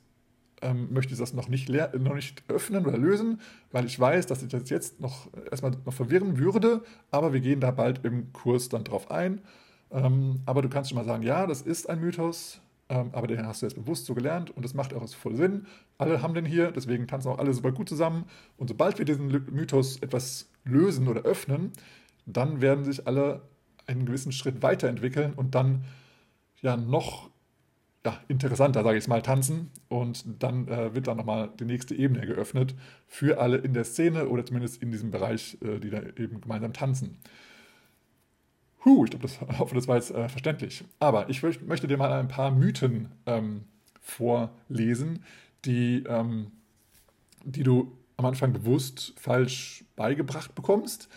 ähm, 0.63 0.93
möchte 0.93 1.13
ich 1.13 1.19
das 1.19 1.35
noch 1.35 1.49
nicht, 1.49 1.69
noch 1.69 2.15
nicht 2.15 2.45
öffnen 2.49 2.87
oder 2.87 2.97
lösen, 2.97 3.41
weil 3.73 3.85
ich 3.85 3.99
weiß, 3.99 4.27
dass 4.27 4.43
ich 4.43 4.49
das 4.49 4.71
jetzt 4.71 5.01
noch 5.01 5.29
erstmal 5.51 5.73
noch 5.85 5.93
verwirren 5.93 6.39
würde, 6.39 6.83
aber 7.11 7.33
wir 7.33 7.41
gehen 7.41 7.61
da 7.61 7.73
bald 7.73 8.05
im 8.05 8.33
Kurs 8.33 8.69
dann 8.69 8.85
drauf 8.85 9.11
ein. 9.11 9.41
Ähm, 9.91 10.41
aber 10.47 10.63
du 10.63 10.69
kannst 10.69 10.91
schon 10.91 10.99
mal 10.99 11.05
sagen, 11.05 11.23
ja, 11.23 11.47
das 11.47 11.63
ist 11.63 11.89
ein 11.91 12.01
Mythos, 12.01 12.61
ähm, 12.89 13.11
aber 13.13 13.27
den 13.27 13.47
hast 13.47 13.63
du 13.63 13.67
jetzt 13.67 13.75
bewusst 13.75 14.07
so 14.07 14.15
gelernt 14.15 14.51
und 14.51 14.65
das 14.65 14.73
macht 14.73 14.95
auch 14.95 15.07
voll 15.09 15.37
Sinn. 15.37 15.67
Alle 15.99 16.23
haben 16.23 16.35
den 16.35 16.45
hier, 16.45 16.71
deswegen 16.71 17.07
tanzen 17.07 17.29
auch 17.29 17.39
alle 17.39 17.53
super 17.53 17.73
gut 17.73 17.89
zusammen. 17.89 18.25
Und 18.57 18.69
sobald 18.69 18.99
wir 18.99 19.05
diesen 19.05 19.27
Mythos 19.51 19.99
etwas 19.99 20.49
lösen 20.65 21.09
oder 21.09 21.23
öffnen, 21.23 21.73
dann 22.25 22.61
werden 22.61 22.85
sich 22.85 23.07
alle 23.07 23.43
einen 23.87 24.07
gewissen 24.07 24.33
Schritt 24.33 24.63
weiterentwickeln 24.63 25.35
und 25.35 25.55
dann 25.55 25.85
ja 26.61 26.77
noch 26.77 27.31
ja, 28.07 28.21
interessanter, 28.29 28.85
sage 28.85 28.99
ich 28.99 29.09
mal, 29.09 29.21
tanzen. 29.21 29.71
Und 29.89 30.25
dann 30.43 30.69
äh, 30.69 30.95
wird 30.95 31.09
dann 31.09 31.17
nochmal 31.17 31.51
die 31.59 31.65
nächste 31.65 31.95
Ebene 31.95 32.25
geöffnet 32.25 32.75
für 33.09 33.41
alle 33.41 33.59
in 33.59 33.75
der 33.75 33.85
Szene 33.85 34.29
oder 34.29 34.47
zumindest 34.47 34.81
in 34.81 34.93
diesem 34.93 35.11
Bereich, 35.11 35.59
äh, 35.61 35.81
die 35.81 35.91
da 35.91 36.01
eben 36.17 36.41
gemeinsam 36.41 36.73
tanzen. 36.73 37.19
Huh, 38.85 39.05
ich 39.05 39.11
glaube, 39.11 39.27
das, 39.27 39.41
hoffe, 39.59 39.75
das 39.75 39.89
war 39.89 39.97
jetzt 39.97 40.13
äh, 40.13 40.29
verständlich. 40.29 40.85
Aber 41.01 41.29
ich 41.29 41.43
möchte 41.43 41.89
dir 41.89 41.97
mal 41.97 42.13
ein 42.13 42.29
paar 42.29 42.53
Mythen 42.53 43.09
ähm, 43.27 43.65
vorlesen, 44.01 45.25
die, 45.65 46.05
ähm, 46.09 46.53
die 47.45 47.65
du 47.65 47.99
am 48.17 48.27
Anfang 48.27 48.53
bewusst 48.53 49.15
falsch 49.17 49.85
beigebracht 49.97 50.55
bekommst, 50.55 51.09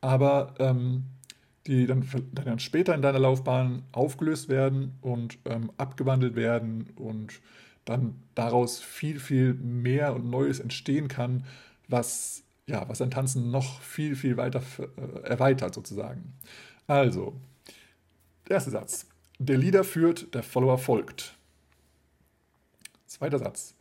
aber 0.00 0.54
ähm, 0.58 1.04
die 1.66 1.86
dann, 1.86 2.08
dann 2.32 2.58
später 2.58 2.94
in 2.94 3.02
deiner 3.02 3.18
Laufbahn 3.18 3.84
aufgelöst 3.92 4.48
werden 4.48 4.98
und 5.00 5.38
ähm, 5.44 5.70
abgewandelt 5.76 6.34
werden 6.34 6.90
und 6.96 7.40
dann 7.84 8.22
daraus 8.34 8.80
viel, 8.80 9.20
viel 9.20 9.54
mehr 9.54 10.14
und 10.14 10.28
Neues 10.28 10.60
entstehen 10.60 11.08
kann, 11.08 11.44
was, 11.88 12.44
ja, 12.66 12.88
was 12.88 12.98
dein 12.98 13.10
Tanzen 13.10 13.50
noch 13.50 13.80
viel, 13.80 14.16
viel 14.16 14.36
weiter 14.36 14.62
äh, 14.78 15.20
erweitert 15.28 15.74
sozusagen. 15.74 16.34
Also, 16.86 17.40
der 18.48 18.54
erste 18.56 18.70
Satz. 18.70 19.06
Der 19.38 19.58
Leader 19.58 19.84
führt, 19.84 20.34
der 20.34 20.42
Follower 20.42 20.78
folgt. 20.78 21.36
Zweiter 23.06 23.38
Satz. 23.38 23.74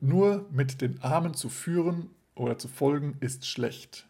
Nur 0.00 0.46
mit 0.50 0.80
den 0.80 1.00
Armen 1.02 1.34
zu 1.34 1.48
führen 1.48 2.10
oder 2.34 2.58
zu 2.58 2.68
folgen 2.68 3.16
ist 3.20 3.46
schlecht. 3.46 4.06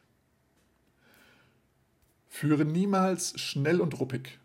Führe 2.38 2.66
niemals 2.66 3.40
schnell 3.40 3.80
und 3.80 3.98
ruppig. 3.98 4.38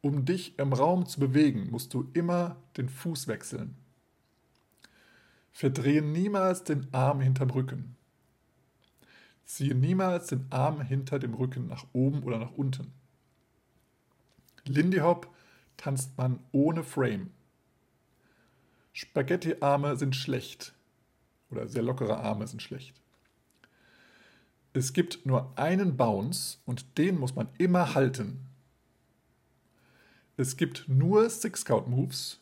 Um 0.00 0.24
dich 0.24 0.58
im 0.58 0.72
Raum 0.72 1.04
zu 1.04 1.20
bewegen, 1.20 1.68
musst 1.70 1.92
du 1.92 2.08
immer 2.14 2.56
den 2.78 2.88
Fuß 2.88 3.28
wechseln. 3.28 3.76
Verdrehe 5.50 6.00
niemals 6.00 6.64
den 6.64 6.88
Arm 6.94 7.20
hinterm 7.20 7.50
Rücken. 7.50 7.94
Ziehe 9.44 9.74
niemals 9.74 10.28
den 10.28 10.46
Arm 10.48 10.80
hinter 10.80 11.18
dem 11.18 11.34
Rücken 11.34 11.66
nach 11.66 11.84
oben 11.92 12.22
oder 12.22 12.38
nach 12.38 12.52
unten. 12.52 12.90
Lindy 14.64 15.00
Hop 15.00 15.28
tanzt 15.76 16.16
man 16.16 16.40
ohne 16.52 16.84
Frame. 16.84 17.28
Spaghetti-Arme 18.94 19.98
sind 19.98 20.16
schlecht 20.16 20.74
oder 21.50 21.68
sehr 21.68 21.82
lockere 21.82 22.16
Arme 22.16 22.46
sind 22.46 22.62
schlecht. 22.62 23.01
Es 24.74 24.92
gibt 24.92 25.26
nur 25.26 25.52
einen 25.58 25.96
Bounce 25.96 26.58
und 26.64 26.96
den 26.96 27.18
muss 27.18 27.34
man 27.34 27.48
immer 27.58 27.94
halten. 27.94 28.46
Es 30.36 30.56
gibt 30.56 30.88
nur 30.88 31.28
Six-Count-Moves. 31.28 32.40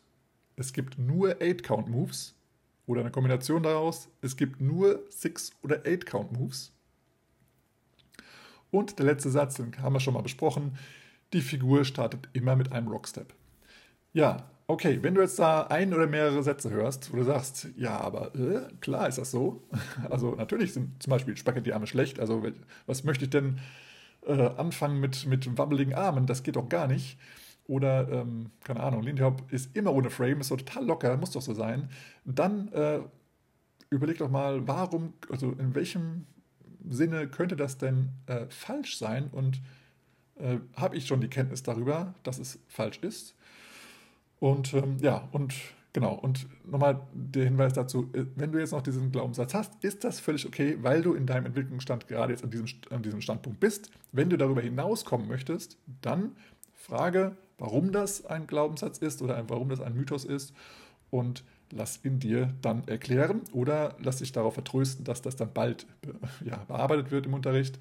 Es 0.54 0.72
gibt 0.72 0.98
nur 0.98 1.40
Eight-Count-Moves. 1.40 2.34
Oder 2.86 3.00
eine 3.00 3.10
Kombination 3.10 3.62
daraus. 3.62 4.08
Es 4.20 4.36
gibt 4.36 4.60
nur 4.60 5.04
Six- 5.10 5.52
oder 5.62 5.84
Eight-Count-Moves. 5.84 6.72
Und 8.70 8.98
der 8.98 9.06
letzte 9.06 9.30
Satz, 9.30 9.56
den 9.56 9.76
haben 9.82 9.94
wir 9.94 10.00
schon 10.00 10.14
mal 10.14 10.22
besprochen. 10.22 10.78
Die 11.32 11.40
Figur 11.40 11.84
startet 11.84 12.28
immer 12.32 12.54
mit 12.54 12.72
einem 12.72 12.88
Rockstep. 12.88 13.34
Ja, 14.12 14.50
okay, 14.70 15.02
wenn 15.02 15.14
du 15.14 15.20
jetzt 15.20 15.38
da 15.38 15.62
ein 15.64 15.92
oder 15.92 16.06
mehrere 16.06 16.42
Sätze 16.42 16.70
hörst, 16.70 17.12
wo 17.12 17.16
du 17.16 17.24
sagst, 17.24 17.68
ja, 17.76 17.98
aber 17.98 18.34
äh, 18.34 18.68
klar 18.80 19.08
ist 19.08 19.18
das 19.18 19.30
so. 19.30 19.62
Also 20.10 20.34
natürlich 20.34 20.72
sind 20.72 21.02
zum 21.02 21.10
Beispiel 21.10 21.36
Spaghetti-Arme 21.36 21.86
schlecht. 21.86 22.20
Also 22.20 22.42
was 22.86 23.04
möchte 23.04 23.24
ich 23.24 23.30
denn 23.30 23.58
äh, 24.26 24.32
anfangen 24.32 25.00
mit, 25.00 25.26
mit 25.26 25.58
wabbeligen 25.58 25.94
Armen? 25.94 26.26
Das 26.26 26.42
geht 26.42 26.56
doch 26.56 26.68
gar 26.68 26.86
nicht. 26.86 27.18
Oder, 27.66 28.08
ähm, 28.10 28.50
keine 28.64 28.80
Ahnung, 28.80 29.02
Lindy 29.02 29.22
Hop 29.22 29.42
ist 29.52 29.76
immer 29.76 29.92
ohne 29.92 30.10
Frame, 30.10 30.40
ist 30.40 30.50
doch 30.50 30.56
total 30.56 30.86
locker, 30.86 31.16
muss 31.16 31.30
doch 31.30 31.42
so 31.42 31.54
sein. 31.54 31.88
Dann 32.24 32.68
äh, 32.72 33.00
überleg 33.90 34.18
doch 34.18 34.30
mal, 34.30 34.66
warum, 34.66 35.14
also 35.30 35.52
in 35.52 35.74
welchem 35.74 36.26
Sinne 36.88 37.28
könnte 37.28 37.56
das 37.56 37.78
denn 37.78 38.10
äh, 38.26 38.46
falsch 38.48 38.98
sein? 38.98 39.28
Und 39.30 39.60
äh, 40.36 40.58
habe 40.74 40.96
ich 40.96 41.06
schon 41.06 41.20
die 41.20 41.28
Kenntnis 41.28 41.62
darüber, 41.62 42.14
dass 42.22 42.38
es 42.38 42.58
falsch 42.66 42.98
ist? 43.02 43.36
Und 44.40 44.74
ähm, 44.74 44.96
ja, 45.00 45.28
und 45.32 45.54
genau, 45.92 46.14
und 46.14 46.48
nochmal 46.64 47.00
der 47.12 47.44
Hinweis 47.44 47.74
dazu, 47.74 48.10
äh, 48.14 48.24
wenn 48.34 48.50
du 48.50 48.58
jetzt 48.58 48.72
noch 48.72 48.82
diesen 48.82 49.12
Glaubenssatz 49.12 49.54
hast, 49.54 49.84
ist 49.84 50.02
das 50.02 50.18
völlig 50.18 50.46
okay, 50.46 50.78
weil 50.80 51.02
du 51.02 51.14
in 51.14 51.26
deinem 51.26 51.46
Entwicklungsstand 51.46 52.08
gerade 52.08 52.32
jetzt 52.32 52.42
an 52.42 52.50
diesem, 52.50 52.66
an 52.90 53.02
diesem 53.02 53.20
Standpunkt 53.20 53.60
bist. 53.60 53.90
Wenn 54.10 54.30
du 54.30 54.36
darüber 54.36 54.62
hinauskommen 54.62 55.28
möchtest, 55.28 55.78
dann 56.00 56.32
frage, 56.74 57.36
warum 57.58 57.92
das 57.92 58.24
ein 58.26 58.46
Glaubenssatz 58.46 58.98
ist 58.98 59.22
oder 59.22 59.44
warum 59.48 59.68
das 59.68 59.80
ein 59.80 59.94
Mythos 59.94 60.24
ist 60.24 60.54
und 61.10 61.44
lass 61.70 62.04
ihn 62.04 62.18
dir 62.18 62.54
dann 62.62 62.86
erklären 62.88 63.42
oder 63.52 63.96
lass 64.00 64.16
dich 64.16 64.32
darauf 64.32 64.54
vertrösten, 64.54 65.04
dass 65.04 65.22
das 65.22 65.36
dann 65.36 65.52
bald 65.52 65.86
ja, 66.44 66.56
bearbeitet 66.66 67.10
wird 67.10 67.26
im 67.26 67.34
Unterricht. 67.34 67.78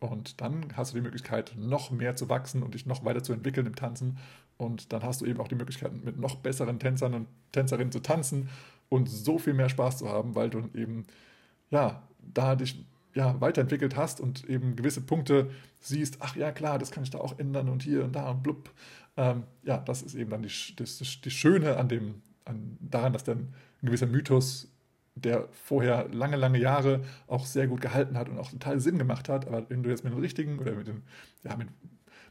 Und 0.00 0.40
dann 0.40 0.74
hast 0.76 0.92
du 0.92 0.96
die 0.96 1.02
Möglichkeit, 1.02 1.52
noch 1.58 1.90
mehr 1.90 2.16
zu 2.16 2.30
wachsen 2.30 2.62
und 2.62 2.72
dich 2.72 2.86
noch 2.86 3.04
weiter 3.04 3.22
zu 3.22 3.34
entwickeln 3.34 3.66
im 3.66 3.76
Tanzen. 3.76 4.16
Und 4.60 4.92
dann 4.92 5.02
hast 5.02 5.20
du 5.20 5.26
eben 5.26 5.40
auch 5.40 5.48
die 5.48 5.54
Möglichkeit, 5.54 5.92
mit 6.04 6.18
noch 6.18 6.36
besseren 6.36 6.78
Tänzern 6.78 7.14
und 7.14 7.28
Tänzerinnen 7.52 7.92
zu 7.92 8.00
tanzen 8.00 8.48
und 8.88 9.08
so 9.08 9.38
viel 9.38 9.54
mehr 9.54 9.68
Spaß 9.68 9.98
zu 9.98 10.08
haben, 10.08 10.34
weil 10.34 10.50
du 10.50 10.68
eben, 10.74 11.06
ja, 11.70 12.02
da 12.34 12.56
dich 12.56 12.84
ja, 13.14 13.40
weiterentwickelt 13.40 13.96
hast 13.96 14.20
und 14.20 14.48
eben 14.48 14.76
gewisse 14.76 15.00
Punkte 15.00 15.50
siehst, 15.80 16.18
ach 16.20 16.36
ja, 16.36 16.52
klar, 16.52 16.78
das 16.78 16.90
kann 16.90 17.02
ich 17.02 17.10
da 17.10 17.18
auch 17.18 17.38
ändern 17.38 17.68
und 17.68 17.82
hier 17.82 18.04
und 18.04 18.14
da 18.14 18.30
und 18.30 18.42
blub. 18.42 18.70
Ähm, 19.16 19.44
ja, 19.62 19.78
das 19.78 20.02
ist 20.02 20.14
eben 20.14 20.30
dann 20.30 20.42
die, 20.42 20.76
das, 20.76 20.98
die 20.98 21.30
Schöne 21.30 21.76
an 21.76 21.88
dem, 21.88 22.22
an, 22.44 22.78
daran, 22.80 23.12
dass 23.12 23.24
dann 23.24 23.54
ein 23.82 23.86
gewisser 23.86 24.06
Mythos, 24.06 24.68
der 25.16 25.48
vorher 25.50 26.08
lange, 26.08 26.36
lange 26.36 26.58
Jahre 26.58 27.02
auch 27.26 27.44
sehr 27.44 27.66
gut 27.66 27.80
gehalten 27.80 28.16
hat 28.16 28.28
und 28.28 28.38
auch 28.38 28.50
total 28.50 28.80
Sinn 28.80 28.98
gemacht 28.98 29.28
hat, 29.28 29.46
aber 29.46 29.68
wenn 29.68 29.82
du 29.82 29.90
jetzt 29.90 30.04
mit 30.04 30.12
den 30.12 30.20
richtigen 30.20 30.58
oder 30.58 30.72
mit 30.72 30.86
den, 30.86 31.02
ja, 31.42 31.56
mit, 31.56 31.68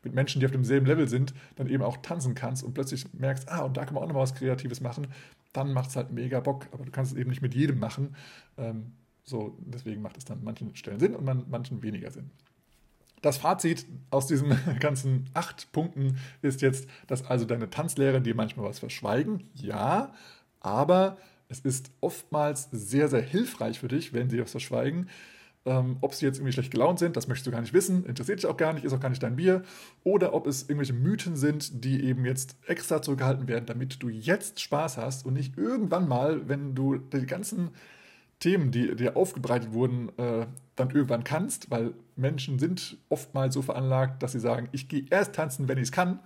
mit 0.04 0.14
Menschen, 0.14 0.40
die 0.40 0.46
auf 0.46 0.52
demselben 0.52 0.86
Level 0.86 1.08
sind, 1.08 1.34
dann 1.56 1.68
eben 1.68 1.84
auch 1.84 1.98
tanzen 1.98 2.36
kannst 2.36 2.64
und 2.64 2.74
plötzlich 2.74 3.06
merkst, 3.14 3.50
ah, 3.50 3.62
und 3.62 3.78
da 3.78 3.86
kann 3.86 3.94
man 3.94 4.04
auch 4.04 4.08
nochmal 4.08 4.24
was 4.24 4.36
Kreatives 4.36 4.82
machen, 4.82 5.08
dann 5.54 5.74
macht 5.74 5.90
es 5.90 5.96
halt 5.96 6.12
mega 6.12 6.40
Bock, 6.40 6.68
aber 6.72 6.86
du 6.86 6.92
kannst 6.92 7.12
es 7.12 7.18
eben 7.18 7.30
nicht 7.30 7.42
mit 7.42 7.54
jedem 7.54 7.80
machen. 7.80 8.16
Ähm, 8.58 8.94
so, 9.24 9.58
deswegen 9.60 10.02
macht 10.02 10.18
es 10.18 10.26
dann 10.26 10.40
an 10.40 10.44
manchen 10.44 10.76
Stellen 10.76 11.00
Sinn 11.00 11.16
und 11.16 11.28
an 11.28 11.46
manchen 11.50 11.82
weniger 11.84 12.12
Sinn. 12.12 12.32
Das 13.22 13.38
Fazit 13.38 13.86
aus 14.12 14.28
diesen 14.28 14.58
ganzen 14.80 15.30
acht 15.34 15.72
Punkten 15.72 16.18
ist 16.42 16.62
jetzt, 16.62 16.88
dass 17.08 17.26
also 17.26 17.46
deine 17.46 17.70
Tanzlehrer 17.70 18.20
dir 18.20 18.36
manchmal 18.36 18.68
was 18.68 18.80
verschweigen. 18.80 19.44
Ja, 19.56 20.14
aber 20.62 21.18
es 21.50 21.60
ist 21.60 21.92
oftmals 22.00 22.70
sehr, 22.72 23.08
sehr 23.08 23.22
hilfreich 23.22 23.80
für 23.80 23.88
dich, 23.88 24.14
wenn 24.14 24.30
sie 24.30 24.40
was 24.40 24.52
verschweigen. 24.52 25.10
Ähm, 25.66 25.98
ob 26.02 26.14
sie 26.14 26.26
jetzt 26.26 26.38
irgendwie 26.38 26.54
schlecht 26.54 26.72
gelaunt 26.72 27.00
sind, 27.00 27.18
das 27.18 27.28
möchtest 27.28 27.48
du 27.48 27.52
gar 27.52 27.62
nicht 27.62 27.74
wissen, 27.74 28.06
interessiert 28.06 28.40
dich 28.40 28.46
auch 28.46 28.56
gar 28.56 28.74
nicht, 28.74 28.86
ist 28.86 28.94
auch 28.94 29.00
gar 29.00 29.10
nicht 29.10 29.22
dein 29.22 29.36
Bier. 29.36 29.64
Oder 30.04 30.34
ob 30.34 30.48
es 30.48 30.64
irgendwelche 30.64 30.94
Mythen 30.94 31.36
sind, 31.36 31.84
die 31.84 32.04
eben 32.06 32.26
jetzt 32.26 32.56
extra 32.66 33.02
zurückgehalten 33.02 33.48
werden, 33.48 33.66
damit 33.66 34.02
du 34.02 34.10
jetzt 34.10 34.62
Spaß 34.62 34.98
hast 34.98 35.26
und 35.26 35.34
nicht 35.34 35.58
irgendwann 35.58 36.08
mal, 36.08 36.48
wenn 36.48 36.76
du 36.76 36.98
die 36.98 37.26
ganzen 37.26 37.72
Themen, 38.40 38.72
die 38.72 38.96
dir 38.96 39.18
aufgebreitet 39.18 39.74
wurden, 39.74 40.10
äh, 40.18 40.48
dann 40.76 40.90
irgendwann 40.92 41.26
kannst, 41.26 41.70
weil 41.70 41.94
Menschen 42.16 42.58
sind 42.58 42.98
oftmals 43.10 43.54
so 43.54 43.62
veranlagt, 43.62 44.24
dass 44.24 44.32
sie 44.32 44.40
sagen, 44.40 44.70
ich 44.72 44.88
gehe 44.88 45.06
erst 45.10 45.36
tanzen, 45.36 45.68
wenn 45.68 45.78
ich 45.78 45.86
es 45.86 45.92
kann. 45.92 46.20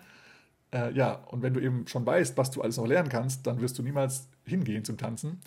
Äh, 0.72 0.93
ja, 0.93 1.14
und 1.14 1.41
wenn 1.41 1.53
du 1.53 1.60
eben 1.60 1.88
schon 1.88 2.05
weißt, 2.05 2.38
was 2.38 2.51
du 2.51 2.61
alles 2.61 2.77
noch 2.77 2.88
lernen 2.88 3.10
kannst, 3.10 3.47
dann 3.47 3.61
wirst 3.61 3.77
du 3.80 3.84
niemals 3.84 4.27
hingehen 4.45 4.85
zum 4.85 4.97
Tanzen. 4.97 5.39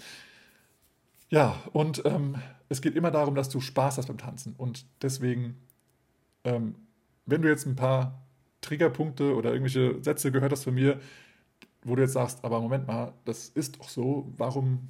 Ja, 1.28 1.61
und 1.73 2.03
ähm, 2.05 2.36
es 2.69 2.81
geht 2.81 2.94
immer 2.97 3.11
darum, 3.11 3.35
dass 3.35 3.48
du 3.48 3.61
Spaß 3.61 3.98
hast 3.98 4.07
beim 4.07 4.19
Tanzen. 4.19 4.55
Und 4.57 4.86
deswegen, 5.03 5.57
ähm, 6.44 6.77
wenn 7.27 7.43
du 7.43 7.48
jetzt 7.48 7.66
ein 7.66 7.77
paar 7.77 8.23
Triggerpunkte 8.61 9.35
oder 9.35 9.51
irgendwelche 9.53 10.03
Sätze 10.03 10.32
gehört 10.32 10.53
hast 10.53 10.65
von 10.65 10.74
mir, 10.74 11.01
wo 11.82 11.94
du 11.97 12.03
jetzt 12.03 12.12
sagst, 12.15 12.44
aber 12.44 12.61
Moment 12.61 12.86
mal, 12.86 13.12
das 13.24 13.48
ist 13.48 13.78
doch 13.78 13.89
so, 13.89 14.32
warum 14.36 14.89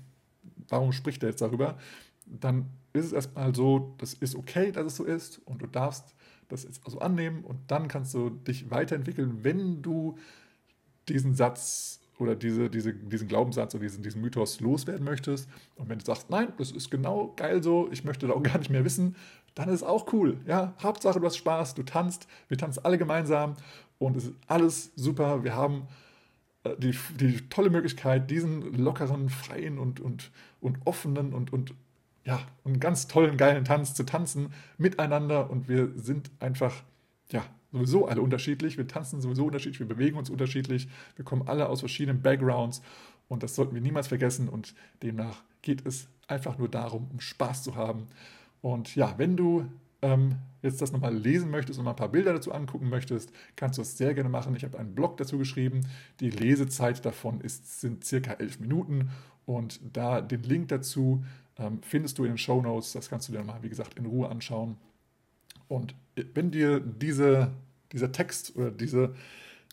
warum 0.69 0.93
spricht 0.93 1.23
er 1.23 1.31
jetzt 1.31 1.43
darüber? 1.43 1.79
Dann 2.27 2.71
ist 2.93 3.07
es 3.07 3.13
erstmal 3.13 3.55
so, 3.55 3.95
das 3.99 4.15
ist 4.15 4.35
okay, 4.35 4.73
dass 4.73 4.87
es 4.87 4.97
so 4.97 5.05
ist 5.05 5.39
und 5.45 5.63
du 5.63 5.67
darfst 5.67 6.15
das 6.49 6.65
jetzt 6.65 6.81
also 6.85 7.01
annehmen 7.01 7.45
und 7.45 7.59
dann 7.71 7.89
kannst 7.89 8.15
du 8.15 8.31
dich 8.31 8.71
weiterentwickeln, 8.71 9.45
wenn 9.45 9.83
du 9.83 10.17
diesen 11.09 11.35
Satz 11.35 12.01
oder 12.19 12.35
diese, 12.35 12.71
diese, 12.71 12.95
diesen 12.95 13.29
Glaubenssatz 13.29 13.75
oder 13.75 13.83
diesen, 13.83 14.03
diesen 14.03 14.23
Mythos 14.23 14.61
loswerden 14.61 15.05
möchtest. 15.05 15.49
Und 15.77 15.89
wenn 15.89 15.99
du 15.99 16.05
sagst, 16.05 16.31
nein, 16.31 16.53
das 16.59 16.73
ist 16.73 16.91
genau 16.91 17.33
geil 17.37 17.63
so, 17.63 17.89
ich 17.93 18.05
möchte 18.05 18.27
da 18.27 18.33
auch 18.33 18.43
gar 18.43 18.59
nicht 18.59 18.71
mehr 18.71 18.85
wissen, 18.85 19.17
dann 19.55 19.69
ist 19.69 19.77
es 19.77 19.83
auch 19.83 20.13
cool. 20.13 20.39
Ja, 20.47 20.75
Hauptsache, 20.83 21.19
du 21.19 21.27
hast 21.27 21.37
Spaß, 21.37 21.75
du 21.75 21.83
tanzt, 21.83 22.27
wir 22.49 22.59
tanzen 22.59 22.85
alle 22.85 22.99
gemeinsam 22.99 23.55
und 23.99 24.17
es 24.17 24.25
ist 24.25 24.35
alles 24.47 24.93
super. 24.97 25.45
Wir 25.45 25.55
haben 25.55 25.89
äh, 26.65 26.77
die, 26.79 26.97
die 27.19 27.49
tolle 27.49 27.71
Möglichkeit, 27.71 28.31
diesen 28.31 28.75
lockeren, 28.75 29.29
freien 29.29 29.79
und, 29.79 30.01
und, 30.01 30.31
und 30.61 30.79
offenen 30.85 31.33
und, 31.33 31.53
und 31.53 31.75
ja, 32.25 32.41
einen 32.65 32.81
ganz 32.81 33.07
tollen, 33.07 33.37
geilen 33.37 33.65
Tanz 33.65 33.95
zu 33.95 34.05
tanzen 34.05 34.53
miteinander 34.79 35.49
und 35.49 35.69
wir 35.69 35.93
sind 35.97 36.31
einfach, 36.41 36.83
ja, 37.31 37.45
sowieso 37.77 38.07
alle 38.07 38.23
unterschiedlich. 38.23 38.77
Wir 38.77 38.89
tanzen 38.89 39.21
sowieso 39.21 39.47
unterschiedlich, 39.47 39.81
wir 39.81 39.89
bewegen 39.89 40.17
uns 40.17 40.31
unterschiedlich, 40.31 40.89
wir 41.17 41.25
kommen 41.25 41.47
alle 41.47 41.69
aus 41.69 41.81
verschiedenen 41.81 42.23
Backgrounds 42.23 42.83
und 43.29 43.43
das 43.43 43.55
sollten 43.55 43.75
wir 43.75 43.83
niemals 43.83 44.09
vergessen 44.09 44.49
und 44.49 44.75
demnach 45.03 45.43
geht 45.63 45.87
es 45.87 46.09
einfach 46.29 46.59
nur 46.59 46.69
darum, 46.69 47.09
um 47.13 47.21
Spaß 47.21 47.63
zu 47.63 47.75
haben. 47.75 48.07
Und 48.61 48.95
ja, 48.97 49.15
wenn 49.19 49.37
du 49.37 49.67
ähm, 50.03 50.37
jetzt 50.63 50.81
das 50.83 50.93
nochmal 50.93 51.15
lesen 51.15 51.51
möchtest 51.51 51.79
und 51.79 51.85
mal 51.85 51.93
ein 51.93 51.97
paar 51.97 52.11
Bilder 52.11 52.33
dazu 52.33 52.53
angucken 52.53 52.89
möchtest, 52.89 53.33
kannst 53.57 53.79
du 53.79 53.83
das 53.83 53.97
sehr 53.97 54.15
gerne 54.15 54.29
machen. 54.29 54.55
Ich 54.57 54.65
habe 54.65 54.79
einen 54.79 54.95
Blog 54.95 55.17
dazu 55.17 55.39
geschrieben. 55.39 55.87
Die 56.21 56.31
Lesezeit 56.31 57.05
davon 57.05 57.41
ist, 57.41 57.81
sind 57.81 58.05
circa 58.05 58.35
elf 58.35 58.61
Minuten 58.61 59.11
und 59.45 59.81
da 59.93 60.21
den 60.21 60.43
Link 60.43 60.69
dazu 60.69 61.25
ähm, 61.59 61.81
findest 61.83 62.19
du 62.19 62.25
in 62.25 62.33
den 62.33 62.39
Show 62.39 62.61
Notes. 62.61 62.93
Das 62.93 63.09
kannst 63.09 63.29
du 63.29 63.33
dir 63.33 63.43
mal, 63.43 63.63
wie 63.63 63.69
gesagt, 63.69 63.99
in 63.99 64.07
Ruhe 64.07 64.29
anschauen. 64.29 64.77
Und 65.69 65.95
wenn 66.35 66.51
dir 66.51 66.81
diese, 66.81 67.53
dieser 67.93 68.13
Text 68.13 68.57
oder 68.57 68.71
diese 68.71 69.15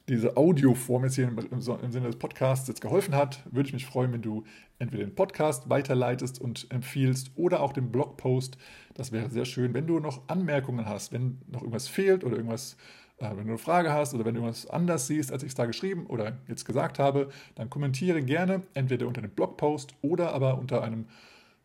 diese 0.10 0.36
Audioform 0.36 1.06
jetzt 1.06 1.16
hier 1.16 1.28
im, 1.28 1.38
im, 1.40 1.62
Sinne 1.62 2.08
des 2.08 2.18
Podcasts 2.18 2.68
jetzt 2.68 2.82
geholfen 2.82 3.16
hat, 3.16 3.42
würde 3.50 3.68
ich 3.68 3.74
mich 3.74 3.86
freuen, 3.86 4.12
wenn 4.12 4.22
du 4.22 4.44
entweder 4.80 5.06
den 5.06 5.16
Podcast 5.16 5.70
weiterleitest 5.70 6.42
und 6.42 6.68
empfiehlst 6.72 7.32
oder 7.36 7.62
auch 7.62 7.72
den 7.72 7.92
Blogpost. 7.92 8.58
Das 8.96 9.12
wäre 9.14 9.30
sehr 9.30 9.46
schön. 9.46 9.74
Wenn 9.74 9.88
du 9.88 10.00
noch 10.00 10.28
Anmerkungen 10.28 10.86
hast, 10.88 11.14
wenn 11.14 11.40
noch 11.48 11.62
irgendwas 11.62 11.88
fehlt 11.88 12.26
oder 12.26 12.36
irgendwas, 12.36 12.76
äh, 13.18 13.30
wenn 13.30 13.46
du 13.46 13.54
eine 13.54 13.58
Frage 13.58 13.94
hast 13.94 14.14
oder 14.14 14.26
wenn 14.26 14.36
du 14.36 14.42
irgendwas 14.42 14.70
anders 14.70 15.08
siehst, 15.08 15.32
als 15.32 15.44
ich 15.44 15.50
es 15.50 15.56
da 15.56 15.66
geschrieben 15.66 16.06
oder 16.08 16.38
jetzt 16.50 16.66
gesagt 16.66 17.00
habe, 17.00 17.30
dann 17.56 17.70
kommentiere 17.70 18.22
gerne 18.22 18.64
entweder 18.74 19.08
unter 19.08 19.22
dem 19.22 19.32
Blogpost 19.32 19.96
oder 20.02 20.34
aber 20.34 20.58
unter 20.58 20.84
einem 20.84 21.06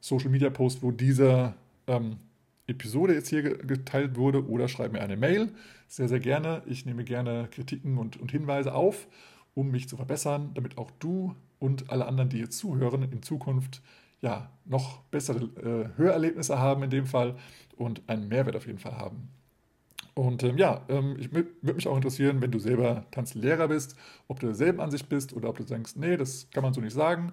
Social 0.01 0.31
Media 0.31 0.51
Post, 0.51 0.81
wo 0.85 0.93
dieser 0.93 1.55
ähm, 1.89 2.19
Episode 2.69 3.15
jetzt 3.15 3.31
hier 3.31 3.43
geteilt 3.43 4.17
wurde 4.17 4.47
oder 4.47 4.69
schreib 4.69 4.93
mir 4.93 5.01
eine 5.01 5.17
Mail. 5.17 5.49
Sehr, 5.89 6.09
sehr 6.09 6.21
gerne. 6.21 6.63
Ich 6.67 6.85
nehme 6.87 7.03
gerne 7.03 7.49
Kritiken 7.51 7.97
und, 7.99 8.19
und 8.19 8.31
Hinweise 8.31 8.75
auf, 8.75 9.09
um 9.55 9.71
mich 9.71 9.89
zu 9.89 9.97
verbessern, 9.97 10.51
damit 10.55 10.77
auch 10.79 10.91
du 10.99 11.35
und 11.59 11.91
alle 11.91 12.07
anderen, 12.07 12.29
die 12.29 12.37
hier 12.37 12.51
zuhören, 12.51 13.03
in 13.11 13.23
Zukunft 13.23 13.83
ja 14.21 14.51
noch 14.67 15.01
bessere 15.05 15.45
äh, 15.57 15.99
Hörerlebnisse 15.99 16.59
haben 16.59 16.83
in 16.83 16.91
dem 16.91 17.07
Fall 17.07 17.37
und 17.77 18.03
einen 18.09 18.29
Mehrwert 18.29 18.57
auf 18.57 18.67
jeden 18.67 18.79
Fall 18.79 18.97
haben. 18.97 19.31
Und 20.15 20.43
ähm, 20.43 20.59
ja, 20.59 20.83
ähm, 20.89 21.17
ich 21.19 21.33
würde 21.33 21.51
mich 21.75 21.89
auch 21.89 21.97
interessieren, 21.97 22.43
wenn 22.43 22.51
du 22.51 22.59
selber 22.59 23.07
Tanzlehrer 23.13 23.69
bist, 23.69 23.97
ob 24.27 24.41
du 24.41 24.47
derselben 24.47 24.81
Ansicht 24.81 25.09
bist 25.09 25.33
oder 25.33 25.49
ob 25.49 25.59
du 25.59 25.65
denkst, 25.65 25.93
nee, 25.97 26.17
das 26.17 26.51
kann 26.51 26.65
man 26.65 26.75
so 26.75 26.81
nicht 26.81 26.93
sagen 26.95 27.33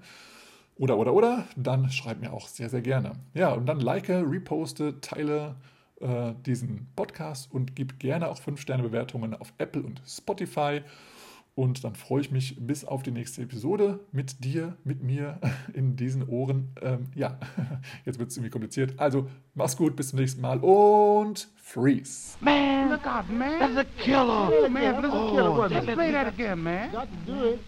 oder, 0.77 0.97
oder, 0.97 1.13
oder, 1.13 1.45
dann 1.55 1.89
schreib 1.91 2.21
mir 2.21 2.33
auch 2.33 2.47
sehr, 2.47 2.69
sehr 2.69 2.81
gerne. 2.81 3.13
Ja, 3.33 3.53
und 3.53 3.65
dann 3.65 3.79
like, 3.79 4.09
reposte, 4.09 5.01
teile 5.01 5.55
äh, 6.01 6.33
diesen 6.45 6.87
Podcast 6.95 7.51
und 7.51 7.75
gib 7.75 7.99
gerne 7.99 8.29
auch 8.29 8.39
5-Sterne-Bewertungen 8.39 9.33
auf 9.33 9.53
Apple 9.57 9.83
und 9.83 10.01
Spotify. 10.07 10.81
Und 11.55 11.85
dann 11.85 11.95
freue 11.95 12.19
ich 12.19 12.31
mich 12.31 12.57
bis 12.59 12.83
auf 12.83 13.01
die 13.01 13.11
nächste 13.11 13.41
Episode 13.41 14.01
mit 14.11 14.43
dir, 14.43 14.75
mit 14.83 15.01
mir 15.01 15.39
in 15.73 15.95
diesen 15.95 16.27
Ohren. 16.27 16.75
Ähm, 16.81 17.07
ja, 17.15 17.39
jetzt 18.05 18.19
wird 18.19 18.29
es 18.29 18.35
irgendwie 18.35 18.51
kompliziert. 18.51 18.99
Also, 18.99 19.29
mach's 19.53 19.77
gut, 19.77 19.95
bis 19.95 20.09
zum 20.09 20.19
nächsten 20.19 20.41
Mal 20.41 20.59
und 20.59 21.47
freeze. 21.55 22.37
Man, 22.41 22.89
look 22.89 23.07
out, 23.07 23.29
man. 23.29 23.59
That's 23.59 23.77
a 23.77 23.85
killer. 23.97 24.51
Oh, 24.51 24.69
man, 24.69 25.01
that's 25.01 25.13
a 25.13 25.29
killer. 25.31 25.57
Oh, 25.57 25.67
Let's 25.67 25.85
play 25.85 26.11
that 26.11 26.27
again, 26.27 26.61
man. 26.61 26.91
Got 26.91 27.07
to 27.25 27.31
do 27.31 27.43
it. 27.51 27.59